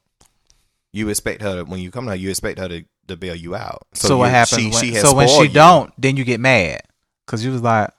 You 0.93 1.09
expect 1.09 1.41
her 1.41 1.57
to, 1.57 1.63
when 1.63 1.79
you 1.79 1.89
come 1.89 2.05
to 2.05 2.11
her, 2.11 2.15
you 2.17 2.29
expect 2.29 2.59
her 2.59 2.67
to, 2.67 2.83
to 3.07 3.15
bail 3.15 3.33
you 3.35 3.55
out. 3.55 3.87
so, 3.93 4.17
what 4.17 4.25
you- 4.25 4.31
happens? 4.31 4.61
She, 4.61 4.69
when, 4.69 4.79
she 4.83 4.91
has 4.93 5.03
so 5.03 5.15
when 5.15 5.27
she 5.27 5.43
you. 5.43 5.49
don't, 5.49 5.93
then 5.97 6.17
you 6.17 6.23
get 6.25 6.39
mad 6.39 6.81
because 7.25 7.45
you 7.45 7.51
was 7.51 7.61
like, 7.61 7.91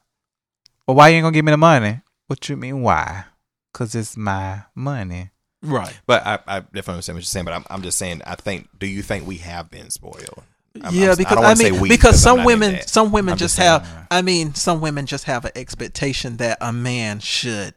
"Well, 0.87 0.97
why 0.97 1.09
you 1.09 1.17
ain't 1.17 1.25
gonna 1.25 1.35
give 1.35 1.45
me 1.45 1.53
the 1.53 1.57
money?" 1.57 2.01
What 2.27 2.49
you 2.49 2.57
mean? 2.57 2.83
Why? 2.83 3.25
Because 3.73 3.95
it's 3.95 4.17
my 4.17 4.63
money. 4.75 5.31
Right. 5.63 5.99
But 6.07 6.27
I, 6.27 6.39
I 6.47 6.61
definitely 6.61 6.95
understand 6.95 7.17
what 7.17 7.21
you're 7.21 7.25
saying. 7.25 7.45
But 7.45 7.55
I'm, 7.55 7.65
I'm 7.71 7.83
just 7.83 7.99
saying. 7.99 8.21
I 8.27 8.35
think. 8.35 8.69
Do 8.79 8.87
you 8.87 9.03
think 9.03 9.27
we 9.27 9.39
have 9.39 9.71
been 9.71 9.91
spoiled? 9.91 10.43
I'm- 10.83 10.95
yeah, 10.95 11.09
I'm- 11.09 11.17
because 11.17 11.37
don't 11.37 11.45
I, 11.45 11.55
mean, 11.55 11.81
we, 11.81 11.89
because 11.89 12.21
some 12.23 12.45
women, 12.45 12.81
some 12.87 13.13
women 13.13 13.33
I'm 13.33 13.39
just 13.39 13.57
just 13.57 13.67
saying. 13.67 13.81
have. 13.81 14.07
I 14.11 14.23
mean, 14.23 14.55
some 14.55 14.81
women 14.81 15.07
just 15.07 15.25
have 15.25 15.45
an 15.45 15.53
expectation 15.55 16.39
that 16.39 16.59
a 16.61 16.73
man 16.73 17.21
should 17.21 17.75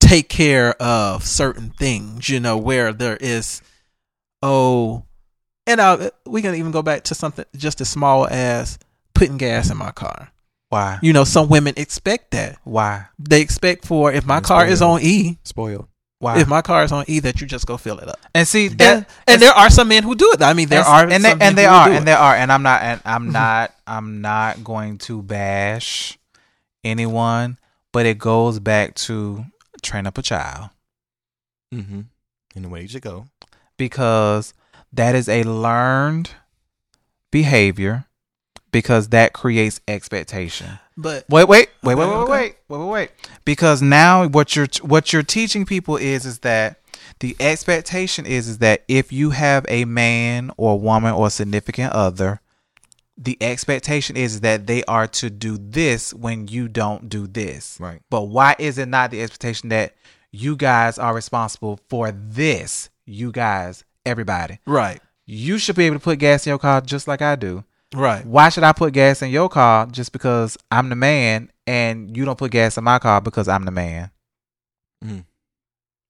take 0.00 0.28
care 0.28 0.72
of 0.82 1.24
certain 1.24 1.70
things. 1.70 2.28
You 2.28 2.40
know, 2.40 2.58
where 2.58 2.92
there 2.92 3.16
is, 3.16 3.62
oh, 4.42 5.04
and 5.66 5.80
I, 5.80 6.10
we 6.26 6.42
can 6.42 6.54
even 6.54 6.72
go 6.72 6.82
back 6.82 7.04
to 7.04 7.14
something 7.14 7.44
just 7.56 7.80
as 7.80 7.88
small 7.88 8.26
as 8.26 8.78
putting 9.14 9.38
gas 9.38 9.70
in 9.70 9.76
my 9.76 9.90
car. 9.92 10.30
Why? 10.68 10.98
You 11.02 11.12
know, 11.12 11.24
some 11.24 11.48
women 11.48 11.74
expect 11.76 12.32
that. 12.32 12.58
Why? 12.64 13.06
They 13.18 13.40
expect 13.40 13.86
for 13.86 14.12
if 14.12 14.26
my 14.26 14.40
car 14.40 14.66
is 14.66 14.82
on 14.82 15.00
E, 15.02 15.38
spoiled. 15.44 15.88
Why? 16.24 16.40
if 16.40 16.48
my 16.48 16.62
car 16.62 16.82
is 16.84 16.92
on 16.92 17.04
E, 17.06 17.20
that 17.20 17.40
you 17.40 17.46
just 17.46 17.66
go 17.66 17.76
fill 17.76 17.98
it 17.98 18.08
up. 18.08 18.18
and 18.34 18.48
see 18.48 18.68
that, 18.68 18.96
and, 18.96 19.06
and 19.26 19.42
there 19.42 19.52
are 19.52 19.68
some 19.70 19.88
men 19.88 20.02
who 20.02 20.14
do 20.14 20.30
it. 20.32 20.42
I 20.42 20.52
mean, 20.54 20.68
there 20.68 20.80
and, 20.80 20.88
are 20.88 21.08
and 21.14 21.24
they 21.24 21.34
and 21.38 21.56
they 21.58 21.66
are 21.66 21.90
and 21.90 22.06
there 22.06 22.18
are 22.18 22.34
and 22.34 22.50
I'm 22.50 22.62
not 22.62 22.82
and 22.82 23.00
I'm 23.04 23.30
not 23.30 23.74
I'm 23.86 24.20
not 24.20 24.64
going 24.64 24.98
to 24.98 25.22
bash 25.22 26.18
anyone, 26.82 27.58
but 27.92 28.06
it 28.06 28.18
goes 28.18 28.58
back 28.58 28.94
to 29.06 29.44
train 29.82 30.06
up 30.06 30.18
a 30.18 30.22
child 30.22 30.70
Mm-hmm. 31.74 32.00
And 32.56 32.64
the 32.64 32.68
way 32.68 32.86
you 32.88 33.00
go. 33.00 33.26
because 33.76 34.54
that 34.92 35.14
is 35.14 35.28
a 35.28 35.42
learned 35.42 36.30
behavior 37.32 38.06
because 38.70 39.08
that 39.08 39.32
creates 39.32 39.80
expectation. 39.88 40.78
But 40.96 41.24
Wait, 41.28 41.48
wait, 41.48 41.70
wait, 41.82 41.94
wait, 41.96 42.04
Okay, 42.04 42.30
wait, 42.30 42.40
wait, 42.40 42.56
wait, 42.68 42.78
wait, 42.78 42.88
wait. 42.88 43.10
Because 43.44 43.82
now 43.82 44.28
what 44.28 44.54
you're 44.54 44.68
what 44.82 45.12
you're 45.12 45.22
teaching 45.22 45.66
people 45.66 45.96
is 45.96 46.24
is 46.24 46.40
that 46.40 46.78
the 47.20 47.36
expectation 47.40 48.26
is 48.26 48.48
is 48.48 48.58
that 48.58 48.84
if 48.88 49.12
you 49.12 49.30
have 49.30 49.66
a 49.68 49.84
man 49.84 50.50
or 50.56 50.78
woman 50.78 51.12
or 51.12 51.30
significant 51.30 51.92
other, 51.92 52.40
the 53.16 53.36
expectation 53.40 54.16
is 54.16 54.40
that 54.40 54.66
they 54.66 54.84
are 54.84 55.06
to 55.06 55.30
do 55.30 55.56
this 55.58 56.12
when 56.12 56.48
you 56.48 56.68
don't 56.68 57.08
do 57.08 57.26
this. 57.26 57.76
Right. 57.80 58.00
But 58.10 58.22
why 58.22 58.56
is 58.58 58.78
it 58.78 58.88
not 58.88 59.10
the 59.10 59.22
expectation 59.22 59.68
that 59.70 59.94
you 60.30 60.56
guys 60.56 60.98
are 60.98 61.14
responsible 61.14 61.80
for 61.88 62.10
this? 62.12 62.90
You 63.06 63.32
guys, 63.32 63.84
everybody. 64.06 64.58
right, 64.66 65.00
You 65.26 65.58
should 65.58 65.76
be 65.76 65.84
able 65.84 65.96
to 65.96 66.04
put 66.04 66.18
gas 66.18 66.46
in 66.46 66.50
your 66.50 66.58
car 66.58 66.80
just 66.80 67.06
like 67.06 67.22
I 67.22 67.36
do. 67.36 67.64
Right. 67.94 68.24
Why 68.26 68.48
should 68.48 68.64
I 68.64 68.72
put 68.72 68.92
gas 68.92 69.22
in 69.22 69.30
your 69.30 69.48
car 69.48 69.86
just 69.86 70.12
because 70.12 70.56
I'm 70.70 70.88
the 70.88 70.96
man 70.96 71.50
and 71.66 72.16
you 72.16 72.24
don't 72.24 72.38
put 72.38 72.50
gas 72.50 72.76
in 72.76 72.84
my 72.84 72.98
car 72.98 73.20
because 73.20 73.48
I'm 73.48 73.64
the 73.64 73.70
man? 73.70 74.10
Mhm. 75.04 75.24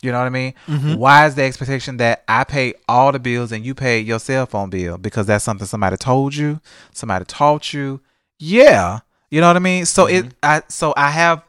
You 0.03 0.13
know 0.13 0.19
what 0.19 0.27
I 0.27 0.31
mean? 0.31 0.55
Mhm. 0.67 0.97
Why 0.99 1.27
is 1.27 1.35
the 1.35 1.43
expectation 1.45 1.97
that 1.99 2.25
I 2.29 2.45
pay 2.45 2.75
all 2.89 3.11
the 3.13 3.19
bills 3.19 3.53
and 3.53 3.65
you 3.65 3.75
pay 3.75 4.01
your 4.01 4.19
cell 4.19 4.45
phone 4.47 4.69
bill 4.71 4.99
because 4.99 5.27
that's 5.27 5.45
something 5.45 5.67
somebody 5.67 5.97
told 5.97 6.35
you, 6.35 6.61
somebody 6.93 7.25
taught 7.25 7.73
you? 7.73 8.01
Yeah, 8.39 9.01
you 9.31 9.41
know 9.41 9.47
what 9.47 9.57
I 9.57 9.61
mean. 9.61 9.87
So 9.87 10.07
it, 10.07 10.35
I, 10.43 10.63
so 10.69 10.93
I 10.97 11.11
have 11.11 11.43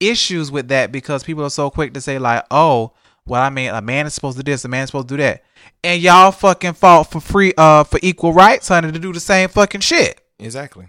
issues 0.00 0.50
with 0.50 0.68
that 0.68 0.90
because 0.92 1.22
people 1.24 1.44
are 1.44 1.50
so 1.50 1.68
quick 1.70 1.92
to 1.94 2.00
say 2.00 2.18
like, 2.18 2.44
oh, 2.50 2.92
well, 3.28 3.42
I 3.42 3.50
mean, 3.50 3.70
a 3.70 3.80
man 3.82 4.06
is 4.06 4.14
supposed 4.14 4.36
to 4.38 4.42
do 4.42 4.50
this, 4.52 4.64
a 4.64 4.68
man 4.68 4.84
is 4.84 4.88
supposed 4.90 5.08
to 5.08 5.16
do 5.16 5.22
that, 5.22 5.42
and 5.84 6.00
y'all 6.02 6.32
fucking 6.32 6.72
fought 6.74 7.04
for 7.10 7.20
free, 7.20 7.52
uh, 7.56 7.84
for 7.84 8.00
equal 8.02 8.32
rights, 8.32 8.68
honey, 8.68 8.90
to 8.92 8.98
do 8.98 9.12
the 9.12 9.20
same 9.20 9.48
fucking 9.48 9.80
shit. 9.82 10.20
Exactly. 10.38 10.86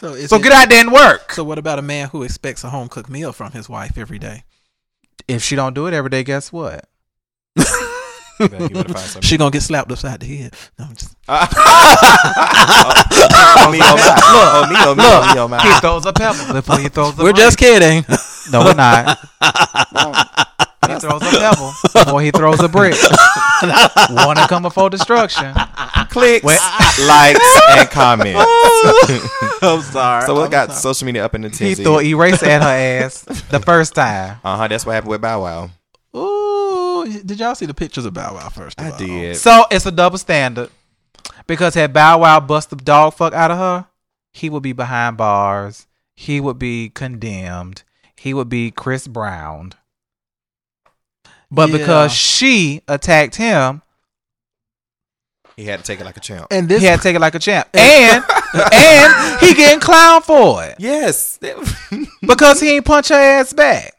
So, 0.00 0.14
is 0.14 0.30
So 0.30 0.36
it- 0.36 0.42
get 0.42 0.52
out 0.52 0.68
there 0.68 0.80
and 0.80 0.90
work. 0.92 1.32
So 1.32 1.44
what 1.44 1.58
about 1.58 1.78
a 1.78 1.82
man 1.82 2.08
who 2.08 2.22
expects 2.24 2.64
a 2.64 2.70
home 2.70 2.88
cooked 2.88 3.08
meal 3.10 3.32
from 3.32 3.52
his 3.52 3.68
wife 3.68 3.96
every 3.98 4.18
day? 4.18 4.42
If 5.28 5.44
she 5.44 5.54
don't 5.54 5.74
do 5.74 5.86
it 5.86 5.94
every 5.94 6.10
day, 6.10 6.24
guess 6.24 6.50
what? 6.52 6.86
You 8.40 8.48
better- 8.48 8.64
you 8.64 8.68
better 8.70 8.92
find 8.92 8.98
something. 9.06 9.22
She 9.22 9.36
gonna 9.36 9.50
get 9.52 9.62
slapped 9.62 9.92
upside 9.92 10.18
the 10.20 10.26
head. 10.26 10.54
No, 10.78 10.86
I'm 10.86 10.96
just, 10.96 11.14
oh, 11.28 11.46
me, 13.70 13.78
oh, 13.80 13.96
my. 13.96 14.20
Oh, 14.24 14.66
me, 14.68 14.76
oh, 14.78 14.94
me, 14.96 15.04
oh, 15.06 15.34
me, 15.34 15.40
oh, 15.40 15.48
my. 15.48 15.60
He 15.62 15.72
throws 15.80 16.06
a 16.06 16.12
pebble 16.12 16.52
before 16.54 16.78
he 16.78 16.88
throws 16.88 17.16
a 17.18 17.22
we're 17.22 17.32
just 17.34 17.58
kidding. 17.58 18.04
no, 18.50 18.64
we're 18.64 18.74
not. 18.74 19.18
he 20.88 20.98
throws 20.98 21.22
a 21.22 21.38
pebble 21.38 21.72
before 21.92 22.22
he 22.22 22.30
throws 22.30 22.60
a 22.60 22.68
brick. 22.68 22.94
Want 24.10 24.38
to 24.38 24.46
come 24.48 24.62
before 24.62 24.90
destruction? 24.90 25.54
Clicks, 26.10 26.44
Wait. 26.44 26.58
likes, 27.06 27.60
and 27.70 27.88
comments. 27.90 28.38
I'm 29.62 29.80
sorry. 29.82 30.26
so 30.26 30.42
we 30.42 30.48
got 30.48 30.72
social 30.72 31.06
media 31.06 31.24
up 31.24 31.34
in 31.34 31.42
the 31.42 31.48
He 31.48 31.54
tizzy. 31.56 31.84
threw 31.84 32.00
erase 32.00 32.42
at 32.42 32.62
her 32.62 32.68
ass 33.04 33.22
the 33.50 33.60
first 33.60 33.94
time. 33.94 34.38
Uh 34.44 34.56
huh. 34.56 34.68
That's 34.68 34.84
what 34.84 34.92
happened 34.92 35.10
with 35.10 35.20
Bow 35.22 35.42
Wow. 35.42 35.70
Ooh, 36.14 37.06
did 37.24 37.38
y'all 37.40 37.54
see 37.54 37.66
the 37.66 37.74
pictures 37.74 38.04
of 38.04 38.12
Bow 38.14 38.34
Wow 38.34 38.48
first? 38.50 38.78
Of 38.78 38.86
I 38.86 38.90
all? 38.90 38.98
did. 38.98 39.36
So 39.36 39.64
it's 39.70 39.86
a 39.86 39.90
double 39.92 40.18
standard. 40.18 40.70
Because 41.46 41.74
had 41.74 41.92
Bow 41.92 42.18
Wow 42.18 42.40
bust 42.40 42.70
the 42.70 42.76
dog 42.76 43.14
fuck 43.14 43.32
out 43.32 43.50
of 43.50 43.58
her, 43.58 43.86
he 44.32 44.50
would 44.50 44.62
be 44.62 44.72
behind 44.72 45.16
bars. 45.16 45.86
He 46.14 46.40
would 46.40 46.58
be 46.58 46.90
condemned. 46.90 47.82
He 48.16 48.34
would 48.34 48.48
be 48.48 48.70
Chris 48.70 49.08
Brown. 49.08 49.72
But 51.54 51.68
Yeah. 51.70 51.76
because 51.78 52.12
she 52.12 52.80
attacked 52.88 53.36
him, 53.36 53.82
He 55.56 55.64
had 55.66 55.80
to 55.80 55.84
take 55.84 56.00
it 56.00 56.04
like 56.04 56.16
a 56.16 56.20
champ. 56.20 56.46
And 56.50 56.66
this 56.68 56.80
he 56.80 56.86
had 56.86 56.96
to 56.96 57.02
take 57.02 57.14
it 57.14 57.20
like 57.20 57.34
a 57.34 57.38
champ. 57.38 57.68
And 57.74 58.24
and 58.72 59.40
he 59.40 59.54
getting 59.54 59.80
clowned 59.80 60.22
for 60.24 60.64
it. 60.64 60.76
Yes. 60.78 61.38
Because 62.22 62.60
he 62.60 62.70
ain't 62.70 62.84
punch 62.86 63.08
her 63.08 63.14
ass 63.14 63.52
back. 63.52 63.94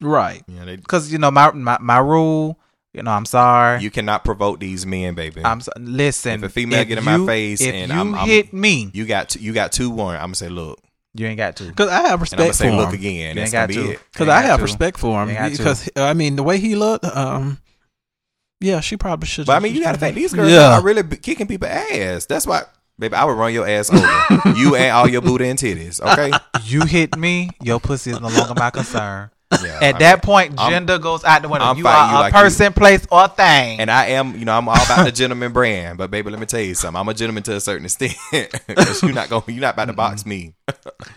right. 0.00 0.42
yeah, 0.46 0.64
Because 0.76 1.10
you 1.12 1.18
know 1.18 1.30
my, 1.30 1.50
my 1.52 1.76
my 1.80 1.98
rule. 1.98 2.58
You 2.94 3.02
know 3.02 3.10
I'm 3.10 3.26
sorry. 3.26 3.82
you 3.82 3.90
cannot 3.90 4.24
provoke 4.24 4.58
these 4.60 4.86
men, 4.86 5.14
baby. 5.14 5.42
I'm 5.44 5.60
so, 5.60 5.70
listen. 5.78 6.32
If 6.32 6.42
a 6.44 6.48
female 6.48 6.84
get 6.84 6.96
in 6.98 7.04
my 7.04 7.24
face 7.26 7.60
if 7.60 7.74
and 7.74 7.90
you 7.92 7.96
I'm- 7.98 8.14
I'm- 8.14 8.26
hit 8.28 8.52
me, 8.54 8.90
you 8.94 9.04
got 9.06 9.28
two, 9.30 9.40
you 9.40 9.52
got 9.52 9.70
two 9.72 9.90
one. 9.90 10.14
I'm 10.16 10.22
gonna 10.28 10.34
say, 10.36 10.48
look, 10.48 10.78
you 11.16 11.26
ain't 11.26 11.36
got 11.38 11.56
to. 11.56 11.64
Because 11.64 11.88
I 11.88 12.02
have 12.02 12.04
and 12.04 12.06
I'm 12.06 12.18
gonna 12.18 12.20
respect 12.20 12.48
for 12.48 12.54
say, 12.54 12.76
look 12.76 12.88
him. 12.88 12.94
again. 12.94 13.36
You 13.36 13.42
ain't 13.42 13.52
got 13.52 13.70
to. 13.70 13.98
Because 14.12 14.28
I 14.28 14.40
have 14.42 14.58
to. 14.58 14.62
respect 14.62 14.98
for 14.98 15.22
him. 15.22 15.34
Got 15.34 15.52
to. 15.52 15.56
Because 15.58 15.90
I 15.96 16.12
mean, 16.14 16.36
the 16.36 16.42
way 16.42 16.58
he 16.58 16.76
looked, 16.76 17.04
um, 17.04 17.58
yeah, 18.60 18.80
she 18.80 18.96
probably 18.96 19.26
should. 19.26 19.46
But 19.46 19.56
I 19.56 19.60
mean, 19.60 19.74
you 19.74 19.82
gotta 19.82 19.98
think 19.98 20.14
these 20.14 20.32
girls 20.32 20.50
Yeah. 20.50 20.78
are 20.78 20.82
really 20.82 21.02
kicking 21.18 21.46
people 21.46 21.68
ass. 21.68 22.26
That's 22.26 22.46
why, 22.46 22.62
baby, 22.98 23.14
I 23.14 23.24
would 23.24 23.36
run 23.36 23.52
your 23.52 23.68
ass 23.68 23.90
over. 23.92 24.48
you 24.58 24.76
and 24.76 24.92
all 24.92 25.08
your 25.08 25.20
booty 25.22 25.48
and 25.48 25.58
titties. 25.58 26.00
Okay. 26.00 26.32
You 26.64 26.84
hit 26.84 27.16
me, 27.16 27.50
your 27.62 27.78
pussy 27.78 28.10
is 28.10 28.20
no 28.20 28.26
longer 28.28 28.54
my 28.56 28.70
concern. 28.70 29.30
Yeah, 29.52 29.78
At 29.80 29.94
I 29.94 29.98
that 29.98 30.14
mean, 30.16 30.20
point, 30.22 30.54
I'm- 30.58 30.70
gender 30.72 30.98
goes 30.98 31.22
out 31.22 31.42
the 31.42 31.48
window. 31.48 31.66
I'm 31.66 31.76
you 31.78 31.84
fighting 31.84 32.00
are 32.08 32.12
you 32.14 32.18
a 32.18 32.20
like 32.22 32.32
you- 32.34 32.40
person, 32.40 32.72
place, 32.72 33.06
or 33.12 33.28
thing. 33.28 33.78
And 33.78 33.88
I 33.90 34.06
am, 34.06 34.36
you 34.36 34.44
know, 34.44 34.52
I'm 34.58 34.68
all 34.68 34.74
about 34.74 35.04
the 35.04 35.12
gentleman 35.12 35.52
brand. 35.52 35.98
But 35.98 36.10
baby, 36.10 36.30
let 36.30 36.40
me 36.40 36.46
tell 36.46 36.60
you 36.60 36.74
something. 36.74 36.98
I'm 37.00 37.08
a 37.08 37.14
gentleman 37.14 37.44
to 37.44 37.54
a 37.54 37.60
certain 37.60 37.84
extent. 37.84 38.14
You're 39.02 39.12
not 39.12 39.28
going, 39.30 39.44
you're 39.46 39.60
not 39.60 39.74
about 39.74 39.84
to 39.84 39.92
box 39.92 40.26
me. 40.26 40.54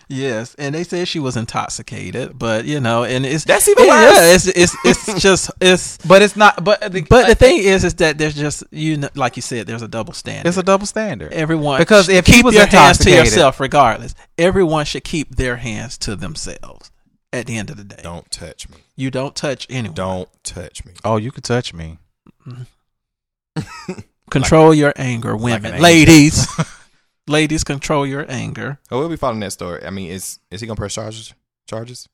Yes, 0.08 0.54
and 0.56 0.74
they 0.74 0.84
said 0.84 1.08
she 1.08 1.18
was 1.18 1.36
intoxicated, 1.36 2.38
but 2.38 2.64
you 2.66 2.78
know, 2.80 3.02
and 3.04 3.26
it's 3.26 3.44
That's 3.44 3.66
even 3.68 3.86
yeah, 3.86 4.34
it's 4.34 4.46
it's 4.46 4.76
it's 4.84 5.14
just 5.22 5.50
it's. 5.60 5.98
but 6.06 6.22
it's 6.22 6.36
not. 6.36 6.62
But 6.62 6.80
the, 6.92 7.02
But 7.02 7.26
the 7.26 7.34
thing 7.34 7.58
is, 7.58 7.82
is 7.84 7.94
that 7.96 8.16
there's 8.18 8.34
just 8.34 8.62
you 8.70 8.96
know, 8.96 9.08
like 9.16 9.34
you 9.36 9.42
said, 9.42 9.66
there's 9.66 9.82
a 9.82 9.88
double 9.88 10.12
standard. 10.12 10.48
it's 10.48 10.56
a 10.56 10.62
double 10.62 10.86
standard. 10.86 11.32
Everyone 11.32 11.78
Because 11.78 12.08
if 12.08 12.26
he 12.26 12.34
keep 12.42 12.52
your 12.52 12.66
hands 12.66 12.98
to 12.98 13.10
yourself, 13.10 13.58
regardless. 13.60 14.14
Everyone 14.38 14.84
should 14.86 15.04
keep 15.04 15.34
their 15.36 15.56
hands 15.56 15.98
to 15.98 16.16
themselves. 16.16 16.90
At 17.32 17.46
the 17.46 17.56
end 17.56 17.70
of 17.70 17.76
the 17.76 17.84
day, 17.84 18.00
Don't 18.02 18.28
touch 18.30 18.68
me. 18.68 18.78
you 18.96 19.10
don't 19.10 19.36
touch 19.36 19.66
anyone. 19.70 19.94
Don't 19.94 20.28
touch 20.44 20.84
me. 20.84 20.92
Oh, 21.04 21.16
you 21.16 21.30
could 21.30 21.44
touch 21.44 21.72
me. 21.72 21.98
control 24.30 24.74
your 24.74 24.92
anger, 24.96 25.36
women, 25.36 25.66
angel. 25.66 25.80
ladies. 25.82 26.46
ladies, 27.28 27.64
control 27.64 28.06
your 28.06 28.26
anger. 28.28 28.78
Oh, 28.90 28.98
we'll 28.98 29.08
be 29.08 29.16
following 29.16 29.40
that 29.40 29.52
story. 29.52 29.84
I 29.84 29.90
mean, 29.90 30.10
is 30.10 30.38
is 30.50 30.60
he 30.60 30.66
gonna 30.66 30.76
press 30.76 30.94
charges? 30.94 31.34
Charges? 31.68 32.08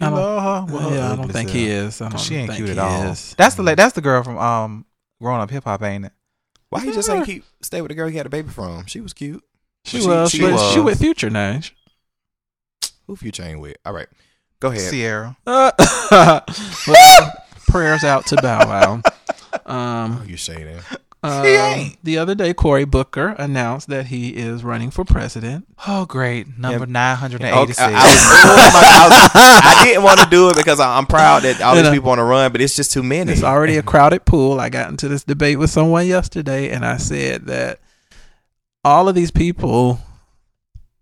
I 0.00 0.10
don't- 0.10 0.14
love 0.14 0.68
her. 0.68 0.74
Well, 0.76 0.92
yeah, 0.94 1.12
I 1.12 1.16
don't 1.16 1.32
think 1.32 1.50
he 1.50 1.68
is. 1.68 2.00
I 2.02 2.08
don't 2.10 2.18
She 2.20 2.34
ain't 2.36 2.48
think 2.50 2.58
cute 2.66 2.70
at 2.70 2.78
all. 2.78 3.04
is. 3.12 3.34
That's 3.38 3.54
the 3.54 3.62
that's 3.74 3.94
the 3.94 4.02
girl 4.02 4.22
from 4.22 4.36
um 4.38 4.84
growing 5.20 5.40
up 5.40 5.50
hip 5.50 5.64
hop, 5.64 5.82
ain't 5.82 6.06
it? 6.06 6.12
Why 6.68 6.80
he 6.84 6.92
just 6.92 7.08
ain't 7.08 7.24
keep 7.24 7.44
stay 7.62 7.80
with 7.80 7.88
the 7.90 7.94
girl 7.94 8.08
he 8.08 8.16
had 8.16 8.26
a 8.26 8.30
baby 8.30 8.48
from? 8.50 8.84
She 8.86 9.00
was 9.00 9.12
cute. 9.14 9.42
She, 9.84 10.00
She- 10.00 10.06
was, 10.08 10.30
she 10.30 10.40
but 10.40 10.52
was. 10.52 10.72
she 10.72 10.80
with 10.80 10.98
Future 10.98 11.30
now. 11.30 11.60
Who 13.06 13.14
Future 13.16 13.44
ain't 13.44 13.60
with? 13.60 13.76
All 13.86 13.92
right, 13.92 14.08
go 14.60 14.68
ahead. 14.68 14.90
Ciara. 14.92 15.36
Well, 16.86 17.32
prayers 17.68 18.04
out 18.04 18.26
to 18.26 18.36
Bow 18.36 18.66
Wow. 18.68 19.02
Oh, 19.66 19.74
Um, 19.74 20.24
you 20.28 20.36
shading. 20.36 20.78
um, 21.22 21.44
ain't. 21.44 21.98
the 22.04 22.18
other 22.18 22.34
day, 22.34 22.54
Cory 22.54 22.84
Booker 22.84 23.28
announced 23.38 23.88
that 23.88 24.06
he 24.06 24.28
is 24.36 24.62
running 24.62 24.90
for 24.90 25.04
president. 25.04 25.66
Oh, 25.88 26.04
great. 26.06 26.58
Number 26.58 26.86
Yeah. 26.86 26.92
nine 26.92 27.16
hundred 27.16 27.42
and 27.42 27.54
Okay. 27.54 27.74
I, 27.78 27.88
I 27.90 28.06
was, 28.06 28.16
oh 28.28 28.70
my 28.72 28.80
God, 28.82 29.12
I, 29.12 29.18
was- 29.18 29.30
I 29.80 29.84
didn't 29.84 30.02
want 30.04 30.20
to 30.20 30.26
do 30.26 30.50
it 30.50 30.56
because 30.56 30.78
I, 30.78 30.96
I'm 30.96 31.06
proud 31.06 31.42
that 31.42 31.60
all 31.60 31.74
You 31.74 31.82
these 31.82 31.90
know. 31.90 31.94
people 31.94 32.08
want 32.08 32.18
to 32.20 32.24
run, 32.24 32.52
but 32.52 32.60
it's 32.60 32.76
just 32.76 32.92
too 32.92 33.02
many. 33.02 33.32
It's 33.32 33.42
already 33.42 33.76
a 33.76 33.82
crowded 33.82 34.24
pool. 34.24 34.60
I 34.60 34.68
got 34.68 34.90
into 34.90 35.08
this 35.08 35.24
debate 35.24 35.58
with 35.58 35.70
someone 35.70 36.06
yesterday, 36.06 36.70
and 36.70 36.84
I 36.84 36.98
said 36.98 37.46
that 37.46 37.80
all 38.84 39.08
of 39.08 39.14
these 39.16 39.32
people 39.32 39.98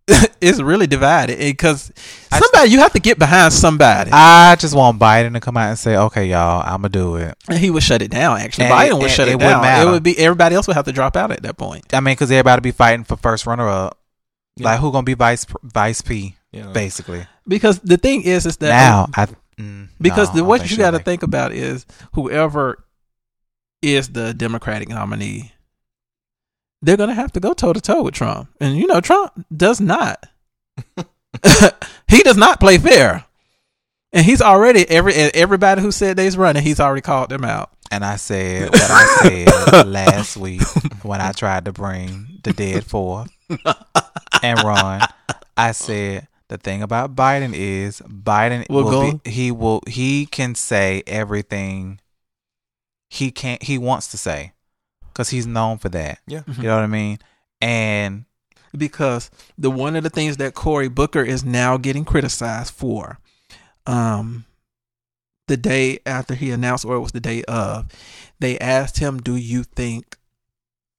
is 0.41 0.63
really 0.63 0.87
divided 0.87 1.39
because 1.39 1.91
I- 2.31 2.39
somebody 2.39 2.71
you 2.71 2.79
have 2.81 2.93
to 2.93 3.01
get 3.01 3.19
behind 3.19 3.53
somebody. 3.53 4.11
I 4.13 4.57
just 4.57 4.75
want 4.75 4.99
Biden 4.99 5.33
to 5.33 5.41
come 5.41 5.57
out 5.57 5.71
and 5.71 5.79
say, 5.79 5.97
"Okay, 5.97 6.27
y'all, 6.27 6.63
I'm 6.63 6.83
gonna 6.83 6.91
do 6.91 7.17
it." 7.17 7.35
and 7.49 7.59
he 7.59 7.71
would 7.71 7.83
shut 7.83 8.03
it 8.03 8.11
down. 8.11 8.39
Actually, 8.39 8.67
And 8.67 8.75
Biden 8.75 8.89
it- 8.91 9.03
would 9.03 9.11
shut 9.11 9.29
it 9.29 9.35
it, 9.37 9.39
down. 9.39 9.63
matter. 9.63 9.89
It 9.89 9.93
would 9.93 10.03
be 10.03 10.19
everybody 10.19 10.55
else 10.57 10.67
would 10.67 10.77
have 10.77 10.85
to 10.85 10.93
drop 10.93 11.17
out 11.17 11.31
at 11.33 11.43
that 11.43 11.57
point. 11.57 11.93
I 11.95 12.01
mean, 12.01 12.13
because 12.15 12.31
everybody 12.31 12.61
be 12.61 12.71
fighting 12.73 13.05
for 13.05 13.17
first 13.17 13.47
runner-up. 13.47 13.99
Yeah. 14.57 14.67
Like, 14.67 14.81
who 14.81 14.93
gonna 14.93 15.05
be 15.05 15.15
vice 15.15 15.47
vice 15.63 16.01
P? 16.03 16.37
Yeah. 16.53 16.71
Basically, 16.73 17.27
Because 17.49 17.81
the 17.81 17.97
thing 17.97 18.23
is, 18.23 18.47
is 18.47 18.59
that 18.59 18.69
now 18.69 19.09
I 19.15 19.27
mm, 19.61 19.89
because 20.01 20.29
no, 20.29 20.37
the 20.37 20.45
what 20.45 20.61
think 20.61 20.71
you 20.71 20.77
got 20.77 20.93
to 20.93 21.01
think 21.01 21.23
about 21.25 21.51
is 21.53 21.85
whoever 22.13 22.85
is 23.83 24.11
the 24.11 24.33
Democratic 24.35 24.89
nominee, 24.89 25.53
they're 26.85 26.97
gonna 26.97 27.15
have 27.15 27.33
to 27.33 27.41
go 27.41 27.55
toe 27.55 27.73
to 27.73 27.81
toe 27.81 28.03
with 28.03 28.15
Trump, 28.15 28.49
and 28.61 28.77
you 28.77 28.87
know 28.87 29.01
Trump 29.01 29.33
does 29.55 29.81
not. 29.81 30.25
he 32.09 32.23
does 32.23 32.37
not 32.37 32.61
play 32.61 32.79
fair, 32.79 33.25
and 34.13 34.25
he's 34.25 34.43
already 34.43 34.89
every 34.89 35.15
everybody 35.15 35.81
who 35.81 35.91
said 35.91 36.17
they's 36.17 36.37
running, 36.37 36.63
he's 36.63 36.81
already 36.81 37.01
called 37.01 37.31
them 37.31 37.45
out. 37.45 37.71
And 37.91 38.05
I 38.05 38.17
said 38.17 38.71
what 38.71 38.91
I 38.91 39.19
said 39.23 39.87
last 39.87 40.37
week 40.37 40.63
when 41.03 41.21
I 41.21 41.33
tried 41.33 41.67
to 41.67 41.73
bring 41.73 42.41
the 42.43 42.53
dead 42.53 42.85
forth 42.85 43.31
and 44.43 44.63
run. 44.63 45.03
I 45.57 45.73
said 45.73 46.29
the 46.49 46.59
thing 46.59 46.83
about 46.83 47.15
Biden 47.15 47.53
is 47.55 48.01
Biden 48.01 48.69
Will 48.69 48.85
will 48.85 48.91
go- 48.91 49.21
be, 49.25 49.31
he 49.31 49.51
will 49.53 49.83
he 49.87 50.27
can 50.27 50.55
say 50.55 51.03
everything 51.07 52.01
he 53.11 53.31
can't 53.31 53.63
he 53.63 53.79
wants 53.79 54.09
to 54.09 54.19
say 54.19 54.53
because 55.15 55.31
he's 55.31 55.47
known 55.47 55.79
for 55.79 55.89
that. 55.91 56.19
Yeah. 56.27 56.43
You 56.59 56.65
know 56.65 56.75
what 56.75 56.83
I 56.83 56.89
mean? 56.89 57.19
And 57.61 58.25
because 58.77 59.31
the 59.57 59.71
one 59.71 59.95
of 59.95 60.03
the 60.03 60.11
things 60.11 60.39
that 60.39 60.55
Cory 60.55 60.89
Booker 60.89 61.23
is 61.23 61.45
now 61.45 61.77
getting 61.77 62.05
criticized 62.05 62.75
for, 62.75 63.19
um, 63.87 64.45
the 65.47 65.57
day 65.57 66.01
after 66.05 66.35
he 66.35 66.51
announced, 66.51 66.85
or 66.85 66.97
it 66.97 67.01
was 67.01 67.13
the 67.13 67.21
day 67.21 67.45
of, 67.45 67.87
they 68.41 68.59
asked 68.59 68.99
him, 68.99 69.21
"Do 69.21 69.37
you 69.37 69.63
think, 69.63 70.19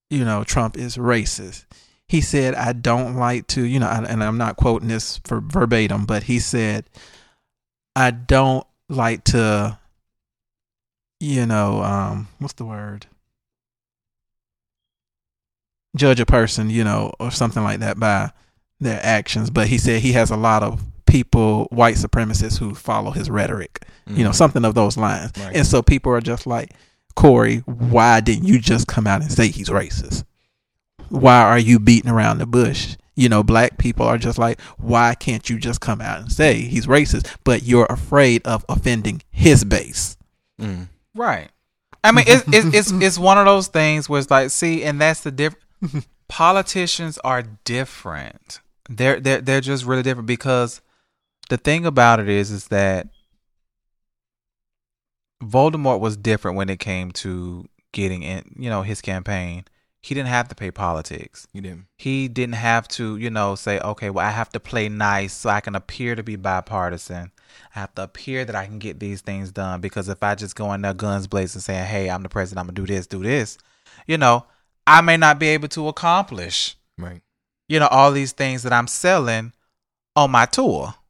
you 0.09 0.23
know, 0.23 0.43
Trump 0.43 0.77
is 0.77 0.95
racist?" 0.97 1.65
He 2.07 2.21
said, 2.21 2.55
"I 2.55 2.71
don't 2.71 3.17
like 3.17 3.47
to, 3.47 3.63
you 3.63 3.79
know," 3.79 3.89
and 3.89 4.07
and 4.07 4.23
I'm 4.23 4.37
not 4.37 4.55
quoting 4.55 4.87
this 4.87 5.17
for 5.25 5.41
verbatim, 5.41 6.05
but 6.05 6.23
he 6.23 6.39
said, 6.39 6.85
"I 7.95 8.11
don't 8.11 8.65
like 8.87 9.23
to, 9.25 9.79
you 11.19 11.45
know, 11.45 11.83
um, 11.83 12.27
what's 12.39 12.53
the 12.53 12.65
word?" 12.65 13.07
Judge 15.95 16.19
a 16.19 16.25
person, 16.25 16.69
you 16.69 16.83
know, 16.83 17.13
or 17.19 17.31
something 17.31 17.63
like 17.63 17.79
that 17.79 17.99
by 17.99 18.31
their 18.79 18.99
actions. 19.03 19.49
But 19.49 19.67
he 19.67 19.77
said 19.77 20.01
he 20.01 20.11
has 20.13 20.29
a 20.31 20.37
lot 20.37 20.61
of 20.63 20.83
people, 21.05 21.65
white 21.71 21.95
supremacists, 21.95 22.57
who 22.59 22.75
follow 22.75 23.11
his 23.11 23.29
rhetoric, 23.29 23.85
you 24.07 24.23
know, 24.23 24.31
Mhm. 24.31 24.35
something 24.35 24.65
of 24.65 24.75
those 24.75 24.97
lines. 24.97 25.31
Right. 25.39 25.55
And 25.55 25.65
so 25.65 25.81
people 25.81 26.11
are 26.11 26.21
just 26.21 26.45
like, 26.45 26.73
Cory, 27.15 27.59
why 27.65 28.19
didn't 28.19 28.45
you 28.45 28.59
just 28.59 28.87
come 28.87 29.07
out 29.07 29.21
and 29.21 29.31
say 29.31 29.47
he's 29.47 29.69
racist? 29.69 30.23
Why 31.09 31.41
are 31.41 31.59
you 31.59 31.79
beating 31.79 32.09
around 32.11 32.39
the 32.39 32.45
bush? 32.45 32.95
You 33.15 33.29
know, 33.29 33.43
black 33.43 33.77
people 33.77 34.05
are 34.05 34.17
just 34.17 34.37
like, 34.37 34.59
why 34.77 35.15
can't 35.15 35.49
you 35.49 35.57
just 35.57 35.79
come 35.79 36.01
out 36.01 36.19
and 36.19 36.31
say 36.31 36.61
he's 36.61 36.87
racist? 36.87 37.27
But 37.45 37.63
you're 37.63 37.85
afraid 37.85 38.41
of 38.45 38.65
offending 38.67 39.21
his 39.31 39.63
base. 39.63 40.17
Mm. 40.59 40.89
Right. 41.13 41.49
I 42.03 42.11
mean, 42.11 42.25
it's 42.27 42.43
it's 42.51 42.75
it's 42.75 42.91
it's 42.91 43.17
one 43.17 43.37
of 43.37 43.45
those 43.45 43.67
things 43.67 44.09
where 44.09 44.19
it's 44.19 44.29
like, 44.29 44.51
see, 44.51 44.83
and 44.83 44.99
that's 44.99 45.21
the 45.21 45.31
difference. 45.31 45.64
Politicians 46.27 47.17
are 47.19 47.43
different. 47.63 48.59
They're 48.89 49.19
they're 49.19 49.41
they're 49.41 49.61
just 49.61 49.85
really 49.85 50.03
different 50.03 50.27
because 50.27 50.81
the 51.49 51.57
thing 51.57 51.85
about 51.85 52.19
it 52.19 52.29
is 52.29 52.51
is 52.51 52.67
that 52.67 53.07
Voldemort 55.43 55.99
was 55.99 56.17
different 56.17 56.57
when 56.57 56.69
it 56.69 56.79
came 56.79 57.11
to 57.11 57.67
getting 57.91 58.23
in, 58.23 58.55
you 58.57 58.69
know, 58.69 58.81
his 58.81 59.01
campaign. 59.01 59.65
He 60.01 60.13
didn't 60.13 60.29
have 60.29 60.47
to 60.49 60.55
pay 60.55 60.69
politics. 60.69 61.47
You 61.51 61.61
didn't. 61.61 61.87
He 61.97 62.27
didn't 62.27 62.55
have 62.55 62.87
to, 62.89 63.17
you 63.17 63.31
know, 63.31 63.55
say, 63.55 63.79
okay, 63.79 64.11
well, 64.11 64.25
I 64.25 64.29
have 64.29 64.49
to 64.49 64.59
play 64.59 64.87
nice 64.87 65.33
so 65.33 65.49
I 65.49 65.61
can 65.61 65.75
appear 65.75 66.13
to 66.15 66.21
be 66.21 66.35
bipartisan. 66.35 67.31
I 67.75 67.79
have 67.79 67.95
to 67.95 68.03
appear 68.03 68.45
that 68.45 68.55
I 68.55 68.67
can 68.67 68.77
get 68.77 68.99
these 68.99 69.21
things 69.21 69.51
done 69.51 69.81
because 69.81 70.07
if 70.07 70.21
I 70.21 70.35
just 70.35 70.55
go 70.55 70.71
in 70.73 70.81
there 70.81 70.93
guns 70.93 71.25
blazing 71.25 71.61
saying, 71.61 71.85
hey, 71.85 72.09
I'm 72.09 72.21
the 72.21 72.29
president, 72.29 72.59
I'm 72.59 72.67
going 72.67 72.75
to 72.75 72.81
do 72.85 72.93
this, 72.93 73.07
do 73.07 73.23
this, 73.23 73.57
you 74.05 74.17
know, 74.17 74.45
I 74.87 75.01
may 75.01 75.17
not 75.17 75.39
be 75.39 75.47
able 75.49 75.67
to 75.69 75.87
accomplish, 75.87 76.75
Right. 76.97 77.21
you 77.67 77.79
know, 77.79 77.87
all 77.87 78.11
these 78.11 78.31
things 78.33 78.63
that 78.63 78.73
I'm 78.73 78.87
selling 78.87 79.53
on 80.15 80.31
my 80.31 80.45
tour. 80.45 80.93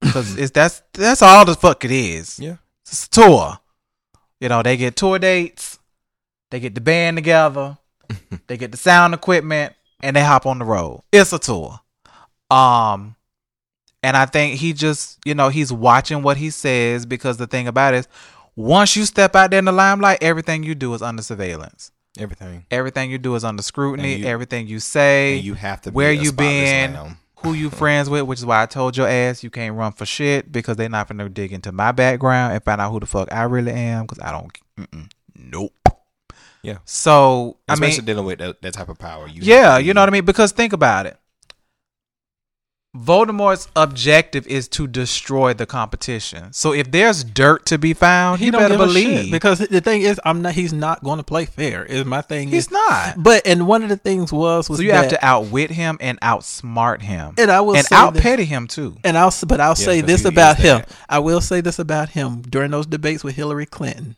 Because 0.00 0.36
it's 0.36 0.50
that's 0.50 0.82
that's 0.92 1.22
all 1.22 1.44
the 1.46 1.54
fuck 1.54 1.84
it 1.84 1.90
is. 1.90 2.38
Yeah. 2.38 2.56
It's 2.84 3.06
a 3.06 3.10
tour. 3.10 3.58
You 4.40 4.48
know, 4.50 4.62
they 4.62 4.76
get 4.76 4.94
tour 4.94 5.18
dates, 5.18 5.78
they 6.50 6.60
get 6.60 6.74
the 6.74 6.80
band 6.82 7.16
together, 7.16 7.78
they 8.46 8.56
get 8.58 8.70
the 8.70 8.76
sound 8.76 9.14
equipment, 9.14 9.72
and 10.02 10.14
they 10.14 10.22
hop 10.22 10.44
on 10.46 10.58
the 10.58 10.64
road. 10.66 11.02
It's 11.10 11.32
a 11.32 11.38
tour. 11.38 11.80
Um, 12.50 13.16
and 14.02 14.16
I 14.16 14.26
think 14.26 14.60
he 14.60 14.74
just, 14.74 15.18
you 15.24 15.34
know, 15.34 15.48
he's 15.48 15.72
watching 15.72 16.22
what 16.22 16.36
he 16.36 16.50
says 16.50 17.06
because 17.06 17.38
the 17.38 17.46
thing 17.46 17.66
about 17.66 17.94
it 17.94 17.98
is, 17.98 18.08
once 18.54 18.94
you 18.96 19.06
step 19.06 19.34
out 19.34 19.50
there 19.50 19.58
in 19.58 19.64
the 19.64 19.72
limelight, 19.72 20.18
everything 20.22 20.62
you 20.62 20.74
do 20.74 20.92
is 20.94 21.02
under 21.02 21.22
surveillance. 21.22 21.90
Everything. 22.18 22.64
Everything 22.70 23.10
you 23.10 23.18
do 23.18 23.34
is 23.34 23.44
under 23.44 23.62
scrutiny. 23.62 24.16
You- 24.16 24.26
everything 24.26 24.66
you 24.66 24.80
say, 24.80 25.36
And 25.36 25.44
you 25.44 25.54
have 25.54 25.80
to. 25.82 25.90
Be 25.90 25.94
where 25.94 26.12
you 26.12 26.32
been, 26.32 26.94
lamb. 26.94 27.18
who 27.42 27.52
you 27.52 27.70
friends 27.82 28.08
with, 28.10 28.22
which 28.22 28.38
is 28.38 28.46
why 28.46 28.62
I 28.62 28.66
told 28.66 28.96
your 28.96 29.08
ass 29.08 29.42
you 29.42 29.50
can't 29.50 29.74
run 29.76 29.92
for 29.92 30.06
shit 30.06 30.50
because 30.50 30.76
they're 30.76 30.88
not 30.88 31.08
gonna 31.08 31.28
dig 31.28 31.52
into 31.52 31.72
my 31.72 31.92
background 31.92 32.54
and 32.54 32.62
find 32.64 32.80
out 32.80 32.90
who 32.90 33.00
the 33.00 33.06
fuck 33.06 33.32
I 33.32 33.42
really 33.44 33.72
am 33.72 34.04
because 34.06 34.18
I 34.22 34.32
don't. 34.32 34.50
Mm-mm, 34.78 35.10
nope. 35.34 35.72
Yeah. 36.62 36.78
So 36.84 37.58
I 37.68 37.74
Especially 37.74 37.98
mean, 37.98 38.06
dealing 38.06 38.24
with 38.26 38.38
that, 38.40 38.60
that 38.62 38.74
type 38.74 38.88
of 38.88 38.98
power. 38.98 39.28
You 39.28 39.40
yeah, 39.42 39.78
you 39.78 39.94
know 39.94 40.00
what 40.02 40.08
I 40.08 40.12
mean. 40.12 40.24
Because 40.24 40.50
think 40.52 40.72
about 40.72 41.06
it. 41.06 41.16
Voldemort's 42.98 43.68
objective 43.76 44.46
is 44.46 44.68
to 44.68 44.86
destroy 44.86 45.52
the 45.54 45.66
competition. 45.66 46.52
So 46.52 46.72
if 46.72 46.90
there's 46.90 47.22
dirt 47.24 47.66
to 47.66 47.78
be 47.78 47.92
found, 47.94 48.40
he, 48.40 48.50
don't 48.50 48.60
better 48.60 48.74
give 48.74 48.80
a 48.80 48.86
believe 48.86 49.30
because 49.30 49.58
the 49.58 49.80
thing 49.80 50.02
is, 50.02 50.20
I'm 50.24 50.42
not. 50.42 50.54
He's 50.54 50.72
not 50.72 51.02
going 51.04 51.18
to 51.18 51.22
play 51.22 51.44
fair. 51.44 51.84
Is 51.84 52.04
my 52.04 52.22
thing. 52.22 52.48
he's 52.48 52.66
is, 52.66 52.70
not. 52.70 53.14
But 53.22 53.46
and 53.46 53.66
one 53.66 53.82
of 53.82 53.88
the 53.88 53.96
things 53.96 54.32
was 54.32 54.68
was 54.68 54.78
So 54.78 54.82
you 54.84 54.92
have 54.92 55.08
to 55.10 55.24
outwit 55.24 55.70
him 55.70 55.98
and 56.00 56.20
outsmart 56.20 57.02
him, 57.02 57.34
And 57.38 57.50
I 57.50 57.60
will 57.60 57.76
and 57.76 57.86
say 57.86 57.96
out 57.96 58.14
that- 58.14 58.22
petty 58.22 58.44
him 58.44 58.66
too. 58.66 58.96
And 59.04 59.16
I'll 59.18 59.28
s- 59.28 59.44
but 59.44 59.60
I'll 59.60 59.74
say 59.76 60.00
'cause 60.00 60.06
this 60.08 60.24
about 60.24 60.56
him. 60.56 60.82
I 61.08 61.18
will 61.18 61.40
say 61.40 61.60
this 61.60 61.78
about 61.78 62.10
him 62.10 62.42
during 62.42 62.70
those 62.70 62.86
debates 62.86 63.22
with 63.22 63.36
Hillary 63.36 63.66
Clinton. 63.66 64.16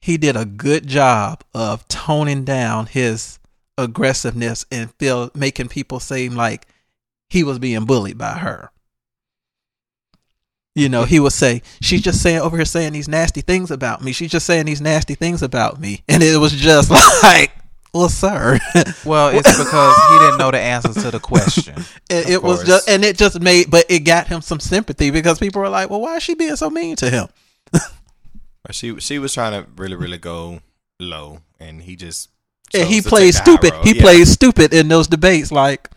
He 0.00 0.16
did 0.16 0.36
a 0.36 0.44
good 0.44 0.86
job 0.88 1.44
of 1.54 1.86
toning 1.86 2.44
down 2.44 2.86
his 2.86 3.38
aggressiveness 3.78 4.64
and 4.70 4.92
feel 4.98 5.30
making 5.34 5.68
people 5.68 6.00
seem 6.00 6.34
like 6.34 6.66
he 7.32 7.42
was 7.44 7.58
being 7.58 7.84
bullied 7.84 8.18
by 8.18 8.32
her. 8.38 8.70
You 10.74 10.88
know, 10.88 11.04
he 11.04 11.20
would 11.20 11.32
say, 11.32 11.62
She's 11.80 12.00
just 12.02 12.22
saying 12.22 12.40
over 12.40 12.56
here 12.56 12.64
saying 12.64 12.92
these 12.94 13.08
nasty 13.08 13.42
things 13.42 13.70
about 13.70 14.02
me. 14.02 14.12
She's 14.12 14.30
just 14.30 14.46
saying 14.46 14.66
these 14.66 14.80
nasty 14.80 15.14
things 15.14 15.42
about 15.42 15.78
me. 15.80 16.02
And 16.08 16.22
it 16.22 16.38
was 16.38 16.52
just 16.52 16.90
like, 17.22 17.52
Well, 17.92 18.08
sir. 18.08 18.58
Well, 19.04 19.28
it's 19.36 19.58
because 19.58 19.96
he 20.10 20.18
didn't 20.18 20.38
know 20.38 20.50
the 20.50 20.58
answer 20.60 20.94
to 20.94 21.10
the 21.10 21.20
question. 21.20 21.74
And 22.10 22.28
it 22.28 22.42
was 22.42 22.64
just, 22.64 22.88
and 22.88 23.04
it 23.04 23.16
just 23.18 23.40
made, 23.40 23.70
but 23.70 23.86
it 23.90 24.00
got 24.00 24.26
him 24.26 24.40
some 24.42 24.60
sympathy 24.60 25.10
because 25.10 25.38
people 25.38 25.62
were 25.62 25.70
like, 25.70 25.88
"Well, 25.88 26.02
why 26.02 26.16
is 26.16 26.22
she 26.22 26.34
being 26.34 26.56
so 26.56 26.68
mean 26.68 26.94
to 26.96 27.08
him?" 27.08 27.28
She 28.70 28.98
she 29.00 29.18
was 29.18 29.32
trying 29.32 29.52
to 29.52 29.68
really 29.76 29.96
really 29.96 30.18
go 30.18 30.60
low, 31.00 31.40
and 31.58 31.80
he 31.82 31.96
just. 31.96 32.28
And 32.74 32.86
he 32.86 32.96
chose 32.96 33.04
to 33.04 33.08
plays 33.08 33.36
take 33.36 33.44
the 33.44 33.50
high 33.50 33.56
stupid. 33.56 33.72
road. 33.74 33.86
He 33.86 33.96
Yeah. 33.96 34.02
plays 34.02 34.30
stupid 34.32 34.74
in 34.74 34.88
those 34.88 35.06
debates. 35.08 35.50
Like, 35.50 35.90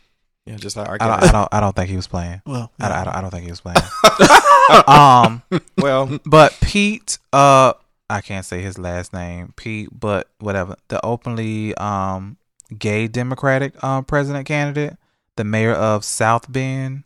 Yeah, 0.45 0.57
just 0.57 0.77
like 0.77 0.87
I 0.87 0.97
don't, 0.97 1.23
I 1.23 1.31
don't, 1.31 1.49
I 1.53 1.59
don't 1.59 1.75
think 1.75 1.89
he 1.89 1.95
was 1.95 2.07
playing. 2.07 2.41
well, 2.45 2.71
I, 2.79 2.87
don't, 2.89 2.97
I, 2.97 3.03
don't, 3.03 3.15
I 3.15 3.21
don't 3.21 3.31
think 3.31 3.45
he 3.45 3.49
was 3.51 3.61
playing. 3.61 3.77
um, 4.87 5.41
Well, 5.77 6.19
but 6.25 6.55
Pete, 6.61 7.17
uh, 7.33 7.73
I 8.09 8.21
can't 8.21 8.45
say 8.45 8.61
his 8.61 8.77
last 8.77 9.11
name, 9.13 9.53
Pete, 9.55 9.89
but 9.91 10.29
whatever. 10.39 10.75
The 10.89 11.03
openly 11.05 11.73
um 11.75 12.37
gay 12.77 13.07
Democratic 13.07 13.83
um 13.83 14.05
president 14.05 14.45
candidate, 14.47 14.97
the 15.35 15.43
mayor 15.43 15.73
of 15.73 16.03
South 16.05 16.51
Bend, 16.51 17.05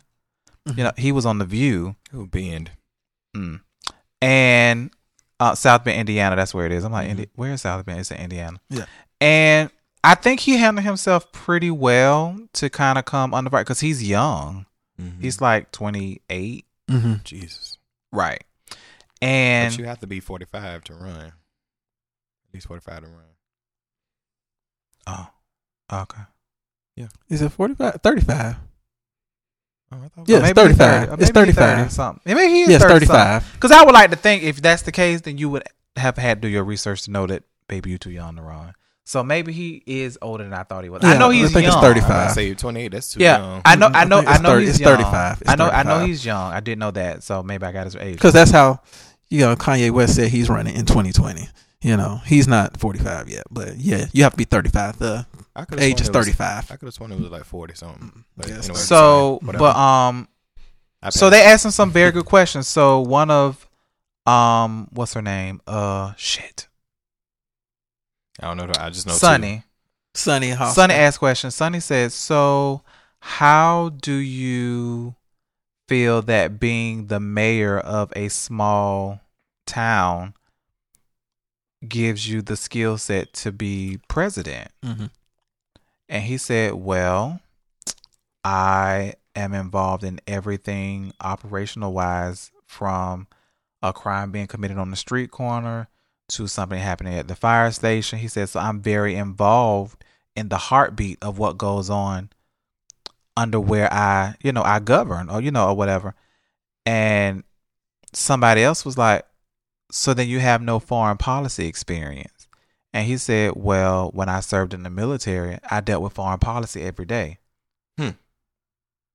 you 0.75 0.83
know, 0.83 0.91
he 0.97 1.11
was 1.13 1.25
on 1.25 1.37
the 1.37 1.45
View, 1.45 1.95
who 2.11 2.27
bend? 2.27 2.71
mm. 3.35 3.61
and 4.21 4.91
uh, 5.39 5.55
South 5.55 5.85
Bend, 5.85 5.97
Indiana. 5.99 6.35
That's 6.35 6.53
where 6.53 6.65
it 6.65 6.71
is. 6.73 6.83
I'm 6.83 6.91
like, 6.91 7.07
Mhm. 7.07 7.11
Indi- 7.11 7.29
where 7.35 7.53
is 7.53 7.61
South 7.61 7.85
Bend? 7.85 7.99
It's 8.01 8.11
in 8.11 8.17
Indiana. 8.17 8.59
Yeah. 8.69 8.85
and 9.21 9.69
I 10.03 10.15
think 10.15 10.39
he 10.41 10.57
handled 10.57 10.85
himself 10.85 11.31
pretty 11.31 11.71
well 11.71 12.39
to 12.53 12.69
kind 12.69 12.97
of 12.97 13.05
come 13.05 13.33
under 13.33 13.49
fire 13.49 13.63
because 13.63 13.81
he's 13.81 14.01
young. 14.07 14.65
Mhm. 14.99 15.21
He's 15.21 15.41
like 15.41 15.71
28. 15.71 16.65
hmm 16.89 17.13
Jesus. 17.23 17.77
Right. 18.11 18.43
But 18.69 18.77
And 19.21 19.77
you 19.77 19.85
have 19.85 19.99
to 19.99 20.07
be 20.07 20.19
forty 20.21 20.45
five 20.45 20.83
to 20.85 20.93
run. 20.93 21.17
At 21.27 21.33
least 22.53 22.67
forty 22.67 22.81
five 22.81 23.01
to 23.01 23.07
run. 23.07 23.25
oh, 25.07 25.27
okay. 26.03 26.21
Yeah. 26.95 27.07
Is 27.29 27.41
it 27.41 27.49
45? 27.51 28.01
35. 28.03 28.55
Oh, 29.91 29.97
Yeah, 30.27 30.39
it's 30.39 30.51
35. 30.51 31.09
30. 31.09 31.21
It's 31.23 31.31
35. 31.31 31.91
something. 31.91 32.21
Maybe 32.25 32.53
he 32.53 32.61
is 32.63 32.69
Yes, 32.69 32.81
35. 32.83 33.53
Because 33.53 33.71
I 33.71 33.83
would 33.83 33.93
like 33.93 34.09
to 34.11 34.15
think 34.17 34.43
if 34.43 34.61
that's 34.61 34.81
the 34.83 34.91
case, 34.91 35.21
then 35.21 35.37
you 35.37 35.49
would 35.49 35.63
have 35.95 36.17
had 36.17 36.41
to 36.41 36.47
do 36.47 36.51
your 36.51 36.63
research 36.63 37.03
to 37.03 37.11
know 37.11 37.25
that 37.27 37.43
baby 37.67 37.89
you 37.91 37.97
too 37.97 38.11
young 38.11 38.35
to 38.35 38.41
run. 38.41 38.73
So 39.09 39.23
maybe 39.23 39.51
he 39.51 39.81
is 39.87 40.19
older 40.21 40.43
than 40.43 40.53
I 40.53 40.61
thought 40.61 40.83
he 40.83 40.91
was. 40.91 41.03
I 41.03 41.13
Yeah, 41.13 41.17
know 41.17 41.31
I 41.31 41.33
he's 41.33 41.51
think 41.51 41.65
it's 41.65 41.73
young. 41.73 41.81
35. 41.81 42.11
I 42.11 42.31
say 42.31 42.53
twenty 42.53 42.81
eight. 42.81 42.91
That's 42.91 43.11
too 43.11 43.19
Yeah, 43.21 43.39
young. 43.39 43.61
I 43.65 43.75
know. 43.75 43.87
I 43.91 44.05
know. 44.05 44.19
I 44.19 44.33
I 44.33 44.37
know 44.37 44.49
30 44.49 44.65
he's 44.67 44.79
young. 44.79 44.97
35. 44.97 45.41
It's 45.41 45.49
I 45.49 45.55
know. 45.55 45.67
I 45.67 45.81
know 45.81 46.05
he's 46.05 46.23
young. 46.23 46.53
I 46.53 46.59
didn't 46.59 46.77
know 46.77 46.91
that, 46.91 47.23
so 47.23 47.41
maybe 47.41 47.65
I 47.65 47.71
got 47.71 47.85
his 47.85 47.95
age. 47.95 48.13
Because 48.17 48.33
that's 48.33 48.51
how, 48.51 48.81
you 49.31 49.39
know, 49.39 49.55
Kanye 49.55 49.89
West 49.89 50.15
said 50.15 50.29
he's 50.29 50.47
running 50.47 50.75
in 50.75 50.85
2020. 50.85 51.49
You 51.81 51.97
know, 51.97 52.21
he's 52.23 52.47
not 52.47 52.79
45 52.79 53.29
yet, 53.29 53.45
but 53.49 53.77
yeah, 53.77 54.05
you 54.13 54.21
have 54.21 54.33
to 54.33 54.37
be 54.37 54.43
35. 54.43 54.99
The 54.99 55.25
I 55.55 55.65
could've 55.65 55.83
age 55.83 56.01
is 56.01 56.05
sworn 56.05 56.15
it 56.17 56.19
was- 56.27 56.35
35. 56.35 56.71
I 56.71 56.75
could 56.75 56.85
have 56.85 56.93
sworn 56.93 57.11
it 57.11 57.19
was 57.19 57.31
like 57.31 57.45
forty 57.45 57.73
something. 57.73 58.25
But 58.37 58.47
Yes. 58.47 58.65
anyway, 58.65 58.75
so, 58.79 59.39
sorry, 59.43 59.57
but 59.57 59.75
um, 59.75 60.27
so 61.09 61.31
they 61.31 61.41
asked 61.41 61.65
him 61.65 61.71
some 61.71 61.89
very 61.89 62.11
good 62.11 62.25
questions. 62.25 62.67
So 62.67 62.99
one 62.99 63.31
of, 63.31 63.67
um, 64.27 64.87
what's 64.91 65.15
her 65.15 65.21
name? 65.23 65.61
Uh, 65.65 66.13
shit, 66.15 66.67
I 68.41 68.53
don't 68.53 68.57
know. 68.57 68.71
I 68.79 68.89
just 68.89 69.05
know 69.05 69.13
two. 69.13 69.19
Sunny. 69.19 69.63
Sunny 70.13 70.49
Hoffman. 70.51 70.73
Sunny 70.75 70.93
asked 70.95 71.19
questions. 71.19 71.55
Sunny 71.55 71.79
said, 71.79 72.11
"So, 72.11 72.81
how 73.19 73.89
do 73.89 74.13
you 74.13 75.15
feel 75.87 76.21
that 76.23 76.59
being 76.59 77.07
the 77.07 77.19
mayor 77.19 77.77
of 77.79 78.11
a 78.15 78.29
small 78.29 79.21
town 79.65 80.33
gives 81.87 82.27
you 82.29 82.41
the 82.41 82.57
skill 82.57 82.97
set 82.97 83.33
to 83.33 83.51
be 83.51 83.99
president?" 84.07 84.71
hmm 84.83 85.05
And 86.07 86.23
he 86.23 86.37
said, 86.37 86.73
"Well, 86.73 87.39
I 88.43 89.13
am 89.35 89.53
involved 89.53 90.03
in 90.03 90.19
everything 90.27 91.13
operational 91.21 91.93
wise, 91.93 92.51
from 92.65 93.27
a 93.81 93.93
crime 93.93 94.31
being 94.31 94.47
committed 94.47 94.77
on 94.77 94.91
the 94.91 94.97
street 94.97 95.31
corner 95.31 95.87
to 96.29 96.47
something 96.47 96.79
happening 96.79 97.15
at 97.15 97.27
the 97.27 97.35
fire 97.35 97.71
station." 97.71 98.19
He 98.19 98.27
said, 98.27 98.49
"So 98.49 98.59
I'm 98.59 98.81
very 98.81 99.15
involved 99.15 100.03
in 100.35 100.49
the 100.49 100.57
heartbeat 100.57 101.19
of 101.21 101.37
what 101.37 101.57
goes 101.57 101.89
on 101.89 102.29
under 103.37 103.59
where 103.59 103.91
I, 103.93 104.35
you 104.41 104.51
know, 104.51 104.63
I 104.63 104.79
govern 104.79 105.29
or 105.29 105.41
you 105.41 105.51
know 105.51 105.69
or 105.69 105.75
whatever." 105.75 106.15
And 106.85 107.43
somebody 108.13 108.63
else 108.63 108.85
was 108.85 108.97
like, 108.97 109.25
"So 109.91 110.13
then 110.13 110.27
you 110.27 110.39
have 110.39 110.61
no 110.61 110.79
foreign 110.79 111.17
policy 111.17 111.67
experience?" 111.67 112.39
And 112.93 113.05
he 113.05 113.17
said, 113.17 113.53
Well, 113.55 114.11
when 114.13 114.29
I 114.29 114.39
served 114.39 114.73
in 114.73 114.83
the 114.83 114.89
military, 114.89 115.59
I 115.69 115.81
dealt 115.81 116.03
with 116.03 116.13
foreign 116.13 116.39
policy 116.39 116.81
every 116.81 117.05
day. 117.05 117.37
Hmm. 117.97 118.09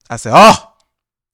I 0.08 0.16
said, 0.16 0.32
Oh, 0.34 0.72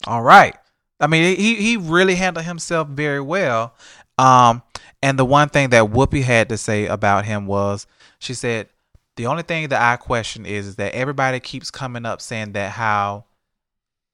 all 0.06 0.22
right. 0.22 0.56
I 0.98 1.06
mean, 1.06 1.36
he, 1.36 1.56
he 1.56 1.76
really 1.76 2.14
handled 2.14 2.46
himself 2.46 2.88
very 2.88 3.20
well. 3.20 3.74
Um, 4.18 4.62
and 5.02 5.18
the 5.18 5.24
one 5.24 5.48
thing 5.48 5.70
that 5.70 5.84
Whoopi 5.84 6.22
had 6.22 6.48
to 6.50 6.56
say 6.58 6.86
about 6.86 7.24
him 7.24 7.46
was 7.46 7.86
she 8.18 8.34
said, 8.34 8.68
The 9.16 9.26
only 9.26 9.42
thing 9.42 9.68
that 9.68 9.80
I 9.80 9.96
question 9.96 10.46
is, 10.46 10.66
is 10.66 10.76
that 10.76 10.92
everybody 10.94 11.40
keeps 11.40 11.70
coming 11.70 12.04
up 12.06 12.20
saying 12.20 12.52
that 12.52 12.72
how 12.72 13.24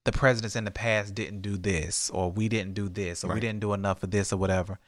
the 0.04 0.12
presidents 0.12 0.54
in 0.54 0.64
the 0.64 0.70
past 0.70 1.14
didn't 1.14 1.42
do 1.42 1.56
this, 1.56 2.10
or 2.10 2.30
we 2.30 2.48
didn't 2.48 2.74
do 2.74 2.88
this, 2.88 3.24
or 3.24 3.34
we 3.34 3.40
didn't 3.40 3.60
do 3.60 3.72
enough 3.72 4.02
of 4.04 4.10
this, 4.12 4.32
or 4.32 4.36
whatever. 4.36 4.78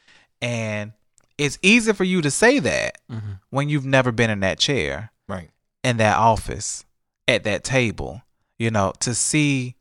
And 0.40 0.92
it's 1.36 1.58
easy 1.62 1.92
for 1.92 2.04
you 2.04 2.22
to 2.22 2.30
say 2.30 2.58
that 2.60 2.98
hmm 3.08 3.32
when 3.50 3.68
you've 3.68 3.86
never 3.86 4.12
been 4.12 4.30
in 4.30 4.40
that 4.40 4.58
chair, 4.58 5.10
Right. 5.26 5.50
in 5.82 5.96
that 5.96 6.16
office, 6.18 6.84
at 7.26 7.44
that 7.44 7.64
table, 7.64 8.22
you 8.58 8.70
know, 8.70 8.92
to 9.00 9.14
see 9.14 9.74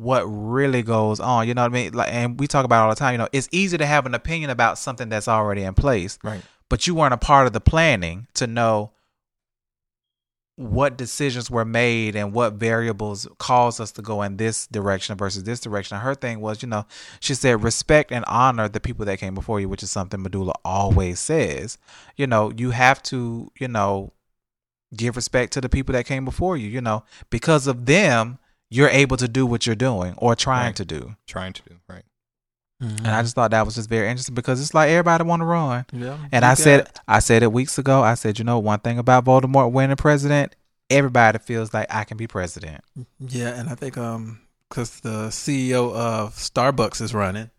what 0.00 0.22
really 0.24 0.82
goes 0.82 1.20
on. 1.20 1.46
You 1.46 1.52
know 1.52 1.60
what 1.62 1.72
I 1.72 1.74
mean? 1.74 1.92
Like, 1.92 2.10
and 2.10 2.40
we 2.40 2.46
talk 2.46 2.64
about 2.64 2.80
it 2.80 2.84
all 2.84 2.90
the 2.90 2.96
time. 2.96 3.12
You 3.12 3.18
know, 3.18 3.28
it's 3.32 3.48
easy 3.52 3.76
to 3.76 3.84
have 3.84 4.06
an 4.06 4.14
opinion 4.14 4.48
about 4.48 4.78
something 4.78 5.10
that's 5.10 5.28
already 5.28 5.62
in 5.62 5.74
place, 5.74 6.18
Right. 6.24 6.40
but 6.70 6.86
you 6.86 6.94
weren't 6.94 7.12
a 7.12 7.18
part 7.18 7.46
of 7.46 7.52
the 7.52 7.60
planning 7.60 8.26
to 8.34 8.46
know 8.46 8.92
what 10.56 10.96
decisions 10.98 11.50
were 11.50 11.64
made 11.64 12.14
and 12.16 12.32
what 12.34 12.54
variables 12.54 13.26
caused 13.38 13.80
us 13.80 13.92
to 13.92 14.02
go 14.02 14.20
in 14.22 14.36
this 14.36 14.66
direction 14.66 15.16
versus 15.16 15.44
this 15.44 15.60
direction. 15.60 15.98
Her 15.98 16.14
thing 16.14 16.40
was, 16.40 16.62
you 16.62 16.68
know, 16.68 16.84
she 17.20 17.34
said 17.34 17.62
respect 17.62 18.12
and 18.12 18.24
honor 18.26 18.68
the 18.68 18.80
people 18.80 19.06
that 19.06 19.18
came 19.18 19.34
before 19.34 19.58
you, 19.60 19.68
which 19.70 19.82
is 19.82 19.90
something 19.90 20.22
Medulla 20.22 20.52
always 20.64 21.18
says. 21.18 21.78
You 22.16 22.26
know, 22.26 22.52
you 22.54 22.70
have 22.72 23.02
to, 23.04 23.50
you 23.58 23.68
know, 23.68 24.12
give 24.94 25.16
respect 25.16 25.52
to 25.54 25.60
the 25.62 25.68
people 25.68 25.92
that 25.94 26.04
came 26.04 26.24
before 26.26 26.56
you, 26.58 26.68
you 26.68 26.80
know, 26.82 27.04
because 27.30 27.66
of 27.66 27.86
them, 27.86 28.38
you're 28.70 28.88
able 28.88 29.16
to 29.16 29.28
do 29.28 29.44
what 29.46 29.66
you're 29.66 29.74
doing 29.76 30.14
or 30.18 30.34
trying 30.36 30.66
Right. 30.66 30.76
to 30.76 30.84
do. 30.84 31.16
Trying 31.26 31.52
to 31.54 31.62
do 31.68 31.76
right. 31.88 32.04
and 32.80 33.08
I 33.08 33.20
just 33.22 33.34
thought 33.34 33.50
that 33.50 33.66
was 33.66 33.74
just 33.74 33.88
very 33.90 34.08
interesting 34.08 34.34
because 34.34 34.60
it's 34.60 34.72
like 34.72 34.88
everybody 34.90 35.24
want 35.24 35.40
to 35.40 35.44
run. 35.46 35.84
Yeah. 35.92 36.16
And 36.32 36.44
I 36.44 36.54
said, 36.54 36.84
got- 36.86 37.00
I 37.08 37.18
said 37.18 37.42
it 37.42 37.52
weeks 37.52 37.76
ago. 37.78 38.02
I 38.02 38.14
said, 38.14 38.38
you 38.38 38.44
know, 38.44 38.58
one 38.58 38.80
thing 38.80 38.98
about 38.98 39.24
Voldemort 39.26 39.72
winning 39.72 39.96
president, 39.96 40.54
everybody 40.88 41.38
feels 41.38 41.74
like 41.74 41.86
I 41.90 42.04
can 42.04 42.16
be 42.16 42.26
president. 42.26 42.82
yeah, 43.18 43.50
and 43.58 43.68
I 43.68 43.74
think 43.74 43.98
um 43.98 44.40
because 44.68 45.00
the 45.00 45.28
CEO 45.30 45.92
of 45.94 46.34
Starbucks 46.36 47.00
is 47.02 47.12
running, 47.12 47.50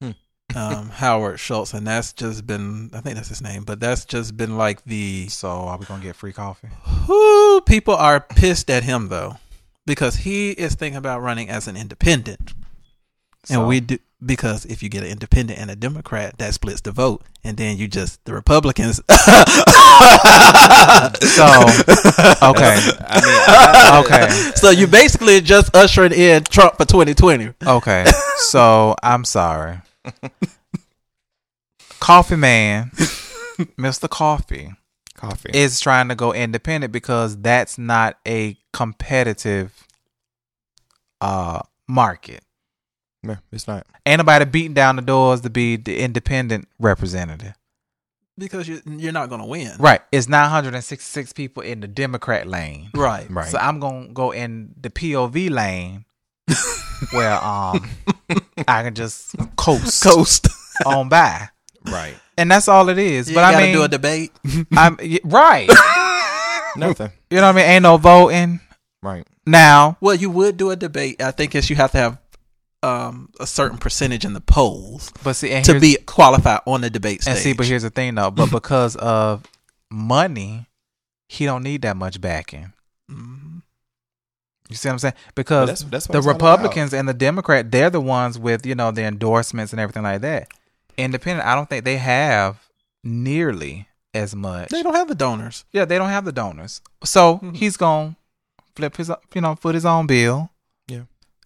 Hmm. 0.00 0.12
um 0.56 0.88
Howard 1.02 1.38
Schultz, 1.40 1.74
and 1.74 1.86
that's 1.86 2.12
just 2.12 2.46
been 2.46 2.90
I 2.94 3.00
think 3.00 3.16
that's 3.16 3.28
his 3.28 3.42
name, 3.42 3.64
but 3.64 3.80
that's 3.80 4.04
just 4.04 4.36
been 4.36 4.56
like 4.56 4.84
the 4.84 5.28
So 5.28 5.48
are 5.50 5.76
we 5.76 5.84
gonna 5.84 6.02
get 6.02 6.16
free 6.16 6.32
coffee? 6.32 6.68
who 7.06 7.60
people 7.62 7.94
are 7.96 8.20
pissed 8.20 8.70
at 8.70 8.84
him 8.84 9.08
though 9.08 9.36
because 9.88 10.16
he 10.16 10.50
is 10.52 10.76
thinking 10.76 10.96
about 10.98 11.20
running 11.22 11.48
as 11.48 11.66
an 11.66 11.76
independent, 11.76 12.54
and 13.50 13.66
we 13.66 13.80
do 13.80 13.98
because 14.24 14.64
if 14.66 14.82
you 14.82 14.88
get 14.88 15.02
an 15.04 15.10
independent 15.10 15.58
and 15.60 15.70
a 15.70 15.76
Democrat, 15.76 16.38
that 16.38 16.52
splits 16.54 16.80
the 16.82 16.92
vote, 16.92 17.22
and 17.44 17.56
then 17.56 17.76
you 17.76 17.88
just 17.88 18.24
the 18.24 18.32
Republicans. 18.34 19.00
So 21.20 21.44
okay, 21.44 22.76
I 23.06 23.20
mean, 23.20 23.40
I, 23.48 24.02
okay, 24.04 24.28
So 24.56 24.70
you 24.70 24.86
basically 24.86 25.40
just 25.40 25.74
ushering 25.74 26.12
in 26.12 26.44
Trump 26.44 26.76
for 26.76 26.84
2020. 26.84 27.54
okay. 27.66 28.04
So 28.38 28.94
I'm 29.02 29.24
sorry, 29.24 29.78
Coffee 32.00 32.36
Man, 32.36 32.90
Mister 33.76 34.08
Coffee 34.08 34.72
coffee. 35.18 35.50
is 35.52 35.80
trying 35.80 36.08
to 36.08 36.14
go 36.14 36.32
independent 36.32 36.92
because 36.92 37.36
that's 37.36 37.76
not 37.76 38.18
a 38.26 38.56
competitive 38.72 39.86
uh 41.20 41.60
market. 41.86 42.42
Yeah, 43.22 43.36
it's 43.52 43.66
not. 43.66 43.86
Ain't 44.06 44.18
nobody 44.18 44.44
beating 44.44 44.74
down 44.74 44.96
the 44.96 45.02
doors 45.02 45.40
to 45.42 45.50
be 45.50 45.76
the 45.76 45.98
independent 45.98 46.68
representative. 46.78 47.54
Because 48.38 48.68
you're, 48.68 48.78
you're 48.86 49.12
not 49.12 49.28
going 49.28 49.40
to 49.40 49.46
win. 49.48 49.72
Right. 49.80 50.00
It's 50.12 50.28
966 50.28 51.32
people 51.32 51.60
in 51.64 51.80
the 51.80 51.88
Democrat 51.88 52.46
lane. 52.46 52.90
Right. 52.94 53.28
Right. 53.28 53.48
So 53.48 53.58
I'm 53.58 53.80
gonna 53.80 54.08
go 54.12 54.30
in 54.30 54.74
the 54.80 54.90
POV 54.90 55.50
lane 55.50 56.04
where 57.10 57.34
um 57.44 57.84
I 58.68 58.84
can 58.84 58.94
just 58.94 59.34
coast, 59.56 60.04
Coast. 60.04 60.48
on 60.86 61.08
by. 61.08 61.48
right. 61.86 62.14
And 62.38 62.50
that's 62.50 62.68
all 62.68 62.88
it 62.88 62.98
is. 62.98 63.28
You 63.28 63.34
but 63.34 63.40
got 63.42 63.54
I 63.54 63.60
to 63.60 63.66
mean 63.66 63.74
do 63.74 63.82
a 63.82 63.88
debate. 63.88 64.32
I'm 64.72 64.96
y- 65.02 65.18
right. 65.24 65.68
Nothing. 66.76 67.10
you 67.30 67.36
know 67.38 67.46
what 67.48 67.56
I 67.56 67.60
mean? 67.60 67.64
Ain't 67.64 67.82
no 67.82 67.96
voting. 67.96 68.60
Right. 69.02 69.26
Now 69.46 69.96
Well, 70.00 70.14
you 70.14 70.30
would 70.30 70.56
do 70.56 70.70
a 70.70 70.76
debate. 70.76 71.20
I 71.22 71.30
think 71.32 71.54
it's 71.54 71.68
you 71.70 71.76
have 71.76 71.90
to 71.92 71.98
have 71.98 72.18
um, 72.82 73.30
a 73.40 73.46
certain 73.46 73.76
percentage 73.78 74.24
in 74.24 74.34
the 74.34 74.40
polls 74.40 75.12
but 75.24 75.34
see 75.34 75.50
and 75.50 75.64
to 75.64 75.80
be 75.80 75.96
qualified 76.06 76.60
on 76.64 76.80
the 76.80 76.90
debate 76.90 77.22
stage. 77.22 77.32
and 77.34 77.42
see, 77.42 77.52
but 77.52 77.66
here's 77.66 77.82
the 77.82 77.90
thing 77.90 78.14
though, 78.14 78.30
but 78.30 78.50
because 78.52 78.94
of 78.96 79.42
money, 79.90 80.66
he 81.28 81.44
don't 81.44 81.64
need 81.64 81.82
that 81.82 81.96
much 81.96 82.20
backing. 82.20 82.72
Mhm. 83.10 83.62
You 84.68 84.76
see 84.76 84.88
what 84.88 84.92
I'm 84.92 84.98
saying? 85.00 85.14
But 85.28 85.34
Because 85.34 85.68
that's 85.68 85.82
that's 85.84 86.08
what 86.08 86.12
the 86.12 86.18
it's 86.18 86.26
all 86.26 86.32
Republicans 86.34 86.92
and 86.94 87.08
the 87.08 87.14
Democrat, 87.14 87.70
they're 87.72 87.90
the 87.90 88.00
ones 88.00 88.38
with 88.38 88.64
you 88.66 88.74
know 88.76 88.90
the 88.92 89.02
endorsements 89.02 89.72
and 89.72 89.80
everything 89.80 90.02
like 90.04 90.20
that. 90.20 90.48
Independent, 90.98 91.46
I 91.48 91.54
don't 91.54 91.68
think 91.70 91.84
they 91.84 91.96
have 91.98 92.68
nearly 93.04 93.88
as 94.14 94.34
much. 94.34 94.70
they 94.70 94.82
don't 94.82 94.94
have 94.94 95.08
the 95.08 95.14
donors. 95.14 95.64
Yeah, 95.72 95.84
they 95.84 95.96
don't 95.98 96.08
have 96.10 96.24
the 96.24 96.32
donors, 96.32 96.80
so 97.04 97.38
Mhm. 97.38 97.56
he's 97.56 97.76
gonna 97.76 98.16
flip 98.74 98.96
his 98.96 99.10
you 99.34 99.40
know 99.40 99.54
foot 99.54 99.74
his 99.74 99.84
own 99.86 100.06
bill. 100.06 100.50
Yeah. 100.88 101.02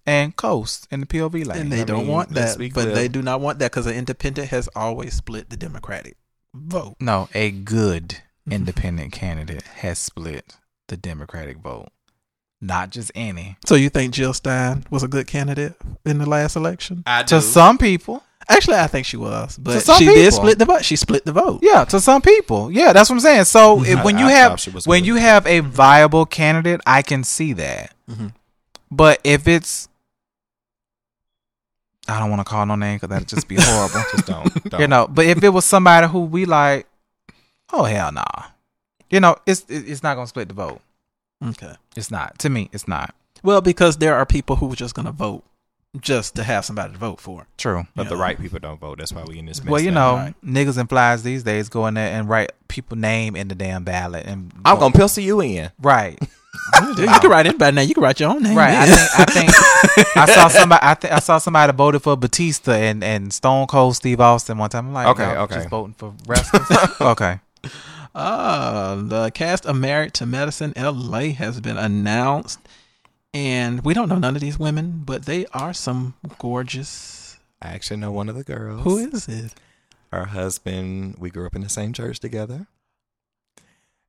and 0.07 0.35
coast 0.35 0.89
in 0.91 0.99
the 1.01 1.07
POV 1.07 1.45
lane. 1.45 1.61
and 1.61 1.73
they 1.73 1.83
I 1.83 1.85
don't 1.85 2.01
mean, 2.05 2.09
want 2.09 2.31
that. 2.31 2.59
But 2.59 2.73
clear. 2.73 2.95
they 2.95 3.07
do 3.09 3.23
not 3.23 3.41
want 3.41 3.59
that 3.61 3.71
because 3.71 3.87
an 3.87 3.95
independent 3.95 4.49
has 4.49 4.69
always 4.75 5.15
split 5.15 5.51
the 5.51 5.57
Democratic 5.57 6.17
vote. 6.55 6.97
no, 7.01 7.29
a 7.35 7.51
good 7.53 8.19
independent 8.51 9.13
candidate 9.13 9.63
has 9.63 9.99
split 10.01 10.57
the 10.89 10.97
Democratic 10.97 11.59
vote, 11.59 11.89
not 12.61 12.91
just 12.91 13.13
any. 13.15 13.57
So 13.65 13.75
you 13.77 13.89
think 13.91 14.13
Jill 14.15 14.35
Stein 14.35 14.85
was 14.91 15.03
a 15.05 15.09
good 15.09 15.27
candidate 15.29 15.75
in 16.05 16.19
the 16.19 16.29
last 16.29 16.57
election? 16.57 17.03
I 17.07 17.23
do. 17.23 17.37
To 17.37 17.41
some 17.43 17.79
people, 17.79 18.23
Actually, 18.49 18.77
I 18.79 18.87
think 18.87 19.07
she 19.07 19.17
was, 19.17 19.57
but 19.57 19.83
she 19.97 20.05
did 20.07 20.33
split 20.33 20.59
the 20.59 20.65
vote. 20.65 20.85
She 20.85 20.97
split 20.97 21.25
the 21.25 21.33
vote. 21.33 21.61
Yeah, 21.63 21.85
to 21.87 22.01
some 22.01 22.21
people. 22.23 22.71
Yeah, 22.71 22.93
that's 22.93 23.09
what 23.09 23.17
I'm 23.17 23.21
saying. 23.21 23.45
So 23.45 23.83
if, 23.85 23.99
I- 23.99 24.05
when 24.05 24.19
you 24.19 24.27
I 24.27 24.33
have 24.33 24.65
when 24.87 25.01
good. 25.03 25.07
you 25.07 25.15
have 25.17 25.47
a 25.47 25.61
viable 25.61 26.27
candidate, 26.27 26.81
I 26.87 27.03
can 27.03 27.25
see 27.25 27.53
that. 27.55 27.95
Mhm. 28.11 28.33
But 28.91 29.21
if 29.25 29.47
it's 29.49 29.89
I 32.09 32.19
don't 32.19 32.31
want 32.31 32.41
to 32.41 32.45
call 32.45 32.67
no 32.67 32.75
name 32.75 32.97
because 32.97 33.09
that'd 33.11 33.29
just 33.29 33.47
be 33.49 33.57
horrible. 33.61 34.01
Just 34.13 34.27
don't. 34.27 34.71
don't. 34.71 34.81
you 34.81 34.89
know, 34.89 35.07
but 35.09 35.25
if 35.27 35.43
it 35.43 35.51
was 35.51 35.65
somebody 35.65 36.09
who 36.09 36.21
we 36.25 36.45
like, 36.45 36.87
oh 37.73 37.85
hell 37.85 38.11
nah, 38.13 38.25
you 39.09 39.21
know, 39.21 39.37
it's 39.47 39.65
it's 39.69 40.03
not 40.03 40.17
gonna 40.17 40.27
split 40.27 40.49
the 40.49 40.55
vote. 40.55 40.81
Okay. 41.45 41.75
It's 41.97 42.11
not 42.11 42.39
to 42.41 42.49
me. 42.51 42.71
It's 42.73 42.87
not 42.87 43.15
Well, 43.43 43.61
because 43.61 43.97
there 43.99 44.15
are 44.15 44.25
people 44.27 44.57
who 44.57 44.73
are 44.73 44.77
just 44.77 44.95
going 44.95 45.07
to 45.07 45.13
vote 45.13 45.43
just 46.01 46.35
to 46.37 46.43
have 46.43 46.65
somebody 46.65 46.93
to 46.93 46.99
vote 46.99 47.21
for. 47.21 47.47
true. 47.59 47.87
But 47.95 48.09
the 48.09 48.17
Yeah. 48.17 48.23
right 48.23 48.41
people 48.41 48.59
don't 48.59 48.81
vote. 48.81 48.99
That's 48.99 49.13
why 49.13 49.25
we 49.25 49.39
in 49.39 49.47
this 49.47 49.63
mess. 49.63 49.71
Well, 49.71 49.81
you 49.83 49.91
know, 49.91 50.15
right. 50.17 50.35
niggas 50.45 50.79
and 50.79 50.89
flies 50.89 51.23
these 51.23 51.43
days 51.43 51.69
go 51.69 51.87
in 51.87 51.95
there 51.95 52.09
and 52.19 52.29
write 52.29 52.53
people 52.69 52.97
name 52.97 53.37
in 53.37 53.49
the 53.49 53.55
damn 53.55 53.85
ballot 53.85 54.25
and 54.27 54.53
I'm 54.65 54.79
gonna 54.79 54.95
pencil 54.95 55.23
you 55.23 55.41
in. 55.43 55.71
right. 55.81 56.19
Dude, 56.97 57.09
you 57.09 57.19
can 57.21 57.31
write 57.31 57.47
anybody 57.47 57.75
now. 57.75 57.81
You 57.83 57.95
can 57.95 58.03
write 58.03 58.21
your 58.21 58.31
own 58.31 58.43
name. 58.43 58.57
Right. 58.57 58.75
I 58.75 59.25
think 59.25 59.49
I 59.51 59.95
think 59.95 60.17
I 60.17 60.27
saw 60.27 60.49
somebody. 60.61 60.81
I 60.85 60.95
think 60.95 61.13
I 61.13 61.19
saw 61.19 61.39
somebody 61.39 61.73
voted 61.73 62.03
for 62.03 62.15
Batista 62.17 62.73
and, 62.73 63.03
and 63.03 63.33
Stone 63.33 63.67
Cold 63.69 63.97
Steve 63.97 64.21
Austin 64.21 64.59
one 64.59 64.69
time. 64.71 64.89
I'm 64.89 64.93
like, 64.93 65.07
Okay, 65.09 65.25
y'all 65.33 65.43
okay. 65.45 65.55
just 65.57 65.69
voting 65.71 65.95
for 65.95 66.15
wrestlers. 66.27 66.67
okay. 67.01 67.41
Ah, 68.15 68.97
the 69.03 69.31
cast 69.31 69.65
of 69.65 69.77
Married 69.77 70.13
to 70.15 70.27
Medicine 70.27 70.75
LA 70.77 71.31
has 71.31 71.61
been 71.61 71.79
announced. 71.79 72.59
And 73.35 73.85
we 73.85 73.95
don't 73.95 74.09
know 74.09 74.19
none 74.19 74.35
of 74.35 74.43
these 74.43 74.59
women, 74.59 75.03
but 75.05 75.25
they 75.25 75.47
are 75.47 75.73
some 75.73 76.15
gorgeous. 76.39 77.39
I 77.61 77.69
actually 77.69 77.97
know 77.99 78.13
one 78.13 78.29
of 78.29 78.35
the 78.35 78.45
girls. 78.45 78.83
Who 78.85 78.99
is 78.99 79.29
it? 79.29 79.55
her 80.13 80.27
husband? 80.27 81.17
We 81.19 81.31
grew 81.31 81.47
up 81.47 81.57
in 81.57 81.63
the 81.63 81.69
same 81.69 81.93
church 81.93 82.21
together. 82.21 82.67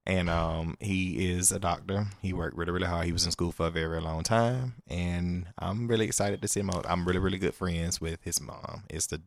And 0.05 0.29
um, 0.29 0.75
he 0.81 1.31
is 1.31 1.53
a 1.53 1.59
doctor. 1.59 2.07
He 2.21 2.33
worked 2.33 2.57
really, 2.57 2.73
really 2.73 2.87
hard. 2.87 3.05
He 3.05 3.13
was 3.13 3.25
in 3.25 3.31
school 3.31 3.53
for 3.53 3.67
a 3.67 3.71
very, 3.71 3.87
very 3.87 4.01
long 4.01 4.21
time, 4.21 4.73
and 4.89 5.45
I'm 5.57 5.87
really 5.87 6.05
excited 6.05 6.41
to 6.41 6.47
see 6.49 6.59
him. 6.59 6.71
out. 6.71 6.85
I'm 6.89 7.05
really, 7.05 7.19
really 7.19 7.37
good 7.37 7.55
friends 7.55 8.01
with 8.01 8.21
his 8.21 8.41
mom. 8.41 8.83
It's 8.89 9.07
the 9.07 9.21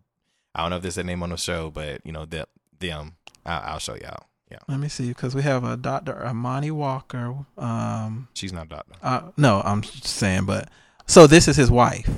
I 0.54 0.60
don't 0.60 0.70
know 0.70 0.76
if 0.76 0.82
there's 0.82 0.98
a 0.98 1.04
name 1.04 1.22
on 1.22 1.30
the 1.30 1.36
show, 1.36 1.70
but 1.70 2.00
you 2.04 2.12
know 2.12 2.26
them. 2.26 2.46
Them. 2.78 3.16
I'll, 3.46 3.62
I'll 3.72 3.78
show 3.78 3.94
y'all. 3.94 4.26
Yeah, 4.50 4.58
Let 4.68 4.78
me 4.78 4.88
see, 4.88 5.08
because 5.08 5.34
we 5.34 5.42
have 5.42 5.64
a 5.64 5.76
Dr. 5.76 6.24
Imani 6.24 6.70
Walker. 6.70 7.34
Um, 7.58 8.28
she's 8.34 8.52
not 8.52 8.66
a 8.66 8.68
doctor. 8.68 8.92
uh, 9.02 9.22
no, 9.36 9.60
I'm 9.64 9.80
just 9.82 10.04
saying, 10.06 10.44
but 10.44 10.68
so 11.06 11.26
this 11.26 11.48
is 11.48 11.56
his 11.56 11.70
wife. 11.70 12.08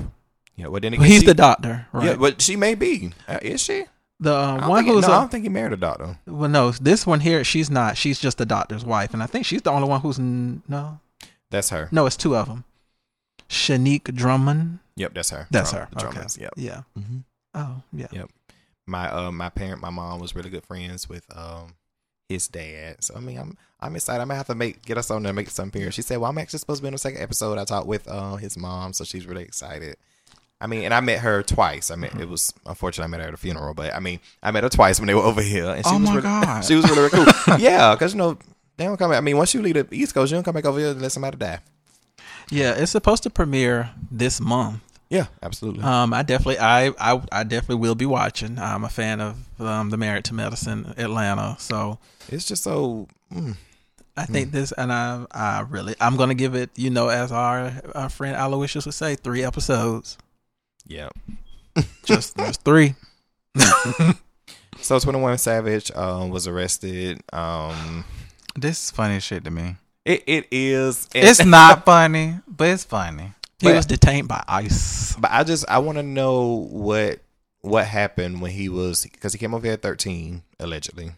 Yeah, 0.57 0.67
well 0.67 0.81
then 0.81 0.93
again, 0.95 1.07
He's 1.07 1.21
she- 1.21 1.27
the 1.27 1.35
doctor, 1.35 1.87
right? 1.93 2.05
Yeah, 2.07 2.17
but 2.17 2.43
she 2.43 2.57
may 2.57 2.75
be. 2.75 3.13
Uh, 3.27 3.39
is 3.43 3.63
she? 3.63 3.85
the 4.21 4.33
I 4.35 4.35
uh, 4.57 4.57
don't 4.61 4.69
one 4.69 4.85
think- 4.85 4.95
who's 4.97 5.07
no, 5.07 5.13
I 5.13 5.17
a, 5.17 5.21
don't 5.21 5.31
think 5.31 5.45
he 5.45 5.49
married 5.49 5.73
a 5.73 5.77
doctor. 5.77 6.19
well, 6.27 6.51
no, 6.51 6.71
this 6.73 7.07
one 7.07 7.21
here, 7.21 7.45
she's 7.45 7.71
not. 7.71 7.97
She's 7.97 8.19
just 8.19 8.37
the 8.39 8.45
doctor's 8.47 8.85
wife, 8.85 9.15
and 9.15 9.23
I 9.23 9.27
think 9.27 9.47
she's 9.47 9.63
the 9.63 9.71
only 9.71 9.89
one 9.89 10.01
who's 10.01 10.19
n- 10.19 10.63
no, 10.69 11.01
That's 11.51 11.71
her. 11.71 11.89
no, 11.93 12.05
it's 12.07 12.17
two 12.17 12.37
of 12.37 12.49
them. 12.49 12.65
Shanique 13.49 14.15
Drummond. 14.15 14.81
Yep, 14.97 15.15
that's 15.15 15.31
her. 15.31 15.47
That's 15.51 15.71
Drum- 15.71 15.83
her. 15.83 15.89
Okay. 15.97 16.11
drummers, 16.13 16.39
Yep. 16.39 16.53
Yeah. 16.57 16.83
hmm 16.95 17.19
Oh, 17.55 17.83
yeah. 17.93 18.09
Yep. 18.13 18.31
My 18.87 19.09
uh 19.11 19.31
my 19.33 19.49
parent, 19.49 19.81
my 19.81 19.91
mom 19.91 20.19
was 20.21 20.35
really 20.35 20.51
good 20.51 20.65
friends 20.67 21.09
with 21.09 21.25
um 21.35 21.75
his 22.29 22.49
dad. 22.49 23.03
So 23.03 23.15
I 23.17 23.21
mean, 23.21 23.39
I'm 23.39 23.57
I'm 23.81 23.97
excited. 23.97 24.21
I 24.21 24.25
might 24.25 24.37
have 24.37 24.47
to 24.49 24.55
make 24.55 24.85
get 24.85 24.99
us 24.99 25.11
on 25.11 25.23
there, 25.23 25.33
make 25.33 25.51
some 25.51 25.69
appearance. 25.69 25.95
She 25.95 26.03
said, 26.03 26.19
"Well, 26.19 26.31
I'm 26.31 26.39
actually 26.39 26.59
supposed 26.59 26.79
to 26.79 26.83
be 26.83 26.89
on 26.89 26.93
the 26.93 26.99
second 26.99 27.21
episode." 27.23 27.59
I 27.59 27.65
talked 27.65 27.87
with 27.87 28.07
uh 28.09 28.37
his 28.37 28.57
mom, 28.57 28.93
so 28.93 29.05
she's 29.05 29.27
really 29.27 29.43
excited. 29.45 29.97
I 30.61 30.67
mean, 30.67 30.83
and 30.85 30.93
I 30.93 31.01
met 31.01 31.21
her 31.21 31.43
twice. 31.45 31.91
I 31.91 31.95
mean, 31.97 32.11
it 32.21 32.29
was 32.29 32.53
unfortunate 32.67 33.05
I 33.05 33.09
met 33.09 33.21
her 33.21 33.29
at 33.29 33.35
a 33.35 33.37
funeral, 33.37 33.75
but 33.75 33.95
I 33.95 34.01
mean, 34.01 34.19
I 34.43 34.51
met 34.51 34.65
her 34.65 34.69
twice 34.69 34.99
when 34.99 35.07
they 35.07 35.15
were 35.15 35.23
over 35.23 35.41
here, 35.41 35.71
and 35.71 35.85
she 35.87 35.91
Oh 35.93 35.99
was 35.99 36.09
my 36.09 36.17
really, 36.17 36.23
God. 36.23 36.65
she 36.65 36.75
was 36.75 36.85
really, 36.91 37.09
really 37.09 37.11
cool. 37.11 37.59
yeah, 37.59 37.95
because 37.95 38.13
you 38.13 38.19
know 38.19 38.37
they 38.77 38.85
don't 38.85 38.97
come. 38.97 39.11
Back. 39.11 39.19
I 39.19 39.21
mean, 39.21 39.37
once 39.37 39.55
you 39.55 39.63
leave 39.63 39.75
the 39.75 39.87
East 39.93 40.15
Coast, 40.15 40.31
you 40.33 40.37
don't 40.37 40.45
come 40.45 40.55
back 40.55 40.65
over 40.65 40.79
here 40.79 40.91
and 40.91 41.01
let 41.01 41.13
somebody 41.13 41.37
die. 41.37 41.61
Yeah, 42.51 42.73
it's 42.75 42.93
supposed 42.93 43.23
to 43.25 43.31
premiere 43.31 43.91
this 44.11 44.41
month. 44.41 44.81
Yeah, 45.11 45.27
absolutely. 45.43 45.83
Um, 45.85 46.13
I 46.13 46.23
definitely, 46.23 46.59
I, 46.59 46.89
I, 46.99 47.21
I 47.33 47.43
definitely 47.45 47.77
will 47.77 47.95
be 47.95 48.05
watching. 48.07 48.59
I'm 48.59 48.85
a 48.85 48.89
fan 48.91 49.21
of 49.21 49.37
um, 49.61 49.89
the 49.91 49.97
Married 49.97 50.25
to 50.27 50.35
Medicine 50.35 50.93
Atlanta, 50.99 51.57
so 51.59 51.99
it's 52.29 52.45
just 52.45 52.63
so. 52.63 53.09
Mm, 53.33 53.57
I 54.17 54.25
think 54.27 54.51
this, 54.51 54.73
and 54.73 54.93
I, 54.93 55.25
I 55.31 55.61
really, 55.61 55.95
I'm 56.01 56.17
gonna 56.17 56.35
give 56.35 56.55
it, 56.55 56.71
you 56.77 56.91
know, 56.91 57.09
as 57.09 57.33
our 57.33 57.73
our 57.95 58.09
friend 58.11 58.37
Aloysius 58.37 58.85
would 58.85 58.95
say, 58.95 59.15
three 59.15 59.43
episodes, 59.45 60.19
yeah. 60.87 61.09
just 62.05 62.37
just 62.39 62.63
three. 62.65 62.95
So 64.81 64.99
21 64.99 65.39
Savage 65.39 65.91
um, 65.97 66.31
was 66.31 66.47
arrested. 66.47 67.21
Um, 67.33 68.05
This 68.55 68.85
is 68.85 68.91
funny 68.93 69.19
shit 69.21 69.45
to 69.45 69.51
me. 69.51 69.77
it 70.05 70.23
it 70.27 70.47
is. 70.53 71.09
It's 71.15 71.45
not 71.59 71.85
funny, 71.85 72.39
but 72.47 72.69
it's 72.69 72.85
funny. 72.85 73.33
He 73.61 73.67
But- 73.67 73.77
was 73.77 73.87
detained 73.87 74.29
by 74.29 74.43
ICE. 74.47 75.17
But 75.19 75.31
I 75.33 75.43
just 75.45 75.65
I 75.69 75.79
want 75.79 75.99
to 75.99 76.03
know 76.03 76.67
what 76.71 77.21
what 77.61 77.87
happened 77.87 78.41
when 78.41 78.53
he 78.53 78.69
was 78.69 79.03
because 79.03 79.33
he 79.33 79.39
came 79.39 79.53
over 79.53 79.65
here 79.67 79.75
at 79.75 79.83
13 79.83 80.43
allegedly, 80.61 81.11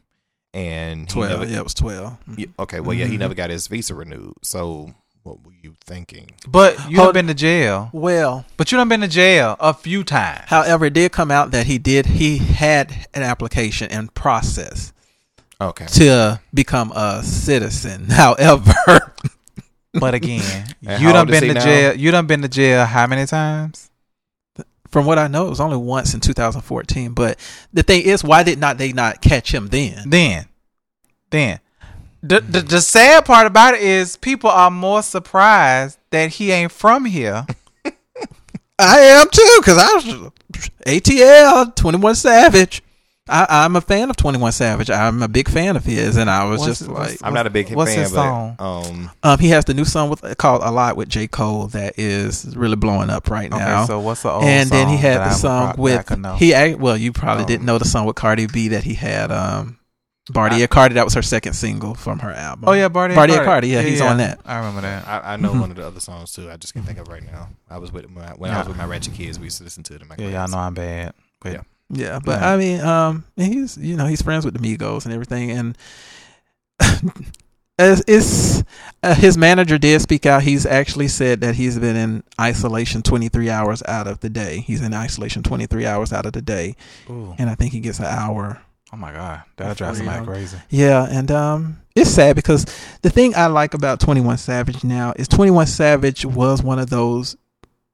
and 0.55 1.09
Twelve. 1.09 1.41
never- 1.41 1.45
yeah, 1.53 1.59
it 1.59 1.65
was 1.65 1.75
twelve. 1.75 2.17
Yeah, 2.37 2.47
okay, 2.59 2.81
well, 2.81 2.95
yeah, 2.97 3.05
he 3.07 3.17
Mhm. 3.17 3.21
never 3.21 3.35
got 3.35 3.51
his 3.51 3.67
visa 3.67 3.95
renewed. 3.95 4.35
So, 4.43 4.95
what 5.23 5.45
were 5.45 5.53
you 5.63 5.75
thinking? 5.85 6.31
But 6.49 6.77
you 6.91 6.97
Hold- 6.97 7.09
have 7.09 7.15
been 7.15 7.27
to 7.27 7.35
jail. 7.35 7.91
Well, 7.93 8.47
But 8.57 8.73
you 8.73 8.79
done 8.79 8.89
been 8.89 9.03
to 9.03 9.09
jail 9.09 9.57
a 9.61 9.75
few 9.75 10.03
times. 10.03 10.45
however, 10.47 10.87
it 10.87 10.95
did 10.95 11.13
come 11.13 11.31
out 11.31 11.51
that 11.51 11.67
he 11.67 11.77
did. 11.77 12.07
He 12.07 12.39
had 12.39 13.07
an 13.13 13.23
application 13.23 13.91
in 13.91 14.09
process 14.09 14.95
Okay, 15.61 15.85
to 15.87 16.41
become 16.55 16.91
a 16.93 17.23
citizen. 17.23 18.07
However, 18.11 19.13
But 19.93 20.15
again, 20.15 20.67
you 20.81 20.89
how 20.91 21.13
done 21.13 21.27
been 21.27 21.43
he 21.43 21.49
to 21.49 21.55
now? 21.55 21.65
jail. 21.65 21.97
You 21.97 22.11
done 22.11 22.27
been 22.27 22.43
to 22.43 22.49
jail 22.49 22.85
how 22.85 23.07
many 23.07 23.27
times? 23.27 23.91
from 24.91 25.07
what 25.07 25.19
I 25.19 25.29
know, 25.29 25.47
it 25.47 25.51
was 25.51 25.61
only 25.61 25.77
once 25.77 26.15
in 26.15 26.21
2014. 26.21 27.15
But 27.15 27.39
the 27.73 27.83
thing 27.83 28.03
is, 28.03 28.25
why 28.25 28.43
did 28.43 28.59
not 28.59 28.79
they 28.79 28.93
not 28.93 29.23
catch 29.23 29.55
him 29.55 29.69
then? 29.69 30.11
Then, 30.11 30.47
then. 31.31 31.61
The, 32.23 32.41
the 32.41 32.61
the 32.61 32.81
sad 32.83 33.25
part 33.25 33.47
about 33.47 33.75
it 33.75 33.81
is 33.81 34.19
people 34.19 34.51
are 34.51 34.71
more 34.71 35.03
surprised 35.03 35.99
that 36.11 36.33
he 36.33 36.51
ain't 36.51 36.71
from 36.71 37.07
here. 37.07 37.47
I 38.79 38.99
am 38.99 39.27
too, 39.31 39.57
because 39.61 39.79
I 39.79 39.95
was 39.95 40.33
ATL 40.87 41.75
21 41.75 42.15
Savage. 42.17 42.83
I, 43.31 43.65
I'm 43.65 43.77
a 43.77 43.81
fan 43.81 44.11
of 44.11 44.17
21 44.17 44.53
Savage. 44.53 44.91
I'm 44.91 45.23
a 45.23 45.29
big 45.29 45.49
fan 45.49 45.77
of 45.77 45.85
his, 45.85 46.17
and 46.17 46.29
I 46.29 46.45
was 46.45 46.61
What's- 46.61 46.79
just 46.81 46.91
what's- 46.91 47.11
like, 47.13 47.19
I'm 47.23 47.33
not 47.33 47.47
a 47.47 47.51
big 47.51 47.71
What's 47.73 47.93
fan, 47.93 48.03
his 48.03 48.11
but 48.13 48.17
song? 48.17 48.57
um, 48.59 49.11
um, 49.23 49.39
he 49.39 49.49
has 49.51 49.65
the 49.65 49.75
new 49.75 49.85
song 49.85 50.11
with 50.11 50.37
called 50.39 50.63
"A 50.65 50.71
Lot" 50.71 50.97
with 50.97 51.09
J 51.09 51.27
Cole 51.29 51.69
that 51.69 51.99
is 51.99 52.57
really 52.57 52.77
blowing 52.77 53.09
up 53.11 53.31
right 53.31 53.51
now. 53.51 53.83
Okay, 53.83 53.87
so 53.87 54.01
what's 54.01 54.23
the 54.23 54.31
old 54.31 54.43
song? 54.43 54.49
and 54.51 54.69
then 54.71 54.89
he 54.89 54.97
had 54.97 55.19
the 55.19 55.23
I'm 55.25 55.33
song 55.33 55.75
pro- 55.75 55.83
with 55.85 55.93
that 55.95 56.01
I 56.01 56.03
could 56.03 56.19
know? 56.19 56.35
he. 56.37 56.75
Well, 56.75 56.97
you 56.97 57.13
probably 57.13 57.45
Um, 57.45 57.49
didn't 57.49 57.67
know 57.67 57.79
the 57.79 57.85
song 57.85 58.07
with 58.07 58.17
Cardi 58.17 58.47
B 58.47 58.69
that 58.69 58.85
he 58.85 58.95
had. 58.95 59.31
Um, 59.31 59.77
Bartier 60.33 60.69
Cardi. 60.69 60.95
That 60.95 61.05
was 61.05 61.15
her 61.15 61.23
second 61.23 61.55
single 61.55 61.95
from 61.95 62.21
her 62.21 62.31
album. 62.31 62.65
Oh 62.69 62.73
yeah, 62.73 62.89
Barty. 62.89 63.15
Bartier 63.17 63.43
Cardi. 63.45 63.69
Yeah, 63.69 63.83
he's 63.83 64.01
on 64.01 64.19
that. 64.19 64.41
I 64.45 64.59
remember 64.59 64.83
that. 64.83 65.07
I, 65.09 65.33
I 65.33 65.37
know 65.37 65.53
one 65.53 65.71
of 65.71 65.77
the 65.77 65.85
other 65.87 65.99
songs 65.99 66.33
too. 66.33 66.49
I 66.51 66.57
just 66.57 66.73
can't 66.73 66.87
think 66.87 66.99
of 66.99 67.09
right 67.09 67.23
now. 67.25 67.49
I 67.69 67.79
was 67.79 67.91
with 67.93 68.09
my, 68.11 68.29
when 68.37 68.51
I 68.53 68.59
was 68.59 68.69
with 68.69 68.77
my 68.77 68.85
ratchet 68.85 69.15
kids. 69.15 69.39
We 69.41 69.45
used 69.47 69.59
to 69.59 69.65
listen 69.65 69.83
to 69.85 69.95
it 69.97 70.03
in 70.03 70.09
my 70.09 70.15
Yeah, 70.19 70.31
class. 70.31 70.51
y'all 70.53 70.61
know 70.61 70.67
I'm 70.67 70.75
bad. 70.75 71.15
But 71.41 71.53
Yeah. 71.55 71.61
Yeah, 71.91 72.21
but 72.25 72.41
Yeah. 72.41 72.53
I 72.53 72.57
mean, 72.57 72.81
um, 72.81 73.25
he's 73.37 73.77
you 73.77 73.97
know 73.97 74.07
he's 74.07 74.23
friends 74.23 74.45
with 74.45 74.55
the 74.55 74.61
Migos 74.61 75.05
and 75.05 75.13
everything, 75.13 75.51
and 75.51 75.79
as 77.79 78.05
it's 78.07 78.63
uh, 79.03 79.15
his 79.15 79.37
manager 79.37 79.79
did 79.79 80.01
speak 80.01 80.27
out. 80.27 80.43
He's 80.43 80.67
actually 80.67 81.09
said 81.09 81.41
that 81.41 81.55
he's 81.57 81.79
been 81.79 81.97
in 81.97 82.23
isolation 82.41 83.03
23 83.03 83.51
hours 83.51 83.83
out 83.89 84.07
of 84.07 84.21
the 84.21 84.29
day. 84.29 84.61
He's 84.61 84.83
in 84.83 84.95
isolation 84.95 85.43
23 85.43 85.87
hours 85.87 86.13
out 86.13 86.27
of 86.27 86.33
the 86.33 86.43
day, 86.43 86.77
Ooh. 87.09 87.35
and 87.39 87.51
I 87.51 87.55
think 87.55 87.73
he 87.73 87.81
gets 87.81 87.99
an 87.99 88.07
hour. 88.07 88.61
Oh 88.93 88.97
my 88.97 89.13
god, 89.13 89.43
that 89.57 89.77
drives 89.77 89.79
drive 89.79 89.97
somebody 89.97 90.27
crazy. 90.27 90.59
Yeah, 90.69 91.07
and 91.09 91.31
um, 91.31 91.79
it's 91.97 92.11
sad 92.11 92.37
because 92.37 92.67
the 93.03 93.11
thing 93.11 93.35
I 93.35 93.47
like 93.47 93.75
about 93.75 94.01
21 94.01 94.39
Savage 94.39 94.85
now 94.85 95.13
is 95.17 95.29
21 95.29 95.67
Savage 95.67 96.25
was 96.25 96.63
one 96.63 96.79
of 96.79 96.91
those. 96.91 97.37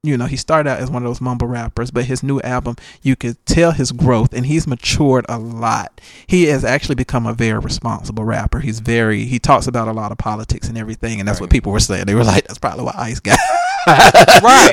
You 0.07 0.17
know, 0.17 0.27
he 0.27 0.37
started 0.37 0.71
out 0.71 0.79
as 0.79 0.91
one 0.91 1.03
of 1.03 1.09
those 1.09 1.21
mumble 1.21 1.47
rappers, 1.47 1.91
but 1.91 2.05
his 2.07 2.23
new 2.23 2.41
album, 2.41 2.77
you 3.03 3.17
could 3.17 3.45
tell 3.47 3.73
his 3.73 3.93
growth, 3.93 4.33
and 4.33 4.47
he's 4.47 4.67
matured 4.67 5.27
a 5.29 5.39
lot. 5.39 6.01
He 6.27 6.45
has 6.45 6.65
actually 6.65 6.95
become 6.95 7.27
a 7.27 7.33
very 7.33 7.59
responsible 7.59 8.25
rapper. 8.25 8.61
He's 8.61 8.81
very, 8.81 9.25
he 9.25 9.39
talks 9.39 9.67
about 9.67 9.89
a 9.89 9.93
lot 9.93 10.13
of 10.13 10.19
politics 10.19 10.69
and 10.69 10.79
everything, 10.79 11.19
and 11.21 11.29
that's 11.29 11.41
what 11.41 11.51
people 11.51 11.73
were 11.73 11.81
saying. 11.81 12.07
They 12.07 12.15
were 12.15 12.25
like, 12.25 12.47
that's 12.47 12.59
probably 12.59 12.85
why 12.85 12.95
ICE 12.97 13.21
got. 13.21 13.39
Right. 13.87 14.73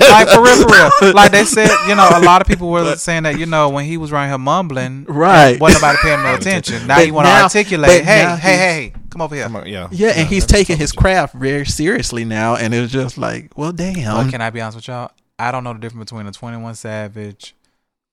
like 0.00 0.28
for 0.28 0.40
real, 0.40 0.68
for 0.68 1.04
real. 1.06 1.14
Like 1.14 1.32
they 1.32 1.44
said, 1.44 1.68
you 1.88 1.96
know, 1.96 2.08
a 2.14 2.20
lot 2.20 2.40
of 2.40 2.46
people 2.46 2.70
were 2.70 2.94
saying 2.94 3.24
that, 3.24 3.38
you 3.40 3.46
know, 3.46 3.68
when 3.70 3.84
he 3.86 3.96
was 3.96 4.12
around 4.12 4.28
here 4.28 4.38
mumbling, 4.38 5.04
Right. 5.08 5.58
wasn't 5.60 5.82
nobody 5.82 5.98
paying 6.02 6.22
no 6.22 6.34
attention. 6.34 6.86
Now 6.86 6.96
But 6.96 7.06
you 7.08 7.14
want 7.14 7.26
to 7.26 7.32
articulate, 7.32 8.04
hey, 8.04 8.24
hey, 8.40 8.56
hey, 8.56 8.92
come 9.14 9.22
over 9.22 9.34
here. 9.34 9.44
Come 9.44 9.56
on, 9.56 9.66
yeah, 9.68 9.88
Yeah, 9.90 10.08
and 10.16 10.28
he's 10.28 10.44
taking 10.44 10.76
his 10.76 10.92
craft 10.92 11.34
very 11.34 11.64
seriously 11.64 12.24
now, 12.24 12.56
and 12.56 12.74
it's 12.74 12.92
just 12.92 13.16
like, 13.16 13.56
well, 13.56 13.72
damn. 13.72 14.24
But 14.24 14.30
can 14.30 14.40
I 14.42 14.50
be 14.50 14.60
honest 14.60 14.76
with 14.76 14.88
y'all? 14.88 15.10
I 15.38 15.50
don't 15.52 15.64
know 15.64 15.72
the 15.72 15.78
difference 15.78 16.10
between 16.10 16.26
a 16.26 16.32
Twenty 16.32 16.58
One 16.58 16.74
Savage, 16.74 17.54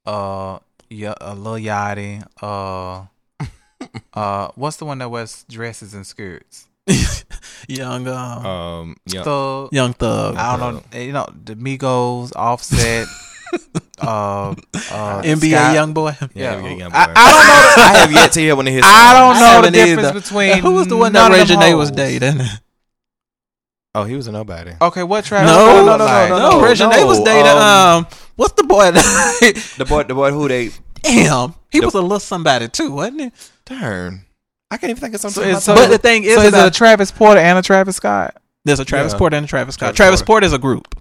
uh, 0.06 0.60
yeah, 0.90 1.14
a 1.19 1.36
Lil 1.36 1.53
Yachty, 1.56 2.23
uh, 2.41 3.06
uh, 4.14 4.49
what's 4.56 4.78
the 4.78 4.86
one 4.86 4.99
that 4.99 5.10
wears 5.10 5.44
dresses 5.49 5.94
and 5.94 6.06
skirts? 6.06 6.68
young, 7.68 8.07
um, 8.07 8.45
Um, 8.45 8.95
yeah, 9.06 9.23
Thug. 9.23 9.69
young 9.72 9.94
thug. 9.94 10.36
I 10.36 10.57
don't 10.57 10.94
know. 10.94 10.99
You 10.99 11.11
know 11.14 11.28
the 11.45 11.56
Migos, 11.56 12.32
Offset, 12.36 13.07
uh, 14.07 14.49
uh, 14.91 15.22
NBA 15.23 15.52
Scott- 15.52 15.73
young 15.76 15.94
boy. 15.94 16.15
yeah, 16.19 16.28
Yeah, 16.34 16.61
yeah, 16.61 16.69
yeah, 16.76 16.90
I, 16.91 17.06
boy. 17.07 17.14
I 17.15 17.30
don't 17.32 17.48
know. 17.48 17.84
I 17.84 17.98
have 17.99 18.11
yet 18.11 18.32
to 18.34 18.40
hear 18.40 18.56
one 18.56 18.68
of 18.68 18.73
his. 18.73 18.84
I 18.86 19.14
don't 19.14 19.36
I 19.38 19.40
know 19.40 19.61
the 19.61 19.72
difference 19.72 20.07
either. 20.10 20.19
between 20.19 20.57
Who 20.60 20.72
was 20.73 20.88
the 20.88 20.98
one 20.98 21.14
that 21.14 21.19
none 21.30 21.32
of 21.40 21.78
was 21.78 21.90
hoes. 21.90 21.91
dating? 21.91 22.41
Oh, 23.94 24.03
he 24.06 24.15
was 24.15 24.28
a 24.28 24.32
nobody. 24.32 24.72
Okay, 24.82 25.03
what 25.03 25.26
Travis? 25.26 25.52
No, 25.52 25.57
Scott 25.65 25.86
no, 25.86 25.98
no, 25.98 26.06
like? 26.06 26.30
no, 26.30 26.38
no, 26.52 26.61
Reggie 26.64 26.84
no, 26.88 27.06
was 27.06 27.19
dating. 27.19 27.52
um, 27.52 27.57
Um, 27.57 28.07
what's 28.38 28.53
the 28.53 28.64
boy? 28.64 28.91
The 29.78 29.86
boy, 29.88 30.03
the 30.03 30.15
boy 30.15 30.32
who 30.32 30.48
they 30.48 30.69
Damn, 31.02 31.56
he 31.69 31.80
The- 31.80 31.86
was 31.88 31.95
a 31.95 32.02
little 32.02 32.19
somebody 32.19 32.69
too, 32.69 32.91
wasn't 32.91 33.22
he? 33.22 33.32
darn. 33.65 34.26
I 34.69 34.78
can't 34.78 34.91
even 34.91 35.02
think 35.02 35.15
of 35.15 35.19
something. 35.22 35.44
it's- 35.44 35.68
about 35.68 35.76
but 35.78 35.90
the 35.90 35.98
thing 35.98 36.23
is, 36.23 36.36
So 36.36 36.41
is 36.41 36.53
it 36.53 36.65
a 36.68 36.72
Travis 36.72 37.11
Porter 37.11 37.41
and 37.41 37.57
a 37.57 37.61
Travis 37.61 37.98
Scott? 37.98 38.38
there's 38.64 38.80
a 38.80 38.86
Travis 38.86 39.11
Yeah. 39.11 39.18
Porter 39.19 39.36
and 39.36 39.44
a 39.45 39.49
Travis 39.49 39.76
Scott. 39.76 39.95
Travis 39.95 39.98
Travis 39.98 40.22
Porter. 40.22 40.26
Porter 40.28 40.45
is 40.45 40.53
a 40.53 40.57
group. 40.57 40.95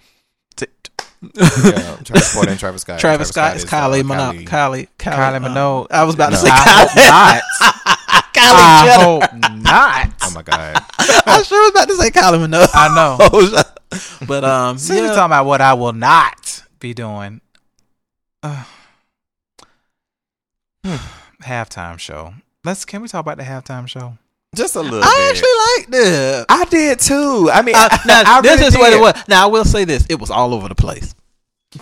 Yeah, 1.22 1.96
Travis 2.04 2.34
Porter 2.34 2.50
and 2.50 2.58
Travis 2.60 2.82
Scott. 2.82 2.98
Travis 3.00 3.28
Scott 3.28 3.56
is 3.56 3.64
uh, 3.64 3.68
Kylie 3.68 4.02
Minogue. 4.02 4.46
Kylie, 4.46 4.88
Kylie, 4.98 5.16
Kylie 5.16 5.36
uh, 5.44 5.48
Minogue. 5.48 5.86
I 5.90 6.04
was 6.04 6.14
about 6.14 6.30
to 6.30 6.36
say 6.36 6.48
I 6.50 6.86
Kylie. 6.88 7.40
hope 7.40 8.24
Kylie 8.34 8.54
I 8.54 8.84
Jenner. 8.86 9.04
hope 9.04 9.52
not. 9.62 10.12
Oh 10.22 10.30
my 10.34 10.42
god. 10.42 10.76
I 11.26 11.42
sure 11.42 11.60
was 11.62 11.70
about 11.72 11.88
to 11.88 11.96
say 11.96 12.10
Kylie 12.10 12.46
Minogue. 12.46 12.70
I 12.72 12.88
know. 12.94 14.26
but 14.26 14.44
um, 14.44 14.78
So 14.78 14.94
you're 14.94 15.08
talking 15.08 15.24
about 15.24 15.46
what 15.46 15.60
I 15.60 15.74
will 15.74 15.92
not 15.92 16.62
be 16.78 16.94
doing. 16.94 17.40
Uh, 18.42 18.64
halftime 21.42 21.98
show. 21.98 22.34
Let's. 22.64 22.84
Can 22.84 23.02
we 23.02 23.08
talk 23.08 23.20
about 23.20 23.36
the 23.38 23.44
halftime 23.44 23.86
show? 23.86 24.16
Just 24.56 24.74
a 24.74 24.80
little 24.80 25.00
I 25.02 25.06
bit. 25.16 25.30
actually 25.30 26.00
liked 26.02 26.06
it. 26.08 26.46
I 26.48 26.64
did 26.64 26.98
too. 27.00 27.50
I 27.52 27.62
mean, 27.62 27.74
Uh, 27.76 27.88
now, 28.06 28.22
I 28.26 28.40
this 28.40 28.56
really 28.56 28.66
is 28.66 28.76
what 28.78 28.92
it 28.92 29.00
was. 29.00 29.14
Now, 29.28 29.44
I 29.44 29.46
will 29.46 29.64
say 29.64 29.84
this: 29.84 30.04
it 30.08 30.18
was 30.18 30.30
all 30.30 30.52
over 30.54 30.68
the 30.68 30.74
place. 30.74 31.14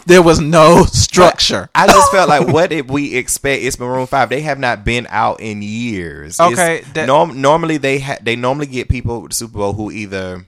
There 0.04 0.20
was 0.20 0.38
no 0.38 0.84
structure. 0.84 1.70
I 1.74 1.86
just 1.86 2.10
felt 2.12 2.28
like, 2.28 2.46
what 2.52 2.68
did 2.68 2.90
we 2.90 3.16
expect? 3.16 3.62
It's 3.62 3.78
Maroon 3.78 4.06
Five. 4.06 4.28
They 4.28 4.42
have 4.42 4.58
not 4.58 4.84
been 4.84 5.06
out 5.08 5.40
in 5.40 5.62
years. 5.62 6.38
Okay, 6.38 6.82
that- 6.92 7.06
norm, 7.06 7.40
normally 7.40 7.78
they 7.78 8.00
ha- 8.00 8.18
they 8.20 8.36
normally 8.36 8.66
get 8.66 8.90
people 8.90 9.22
with 9.22 9.30
the 9.30 9.36
Super 9.36 9.56
Bowl 9.58 9.72
who 9.72 9.90
either 9.90 10.44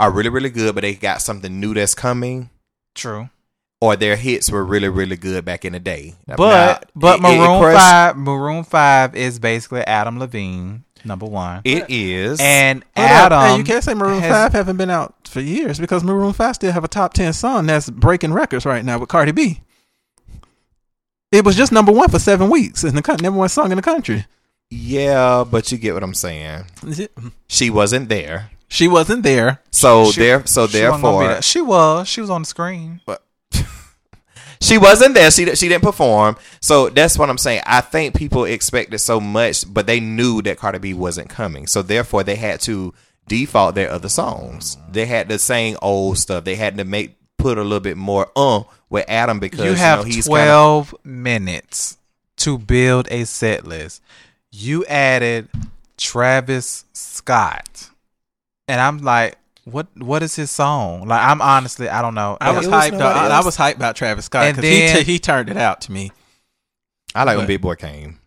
are 0.00 0.10
really 0.10 0.30
really 0.30 0.50
good, 0.50 0.74
but 0.74 0.80
they 0.82 0.94
got 0.94 1.22
something 1.22 1.60
new 1.60 1.74
that's 1.74 1.94
coming, 1.94 2.50
True. 2.96 3.28
or 3.80 3.94
their 3.94 4.16
hits 4.16 4.50
were 4.50 4.64
really 4.64 4.88
really 4.88 5.16
good 5.16 5.44
back 5.44 5.64
in 5.64 5.74
the 5.74 5.78
day. 5.78 6.16
But 6.26 6.38
Now, 6.38 6.80
but 6.96 7.14
it- 7.14 7.18
it 7.18 7.22
Maroon 7.38 7.60
crushed- 7.60 7.78
Five 7.80 8.16
Maroon 8.16 8.64
Five 8.64 9.14
is 9.14 9.38
basically 9.38 9.82
Adam 9.82 10.18
Levine 10.18 10.82
number 11.04 11.26
one, 11.26 11.60
It 11.64 11.86
is, 11.88 12.38
and 12.40 12.84
Hold 12.96 13.06
up. 13.10 13.12
Adam. 13.32 13.40
Hey, 13.50 13.56
you 13.58 13.64
can't 13.64 13.82
say 13.84 13.94
Maroon 13.94 14.20
has- 14.20 14.30
Five 14.32 14.52
haven't 14.52 14.76
been 14.76 14.90
out 14.90 15.14
for 15.28 15.40
years 15.40 15.78
because 15.78 16.02
Maroon 16.04 16.32
Five 16.32 16.54
still 16.56 16.72
have 16.72 16.84
a 16.84 16.88
top 16.88 17.14
ten 17.14 17.32
song 17.32 17.66
that's 17.66 17.88
breaking 17.90 18.32
records 18.32 18.64
right 18.66 18.84
now 18.84 18.98
with 18.98 19.08
Cardi 19.08 19.32
B. 19.32 19.60
It 21.30 21.44
was 21.44 21.56
just 21.56 21.72
number 21.72 21.92
one 21.92 22.08
for 22.10 22.18
seven 22.18 22.50
weeks 22.50 22.84
in 22.84 22.94
the 22.94 23.02
country, 23.02 23.24
number 23.24 23.38
one 23.38 23.48
song 23.48 23.70
in 23.72 23.76
the 23.76 23.82
country. 23.82 24.26
yeah, 24.70 25.44
but 25.50 25.70
you 25.72 25.78
get 25.78 25.94
what 25.94 26.02
I'm 26.02 26.14
saying. 26.14 26.64
She 27.48 27.70
wasn't 27.70 28.08
there, 28.08 28.50
She 28.68 28.88
wasn't 28.88 29.22
there. 29.22 29.60
so 29.70 30.10
She- 30.12 30.20
there, 30.20 30.46
so 30.46 30.66
she 30.66 30.82
wasn't 30.82 31.02
gonna 31.02 31.18
be 31.18 31.24
therefore, 31.24 31.28
there. 31.34 31.42
she 31.42 31.60
was 31.60 32.08
she 32.08 32.20
was 32.20 32.30
on 32.30 32.42
the 32.42 32.46
screen. 32.46 33.00
She 34.62 34.78
wasn't 34.78 35.14
there. 35.14 35.30
She 35.30 35.44
she 35.56 35.68
didn't 35.68 35.82
perform. 35.82 36.36
So 36.60 36.88
that's 36.88 37.18
what 37.18 37.28
I'm 37.28 37.38
saying. 37.38 37.62
I 37.66 37.80
think 37.80 38.14
people 38.14 38.44
expected 38.44 38.98
so 38.98 39.20
much, 39.20 39.64
but 39.72 39.86
they 39.86 40.00
knew 40.00 40.40
that 40.42 40.58
Cardi 40.58 40.78
B 40.78 40.94
wasn't 40.94 41.28
coming. 41.28 41.66
So 41.66 41.82
therefore, 41.82 42.22
they 42.24 42.36
had 42.36 42.60
to 42.62 42.94
default 43.28 43.74
their 43.74 43.90
other 43.90 44.08
songs. 44.08 44.76
They 44.90 45.06
had 45.06 45.28
to 45.28 45.38
sing 45.38 45.76
old 45.82 46.18
stuff. 46.18 46.44
They 46.44 46.54
had 46.54 46.76
to 46.78 46.84
make 46.84 47.16
put 47.38 47.58
a 47.58 47.62
little 47.62 47.80
bit 47.80 47.96
more 47.96 48.30
uh 48.36 48.62
with 48.88 49.04
Adam 49.08 49.40
because 49.40 49.64
you 49.64 49.72
have 49.74 50.00
know, 50.00 50.04
he's 50.04 50.26
kinda- 50.26 50.44
twelve 50.44 50.94
minutes 51.04 51.98
to 52.36 52.56
build 52.58 53.08
a 53.10 53.24
set 53.24 53.66
list. 53.66 54.00
You 54.52 54.84
added 54.86 55.48
Travis 55.96 56.84
Scott, 56.92 57.90
and 58.68 58.80
I'm 58.80 58.98
like, 58.98 59.36
what? 59.64 59.86
What 59.96 60.22
is 60.22 60.34
his 60.36 60.50
song? 60.50 61.06
Like, 61.06 61.22
I'm 61.22 61.40
honestly, 61.40 61.88
I 61.88 62.02
don't 62.02 62.14
know. 62.14 62.36
I 62.40 62.50
was 62.52 62.66
was 62.66 62.74
hyped. 62.74 62.92
nobody 62.92 63.18
I, 63.20 63.40
I 63.40 63.44
was 63.44 63.56
hyped 63.56 63.76
about 63.76 63.96
Travis 63.96 64.24
Scott 64.26 64.54
because 64.56 64.68
he 64.68 64.92
t- 64.92 65.04
he 65.04 65.18
turned 65.18 65.48
it 65.48 65.56
out 65.56 65.82
to 65.82 65.92
me. 65.92 66.10
I 67.14 67.24
like 67.24 67.36
when 67.36 67.44
but- 67.44 67.48
Big 67.48 67.60
Boi 67.60 67.74
came 67.76 68.18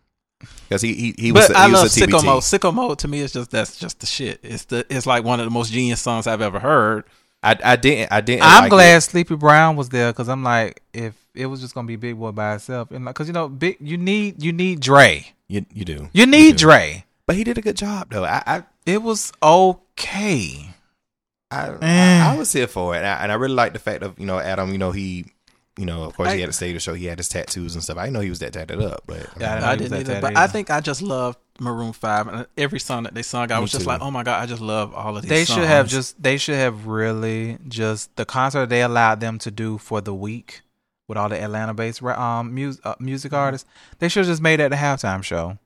because 0.68 0.82
he 0.82 0.94
he 0.94 1.14
he 1.18 1.32
was 1.32 1.48
But 1.48 1.56
a, 1.56 1.58
I 1.58 1.66
he 1.66 1.72
love 1.72 1.82
was 1.84 1.96
a 1.96 2.00
Sicko 2.00 2.24
Mode. 2.24 2.42
Sicko 2.42 2.72
Mode 2.74 2.98
to 3.00 3.08
me 3.08 3.20
is 3.20 3.32
just 3.32 3.50
that's 3.50 3.76
just 3.76 4.00
the 4.00 4.06
shit. 4.06 4.40
It's 4.42 4.64
the 4.66 4.86
it's 4.90 5.06
like 5.06 5.24
one 5.24 5.40
of 5.40 5.46
the 5.46 5.50
most 5.50 5.72
genius 5.72 6.00
songs 6.00 6.26
I've 6.26 6.40
ever 6.42 6.58
heard. 6.58 7.04
I, 7.42 7.56
I 7.62 7.76
didn't. 7.76 8.10
I 8.12 8.20
didn't. 8.22 8.42
I'm 8.42 8.62
like 8.64 8.70
glad 8.70 8.96
it. 8.96 9.00
Sleepy 9.02 9.36
Brown 9.36 9.76
was 9.76 9.88
there 9.90 10.10
because 10.12 10.28
I'm 10.28 10.42
like, 10.42 10.82
if 10.92 11.14
it 11.34 11.46
was 11.46 11.60
just 11.60 11.74
gonna 11.74 11.86
be 11.86 11.96
Big 11.96 12.18
Boi 12.18 12.32
by 12.32 12.54
itself, 12.54 12.90
and 12.90 13.04
like, 13.04 13.14
cause 13.14 13.26
you 13.28 13.32
know, 13.34 13.48
big, 13.48 13.76
you 13.80 13.96
need 13.98 14.42
you 14.42 14.52
need 14.52 14.80
Dre, 14.80 15.26
You 15.48 15.64
you 15.72 15.84
do. 15.84 16.08
you 16.12 16.26
need 16.26 16.52
do. 16.52 16.58
Dre. 16.66 17.04
But 17.26 17.36
he 17.36 17.44
did 17.44 17.58
a 17.58 17.60
good 17.60 17.76
job 17.76 18.08
though. 18.10 18.24
I 18.24 18.42
I 18.46 18.62
It 18.86 19.02
was 19.02 19.32
okay. 19.42 20.65
I. 21.56 22.22
I, 22.28 22.34
I 22.34 22.38
was 22.38 22.52
here 22.52 22.66
for 22.66 22.94
it, 22.94 22.98
and 22.98 23.06
I, 23.06 23.22
and 23.22 23.32
I 23.32 23.34
really 23.36 23.54
like 23.54 23.72
the 23.72 23.78
fact 23.78 24.02
of 24.02 24.18
you 24.18 24.26
know 24.26 24.38
Adam. 24.38 24.72
You 24.72 24.78
know 24.78 24.92
he. 24.92 25.26
You 25.78 25.84
know, 25.84 26.04
of 26.04 26.16
course, 26.16 26.32
he 26.32 26.40
had 26.40 26.46
to 26.46 26.54
stay 26.54 26.72
to 26.72 26.80
show 26.80 26.94
he 26.94 27.04
had 27.04 27.18
his 27.18 27.28
tattoos 27.28 27.74
and 27.74 27.84
stuff. 27.84 27.98
I 27.98 28.04
didn't 28.04 28.14
know 28.14 28.20
he 28.20 28.30
was 28.30 28.38
that 28.38 28.54
tatted 28.54 28.80
up, 28.80 29.02
but 29.06 29.28
Yeah, 29.38 29.56
I 29.56 29.56
didn't 29.56 29.64
I 29.66 29.76
didn't 29.76 29.92
either, 29.92 30.04
tatted 30.04 30.20
but 30.22 30.30
either. 30.30 30.38
I 30.38 30.46
think 30.46 30.70
I 30.70 30.80
just 30.80 31.02
love 31.02 31.36
Maroon 31.60 31.92
Five 31.92 32.28
and 32.28 32.46
every 32.56 32.80
song 32.80 33.02
that 33.02 33.12
they 33.14 33.20
sung. 33.20 33.52
I 33.52 33.56
Me 33.56 33.60
was 33.60 33.72
just 33.72 33.82
too. 33.84 33.88
like, 33.88 34.00
oh 34.00 34.10
my 34.10 34.22
god, 34.22 34.42
I 34.42 34.46
just 34.46 34.62
love 34.62 34.94
all 34.94 35.14
of 35.18 35.22
these. 35.22 35.28
They 35.28 35.44
should 35.44 35.64
have 35.64 35.86
just 35.86 36.22
they 36.22 36.38
should 36.38 36.54
have 36.54 36.86
really 36.86 37.58
just 37.68 38.16
the 38.16 38.24
concert 38.24 38.70
they 38.70 38.80
allowed 38.80 39.20
them 39.20 39.38
to 39.40 39.50
do 39.50 39.76
for 39.76 40.00
the 40.00 40.14
week 40.14 40.62
with 41.08 41.18
all 41.18 41.28
the 41.28 41.38
Atlanta 41.42 41.74
based 41.74 42.02
um 42.02 42.54
music 42.54 42.80
uh, 42.86 42.94
music 42.98 43.34
artists. 43.34 43.68
They 43.98 44.08
should 44.08 44.20
have 44.20 44.32
just 44.32 44.40
made 44.40 44.60
that 44.60 44.70
the 44.70 44.76
halftime 44.76 45.22
show. 45.22 45.58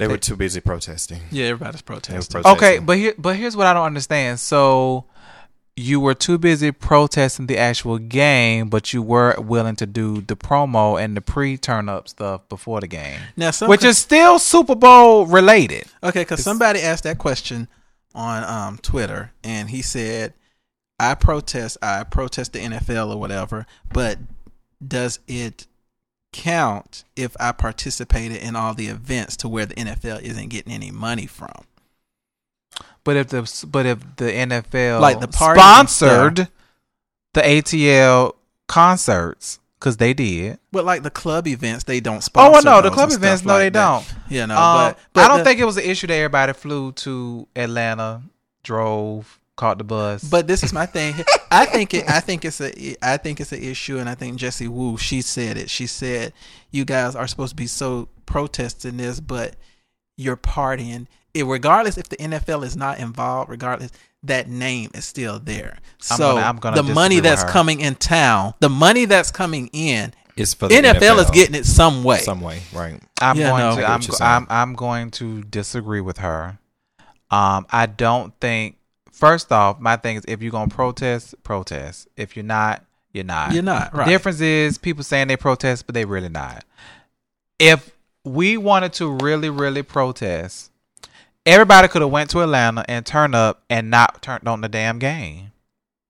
They 0.00 0.08
were 0.08 0.18
too 0.18 0.36
busy 0.36 0.60
protesting. 0.60 1.20
yeah, 1.30 1.46
everybody's 1.46 1.82
protesting. 1.82 2.42
protesting. 2.42 2.56
Okay, 2.56 2.78
but 2.78 2.96
here 2.96 3.14
but 3.18 3.36
here's 3.36 3.56
what 3.56 3.66
I 3.66 3.74
don't 3.74 3.86
understand. 3.86 4.40
So 4.40 5.04
you 5.76 6.00
were 6.00 6.14
too 6.14 6.38
busy 6.38 6.72
protesting 6.72 7.46
the 7.46 7.58
actual 7.58 7.98
game, 7.98 8.68
but 8.68 8.92
you 8.92 9.02
were 9.02 9.34
willing 9.38 9.76
to 9.76 9.86
do 9.86 10.20
the 10.20 10.36
promo 10.36 11.02
and 11.02 11.16
the 11.16 11.20
pre 11.20 11.56
turn 11.56 11.88
up 11.88 12.08
stuff 12.08 12.48
before 12.48 12.80
the 12.80 12.86
game. 12.86 13.20
Now, 13.36 13.50
some 13.50 13.68
Which 13.68 13.84
is 13.84 13.98
still 13.98 14.38
Super 14.38 14.74
Bowl 14.74 15.26
related. 15.26 15.84
Okay, 16.02 16.22
because 16.22 16.42
somebody 16.42 16.80
asked 16.80 17.04
that 17.04 17.18
question 17.18 17.68
on 18.14 18.44
um, 18.44 18.78
Twitter, 18.78 19.32
and 19.44 19.70
he 19.70 19.82
said, 19.82 20.34
"I 20.98 21.14
protest. 21.14 21.78
I 21.82 22.04
protest 22.04 22.52
the 22.52 22.60
NFL 22.60 23.14
or 23.14 23.16
whatever, 23.18 23.66
but 23.92 24.18
does 24.86 25.18
it 25.28 25.66
count 26.32 27.04
if 27.16 27.36
I 27.40 27.52
participated 27.52 28.38
in 28.38 28.54
all 28.56 28.74
the 28.74 28.86
events 28.86 29.36
to 29.38 29.48
where 29.48 29.66
the 29.66 29.74
NFL 29.74 30.22
isn't 30.22 30.48
getting 30.48 30.72
any 30.72 30.90
money 30.90 31.26
from?" 31.26 31.64
But 33.04 33.16
if 33.16 33.28
the 33.28 33.66
but 33.66 33.86
if 33.86 33.98
the 34.16 34.24
NFL 34.30 35.00
Like 35.00 35.18
the 35.20 35.26
and 35.26 35.34
sponsored 35.34 36.48
the 37.34 37.40
ATL 37.42 38.34
concerts 38.68 39.58
because 39.78 39.96
they 39.96 40.12
did. 40.12 40.58
But 40.72 40.84
like 40.84 41.02
the 41.02 41.10
club 41.10 41.46
events, 41.48 41.84
they 41.84 42.00
don't 42.00 42.16
Oh 42.18 42.20
sponsor. 42.20 42.52
well, 42.52 42.62
no, 42.82 42.88
the 42.88 42.94
club 42.94 43.10
events, 43.10 43.44
no, 43.44 43.54
like 43.54 43.60
they 43.60 43.68
that. 43.70 43.72
don't. 43.72 44.14
You 44.30 44.46
know, 44.46 44.54
Um, 44.58 44.76
but, 44.92 44.98
but 45.14 45.24
I 45.24 45.28
don't 45.28 45.38
the- 45.38 45.44
think 45.44 45.58
it 45.60 45.64
was 45.64 45.78
an 45.78 45.84
issue 45.84 46.06
that 46.08 46.14
everybody 46.14 46.52
flew 46.52 46.92
to 46.92 47.48
Atlanta, 47.56 48.22
drove, 48.62 49.39
caught 49.60 49.78
the 49.78 49.84
buzz. 49.84 50.24
But 50.24 50.46
this 50.46 50.62
is 50.64 50.72
my 50.72 50.86
thing. 50.86 51.14
I 51.50 51.66
think 51.66 51.94
it. 51.94 52.08
I 52.10 52.20
think 52.20 52.44
it's 52.44 52.60
a. 52.60 52.96
I 53.06 53.16
think 53.18 53.40
it's 53.40 53.52
an 53.52 53.62
issue, 53.62 53.98
and 53.98 54.08
I 54.08 54.14
think 54.14 54.36
Jessie 54.36 54.68
Woo. 54.68 54.96
She 54.96 55.20
said 55.22 55.56
it. 55.56 55.68
She 55.70 55.86
said, 55.86 56.32
"You 56.70 56.84
guys 56.84 57.14
are 57.14 57.26
supposed 57.26 57.50
to 57.50 57.56
be 57.56 57.66
so 57.66 58.08
protesting 58.26 58.96
this, 58.96 59.20
but 59.20 59.56
you're 60.16 60.36
partying. 60.36 61.06
It, 61.34 61.44
regardless 61.46 61.96
if 61.96 62.08
the 62.08 62.16
NFL 62.16 62.64
is 62.64 62.76
not 62.76 62.98
involved, 62.98 63.50
regardless 63.50 63.92
that 64.24 64.48
name 64.48 64.90
is 64.94 65.04
still 65.04 65.38
there. 65.38 65.78
So 65.98 66.14
I'm 66.14 66.18
So 66.18 66.34
gonna- 66.34 66.46
I'm 66.46 66.56
gonna 66.56 66.82
the 66.82 66.94
money 66.94 67.20
that's 67.20 67.42
her. 67.42 67.48
coming 67.48 67.80
in 67.80 67.94
town, 67.94 68.54
the 68.60 68.68
money 68.68 69.04
that's 69.04 69.30
coming 69.30 69.68
in, 69.72 70.12
It's 70.36 70.52
for 70.54 70.68
the 70.68 70.74
NFL, 70.74 71.18
is 71.20 71.30
getting 71.30 71.54
it 71.54 71.64
some 71.66 72.02
way. 72.04 72.18
some 72.18 72.40
way, 72.40 72.60
right? 72.72 73.00
I'm 73.20 73.36
Yeah, 73.38 73.50
going 73.50 73.62
no. 73.62 73.76
To 73.76 73.84
I'm, 73.86 73.92
what 73.92 74.08
you're 74.08 74.16
saying. 74.16 74.30
I'm 74.30 74.46
I'm 74.50 74.74
going 74.74 75.10
to 75.12 75.42
disagree 75.44 76.00
with 76.00 76.18
her. 76.18 76.58
Um, 77.30 77.64
I 77.70 77.86
don't 77.86 78.34
think. 78.40 78.76
First 79.20 79.52
off, 79.52 79.78
my 79.78 79.96
thing 79.96 80.16
is 80.16 80.24
if 80.26 80.40
you're 80.40 80.50
gonna 80.50 80.70
protest, 80.70 81.34
protest. 81.42 82.08
If 82.16 82.36
you're 82.36 82.42
not, 82.42 82.86
you're 83.12 83.22
not. 83.22 83.52
You're 83.52 83.62
not 83.62 83.94
right. 83.94 84.06
The 84.06 84.12
difference 84.12 84.40
is 84.40 84.78
people 84.78 85.04
saying 85.04 85.28
they 85.28 85.36
protest, 85.36 85.84
but 85.84 85.94
they 85.94 86.06
really 86.06 86.30
not. 86.30 86.64
If 87.58 87.94
we 88.24 88.56
wanted 88.56 88.94
to 88.94 89.18
really, 89.20 89.50
really 89.50 89.82
protest, 89.82 90.70
everybody 91.44 91.86
could 91.88 92.00
have 92.00 92.10
went 92.10 92.30
to 92.30 92.40
Atlanta 92.40 92.82
and 92.88 93.04
turned 93.04 93.34
up 93.34 93.62
and 93.68 93.90
not 93.90 94.22
turned 94.22 94.48
on 94.48 94.62
the 94.62 94.70
damn 94.70 94.98
game. 94.98 95.52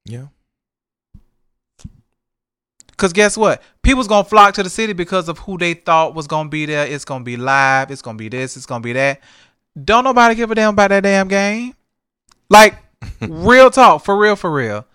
Yeah. 0.05 0.27
Cause 2.97 3.13
guess 3.13 3.37
what? 3.37 3.61
People's 3.83 4.07
gonna 4.07 4.23
flock 4.23 4.55
to 4.55 4.63
the 4.63 4.71
city 4.71 4.93
because 4.93 5.29
of 5.29 5.39
who 5.39 5.59
they 5.59 5.75
thought 5.75 6.15
was 6.15 6.29
gonna 6.29 6.49
be 6.49 6.65
there. 6.65 6.87
It's 6.87 7.05
gonna 7.05 7.25
be 7.25 7.37
live. 7.37 7.91
It's 7.91 8.03
gonna 8.03 8.19
be 8.19 8.29
this. 8.29 8.57
It's 8.57 8.67
gonna 8.67 8.83
be 8.83 8.93
that. 8.93 9.21
Don't 9.85 10.05
nobody 10.05 10.37
give 10.37 10.53
a 10.53 10.55
damn 10.55 10.75
about 10.75 10.91
that 10.91 11.03
damn 11.03 11.27
game. 11.27 11.75
Like 12.49 12.77
real 13.21 13.71
talk, 13.71 14.05
for 14.05 14.17
real, 14.17 14.37
for 14.37 14.51
real. 14.51 14.87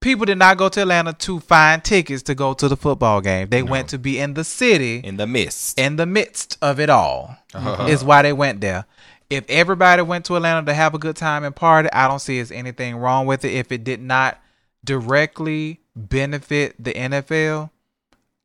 People 0.00 0.26
did 0.26 0.38
not 0.38 0.58
go 0.58 0.68
to 0.68 0.82
Atlanta 0.82 1.12
to 1.12 1.40
find 1.40 1.82
tickets 1.82 2.22
to 2.24 2.34
go 2.34 2.54
to 2.54 2.68
the 2.68 2.76
football 2.76 3.20
game. 3.20 3.48
They 3.48 3.62
No. 3.62 3.70
went 3.72 3.88
to 3.88 3.98
be 3.98 4.18
in 4.20 4.34
the 4.34 4.44
city 4.44 5.00
In 5.02 5.16
the 5.16 5.26
midst, 5.26 5.76
in 5.78 5.96
the 5.96 6.06
midst 6.06 6.56
of 6.62 6.78
it 6.78 6.88
all. 6.88 7.36
Uh-huh. 7.52 7.86
Is 7.88 8.04
why 8.04 8.22
they 8.22 8.32
went 8.32 8.60
there. 8.60 8.84
If 9.28 9.44
everybody 9.50 10.02
went 10.02 10.24
to 10.26 10.36
Atlanta 10.36 10.64
to 10.66 10.74
have 10.74 10.94
a 10.94 10.98
good 10.98 11.16
time 11.16 11.44
and 11.44 11.54
party, 11.54 11.88
I 11.92 12.06
don't 12.08 12.20
see 12.20 12.38
as 12.38 12.52
anything 12.52 12.96
wrong 12.96 13.26
with 13.26 13.44
it. 13.44 13.52
If 13.52 13.72
it 13.72 13.82
did 13.84 14.00
not 14.00 14.40
directly 14.84 15.80
benefit 15.96 16.76
the 16.82 16.92
NFL, 16.94 17.70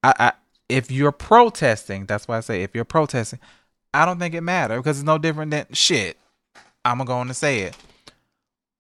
I, 0.03 0.13
I 0.19 0.31
if 0.69 0.89
you're 0.91 1.11
protesting, 1.11 2.05
that's 2.05 2.27
why 2.27 2.37
I 2.37 2.41
say 2.41 2.63
if 2.63 2.73
you're 2.73 2.83
protesting, 2.83 3.39
I 3.93 4.05
don't 4.05 4.17
think 4.19 4.33
it 4.33 4.41
matters 4.41 4.79
because 4.79 4.97
it's 4.97 5.05
no 5.05 5.17
different 5.19 5.51
than 5.51 5.67
shit. 5.71 6.17
I'm 6.83 6.97
gonna 6.97 7.07
go 7.07 7.17
on 7.17 7.27
to 7.27 7.33
say 7.33 7.59
it. 7.59 7.75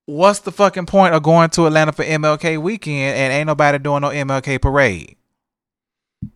What's 0.05 0.39
the 0.39 0.51
fucking 0.51 0.85
point 0.85 1.13
of 1.13 1.23
going 1.23 1.49
to 1.51 1.65
Atlanta 1.65 1.91
for 1.93 2.03
MLK 2.03 2.57
weekend 2.61 3.15
and 3.17 3.31
ain't 3.33 3.47
nobody 3.47 3.77
doing 3.79 4.01
no 4.01 4.09
MLK 4.09 4.61
parade? 4.61 5.15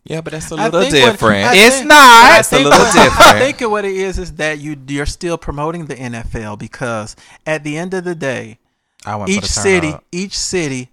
yeah, 0.04 0.20
but 0.20 0.32
that's 0.34 0.50
a 0.50 0.54
little 0.54 0.80
think 0.82 0.92
what- 0.94 1.12
different. 1.12 1.56
It's 1.56 1.76
think- 1.76 1.88
not. 1.88 1.96
I 1.96 2.36
That's 2.36 2.52
a 2.52 2.56
little 2.56 2.70
what- 2.72 2.92
different. 2.92 3.20
I 3.20 3.38
think 3.38 3.70
what 3.70 3.84
it 3.84 3.96
is 3.96 4.18
is 4.18 4.32
that 4.34 4.58
you 4.58 4.76
you're 4.86 5.06
still 5.06 5.38
promoting 5.38 5.86
the 5.86 5.96
NFL 5.96 6.58
because 6.58 7.16
at 7.46 7.64
the 7.64 7.76
end 7.78 7.94
of 7.94 8.04
the 8.04 8.14
day, 8.14 8.58
I 9.06 9.16
went 9.16 9.30
each 9.30 9.40
the 9.42 9.46
city 9.48 9.88
up. 9.88 10.04
each 10.12 10.36
city 10.38 10.90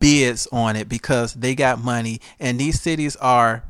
bids 0.00 0.46
on 0.52 0.76
it 0.76 0.88
because 0.88 1.34
they 1.34 1.54
got 1.54 1.82
money 1.82 2.20
and 2.40 2.58
these 2.58 2.80
cities 2.80 3.16
are 3.16 3.62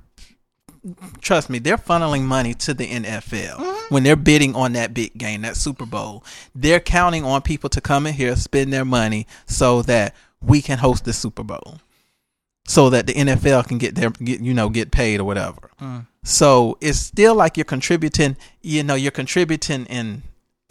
trust 1.20 1.48
me 1.48 1.58
they're 1.58 1.78
funneling 1.78 2.22
money 2.22 2.54
to 2.54 2.74
the 2.74 2.86
NFL 2.88 3.56
Mm-hmm. 3.56 3.94
when 3.94 4.02
they're 4.02 4.16
bidding 4.16 4.54
on 4.56 4.72
that 4.72 4.92
big 4.94 5.16
game 5.16 5.42
that 5.42 5.56
Super 5.56 5.86
Bowl 5.86 6.24
they're 6.54 6.80
counting 6.80 7.24
on 7.24 7.42
people 7.42 7.70
to 7.70 7.80
come 7.80 8.06
in 8.06 8.14
here 8.14 8.34
spend 8.36 8.72
their 8.72 8.84
money 8.84 9.26
so 9.46 9.82
that 9.82 10.14
we 10.40 10.60
can 10.62 10.78
host 10.78 11.04
the 11.04 11.12
Super 11.12 11.44
Bowl 11.44 11.78
so 12.66 12.90
that 12.90 13.06
the 13.06 13.12
NFL 13.14 13.66
can 13.68 13.78
get 13.78 13.94
their 13.94 14.10
get 14.10 14.40
you 14.40 14.54
know 14.54 14.68
get 14.68 14.90
paid 14.90 15.20
or 15.20 15.24
whatever 15.24 15.70
Mm. 15.80 16.06
so 16.22 16.78
it's 16.80 16.98
still 16.98 17.34
like 17.34 17.56
you're 17.56 17.64
contributing 17.64 18.36
you 18.62 18.82
know 18.82 18.94
you're 18.94 19.10
contributing 19.10 19.84
in 19.86 20.22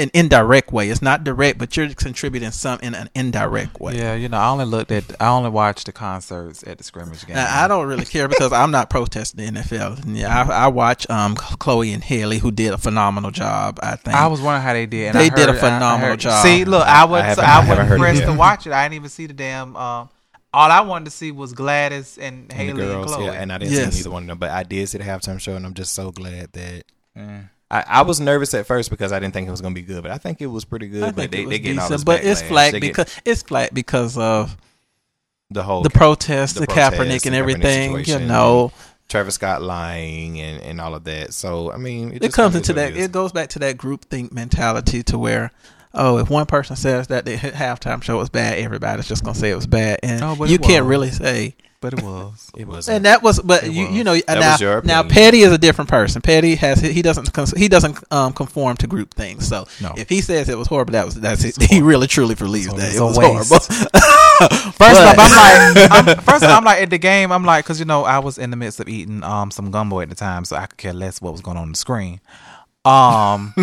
an 0.02 0.10
indirect 0.14 0.72
way 0.74 0.90
it's 0.90 1.02
not 1.02 1.24
direct 1.24 1.58
but 1.58 1.78
you're 1.78 1.88
contributing 1.94 2.52
some 2.52 2.80
in 2.82 2.94
an 2.96 3.10
indirect 3.16 3.80
way 3.80 3.96
Yeah, 3.98 4.16
you 4.16 4.28
know, 4.30 4.38
I 4.38 4.50
only 4.50 4.66
looked 4.66 4.92
at, 4.92 5.04
I 5.22 5.28
only 5.30 5.50
watched 5.50 5.86
the 5.86 5.92
concerts 5.92 6.64
at 6.68 6.78
the 6.78 6.84
scrimmage 6.84 7.26
game. 7.26 7.36
Now, 7.36 7.64
I 7.64 7.68
don't 7.68 7.88
really 7.88 8.06
care 8.06 8.28
because 8.28 8.52
I'm 8.52 8.72
not 8.72 8.90
protesting 8.90 9.54
the 9.54 9.60
NFL. 9.62 10.04
Yeah, 10.08 10.44
I, 10.44 10.66
I 10.66 10.68
watch 10.68 11.10
um 11.10 11.36
Chloe 11.36 11.94
and 11.94 12.04
Halle 12.04 12.38
who 12.40 12.52
did 12.52 12.74
a 12.74 12.78
phenomenal 12.78 13.32
job. 13.32 13.80
I 13.84 13.96
think 13.96 14.16
I 14.16 14.28
was 14.28 14.42
wondering 14.42 14.64
how 14.64 14.74
they 14.74 14.86
did. 14.86 15.08
And 15.08 15.16
They 15.20 15.28
I 15.28 15.30
did 15.30 15.50
a 15.50 15.54
heard- 15.54 15.64
I- 15.64 15.68
I 15.68 15.74
phenomenal 15.76 16.10
heard- 16.12 16.20
job. 16.20 16.44
See, 16.44 16.66
look, 16.66 16.86
I 16.88 17.06
was 17.06 17.22
I 17.22 17.24
I, 17.24 17.28
haven't- 17.28 17.44
I 17.46 17.60
wasn't 17.70 17.88
heard 17.88 17.96
it 17.96 18.00
pressed 18.00 18.24
to 18.24 18.34
watch 18.34 18.68
it. 18.68 18.74
I 18.74 18.86
didn't 18.86 18.96
even 18.96 19.10
see 19.10 19.28
the 19.28 19.34
damn. 19.34 19.76
Um, 19.76 20.10
all 20.54 20.70
I 20.70 20.82
wanted 20.82 21.06
to 21.06 21.12
see 21.12 21.32
was 21.32 21.54
Gladys 21.54 22.18
and 22.18 22.52
And 22.52 22.54
Halle 22.54 22.74
the 22.74 22.98
and, 23.00 23.08
Chloe. 23.08 23.26
yeah, 23.26 23.32
and 23.34 23.54
I 23.54 23.58
didn't 23.58 23.72
Yes. 23.74 23.94
see 23.94 24.00
either 24.02 24.10
one 24.12 24.24
of 24.24 24.28
them, 24.28 24.38
but 24.38 24.50
I 24.52 24.64
did 24.64 24.90
see 24.90 24.98
the 24.98 25.04
halftime 25.06 25.40
show, 25.40 25.56
and 25.56 25.66
I'm 25.66 25.74
just 25.74 25.94
so 25.94 26.12
glad 26.12 26.52
that 26.54 26.84
Mm. 27.18 27.50
I, 27.72 27.86
I 27.88 28.02
was 28.02 28.20
nervous 28.20 28.54
at 28.54 28.66
first 28.66 28.90
because 28.90 29.14
I 29.14 29.20
didn't 29.20 29.34
think 29.34 29.48
it 29.48 29.52
was 29.52 29.62
gonna 29.62 29.74
be 29.74 29.82
good, 29.82 30.04
but 30.04 30.12
I 30.12 30.18
think 30.18 30.42
it 30.42 30.48
was 30.48 30.66
pretty 30.66 30.90
good. 30.90 31.04
I 31.04 31.12
but 31.12 31.32
they 31.32 31.44
it 31.44 31.50
they 31.50 31.60
getting 31.60 31.80
all 31.80 31.88
this 31.88 32.04
decent, 32.04 32.06
but 32.06 32.24
it's 32.24 32.42
flat 32.42 32.74
They 32.74 32.82
get 32.82 32.96
because 32.96 33.22
it's 33.24 33.42
flat 33.44 33.74
because 33.74 34.18
of 34.18 34.58
the 35.50 35.64
whole 35.64 35.82
the 35.82 35.90
protests, 35.90 36.54
the 36.54 36.62
the, 36.62 36.68
protests, 36.68 36.96
Kaepernick 36.98 36.98
the 37.24 37.30
and 37.30 37.36
Kaepernick 37.36 37.40
everything. 37.40 38.06
You 38.06 38.20
know, 38.20 38.74
Travis 39.08 39.36
Scott 39.36 39.62
lying 39.62 40.40
and, 40.42 40.62
and 40.62 40.82
all 40.82 40.94
of 40.96 41.06
that. 41.06 41.34
So 41.34 41.72
I 41.72 41.78
mean, 41.78 42.12
it 42.12 42.22
just 42.22 42.36
comes 42.36 42.56
into 42.56 42.74
that. 42.74 42.92
what 42.92 43.00
It 43.02 43.12
goes 43.14 43.32
back 43.32 43.48
to 43.50 43.60
that 43.60 43.78
group 43.78 44.04
think 44.06 44.34
mentality 44.34 45.02
to 45.04 45.18
where. 45.18 45.52
Oh, 45.94 46.18
if 46.18 46.30
one 46.30 46.46
person 46.46 46.78
says 46.78 47.08
that 47.08 47.26
the 47.26 47.36
halftime 47.36 48.02
show 48.02 48.18
was 48.18 48.30
bad, 48.30 48.60
everybody's 48.60 49.08
just 49.08 49.24
gonna 49.24 49.36
say 49.36 49.50
it 49.50 49.56
was 49.56 49.68
bad, 49.68 50.00
and 50.04 50.22
Oh, 50.24 50.44
you 50.46 50.58
can't 50.58 50.86
was. 50.86 50.90
really 50.90 51.12
say 51.12 51.56
But 51.82 51.94
it 51.94 52.04
was. 52.04 52.52
It 52.56 52.68
was. 52.68 52.88
And 52.88 53.06
that 53.06 53.24
was, 53.24 53.40
but 53.42 53.64
It 53.64 53.72
you 53.74 53.88
was. 53.88 53.96
you 53.98 54.04
know 54.04 54.14
That 54.16 54.40
now 54.40 54.52
was 54.52 54.62
your 54.62 54.82
now. 54.84 55.02
Petty 55.02 55.40
is 55.42 55.52
a 55.52 55.58
different 55.58 55.90
person. 55.90 56.22
Petty 56.22 56.54
has 56.56 56.80
he 56.80 57.02
doesn't 57.02 57.58
he 57.58 57.68
doesn't 57.68 57.98
um, 58.14 58.34
conform 58.34 58.78
to 58.78 58.88
group 58.88 59.14
things. 59.16 59.48
So 59.48 59.66
No. 59.82 59.92
if 59.98 60.08
he 60.08 60.22
says 60.22 60.48
it 60.48 60.58
was 60.60 60.68
horrible, 60.68 60.92
that 60.94 61.06
was 61.06 61.16
that's 61.16 61.44
it. 61.44 61.58
He 61.72 61.82
really 61.82 62.06
truly 62.08 62.36
believes 62.36 62.68
It's 62.68 62.76
that 62.76 62.96
it 62.96 63.02
was 63.02 63.18
waste. 63.18 63.50
horrible. 63.50 63.66
First 64.72 64.78
But- 64.78 64.90
off, 65.08 65.16
I'm 65.20 65.74
like, 65.76 65.92
I'm, 66.18 66.24
first 66.24 66.44
off, 66.44 66.52
I'm 66.58 66.64
like 66.64 66.82
at 66.84 66.90
the 66.92 66.98
game. 66.98 67.32
I'm 67.32 67.44
like, 67.46 67.66
because 67.66 67.80
you 67.80 67.86
know, 67.86 68.04
I 68.04 68.20
was 68.20 68.38
in 68.38 68.50
the 68.52 68.58
midst 68.58 68.80
of 68.80 68.88
eating 68.88 69.24
um 69.24 69.50
some 69.52 69.72
gumbo 69.72 70.00
at 70.02 70.10
the 70.10 70.16
time, 70.16 70.46
so 70.46 70.56
I 70.58 70.68
could 70.68 70.78
care 70.78 70.94
less 70.94 71.20
what 71.22 71.32
was 71.32 71.42
going 71.42 71.58
on 71.58 71.64
on 71.64 71.72
the 71.72 71.78
screen. 71.78 72.22
Um, 72.86 73.54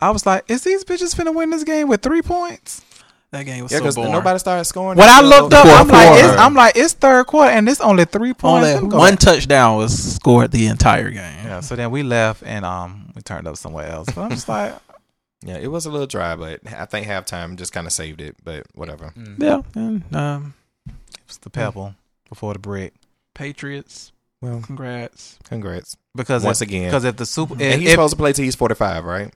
I 0.00 0.10
was 0.10 0.24
like, 0.26 0.44
is 0.48 0.64
these 0.64 0.84
bitches 0.84 1.14
finna 1.14 1.34
win 1.34 1.50
this 1.50 1.64
game 1.64 1.88
with 1.88 2.02
three 2.02 2.22
points? 2.22 2.82
That 3.30 3.44
game 3.44 3.62
was 3.62 3.72
Yeah, 3.72 3.78
so 3.78 3.84
because 3.84 3.94
boring. 3.96 4.12
nobody 4.12 4.38
started 4.38 4.64
scoring. 4.64 4.96
When 4.98 5.08
I 5.08 5.20
looked 5.20 5.52
up, 5.52 5.66
I'm 5.66 5.86
like, 5.88 6.08
quarter. 6.08 6.24
it's, 6.28 6.38
I'm 6.38 6.54
like, 6.54 6.76
it's 6.76 6.92
third 6.94 7.26
quarter, 7.26 7.50
and 7.50 7.68
it's 7.68 7.80
only 7.82 8.06
three 8.06 8.32
points. 8.32 8.68
Only 8.68 8.96
one 8.96 9.16
touchdown 9.18 9.76
was 9.76 10.14
scored 10.14 10.50
the 10.50 10.66
entire 10.66 11.10
game. 11.10 11.44
Yeah, 11.44 11.60
so 11.60 11.76
then 11.76 11.90
we 11.90 12.02
left 12.02 12.42
and 12.42 12.64
um 12.64 13.12
we 13.14 13.20
turned 13.22 13.46
up 13.46 13.56
somewhere 13.58 13.86
else. 13.88 14.08
But 14.14 14.22
I'm 14.22 14.30
just 14.30 14.48
like, 14.48 14.74
Yeah, 15.44 15.58
it 15.58 15.68
was 15.68 15.84
a 15.86 15.90
little 15.90 16.06
dry, 16.06 16.34
but 16.36 16.60
I 16.72 16.86
think 16.86 17.06
halftime 17.06 17.56
just 17.56 17.72
kind 17.72 17.86
of 17.86 17.92
saved 17.92 18.20
it. 18.20 18.36
But 18.42 18.66
whatever. 18.74 19.12
mm, 19.16 19.40
Yeah, 19.40 19.60
and 19.74 20.02
um, 20.16 20.54
it 20.88 20.94
was 21.28 21.38
the 21.38 21.50
pebble 21.50 21.94
before 22.30 22.54
the 22.54 22.58
brick. 22.58 22.94
Patriots, 23.34 24.10
Well, 24.40 24.62
congrats. 24.62 25.38
congrats. 25.44 25.96
Because 26.16 26.42
Once 26.44 26.60
if, 26.60 26.68
again. 26.68 26.86
because 26.86 27.04
if 27.04 27.16
the 27.16 27.26
super 27.26 27.52
And 27.54 27.62
if, 27.62 27.78
he's 27.78 27.88
if- 27.88 27.92
supposed 27.92 28.12
to 28.12 28.16
play 28.16 28.32
till 28.32 28.44
he's 28.44 28.56
45, 28.56 29.04
right? 29.04 29.32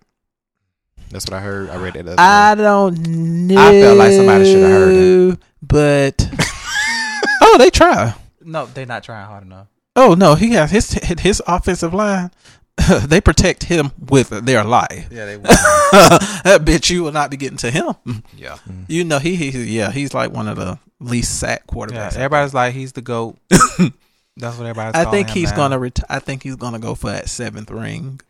That's 1.13 1.27
what 1.27 1.35
I 1.35 1.41
heard. 1.41 1.69
I 1.69 1.77
read 1.77 1.95
it. 1.95 2.07
I 2.19 2.55
day. 2.55 2.63
don't 2.63 2.99
know. 3.47 3.61
I 3.61 3.81
felt 3.83 3.99
like 3.99 4.13
somebody 4.13 4.45
should 4.47 4.63
have 4.63 4.71
heard 4.71 4.95
it, 4.95 5.39
but 5.61 6.29
oh, 7.43 7.57
they 7.59 7.69
try. 7.69 8.15
no, 8.41 8.67
they're 8.67 8.87
not 8.87 9.05
trying 9.05 9.27
hard 9.27 9.45
enough. 9.45 9.67
Oh 9.95 10.15
no, 10.15 10.35
he 10.35 10.53
has 10.53 10.71
his 10.71 10.93
his 10.93 11.43
offensive 11.47 11.93
line. 11.93 12.31
they 13.05 13.21
protect 13.21 13.65
him 13.65 13.93
with 13.99 14.31
their 14.31 14.65
life. 14.65 15.09
Yeah, 15.11 15.27
they. 15.27 15.37
that 15.37 16.63
bitch, 16.65 16.89
you 16.89 17.03
will 17.03 17.13
not 17.13 17.31
be 17.31 17.37
getting 17.37 17.59
to 17.59 17.71
him. 17.71 17.95
yeah, 18.35 18.57
mm-hmm. 18.67 18.85
You 18.89 19.05
know 19.05 19.19
he, 19.19 19.37
he 19.37 19.77
yeah 19.77 19.91
he's 19.91 20.15
like 20.15 20.33
one 20.33 20.49
of 20.49 20.57
the 20.57 20.79
least 20.99 21.39
sack 21.39 21.65
yeah. 21.69 21.75
quarterbacks. 21.75 22.17
Everybody's 22.17 22.55
like, 22.55 22.73
he's 22.73 22.93
the 22.93 23.03
goat. 23.03 23.37
That's 23.51 24.57
what 24.57 24.67
everybody's. 24.67 24.95
I 24.95 25.05
calling 25.05 25.11
think 25.11 25.29
him 25.29 25.35
he's 25.35 25.51
now. 25.51 25.57
gonna 25.57 25.79
reti- 25.79 26.05
I 26.09 26.21
think 26.21 26.43
he's 26.43 26.57
gonna 26.57 26.79
go 26.79 26.95
for 26.95 27.11
that 27.11 27.29
seventh 27.29 27.71
ring. 27.71 28.21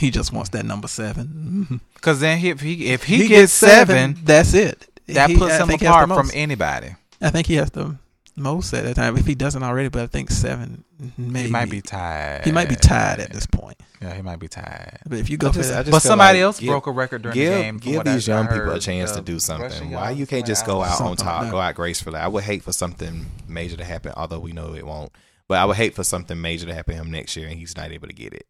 He 0.00 0.10
just 0.10 0.32
wants 0.32 0.48
that 0.50 0.64
number 0.64 0.88
seven. 0.88 1.66
Mm-hmm. 1.68 1.76
Because 1.94 2.20
then 2.20 2.38
he, 2.38 2.48
if 2.50 2.60
he 2.62 2.86
if 2.86 3.04
he, 3.04 3.28
gets 3.28 3.52
seven, 3.52 4.16
that's 4.24 4.54
it. 4.54 4.86
that 5.08 5.28
He- 5.30 5.36
puts 5.36 5.52
I 5.52 5.58
him 5.62 5.68
think 5.68 5.80
he 5.82 5.86
has 5.86 5.94
the 5.94 6.04
apart 6.04 6.08
from 6.08 6.26
most. 6.28 6.34
anybody. 6.36 6.96
I 7.20 7.28
think 7.30 7.46
he 7.46 7.54
has 7.56 7.70
the 7.70 7.96
most 8.34 8.72
at 8.72 8.84
that 8.84 8.94
time. 8.96 9.18
If 9.18 9.26
he 9.26 9.34
doesn't 9.34 9.62
already, 9.62 9.88
but 9.90 10.02
I 10.02 10.06
think 10.06 10.30
seven. 10.30 10.84
Maybe 11.18 11.46
He 11.46 11.50
might 11.52 11.70
be 11.70 11.82
tied. 11.82 12.42
He 12.44 12.52
might 12.52 12.68
be 12.70 12.76
tied 12.76 13.20
at 13.20 13.30
this 13.32 13.44
point. 13.46 13.76
Yeah, 14.00 14.14
he 14.14 14.22
might 14.22 14.38
be 14.38 14.48
tied. 14.48 15.00
But 15.06 15.18
if 15.18 15.28
you 15.28 15.36
go 15.36 15.48
I 15.48 15.52
for 15.52 15.58
just- 15.58 15.70
I 15.70 15.74
that, 15.74 15.82
just 15.86 15.92
But 15.92 16.00
somebody 16.02 16.38
like 16.38 16.44
else 16.44 16.60
give- 16.60 16.68
broke 16.70 16.86
a 16.86 16.90
record 16.92 17.20
during 17.22 17.34
give, 17.34 17.52
the 17.54 17.62
game. 17.62 17.76
Give 17.76 18.04
these 18.04 18.26
I 18.28 18.32
young 18.34 18.46
people 18.48 18.70
a 18.72 18.80
chance 18.80 19.10
to 19.12 19.20
do 19.20 19.38
something. 19.38 19.90
Why 19.90 20.12
you 20.12 20.26
can't 20.26 20.46
just 20.46 20.64
go 20.64 20.82
out 20.82 20.98
on 21.02 21.16
top, 21.16 21.42
that. 21.42 21.50
go 21.50 21.58
out 21.60 21.74
gracefully? 21.74 22.16
I 22.18 22.28
would 22.28 22.44
hate 22.44 22.62
for 22.62 22.72
something 22.72 23.26
major 23.46 23.76
to 23.76 23.84
happen, 23.84 24.12
although 24.16 24.38
we 24.40 24.52
know 24.52 24.74
it 24.74 24.86
won't. 24.86 25.12
But 25.48 25.58
I 25.58 25.64
would 25.66 25.76
hate 25.76 25.94
for 25.94 26.04
something 26.04 26.40
major 26.40 26.64
to 26.66 26.74
happen 26.74 26.94
to 26.94 27.00
him 27.02 27.10
next 27.10 27.36
year 27.36 27.48
and 27.48 27.58
he's 27.58 27.76
not 27.76 27.90
able 27.90 28.06
to 28.08 28.14
get 28.14 28.32
it. 28.32 28.46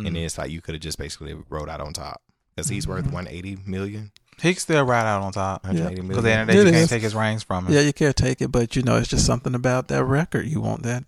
Mm. 0.00 0.06
And 0.06 0.16
then 0.16 0.22
it's 0.24 0.38
like 0.38 0.50
you 0.50 0.60
could 0.60 0.74
have 0.74 0.82
just 0.82 0.98
basically 0.98 1.34
rode 1.48 1.68
out 1.68 1.80
on 1.80 1.92
top 1.92 2.22
because 2.54 2.68
he's 2.68 2.86
worth 2.86 3.04
Mhm. 3.04 3.12
180 3.12 3.58
million, 3.66 4.10
He 4.40 4.54
can 4.54 4.60
still 4.60 4.84
ride 4.84 5.06
out 5.06 5.22
on 5.22 5.32
top. 5.32 5.64
180 5.64 6.00
Because 6.02 6.22
million. 6.24 6.46
then 6.46 6.56
you 6.56 6.62
It 6.66 6.72
can't 6.72 6.88
take 6.90 7.02
his 7.02 7.14
reins 7.14 7.42
from 7.42 7.66
him. 7.66 7.72
yeah, 7.74 7.80
you 7.80 7.92
can't 7.92 8.16
take 8.16 8.40
it. 8.40 8.48
But 8.50 8.74
you 8.76 8.82
know, 8.82 8.96
it's 8.96 9.08
just 9.08 9.26
something 9.26 9.54
about 9.54 9.88
that 9.88 10.04
record. 10.04 10.46
You 10.46 10.60
want 10.60 10.82
that. 10.84 11.04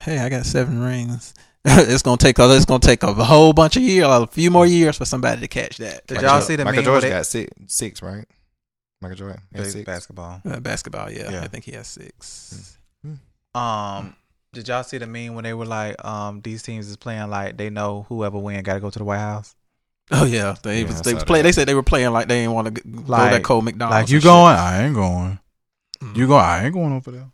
Hey, 0.00 0.18
I 0.18 0.28
got 0.28 0.44
seven 0.44 0.80
rings. 0.80 1.32
it's 1.64 2.02
gonna 2.02 2.16
take. 2.16 2.38
a- 2.38 2.54
It's 2.54 2.64
gonna 2.64 2.80
take 2.80 3.02
a 3.02 3.12
whole 3.14 3.52
bunch 3.52 3.76
of 3.76 3.82
years, 3.82 4.06
a 4.06 4.26
few 4.26 4.50
more 4.50 4.66
years 4.66 4.96
for 4.98 5.04
somebody 5.04 5.40
to 5.40 5.48
catch 5.48 5.78
that. 5.78 6.06
Did 6.06 6.20
y'all 6.22 6.40
Jo- 6.40 6.46
see 6.46 6.56
the 6.56 6.64
Michael 6.64 6.82
meme 6.82 6.84
George 6.84 7.02
got 7.04 7.26
six, 7.26 7.50
six, 7.66 8.02
right? 8.02 8.26
Michael 9.00 9.16
Jordan 9.16 9.40
six. 9.64 9.84
basketball. 9.84 10.40
Uh, 10.44 10.58
basketball, 10.60 11.10
yeah, 11.10 11.30
Yeah. 11.30 11.42
I 11.42 11.48
think 11.48 11.64
he 11.64 11.72
has 11.72 11.86
six. 11.86 12.76
Um, 13.54 14.14
did 14.52 14.68
y'all 14.68 14.82
see 14.82 14.98
the 14.98 15.06
meme 15.06 15.34
when 15.34 15.44
they 15.44 15.52
were 15.54 15.66
like, 15.66 16.02
um, 16.04 16.40
these 16.40 16.62
teams 16.62 16.88
is 16.88 16.96
playing 16.96 17.28
like 17.30 17.56
they 17.56 17.70
know 17.70 18.06
whoever 18.08 18.38
win 18.38 18.62
got 18.62 18.74
to 18.74 18.80
go 18.80 18.90
to 18.90 18.98
the 18.98 19.04
White 19.04 19.18
House? 19.18 19.54
Oh 20.10 20.24
yeah, 20.24 20.54
they 20.62 20.82
Yeah, 20.82 20.86
was 20.86 21.02
they 21.02 21.14
was 21.14 21.24
play. 21.24 21.42
They 21.42 21.52
said 21.52 21.66
they 21.66 21.74
were 21.74 21.82
playing 21.82 22.12
like 22.12 22.28
they 22.28 22.40
didn't 22.40 22.52
want 22.54 22.74
to 22.74 22.80
go 22.82 23.02
Like- 23.06 23.32
that 23.32 23.42
Cole 23.42 23.60
McDonald. 23.62 23.90
like 24.00 24.08
you 24.10 24.20
going? 24.20 24.54
I 24.56 24.84
ain't 24.86 24.94
going. 24.94 25.38
You 26.14 26.26
go? 26.28 26.36
I 26.36 26.64
ain't 26.64 26.74
going 26.74 26.92
over 26.92 27.10
there. 27.10 27.26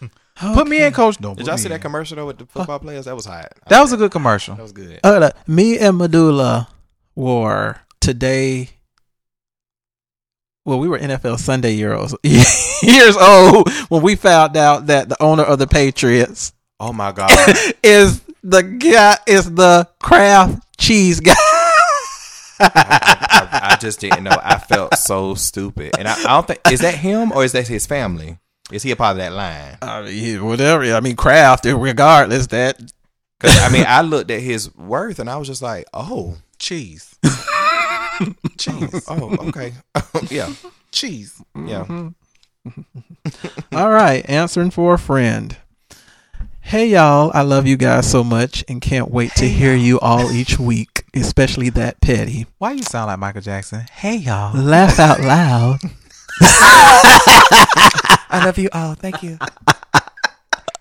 Put 0.54 0.68
me 0.68 0.80
in, 0.82 0.92
coach. 0.92 1.18
Don't 1.18 1.36
Did 1.36 1.46
y'all 1.46 1.56
me 1.56 1.62
see 1.62 1.68
that 1.68 1.80
commercial 1.82 2.16
though 2.16 2.26
with 2.26 2.38
the 2.38 2.46
football 2.46 2.78
players? 2.78 3.06
That 3.06 3.16
was 3.16 3.26
hot. 3.26 3.52
That 3.68 3.80
was 3.80 3.92
a 3.92 3.96
good 3.96 4.12
commercial. 4.12 4.54
That 4.54 4.62
was 4.62 4.70
good. 4.72 5.00
Uh, 5.02 5.30
me 5.48 5.78
and 5.78 5.98
Medulla 5.98 6.68
were 7.16 7.80
today. 8.00 8.70
Well, 10.68 10.78
we 10.78 10.86
were 10.86 10.98
NFL 10.98 11.38
Sunday 11.38 11.76
years 11.76 12.14
years 12.82 13.16
old 13.16 13.72
when 13.88 14.02
we 14.02 14.16
found 14.16 14.54
out 14.54 14.88
that 14.88 15.08
the 15.08 15.16
owner 15.22 15.42
of 15.42 15.58
the 15.58 15.66
Patriots 15.66 16.52
Oh 16.78 16.92
my 16.92 17.10
god. 17.10 17.30
is 17.82 18.20
the 18.42 18.62
guy 18.62 19.16
is 19.26 19.50
the 19.50 19.88
Kraft 19.98 20.62
cheese 20.76 21.20
guy. 21.20 21.32
I, 22.60 23.70
I 23.72 23.78
just 23.80 24.00
didn't 24.00 24.24
know. 24.24 24.38
I 24.42 24.58
felt 24.58 24.94
so 24.96 25.34
stupid, 25.34 25.98
and 25.98 26.06
I, 26.06 26.12
I 26.20 26.34
don't 26.34 26.46
think 26.46 26.60
is 26.70 26.80
that 26.80 26.96
him 26.96 27.32
or 27.32 27.44
is 27.44 27.52
that 27.52 27.66
his 27.66 27.86
family? 27.86 28.36
Is 28.70 28.82
he 28.82 28.90
a 28.90 28.96
part 28.96 29.12
of 29.12 29.16
that 29.16 29.32
line? 29.32 29.78
I 29.80 30.02
mean, 30.02 30.44
whatever. 30.44 30.84
I 30.84 31.00
mean, 31.00 31.16
Kraft. 31.16 31.64
Regardless, 31.64 32.48
that 32.48 32.78
Because 33.40 33.58
I 33.58 33.70
mean, 33.70 33.86
I 33.88 34.02
looked 34.02 34.30
at 34.30 34.42
his 34.42 34.74
worth 34.74 35.18
and 35.18 35.30
I 35.30 35.38
was 35.38 35.48
just 35.48 35.62
like, 35.62 35.86
oh, 35.94 36.36
Cheese. 36.58 37.16
cheese. 38.58 39.04
Oh, 39.08 39.36
okay. 39.48 39.74
yeah, 40.30 40.52
Cheese. 40.92 41.42
yeah. 41.66 41.84
All 43.72 43.90
right, 43.90 44.28
answering 44.28 44.70
for 44.70 44.94
a 44.94 44.98
friend. 44.98 45.56
Hey 46.60 46.88
y'all, 46.88 47.30
I 47.32 47.42
love 47.42 47.66
you 47.66 47.78
guys 47.78 48.10
so 48.10 48.22
much 48.22 48.62
and 48.68 48.82
can't 48.82 49.10
wait 49.10 49.32
to 49.36 49.48
hear 49.48 49.74
you 49.74 49.98
all 50.00 50.30
each 50.30 50.58
week, 50.58 51.04
especially 51.16 51.70
that 51.70 51.98
petty. 52.02 52.46
Why 52.58 52.72
you 52.72 52.82
sound 52.82 53.06
like 53.06 53.18
Michael 53.18 53.40
Jackson? 53.40 53.86
Hey 53.90 54.16
y'all. 54.16 54.54
Laugh 54.54 54.98
out 54.98 55.20
loud. 55.20 55.78
I 58.30 58.42
love 58.44 58.58
you 58.58 58.68
all. 58.72 58.94
Thank 58.94 59.22
you. 59.22 59.38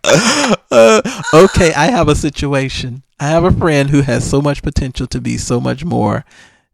Uh, 0.04 1.02
okay, 1.34 1.74
I 1.74 1.86
have 1.86 2.10
a 2.10 2.16
situation. 2.16 3.04
I 3.20 3.28
have 3.30 3.46
a 3.46 3.52
friend 3.52 3.90
who 3.90 4.02
has 4.02 4.30
so 4.30 4.42
much 4.42 4.62
potential 4.62 5.08
to 5.08 5.22
be 5.22 5.38
so 5.38 5.62
much 5.62 5.86
more 5.86 6.26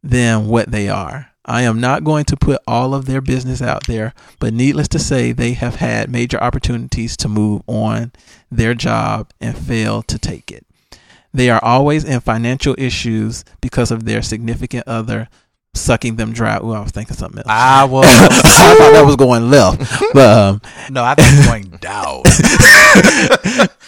than 0.03 0.47
what 0.47 0.71
they 0.71 0.89
are. 0.89 1.29
I 1.45 1.63
am 1.63 1.81
not 1.81 2.03
going 2.03 2.25
to 2.25 2.37
put 2.37 2.61
all 2.67 2.93
of 2.93 3.05
their 3.05 3.21
business 3.21 3.61
out 3.61 3.87
there, 3.87 4.13
but 4.39 4.53
needless 4.53 4.87
to 4.89 4.99
say, 4.99 5.31
they 5.31 5.53
have 5.53 5.75
had 5.75 6.09
major 6.09 6.41
opportunities 6.41 7.17
to 7.17 7.27
move 7.27 7.63
on 7.67 8.13
their 8.49 8.73
job 8.73 9.31
and 9.41 9.57
fail 9.57 10.01
to 10.03 10.17
take 10.17 10.51
it. 10.51 10.65
They 11.33 11.49
are 11.49 11.63
always 11.63 12.05
in 12.05 12.21
financial 12.21 12.75
issues 12.77 13.43
because 13.59 13.91
of 13.91 14.05
their 14.05 14.21
significant 14.21 14.87
other 14.87 15.27
sucking 15.73 16.15
them 16.15 16.33
dry. 16.33 16.57
Ooh, 16.57 16.71
I 16.71 16.81
was 16.81 16.91
thinking 16.91 17.15
something 17.15 17.39
else. 17.39 17.47
I 17.49 17.83
was. 17.89 18.05
I 18.05 18.27
thought 18.77 18.91
that 18.93 19.05
was 19.05 19.15
going 19.15 19.49
left, 19.49 19.79
but 20.13 20.37
um, 20.37 20.61
no, 20.91 21.03
I 21.03 21.15
think 21.15 21.27
it's 21.31 21.47
going 21.47 21.69
down. 21.81 22.23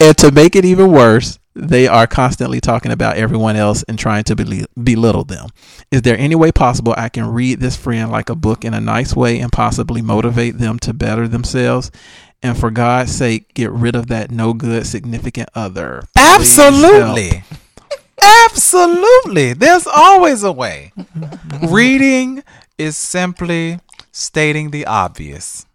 and 0.00 0.18
to 0.18 0.30
make 0.32 0.56
it 0.56 0.64
even 0.64 0.90
worse, 0.90 1.38
they 1.56 1.88
are 1.88 2.06
constantly 2.06 2.60
talking 2.60 2.92
about 2.92 3.16
everyone 3.16 3.56
else 3.56 3.82
and 3.84 3.98
trying 3.98 4.24
to 4.24 4.36
beli- 4.36 4.66
belittle 4.82 5.24
them. 5.24 5.48
Is 5.90 6.02
there 6.02 6.18
any 6.18 6.34
way 6.34 6.52
possible 6.52 6.94
I 6.96 7.08
can 7.08 7.26
read 7.26 7.60
this 7.60 7.76
friend 7.76 8.10
like 8.10 8.28
a 8.28 8.34
book 8.34 8.64
in 8.64 8.74
a 8.74 8.80
nice 8.80 9.16
way 9.16 9.40
and 9.40 9.50
possibly 9.50 10.02
motivate 10.02 10.58
them 10.58 10.78
to 10.80 10.92
better 10.92 11.26
themselves? 11.26 11.90
And 12.42 12.58
for 12.58 12.70
God's 12.70 13.12
sake, 13.12 13.54
get 13.54 13.70
rid 13.72 13.96
of 13.96 14.08
that 14.08 14.30
no 14.30 14.52
good 14.52 14.86
significant 14.86 15.48
other. 15.54 16.02
Please. 16.14 16.58
Absolutely. 16.58 17.42
Absolutely. 18.50 19.54
There's 19.54 19.86
always 19.86 20.42
a 20.42 20.52
way. 20.52 20.92
Reading 21.68 22.42
is 22.76 22.96
simply 22.96 23.80
stating 24.12 24.70
the 24.70 24.86
obvious 24.86 25.65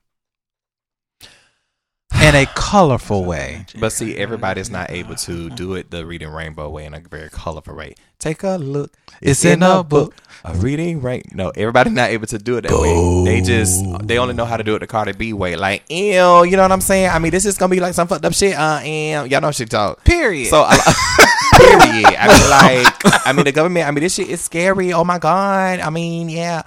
in 2.22 2.36
a 2.36 2.46
colorful 2.56 3.26
way. 3.26 3.66
But 3.80 3.92
see, 3.92 4.18
everybody's 4.18 4.70
not 4.70 4.92
able 4.92 5.16
to 5.16 5.50
do 5.50 5.74
it 5.76 5.92
the 5.92 6.06
reading 6.06 6.30
rainbow 6.30 6.70
way 6.70 6.86
in 6.86 6.94
a 6.94 7.00
very 7.00 7.30
colorful 7.30 7.76
way. 7.76 7.96
Take 8.20 8.44
a 8.44 8.58
look. 8.58 8.94
It's 9.22 9.44
in 9.46 9.64
a 9.64 9.84
book. 9.84 10.16
A 10.44 10.54
reading 10.56 11.02
rain. 11.02 11.24
No, 11.34 11.50
everybody's 11.50 11.94
not 11.94 12.10
able 12.10 12.26
to 12.28 12.38
do 12.40 12.58
it 12.58 12.62
that 12.62 12.72
way. 12.72 13.24
They 13.26 13.42
just 13.42 13.84
they 14.08 14.18
only 14.18 14.34
know 14.34 14.46
how 14.46 14.58
to 14.58 14.64
do 14.64 14.76
it 14.76 14.80
the 14.80 14.88
Cardi 14.88 15.14
B 15.14 15.34
way. 15.34 15.56
Like, 15.56 15.84
ew, 15.90 16.44
you 16.44 16.56
know 16.56 16.64
what 16.64 16.72
I'm 16.72 16.82
saying? 16.82 17.10
I 17.10 17.20
mean, 17.20 17.32
this 17.32 17.46
is 17.46 17.58
gonna 17.58 17.70
be 17.70 17.80
like 17.80 17.94
some 17.94 18.08
fucked 18.08 18.26
up 18.26 18.34
shit. 18.34 18.56
Uh, 18.56 18.82
ew. 18.84 19.26
y'all 19.26 19.42
know 19.42 19.52
she 19.52 19.66
talk. 19.66 20.04
Period. 20.04 20.50
So, 20.50 20.64
I, 20.66 20.78
period. 21.58 22.16
I 22.18 22.28
mean, 22.28 22.50
like, 22.50 23.28
I 23.28 23.34
mean, 23.34 23.46
the 23.46 23.52
government. 23.52 23.88
I 23.88 23.92
mean, 23.92 24.04
this 24.04 24.16
shit 24.16 24.30
is 24.30 24.42
scary. 24.42 24.94
Oh 24.94 25.04
my 25.04 25.20
god. 25.20 25.80
I 25.80 25.90
mean, 25.92 26.30
yeah. 26.30 26.64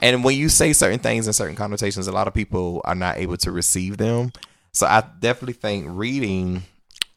And 0.00 0.24
when 0.24 0.36
you 0.36 0.48
say 0.48 0.72
certain 0.72 0.98
things 0.98 1.28
in 1.28 1.32
certain 1.32 1.54
connotations, 1.54 2.08
a 2.08 2.12
lot 2.12 2.26
of 2.26 2.34
people 2.34 2.80
are 2.84 2.96
not 2.96 3.18
able 3.18 3.36
to 3.38 3.52
receive 3.52 3.98
them. 3.98 4.32
So 4.74 4.86
I 4.86 5.02
definitely 5.20 5.52
think 5.54 5.84
reading. 5.88 6.62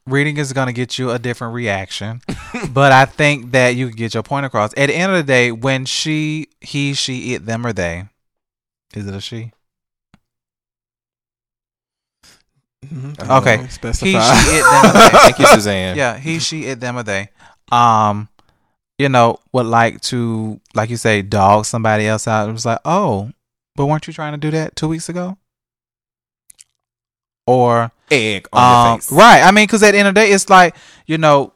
reading 0.06 0.38
is 0.38 0.52
going 0.54 0.68
to 0.68 0.74
get 0.74 1.00
you 1.00 1.12
a 1.12 1.18
different 1.20 1.54
reaction 1.56 2.22
but 2.74 2.92
i 2.92 3.06
think 3.06 3.52
that 3.54 3.70
you 3.76 3.88
can 3.88 3.96
get 3.96 4.14
your 4.14 4.22
point 4.22 4.46
across 4.46 4.72
at 4.78 4.86
the 4.88 4.94
end 4.96 5.12
of 5.12 5.18
the 5.18 5.24
day 5.24 5.52
when 5.52 5.84
she 5.84 6.48
he 6.62 6.94
she 6.94 7.34
it 7.34 7.46
them 7.48 7.66
or 7.66 7.74
they 7.74 8.06
is 8.94 9.08
it 9.08 9.16
a 9.16 9.20
she 9.22 9.52
Mhm. 12.86 13.20
Okay. 13.40 13.68
Specify. 13.70 14.06
he 14.06 14.14
she 14.14 14.58
it 14.58 14.64
them 14.64 14.86
or 14.86 14.94
they 14.94 15.10
Thank 15.18 15.40
you, 15.40 15.48
Suzanne. 15.48 15.98
yeah 15.98 16.18
he 16.20 16.38
she 16.40 16.66
it 16.66 16.80
them 16.80 16.98
or 16.98 17.04
they 17.04 17.30
um 17.72 18.30
you 19.00 19.10
know 19.10 19.40
would 19.54 19.66
like 19.66 20.02
to 20.02 20.62
like 20.76 20.92
you 20.92 20.98
say 20.98 21.24
dog 21.24 21.66
somebody 21.66 22.06
else 22.06 22.28
out 22.28 22.48
it 22.48 22.52
was 22.52 22.66
like 22.66 22.80
oh 22.86 23.32
But 23.76 23.88
weren't 23.88 24.06
you 24.06 24.14
trying 24.14 24.34
to 24.34 24.38
do 24.38 24.52
that 24.52 24.76
two 24.76 24.88
weeks 24.88 25.10
ago? 25.10 25.38
Or 27.48 27.92
Egg 28.10 28.48
on 28.54 28.64
um, 28.64 28.92
your 28.92 28.98
face. 28.98 29.12
right? 29.12 29.42
I 29.42 29.52
mean, 29.52 29.66
because 29.66 29.84
at 29.84 29.92
the 29.92 29.98
end 29.98 30.08
of 30.08 30.16
the 30.16 30.22
day, 30.22 30.32
it's 30.32 30.50
like 30.50 30.76
you 31.06 31.18
know, 31.18 31.54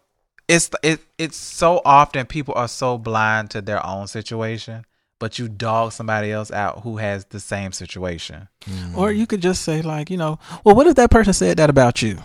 it's 0.48 0.70
it 0.84 1.02
it's 1.18 1.38
so 1.38 1.82
often 1.84 2.26
people 2.26 2.53
are 2.56 2.68
so 2.68 2.98
blind 2.98 3.52
to 3.52 3.61
their 3.61 3.86
own 3.86 4.07
situation, 4.07 4.86
but 5.20 5.40
you 5.40 5.48
dog 5.48 5.91
somebody 5.91 6.32
else 6.32 6.52
out 6.52 6.82
who 6.82 6.98
has 6.98 7.26
the 7.26 7.40
same 7.40 7.72
situation. 7.72 8.48
Or 8.95 9.11
you 9.11 9.26
could 9.26 9.41
just 9.41 9.64
say 9.64 9.82
like, 9.82 10.10
you 10.10 10.18
know, 10.18 10.40
well, 10.64 10.76
what 10.76 10.88
if 10.88 10.95
that 10.95 11.11
person 11.11 11.34
said 11.34 11.57
that 11.57 11.70
about 11.70 12.02
you? 12.02 12.20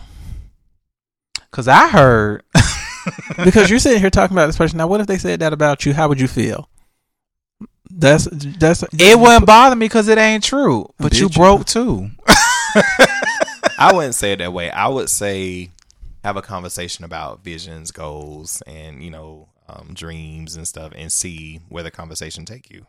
Because 1.50 1.68
I 1.68 1.88
heard 1.88 2.42
Because 3.44 3.70
you're 3.70 3.78
sitting 3.78 4.00
here 4.00 4.10
talking 4.10 4.34
about 4.34 4.46
this 4.46 4.56
person. 4.56 4.78
Now, 4.78 4.86
what 4.86 5.00
if 5.00 5.06
they 5.06 5.18
said 5.18 5.40
that 5.40 5.52
about 5.52 5.84
you? 5.84 5.92
How 5.92 6.08
would 6.08 6.20
you 6.20 6.28
feel? 6.28 6.68
That's 7.90 8.24
that's 8.24 8.82
it 8.98 9.18
wouldn't 9.18 9.46
bother 9.46 9.76
me 9.76 9.86
because 9.86 10.08
it 10.08 10.18
ain't 10.18 10.42
true. 10.42 10.88
But 10.98 11.14
you 11.14 11.22
you? 11.22 11.28
broke 11.28 11.66
too. 11.66 12.10
I 13.78 13.92
wouldn't 13.92 14.14
say 14.14 14.32
it 14.32 14.38
that 14.38 14.52
way. 14.52 14.70
I 14.70 14.88
would 14.88 15.08
say 15.10 15.70
have 16.22 16.36
a 16.36 16.42
conversation 16.42 17.04
about 17.04 17.44
visions, 17.44 17.90
goals, 17.90 18.62
and 18.66 19.02
you 19.02 19.10
know, 19.10 19.48
um, 19.68 19.90
dreams 19.92 20.56
and 20.56 20.66
stuff, 20.66 20.92
and 20.96 21.12
see 21.12 21.60
where 21.68 21.82
the 21.82 21.90
conversation 21.90 22.44
take 22.44 22.70
you. 22.70 22.86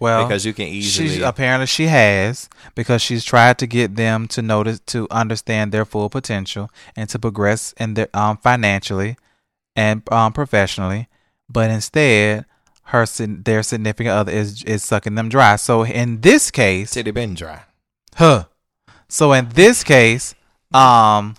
Well, 0.00 0.26
because 0.26 0.46
you 0.46 0.52
can 0.52 0.66
easily. 0.66 1.08
She's 1.08 1.22
apparently 1.22 1.66
she 1.66 1.86
has 1.86 2.48
because 2.74 3.02
she's 3.02 3.24
tried 3.24 3.58
to 3.58 3.66
get 3.66 3.96
them 3.96 4.26
to 4.28 4.42
notice 4.42 4.80
to 4.86 5.06
understand 5.10 5.70
their 5.70 5.84
full 5.84 6.08
potential 6.08 6.70
and 6.96 7.08
to 7.10 7.18
progress 7.18 7.74
in 7.78 7.94
their 7.94 8.08
um 8.14 8.38
financially 8.38 9.16
and 9.76 10.02
um 10.12 10.32
professionally, 10.32 11.08
but 11.48 11.70
instead 11.70 12.46
her 12.84 13.06
their 13.06 13.62
significant 13.62 14.14
other 14.14 14.32
is 14.32 14.62
is 14.64 14.82
sucking 14.82 15.14
them 15.14 15.28
dry. 15.28 15.56
So 15.56 15.84
in 15.84 16.20
this 16.20 16.50
case, 16.50 16.92
Titty 16.92 17.10
been 17.10 17.34
dry. 17.34 17.62
huh. 18.16 18.44
So 19.12 19.34
in 19.34 19.50
this 19.50 19.84
case, 19.84 20.34
um, 20.72 21.36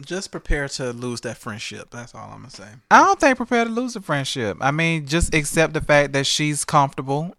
just 0.00 0.32
prepare 0.32 0.66
to 0.68 0.92
lose 0.92 1.20
that 1.20 1.38
friendship. 1.38 1.92
That's 1.92 2.12
all 2.12 2.28
I'm 2.28 2.38
gonna 2.38 2.50
say. 2.50 2.66
I 2.90 3.04
don't 3.04 3.20
think 3.20 3.36
prepare 3.36 3.64
to 3.64 3.70
lose 3.70 3.94
a 3.94 4.00
friendship. 4.00 4.56
I 4.60 4.72
mean, 4.72 5.06
just 5.06 5.32
accept 5.32 5.74
the 5.74 5.80
fact 5.80 6.12
that 6.14 6.26
she's 6.26 6.64
comfortable. 6.64 7.36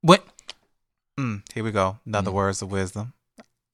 What? 0.00 0.24
Mm, 1.20 1.42
here 1.52 1.64
we 1.64 1.70
go. 1.70 1.98
Another 2.06 2.30
Mm. 2.30 2.34
words 2.34 2.62
of 2.62 2.70
wisdom. 2.72 3.12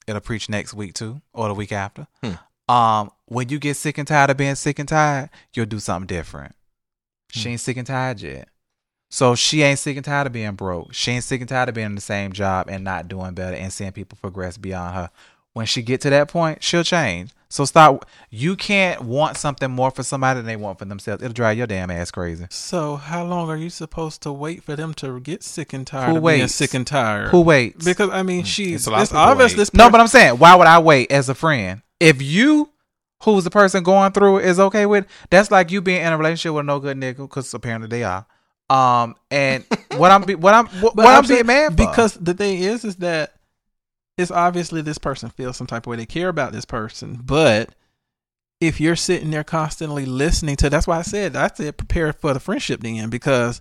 It'll 0.09 0.21
preach 0.21 0.49
next 0.49 0.75
week 0.75 0.95
too, 0.95 1.23
or 1.33 1.47
the 1.47 1.55
week 1.55 1.71
after. 1.71 2.09
Hmm. 2.21 2.73
Um, 2.73 3.11
when 3.27 3.51
you 3.51 3.61
get 3.61 3.77
sick 3.77 3.99
and 3.99 4.09
tired 4.09 4.31
of 4.31 4.37
being 4.37 4.57
sick 4.57 4.81
and 4.81 4.89
tired, 4.89 5.31
you'll 5.53 5.67
do 5.67 5.79
something 5.79 6.09
different. 6.09 6.57
She 7.31 7.51
ain't 7.51 7.61
sick 7.61 7.77
and 7.77 7.87
tired 7.87 8.21
yet. 8.21 8.49
So 9.15 9.37
she 9.37 9.63
ain't 9.63 9.79
sick 9.79 9.97
and 9.97 10.05
tired 10.05 10.27
of 10.27 10.33
being 10.33 10.57
broke. 10.57 10.93
She 10.93 11.13
ain't 11.13 11.23
sick 11.23 11.41
and 11.41 11.49
tired 11.49 11.69
of 11.69 11.77
being 11.77 11.87
in 11.87 11.95
the 11.95 12.01
same 12.01 12.33
job 12.33 12.67
and 12.69 12.83
not 12.83 13.07
doing 13.07 13.33
better 13.33 13.55
and 13.55 13.73
seeing 13.73 13.93
people 13.93 14.19
progress 14.21 14.57
beyond 14.57 14.97
her. 14.97 15.11
When 15.53 15.67
she 15.67 15.83
get 15.83 16.01
to 16.01 16.11
that 16.11 16.27
point, 16.27 16.65
she'll 16.65 16.83
change. 16.83 17.31
So 17.49 17.65
stop. 17.65 18.07
You 18.29 18.57
can't 18.57 19.03
want 19.03 19.37
something 19.37 19.71
more 19.71 19.93
for 19.93 20.03
somebody 20.03 20.41
than 20.41 20.47
they 20.47 20.57
want 20.57 20.81
for 20.81 20.85
themselves. 20.87 21.23
It'll 21.23 21.33
drive 21.33 21.57
your 21.57 21.69
damn 21.69 21.93
ass 21.93 22.11
crazy. 22.11 22.47
So, 22.51 22.97
how 22.97 23.25
long 23.25 23.49
are 23.51 23.57
you 23.57 23.71
supposed 23.71 24.21
to 24.23 24.33
wait 24.33 24.65
for 24.65 24.75
them 24.75 24.93
to 24.95 25.21
get 25.21 25.45
sick 25.45 25.73
and 25.73 25.87
tired 25.87 26.11
Who 26.11 26.17
of 26.17 26.25
being 26.25 26.41
waits? 26.41 26.55
sick 26.57 26.75
and 26.75 26.85
tired? 26.85 27.29
Who 27.29 27.43
waits? 27.43 27.85
Because 27.85 28.11
I 28.11 28.25
mean, 28.25 28.43
mm. 28.43 28.47
she's 28.47 28.81
It's 28.81 28.87
a 28.89 28.91
lot 28.91 28.97
of 28.97 29.03
it's 29.05 29.13
obvious 29.15 29.53
wait. 29.53 29.59
this. 29.59 29.75
no, 29.75 29.91
but 29.91 30.01
I'm 30.01 30.09
saying, 30.09 30.39
why 30.39 30.57
would 30.57 30.67
I 30.67 30.81
wait 30.81 31.13
as 31.13 31.29
a 31.29 31.37
friend? 31.37 31.83
If 32.01 32.21
you, 32.21 32.71
who's 33.23 33.45
the 33.45 33.51
person 33.51 33.85
going 33.85 34.11
through 34.11 34.39
it, 34.39 34.47
is 34.47 34.59
okay 34.59 34.87
with, 34.87 35.07
that's 35.31 35.53
like 35.53 35.71
you 35.71 35.81
being 35.81 36.03
in 36.03 36.13
a 36.13 36.19
relationship 36.19 36.57
with 36.57 36.67
no 36.67 36.81
good 36.81 36.97
nigga, 36.97 37.19
because 37.19 37.55
apparently 37.55 37.87
they 37.87 38.03
are. 38.03 38.27
Um, 38.71 39.15
and 39.31 39.65
what 39.97 40.11
I'm, 40.11 40.23
be, 40.23 40.35
what 40.35 40.55
I'm, 40.55 40.67
what, 40.81 40.97
what 40.97 41.07
I'm, 41.07 41.19
I'm 41.19 41.25
saying- 41.25 41.47
being 41.47 41.47
mad 41.47 41.71
for. 41.73 41.77
because 41.77 42.15
the 42.15 42.35
thing 42.35 42.61
is, 42.63 42.85
is 42.85 42.97
that 42.97 43.35
it's 44.17 44.31
obviously 44.31 44.81
this 44.81 44.99
person 44.99 45.29
feels 45.31 45.57
some 45.57 45.67
type 45.67 45.87
of 45.87 45.91
way. 45.91 45.97
They 45.97 46.07
care 46.07 46.29
about 46.29 46.53
this 46.53 46.65
person, 46.65 47.21
but 47.25 47.71
if 48.61 48.81
you're 48.81 48.97
sitting 48.97 49.31
there 49.31 49.45
constantly 49.45 50.07
listening 50.07 50.57
to, 50.57 50.71
that's 50.71 50.87
why 50.87 50.99
I 50.99 51.03
said 51.03 51.37
I 51.37 51.49
said 51.49 51.77
prepare 51.77 52.13
for 52.13 52.33
the 52.33 52.41
friendship 52.41 52.81
then 52.81 53.11
because 53.11 53.61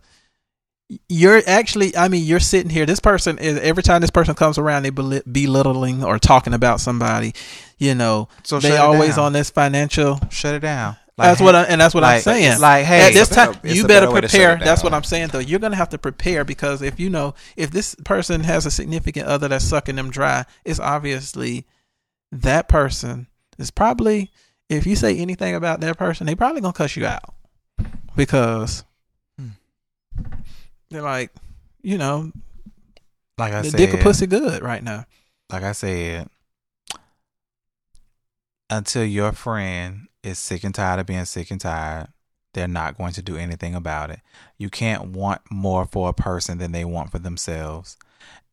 you're 1.09 1.41
actually, 1.47 1.95
I 1.97 2.07
mean, 2.07 2.23
you're 2.23 2.39
sitting 2.39 2.69
here. 2.69 2.85
This 2.85 2.99
person 2.99 3.39
is 3.39 3.57
every 3.59 3.81
time 3.81 4.01
this 4.01 4.11
person 4.11 4.35
comes 4.35 4.57
around, 4.59 4.84
they 4.84 4.91
beli- 4.91 5.23
belittling 5.30 6.03
or 6.03 6.19
talking 6.19 6.53
about 6.53 6.80
somebody. 6.80 7.34
You 7.80 7.95
know, 7.95 8.27
So 8.43 8.59
they 8.59 8.77
always 8.77 9.15
down. 9.15 9.25
on 9.25 9.34
this 9.34 9.49
financial 9.49 10.19
shut 10.30 10.53
it 10.55 10.59
down. 10.59 10.95
That's 11.18 11.40
what 11.41 11.56
I, 11.56 11.64
and 11.64 11.80
that's 11.80 11.94
what 11.94 12.03
I'm 12.03 12.22
saying. 12.22 12.60
like, 12.60 12.85
hey, 12.85 13.07
at 13.07 13.14
this 13.14 13.30
better- 13.30 13.53
time, 13.53 13.61
you 13.64 13.85
better 13.88 14.07
better 14.07 14.11
way 14.11 14.22
to 14.22 14.27
shut 14.27 14.40
prepare. 14.40 14.65
That's 14.65 14.84
what 14.84 14.94
I'm 14.94 15.03
saying, 15.03 15.27
though. 15.30 15.40
You're 15.40 15.60
gonna 15.60 15.76
have 15.76 15.90
to 15.90 15.98
prepare 15.98 16.44
because 16.44 16.81
if 16.81 16.99
you 16.99 17.10
know 17.10 17.35
if 17.56 17.69
this 17.72 17.95
person 18.03 18.44
has 18.44 18.65
a 18.65 18.72
significant 18.72 19.27
other 19.27 19.48
that's 19.48 19.65
sucking 19.65 19.95
them 19.95 20.10
dry, 20.10 20.45
it's 20.65 20.80
obviously 20.80 21.65
that 22.31 22.68
person 22.68 23.27
is 23.57 23.69
probably. 23.72 24.31
If 24.69 24.88
you 24.88 24.95
say 24.95 25.18
anything 25.18 25.53
about 25.53 25.81
that 25.81 25.98
person, 25.98 26.26
they 26.26 26.34
probably 26.35 26.61
gonna 26.61 26.73
cuss 26.73 26.95
you 26.95 27.06
out 27.06 27.35
because 28.15 28.84
Hmm. 29.38 29.49
they're 30.90 31.02
like, 31.03 31.31
you 31.84 31.98
know, 31.99 32.31
like 33.38 33.53
I 33.53 33.61
the 33.61 33.69
said, 33.72 33.77
dick 33.77 33.94
of 33.94 33.99
pussy 33.99 34.26
good 34.26 34.64
right 34.64 34.81
now. 34.84 35.06
like 35.52 35.64
I 35.64 35.73
said, 35.73 36.27
until 38.69 39.03
your 39.03 39.31
friend 39.31 40.07
is 40.23 40.39
sick 40.39 40.63
and 40.63 40.73
tired 40.73 40.99
of 40.99 41.05
being 41.05 41.25
sick 41.25 41.51
and 41.51 41.59
tired, 41.59 42.07
they're 42.53 42.67
not 42.67 42.97
going 42.97 43.13
to 43.13 43.21
do 43.21 43.35
anything 43.35 43.75
about 43.75 44.09
it. 44.09 44.19
You 44.57 44.69
can't 44.69 45.07
want 45.07 45.41
more 45.51 45.85
for 45.85 46.09
a 46.09 46.13
person 46.13 46.57
than 46.57 46.71
they 46.71 46.85
want 46.85 47.11
for 47.11 47.19
themselves. 47.19 47.97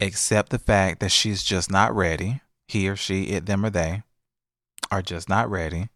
Accept 0.00 0.50
the 0.50 0.58
fact 0.58 1.00
that 1.00 1.12
she's 1.12 1.42
just 1.42 1.70
not 1.70 1.94
ready. 1.94 2.40
He 2.66 2.88
or 2.88 2.96
she, 2.96 3.24
it, 3.24 3.46
them, 3.46 3.64
or 3.64 3.70
they 3.70 4.02
are 4.90 5.02
just 5.02 5.28
not 5.28 5.50
ready. 5.50 5.88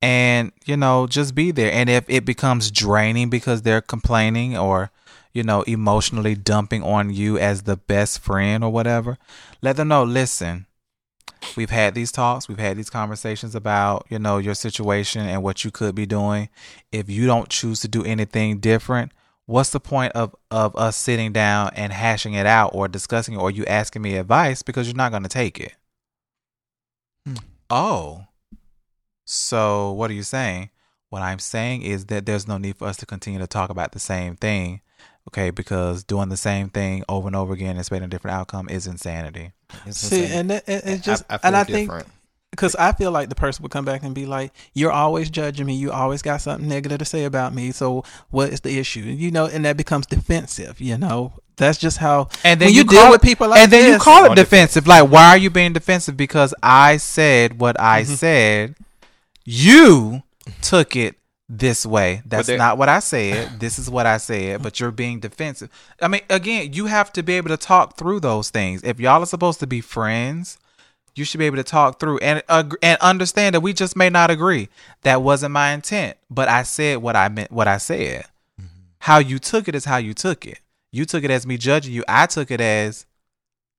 And, 0.00 0.52
you 0.64 0.76
know, 0.76 1.06
just 1.06 1.34
be 1.34 1.50
there. 1.50 1.72
And 1.72 1.88
if 1.90 2.04
it 2.08 2.24
becomes 2.24 2.70
draining 2.70 3.30
because 3.30 3.62
they're 3.62 3.80
complaining 3.80 4.56
or, 4.56 4.90
you 5.32 5.42
know, 5.42 5.62
emotionally 5.62 6.34
dumping 6.34 6.82
on 6.82 7.10
you 7.10 7.38
as 7.38 7.62
the 7.62 7.76
best 7.76 8.20
friend 8.20 8.62
or 8.62 8.70
whatever, 8.70 9.18
let 9.60 9.76
them 9.76 9.88
know 9.88 10.04
listen, 10.04 10.66
we've 11.58 11.70
had 11.70 11.96
these 11.96 12.12
talks, 12.12 12.48
we've 12.48 12.56
had 12.56 12.76
these 12.76 12.88
conversations 12.88 13.56
about, 13.56 14.06
you 14.08 14.20
know, 14.20 14.38
your 14.38 14.54
situation 14.54 15.22
and 15.26 15.42
what 15.42 15.64
you 15.64 15.72
could 15.72 15.92
be 15.92 16.06
doing. 16.06 16.48
If 16.92 17.10
you 17.10 17.26
don't 17.26 17.48
choose 17.48 17.80
to 17.80 17.88
do 17.88 18.04
anything 18.04 18.60
different, 18.60 19.10
what's 19.46 19.70
the 19.70 19.80
point 19.80 20.12
of 20.12 20.36
of 20.52 20.76
us 20.76 20.96
sitting 20.96 21.32
down 21.32 21.72
and 21.74 21.92
hashing 21.92 22.34
it 22.34 22.46
out 22.46 22.70
or 22.74 22.86
discussing 22.86 23.34
it 23.34 23.38
or 23.38 23.50
you 23.50 23.64
asking 23.66 24.02
me 24.02 24.16
advice 24.16 24.62
because 24.62 24.86
you're 24.86 24.96
not 24.96 25.10
going 25.10 25.24
to 25.24 25.28
take 25.28 25.58
it? 25.58 25.74
Hmm. 27.26 27.34
Oh. 27.68 28.24
So, 29.24 29.90
what 29.90 30.12
are 30.12 30.14
you 30.14 30.22
saying? 30.22 30.70
What 31.10 31.22
I'm 31.22 31.40
saying 31.40 31.82
is 31.82 32.06
that 32.06 32.24
there's 32.24 32.46
no 32.46 32.56
need 32.56 32.76
for 32.76 32.86
us 32.86 32.96
to 32.98 33.06
continue 33.06 33.40
to 33.40 33.48
talk 33.48 33.68
about 33.68 33.90
the 33.90 33.98
same 33.98 34.36
thing, 34.36 34.80
okay? 35.28 35.50
Because 35.50 36.02
doing 36.04 36.28
the 36.28 36.36
same 36.36 36.68
thing 36.68 37.04
over 37.08 37.26
and 37.28 37.36
over 37.36 37.52
again 37.54 37.70
and 37.70 37.78
expecting 37.78 38.04
a 38.06 38.08
different 38.08 38.36
outcome 38.36 38.68
is 38.68 38.86
insanity. 38.86 39.52
It's 39.86 39.98
See, 39.98 40.22
insane. 40.24 40.38
and 40.38 40.50
it, 40.52 40.64
it, 40.66 40.82
it's 40.84 41.04
just, 41.04 41.24
I, 41.30 41.34
I 41.34 41.38
and 41.44 41.54
feel 41.54 41.60
I 41.60 41.64
think 41.64 41.92
because 42.50 42.74
I 42.76 42.92
feel 42.92 43.10
like 43.10 43.28
the 43.28 43.34
person 43.34 43.62
would 43.62 43.70
come 43.70 43.84
back 43.84 44.02
and 44.02 44.14
be 44.14 44.24
like, 44.26 44.52
"You're 44.72 44.90
always 44.90 45.28
judging 45.30 45.66
me. 45.66 45.74
You 45.74 45.92
always 45.92 46.22
got 46.22 46.40
something 46.40 46.66
negative 46.68 46.98
to 46.98 47.04
say 47.04 47.24
about 47.24 47.54
me. 47.54 47.70
So 47.72 48.04
what 48.30 48.48
is 48.50 48.60
the 48.62 48.78
issue?" 48.78 49.00
You 49.00 49.30
know, 49.30 49.46
and 49.46 49.64
that 49.66 49.76
becomes 49.76 50.06
defensive. 50.06 50.80
You 50.80 50.96
know, 50.96 51.34
that's 51.56 51.76
just 51.76 51.98
how. 51.98 52.30
And 52.44 52.58
then 52.58 52.68
when 52.68 52.74
you, 52.74 52.80
you, 52.80 52.84
deal 52.88 53.02
call 53.02 53.10
with 53.10 53.22
people 53.22 53.48
like 53.48 53.60
and 53.60 53.70
then 53.70 53.92
you 53.92 53.98
call 53.98 54.24
it 54.24 54.30
On 54.30 54.36
defensive. 54.36 54.86
Like, 54.86 55.10
why 55.10 55.28
are 55.28 55.36
you 55.36 55.50
being 55.50 55.74
defensive? 55.74 56.16
Because 56.16 56.54
I 56.62 56.96
said 56.96 57.60
what 57.60 57.78
I 57.78 58.02
Mm-hmm. 58.02 58.14
said. 58.14 58.74
You 59.44 60.22
took 60.62 60.96
it 60.96 61.16
this 61.48 61.86
way. 61.86 62.22
That's 62.26 62.48
not 62.48 62.76
what 62.76 62.88
I 62.88 62.98
said. 62.98 63.58
This 63.58 63.78
is 63.78 63.88
what 63.88 64.06
I 64.06 64.18
said. 64.18 64.62
But 64.62 64.80
you're 64.80 64.90
being 64.90 65.20
defensive. 65.20 65.70
I 66.00 66.08
mean, 66.08 66.20
again, 66.28 66.72
you 66.72 66.86
have 66.86 67.12
to 67.14 67.22
be 67.22 67.34
able 67.34 67.48
to 67.48 67.56
talk 67.56 67.96
through 67.96 68.20
those 68.20 68.50
things. 68.50 68.82
If 68.84 69.00
y'all 69.00 69.22
are 69.22 69.26
supposed 69.26 69.60
to 69.60 69.66
be 69.66 69.80
friends, 69.80 70.58
you 71.14 71.24
should 71.24 71.38
be 71.38 71.46
able 71.46 71.56
to 71.56 71.64
talk 71.64 71.98
through 71.98 72.18
and 72.18 72.42
ag- 72.48 72.76
and 72.82 72.98
understand 73.00 73.54
that 73.54 73.60
we 73.60 73.72
just 73.72 73.96
may 73.96 74.10
not 74.10 74.30
agree. 74.30 74.68
That 75.02 75.22
wasn't 75.22 75.52
my 75.52 75.72
intent, 75.72 76.16
but 76.30 76.48
I 76.48 76.62
said 76.62 76.98
what 76.98 77.16
I 77.16 77.28
meant. 77.28 77.50
What 77.50 77.66
I 77.66 77.78
said. 77.78 78.26
Mm-hmm. 78.60 78.66
How 79.00 79.18
you 79.18 79.38
took 79.38 79.68
it 79.68 79.74
is 79.74 79.86
how 79.86 79.96
you 79.96 80.14
took 80.14 80.46
it. 80.46 80.60
You 80.92 81.04
took 81.06 81.24
it 81.24 81.30
as 81.30 81.46
me 81.46 81.56
judging 81.56 81.92
you. 81.92 82.04
I 82.06 82.26
took 82.26 82.50
it 82.50 82.60
as 82.60 83.06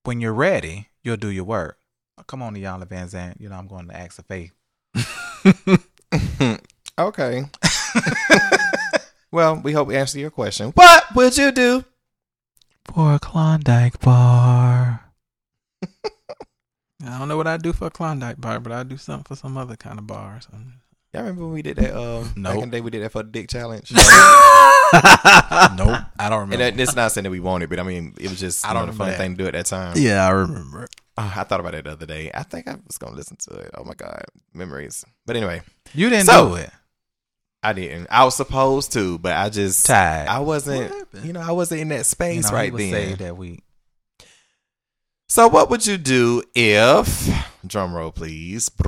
when 0.04 0.20
you're 0.20 0.34
ready, 0.34 0.90
you'll 1.04 1.18
do 1.18 1.30
your 1.30 1.44
work. 1.44 1.78
Oh, 2.18 2.24
come 2.24 2.42
on, 2.42 2.56
Iyanla 2.56 2.88
Vanzant. 2.88 3.40
You 3.40 3.50
know 3.50 3.56
I'm 3.56 3.68
going 3.68 3.88
to 3.88 3.96
ask 3.96 4.20
of 4.20 4.26
faith. 4.26 4.54
Okay. 7.00 7.46
well, 9.32 9.56
we 9.64 9.74
hope 9.74 9.88
we 9.88 9.96
answered 9.96 10.20
your 10.20 10.30
question. 10.32 10.70
What 10.76 11.04
would 11.16 11.38
you 11.38 11.52
do? 11.52 11.84
For 12.94 13.16
a 13.16 13.20
Klondike 13.20 14.00
bar. 14.00 15.12
I 17.06 17.18
don't 17.18 17.28
know 17.28 17.38
what 17.38 17.48
I'd 17.48 17.62
do 17.62 17.72
for 17.74 17.88
a 17.88 17.92
Klondike 17.92 18.42
bar, 18.42 18.60
but 18.60 18.72
I'd 18.72 18.90
do 18.90 18.98
something 18.98 19.24
for 19.24 19.36
some 19.36 19.58
other 19.58 19.76
kind 19.76 20.00
of 20.00 20.08
bar. 20.08 20.38
or 20.38 20.42
something. 20.42 20.74
Y'all 21.14 21.24
remember 21.24 21.44
when 21.46 21.54
we 21.54 21.62
did 21.62 21.78
that? 21.78 21.96
Um, 21.96 22.24
back 22.24 22.38
Nope. 22.38 22.64
in 22.64 22.70
the 22.70 22.78
day, 22.78 22.82
we 22.82 22.92
did 22.92 23.02
that 23.04 23.12
for 23.12 23.24
the 23.24 23.30
dick 23.30 23.50
challenge. 23.50 23.92
nope, 23.94 24.02
I 24.94 26.28
don't 26.30 26.42
remember. 26.42 26.58
that, 26.58 26.80
it's 26.80 26.96
not 26.96 27.12
saying 27.12 27.24
that 27.24 27.32
we 27.32 27.40
wanted, 27.40 27.70
but 27.70 27.80
I 27.80 27.84
mean, 27.84 28.14
it 28.20 28.30
was 28.30 28.40
just 28.40 28.66
I 28.66 28.70
I 28.70 28.74
don't 28.74 28.82
don't 28.82 28.88
know, 28.88 28.92
the 28.94 28.98
fun 28.98 29.08
remember 29.08 29.24
thing 29.24 29.38
to 29.38 29.44
do 29.44 29.48
at 29.48 29.54
that 29.54 29.66
time. 29.66 29.94
Yeah, 29.98 30.26
I 30.26 30.30
remember. 30.32 30.88
Oh, 31.18 31.34
I 31.36 31.44
thought 31.44 31.60
about 31.60 31.74
it 31.76 31.86
the 31.86 31.92
other 31.94 32.06
day. 32.06 32.30
I 32.34 32.44
think 32.44 32.68
I 32.68 32.76
was 32.86 32.98
gonna 33.00 33.16
listen 33.16 33.38
to 33.48 33.56
it. 33.56 33.72
Oh 33.76 33.84
my 33.84 33.94
god, 33.96 34.24
memories. 34.54 35.04
But 35.26 35.36
anyway, 35.36 35.62
you 35.94 36.10
didn't 36.10 36.26
So- 36.28 36.50
do 36.50 36.56
it. 36.56 36.70
I 37.62 37.74
didn't. 37.74 38.08
I 38.10 38.24
was 38.24 38.36
supposed 38.36 38.94
to, 38.94 39.18
but 39.20 39.36
I 39.36 39.50
just 39.50 39.86
Tired. 39.86 40.30
I 40.30 40.40
wasn't. 40.40 40.94
You 41.24 41.34
know, 41.34 41.42
I 41.42 41.52
wasn't 41.52 41.82
in 41.82 41.90
that 41.90 41.98
You 41.98 42.04
space 42.06 42.50
know, 42.50 42.56
right 42.56 42.72
was 42.72 42.82
then. 42.82 42.92
saved 42.92 43.20
that 43.20 43.36
week. 43.38 43.64
So, 45.28 45.48
what 45.48 45.70
would 45.70 45.86
you 45.86 45.98
do 45.98 46.42
if? 46.56 47.30
Drum 47.68 47.94
roll, 47.94 48.12
please. 48.12 48.72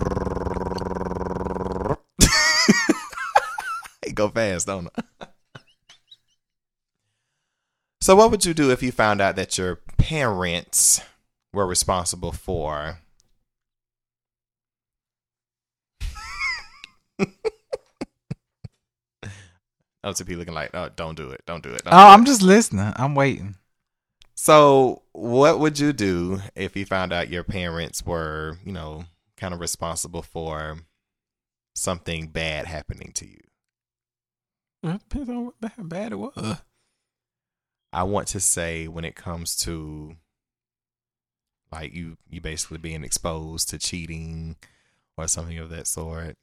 it 4.01 4.15
go 4.15 4.29
fast, 4.29 4.67
don't 4.67 4.87
it? 4.87 5.27
so, 8.01 8.15
what 8.15 8.31
would 8.31 8.45
you 8.45 8.53
do 8.53 8.71
if 8.71 8.81
you 8.81 8.91
found 8.91 9.19
out 9.21 9.35
that 9.35 9.57
your 9.57 9.75
parents 9.97 11.01
were 11.53 11.67
responsible 11.67 12.31
for? 12.31 12.99
OTP 20.05 20.37
looking 20.37 20.53
like, 20.53 20.71
oh, 20.73 20.89
don't 20.95 21.15
do 21.15 21.29
it, 21.29 21.43
don't 21.45 21.63
do 21.63 21.69
it. 21.69 21.83
don't 21.83 21.93
Oh, 21.93 21.97
do. 21.97 22.03
I'm 22.03 22.25
just 22.25 22.41
listening. 22.41 22.93
I'm 22.95 23.15
waiting. 23.15 23.55
So, 24.33 25.03
what 25.11 25.59
would 25.59 25.79
you 25.79 25.93
do 25.93 26.39
if 26.55 26.75
you 26.75 26.85
found 26.85 27.13
out 27.13 27.29
your 27.29 27.43
parents 27.43 28.05
were, 28.05 28.57
you 28.65 28.71
know, 28.71 29.05
kind 29.37 29.53
of 29.53 29.59
responsible 29.59 30.23
for 30.23 30.79
something 31.75 32.27
bad 32.27 32.65
happening 32.65 33.11
to 33.15 33.27
you? 33.27 33.39
It 34.83 34.99
depends 35.07 35.29
on 35.29 35.45
what 35.45 35.61
bad, 35.61 35.73
bad 35.77 36.11
it 36.13 36.15
was. 36.15 36.57
I 37.93 38.03
want 38.03 38.27
to 38.29 38.39
say 38.39 38.87
when 38.87 39.05
it 39.05 39.15
comes 39.15 39.55
to 39.57 40.15
like 41.71 41.93
you 41.93 42.17
you 42.29 42.41
basically 42.41 42.77
being 42.77 43.03
exposed 43.03 43.69
to 43.69 43.77
cheating 43.77 44.55
or 45.17 45.27
something 45.27 45.57
of 45.57 45.69
that 45.69 45.87
sort. 45.87 46.37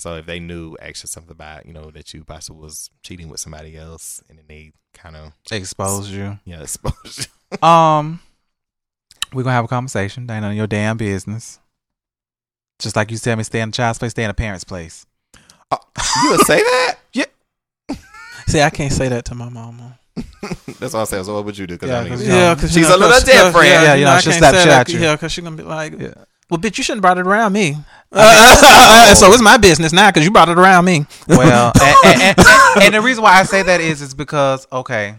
So 0.00 0.14
if 0.16 0.24
they 0.24 0.40
knew 0.40 0.78
actually 0.80 1.08
something 1.08 1.30
about, 1.30 1.66
you 1.66 1.74
know, 1.74 1.90
that 1.90 2.14
you 2.14 2.24
possibly 2.24 2.62
was 2.62 2.88
cheating 3.02 3.28
with 3.28 3.38
somebody 3.38 3.76
else 3.76 4.22
and 4.30 4.38
then 4.38 4.46
they 4.48 4.72
kind 4.94 5.14
of 5.14 5.32
Expose 5.52 6.10
you. 6.10 6.38
yeah, 6.46 6.62
exposed 6.62 7.28
you. 7.52 7.58
Um, 7.68 8.20
we're 9.34 9.42
gonna 9.42 9.54
have 9.56 9.66
a 9.66 9.68
conversation. 9.68 10.26
That 10.26 10.36
ain't 10.36 10.42
none 10.42 10.52
of 10.52 10.56
your 10.56 10.66
damn 10.66 10.96
business. 10.96 11.58
Just 12.78 12.96
like 12.96 13.10
you 13.10 13.18
tell 13.18 13.36
me, 13.36 13.42
stay 13.42 13.60
in 13.60 13.68
the 13.68 13.74
child's 13.76 13.98
place, 13.98 14.12
stay 14.12 14.24
in 14.24 14.30
a 14.30 14.34
parent's 14.34 14.64
place. 14.64 15.04
you 15.70 16.30
would 16.30 16.40
say 16.46 16.60
that? 16.60 16.96
Yeah. 17.12 17.24
See, 18.46 18.62
I 18.62 18.70
can't 18.70 18.92
say 18.92 19.08
that 19.08 19.26
to 19.26 19.34
my 19.34 19.50
mama. 19.50 19.98
That's 20.80 20.94
what 20.94 20.96
I 20.96 21.04
said. 21.04 21.24
So 21.26 21.34
what 21.34 21.44
would 21.44 21.58
you 21.58 21.66
do? 21.66 21.76
Cause 21.76 21.90
Yeah, 21.90 21.98
I 21.98 22.04
mean, 22.04 22.12
'cause 22.14 22.26
Yeah, 22.26 22.54
because 22.54 22.72
She's 22.72 22.88
a 22.88 22.96
little 22.96 23.20
different. 23.20 23.66
Yeah, 23.66 23.94
you 23.96 24.04
know, 24.06 24.18
she'll 24.18 24.32
slap 24.32 24.54
shit 24.54 24.66
at 24.66 24.88
you. 24.88 24.98
Yeah, 25.00 25.14
because 25.14 25.30
she's 25.32 25.44
gonna 25.44 25.56
be 25.56 25.62
like, 25.62 25.98
Yeah. 25.98 26.14
"Well, 26.50 26.58
bitch, 26.60 26.76
you 26.78 26.84
shouldn't 26.84 26.98
have 26.98 27.02
brought 27.02 27.18
it 27.18 27.26
around 27.26 27.52
me." 27.52 27.76
Uh, 28.12 29.14
so 29.14 29.32
it's 29.32 29.42
my 29.42 29.56
business 29.56 29.92
now 29.92 30.08
because 30.10 30.24
you 30.24 30.30
brought 30.30 30.48
it 30.48 30.58
around 30.58 30.84
me. 30.84 31.06
Well, 31.28 31.72
and, 31.80 31.96
and, 32.04 32.22
and, 32.22 32.38
and- 32.38 32.82
and 32.82 32.94
the 32.94 33.00
reason 33.00 33.22
why 33.22 33.38
I 33.38 33.42
say 33.44 33.62
that 33.62 33.80
is, 33.80 34.00
is 34.02 34.14
because 34.14 34.66
okay, 34.72 35.16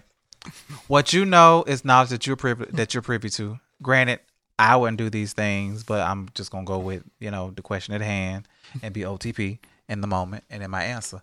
what 0.87 1.13
you 1.13 1.25
know 1.25 1.63
is 1.67 1.83
knowledge 1.85 2.09
that 2.09 2.27
you're 2.27 2.35
privy 2.35 2.65
that 2.73 2.93
you're 2.93 3.01
privy 3.03 3.29
to. 3.31 3.59
Granted, 3.81 4.19
I 4.59 4.75
wouldn't 4.75 4.97
do 4.97 5.09
these 5.09 5.33
things, 5.33 5.83
but 5.83 6.01
I'm 6.01 6.29
just 6.35 6.51
gonna 6.51 6.65
go 6.65 6.79
with 6.79 7.03
you 7.19 7.31
know 7.31 7.51
the 7.51 7.61
question 7.61 7.93
at 7.93 8.01
hand 8.01 8.47
and 8.83 8.93
be 8.93 9.01
OTP 9.01 9.59
in 9.89 10.01
the 10.01 10.07
moment 10.07 10.43
and 10.49 10.61
in 10.63 10.69
my 10.71 10.83
answer. 10.83 11.21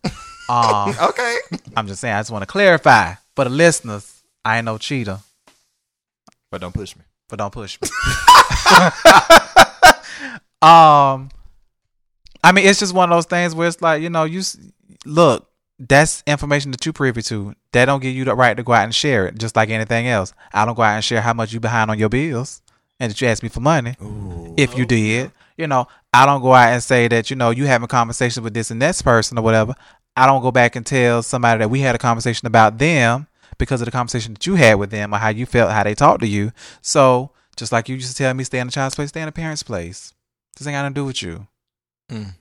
Um, 0.51 0.95
okay. 1.03 1.37
I'm 1.77 1.87
just 1.87 2.01
saying, 2.01 2.15
I 2.15 2.21
just 2.21 2.31
want 2.31 2.43
to 2.43 2.47
clarify 2.47 3.15
for 3.37 3.45
the 3.45 3.51
listeners. 3.51 4.23
I 4.45 4.57
ain't 4.59 4.65
no 4.65 4.77
cheater, 4.79 5.21
But 6.51 6.61
don't 6.63 6.73
push 6.75 6.97
me. 6.97 7.03
but 7.29 7.37
don't 7.39 7.53
push 7.53 7.79
me. 7.81 7.89
Um, 10.63 11.31
I 12.43 12.53
mean, 12.53 12.67
it's 12.67 12.81
just 12.81 12.95
one 12.95 13.11
of 13.11 13.17
those 13.17 13.27
things 13.27 13.55
where 13.55 13.69
it's 13.69 13.83
like 13.83 14.03
you 14.03 14.11
know, 14.11 14.25
you 14.25 14.43
look. 15.05 15.45
That's 15.81 16.25
information 16.27 16.73
that 16.73 16.85
you 16.85 16.93
privy 16.93 17.23
to. 17.23 17.55
That 17.71 17.85
don't 17.85 18.03
give 18.03 18.13
you 18.13 18.25
the 18.25 18.35
right 18.35 18.57
to 18.57 18.65
go 18.65 18.73
out 18.73 18.83
and 18.83 18.95
share 18.95 19.29
it, 19.29 19.39
just 19.39 19.55
like 19.55 19.71
anything 19.71 20.09
else. 20.09 20.33
I 20.53 20.65
don't 20.65 20.75
go 20.75 20.83
out 20.83 20.97
and 20.97 21.05
share 21.05 21.21
how 21.21 21.33
much 21.35 21.53
you 21.53 21.61
behind 21.61 21.89
on 21.89 22.01
your 22.01 22.09
bills, 22.09 22.63
and 22.99 23.13
that 23.13 23.21
you 23.21 23.29
ask 23.29 23.45
me 23.45 23.49
for 23.49 23.61
money. 23.61 23.95
If 24.57 24.77
you 24.77 24.85
did, 24.85 25.31
you 25.57 25.69
know, 25.69 25.87
I 26.13 26.27
don't 26.27 26.43
go 26.43 26.53
out 26.53 26.73
and 26.73 26.83
say 26.83 27.07
that 27.07 27.31
you 27.31 27.37
know 27.37 27.51
you 27.51 27.67
having 27.67 27.87
conversations 27.87 28.43
with 28.43 28.55
this 28.55 28.73
and 28.73 28.83
this 28.83 29.03
person 29.03 29.39
or 29.39 29.43
whatever. 29.43 29.75
I 30.17 30.27
don't 30.27 30.43
go 30.43 30.51
back 30.51 30.75
and 30.75 30.85
tell 30.85 31.23
somebody 31.23 31.61
that 31.61 31.71
we 31.71 31.79
had 31.79 31.95
a 31.95 31.99
conversation 31.99 32.47
about 32.47 32.79
them 32.79 33.29
because 33.57 33.81
of 33.81 33.85
the 33.85 33.93
conversation 33.93 34.35
that 34.35 34.47
you 34.47 34.57
had 34.57 34.75
with 34.75 34.91
them 34.91 35.15
or 35.15 35.19
how 35.19 35.29
you 35.29 35.47
felt, 35.47 35.71
how 35.71 35.85
they 35.85 35.95
talked 35.95 36.23
to 36.23 36.27
you. 36.27 36.51
So 36.81 37.31
just 37.57 37.71
like 37.71 37.89
you 37.89 37.95
used 37.95 38.11
to 38.11 38.17
tell 38.17 38.35
me, 38.35 38.43
stay 38.43 38.59
in 38.59 38.67
the 38.67 38.73
child's 38.73 38.97
place, 38.97 39.11
stay 39.11 39.21
in 39.21 39.27
the 39.27 39.33
parent's 39.33 39.63
place. 39.63 40.13
This 40.59 40.67
ain't 40.67 40.75
got 40.75 40.83
nothing 40.83 40.95
to 40.95 41.01
do 41.01 41.05
with 41.05 41.23
you. 41.23 41.47
Mm. 42.11 42.35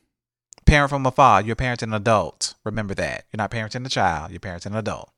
Parent 0.65 0.89
from 0.89 1.05
afar, 1.05 1.41
you're 1.41 1.55
parenting 1.55 1.83
an 1.83 1.93
adult. 1.93 2.55
Remember 2.65 2.93
that. 2.95 3.25
You're 3.31 3.37
not 3.37 3.51
parenting 3.51 3.85
a 3.85 3.89
child, 3.89 4.31
you're 4.31 4.39
parenting 4.39 4.67
an 4.67 4.75
adult. 4.75 5.11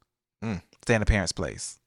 Mm. 0.44 0.62
Stay 0.84 0.94
in 0.96 1.00
the 1.00 1.06
parent's 1.06 1.32
place. 1.32 1.80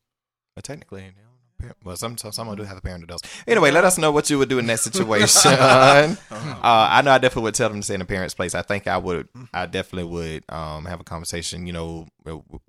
But 0.55 0.65
technically, 0.65 1.03
you 1.03 1.09
know, 1.09 1.29
parent- 1.59 1.77
well, 1.85 1.97
some 1.97 2.19
some 2.19 2.33
someone 2.33 2.57
do 2.57 2.65
have 2.65 2.77
a 2.77 2.81
parent 2.81 3.05
adults. 3.05 3.23
Anyway, 3.47 3.71
let 3.71 3.85
us 3.85 3.97
know 3.99 4.11
what 4.13 4.29
you 4.31 4.39
would 4.39 4.49
do 4.49 4.59
in 4.59 4.67
that 4.67 4.81
situation. 4.81 5.53
uh, 5.53 6.17
I 6.31 7.03
know 7.03 7.13
I 7.13 7.19
definitely 7.19 7.43
would 7.45 7.55
tell 7.55 7.69
them 7.69 7.79
to 7.81 7.85
stay 7.85 7.95
in 7.95 8.01
a 8.03 8.05
parent's 8.05 8.35
place. 8.35 8.55
I 8.55 8.63
think 8.63 8.87
I 8.87 8.99
would. 8.99 9.29
I 9.55 9.67
definitely 9.67 10.11
would 10.11 10.45
um, 10.51 10.85
have 10.87 11.01
a 11.01 11.05
conversation. 11.05 11.67
You 11.67 11.73
know, 11.73 12.07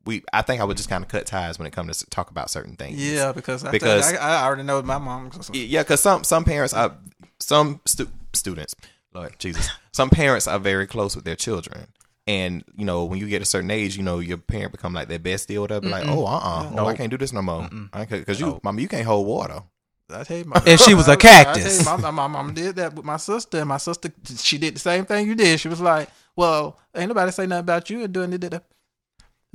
we. 0.05 0.23
I 0.31 0.41
think 0.43 0.61
I 0.61 0.63
would 0.63 0.77
just 0.77 0.89
kind 0.89 1.03
of 1.03 1.09
cut 1.09 1.25
ties 1.25 1.57
when 1.59 1.65
it 1.67 1.71
comes 1.71 1.97
to 1.99 2.05
talk 2.09 2.29
about 2.29 2.49
certain 2.49 2.75
things. 2.75 3.03
Yeah, 3.03 3.31
because 3.31 3.63
I, 3.65 3.71
Because- 3.71 4.11
because 4.11 4.21
I, 4.21 4.41
I 4.41 4.45
already 4.45 4.63
know 4.63 4.81
my 4.81 4.97
mom. 4.97 5.31
Yeah, 5.51 5.83
because 5.83 5.99
some 6.01 6.23
some 6.23 6.45
parents 6.45 6.73
are 6.73 6.95
some 7.39 7.81
stu- 7.85 8.09
students, 8.33 8.75
Lord 9.13 9.35
Jesus, 9.39 9.69
some 9.91 10.09
parents 10.09 10.47
are 10.47 10.59
very 10.59 10.87
close 10.87 11.15
with 11.15 11.25
their 11.25 11.35
children, 11.35 11.87
and 12.27 12.63
you 12.75 12.85
know 12.85 13.05
when 13.05 13.19
you 13.19 13.27
get 13.27 13.41
a 13.41 13.45
certain 13.45 13.71
age, 13.71 13.95
you 13.97 14.03
know 14.03 14.19
your 14.19 14.37
parent 14.37 14.71
become 14.71 14.93
like 14.93 15.07
their 15.07 15.19
bestie 15.19 15.57
or 15.57 15.61
whatever. 15.61 15.87
Like, 15.87 16.07
oh, 16.07 16.25
uh, 16.25 16.29
uh 16.29 16.71
oh, 16.77 16.87
I 16.87 16.95
can't 16.95 17.11
do 17.11 17.17
this 17.17 17.33
no 17.33 17.41
more. 17.41 17.69
Because 17.91 18.39
you, 18.39 18.59
mama, 18.63 18.81
you 18.81 18.87
can't 18.87 19.05
hold 19.05 19.27
water. 19.27 19.61
I 20.09 20.23
tell 20.23 20.37
you, 20.37 20.45
my, 20.45 20.61
If 20.65 20.81
she 20.81 20.93
was 20.93 21.07
a 21.07 21.11
I 21.13 21.15
tell 21.15 21.43
cactus. 21.45 21.79
you, 21.79 21.85
my, 21.85 21.97
my, 21.97 22.11
my 22.11 22.27
mom 22.27 22.53
did 22.53 22.75
that 22.75 22.93
with 22.93 23.05
my 23.05 23.17
sister, 23.17 23.59
and 23.59 23.69
my 23.69 23.77
sister 23.77 24.11
she 24.37 24.57
did 24.57 24.75
the 24.75 24.79
same 24.79 25.05
thing 25.05 25.27
you 25.27 25.35
did. 25.35 25.59
She 25.59 25.69
was 25.69 25.81
like, 25.81 26.09
"Well, 26.35 26.77
ain't 26.95 27.07
nobody 27.07 27.31
say 27.31 27.47
nothing 27.47 27.61
about 27.61 27.89
you 27.89 28.03
and 28.03 28.13
doing 28.13 28.33
it." 28.33 28.63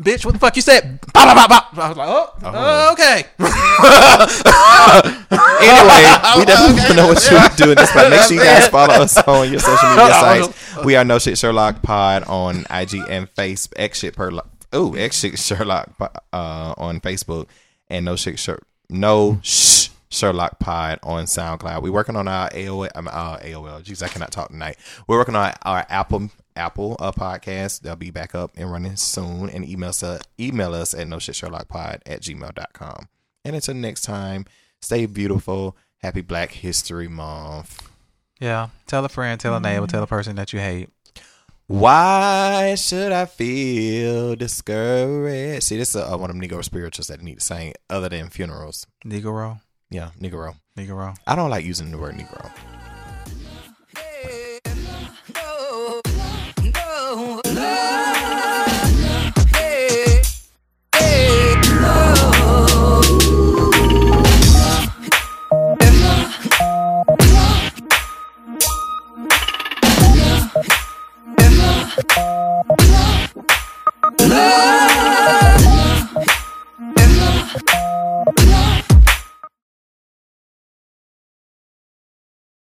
Da-da." 0.00 0.10
Bitch, 0.16 0.24
what 0.24 0.32
the 0.34 0.38
fuck 0.40 0.54
you 0.56 0.62
said? 0.62 1.00
Bop, 1.12 1.34
bop, 1.36 1.48
bop, 1.48 1.74
bop. 1.74 1.78
I 1.78 1.88
was 1.88 1.96
like, 1.96 2.08
oh, 2.08 2.30
Oh. 2.44 2.92
okay. 2.92 3.24
Anyway, 5.60 6.04
we 6.38 6.44
definitely 6.44 6.86
to 6.88 6.94
know 6.94 7.08
what 7.08 7.30
you're 7.30 7.48
doing 7.66 7.76
this, 7.76 7.92
but 7.92 8.10
make 8.10 8.20
sure 8.22 8.36
you 8.36 8.42
guys 8.42 8.68
follow 8.68 8.94
us 8.94 9.16
on 9.18 9.50
your 9.50 9.58
social 9.60 9.88
media 9.90 10.08
sites. 10.10 10.76
We 10.84 10.94
are 10.96 11.04
No 11.04 11.18
Shit 11.18 11.36
Sherlock 11.38 11.82
Pod 11.82 12.22
on 12.24 12.64
IG 12.70 12.94
and 13.08 13.28
Face 13.30 13.68
X 13.76 13.98
Shit 14.00 14.14
Per 14.16 14.30
Oh, 14.72 14.94
X 14.94 15.18
Shit 15.20 15.38
Sherlock 15.38 15.90
uh, 16.32 16.74
on 16.78 17.00
Facebook 17.00 17.46
and 17.88 18.04
No 18.04 18.16
Shit 18.16 18.38
Sher- 18.38 18.62
No 18.88 19.40
Shh 19.42 19.88
Sherlock 20.10 20.58
Pod 20.60 21.00
on 21.02 21.24
SoundCloud. 21.24 21.82
We're 21.82 21.92
working 21.92 22.16
on 22.16 22.28
our 22.28 22.48
AOL. 22.50 22.88
Um, 22.94 23.08
uh, 23.08 23.38
AOL. 23.38 23.82
Jeez, 23.82 24.02
I 24.02 24.08
cannot 24.08 24.30
talk 24.30 24.48
tonight. 24.50 24.76
We're 25.06 25.18
working 25.18 25.36
on 25.36 25.52
our 25.62 25.84
Apple 25.90 26.30
Apple 26.58 26.96
uh, 26.98 27.12
podcast. 27.12 27.80
They'll 27.80 27.96
be 27.96 28.10
back 28.10 28.34
up 28.34 28.50
and 28.56 28.70
running 28.70 28.96
soon. 28.96 29.48
And 29.48 29.64
email 29.66 29.90
us, 29.90 30.02
uh, 30.02 30.18
email 30.38 30.74
us 30.74 30.92
at 30.92 31.08
no 31.08 31.18
shit 31.18 31.36
Sherlock 31.36 31.68
Pod 31.68 32.02
at 32.04 32.20
gmail.com. 32.20 33.08
And 33.44 33.56
until 33.56 33.74
next 33.74 34.02
time, 34.02 34.44
stay 34.82 35.06
beautiful. 35.06 35.76
Happy 35.98 36.20
Black 36.20 36.52
History 36.52 37.08
Month. 37.08 37.88
Yeah. 38.40 38.68
Tell 38.86 39.04
a 39.04 39.08
friend, 39.08 39.40
tell 39.40 39.54
a 39.54 39.60
neighbor, 39.60 39.86
tell 39.86 40.02
a 40.02 40.06
person 40.06 40.36
that 40.36 40.52
you 40.52 40.60
hate. 40.60 40.90
Why 41.66 42.76
should 42.76 43.12
I 43.12 43.26
feel 43.26 44.34
discouraged? 44.36 45.64
See, 45.64 45.76
this 45.76 45.90
is 45.90 45.96
uh, 45.96 46.16
one 46.16 46.30
of 46.30 46.36
them 46.36 46.48
Negro 46.48 46.64
spirituals 46.64 47.08
that 47.08 47.20
I 47.20 47.22
need 47.22 47.40
to 47.40 47.44
sing 47.44 47.74
other 47.90 48.08
than 48.08 48.30
funerals. 48.30 48.86
Negro. 49.04 49.60
Yeah, 49.90 50.10
Negro. 50.18 50.54
Negro. 50.78 51.14
I 51.26 51.34
don't 51.34 51.50
like 51.50 51.66
using 51.66 51.90
the 51.90 51.98
word 51.98 52.14
Negro. 52.14 52.50
Love. 71.98 72.66
love, 74.20 75.66
love. 76.96 77.97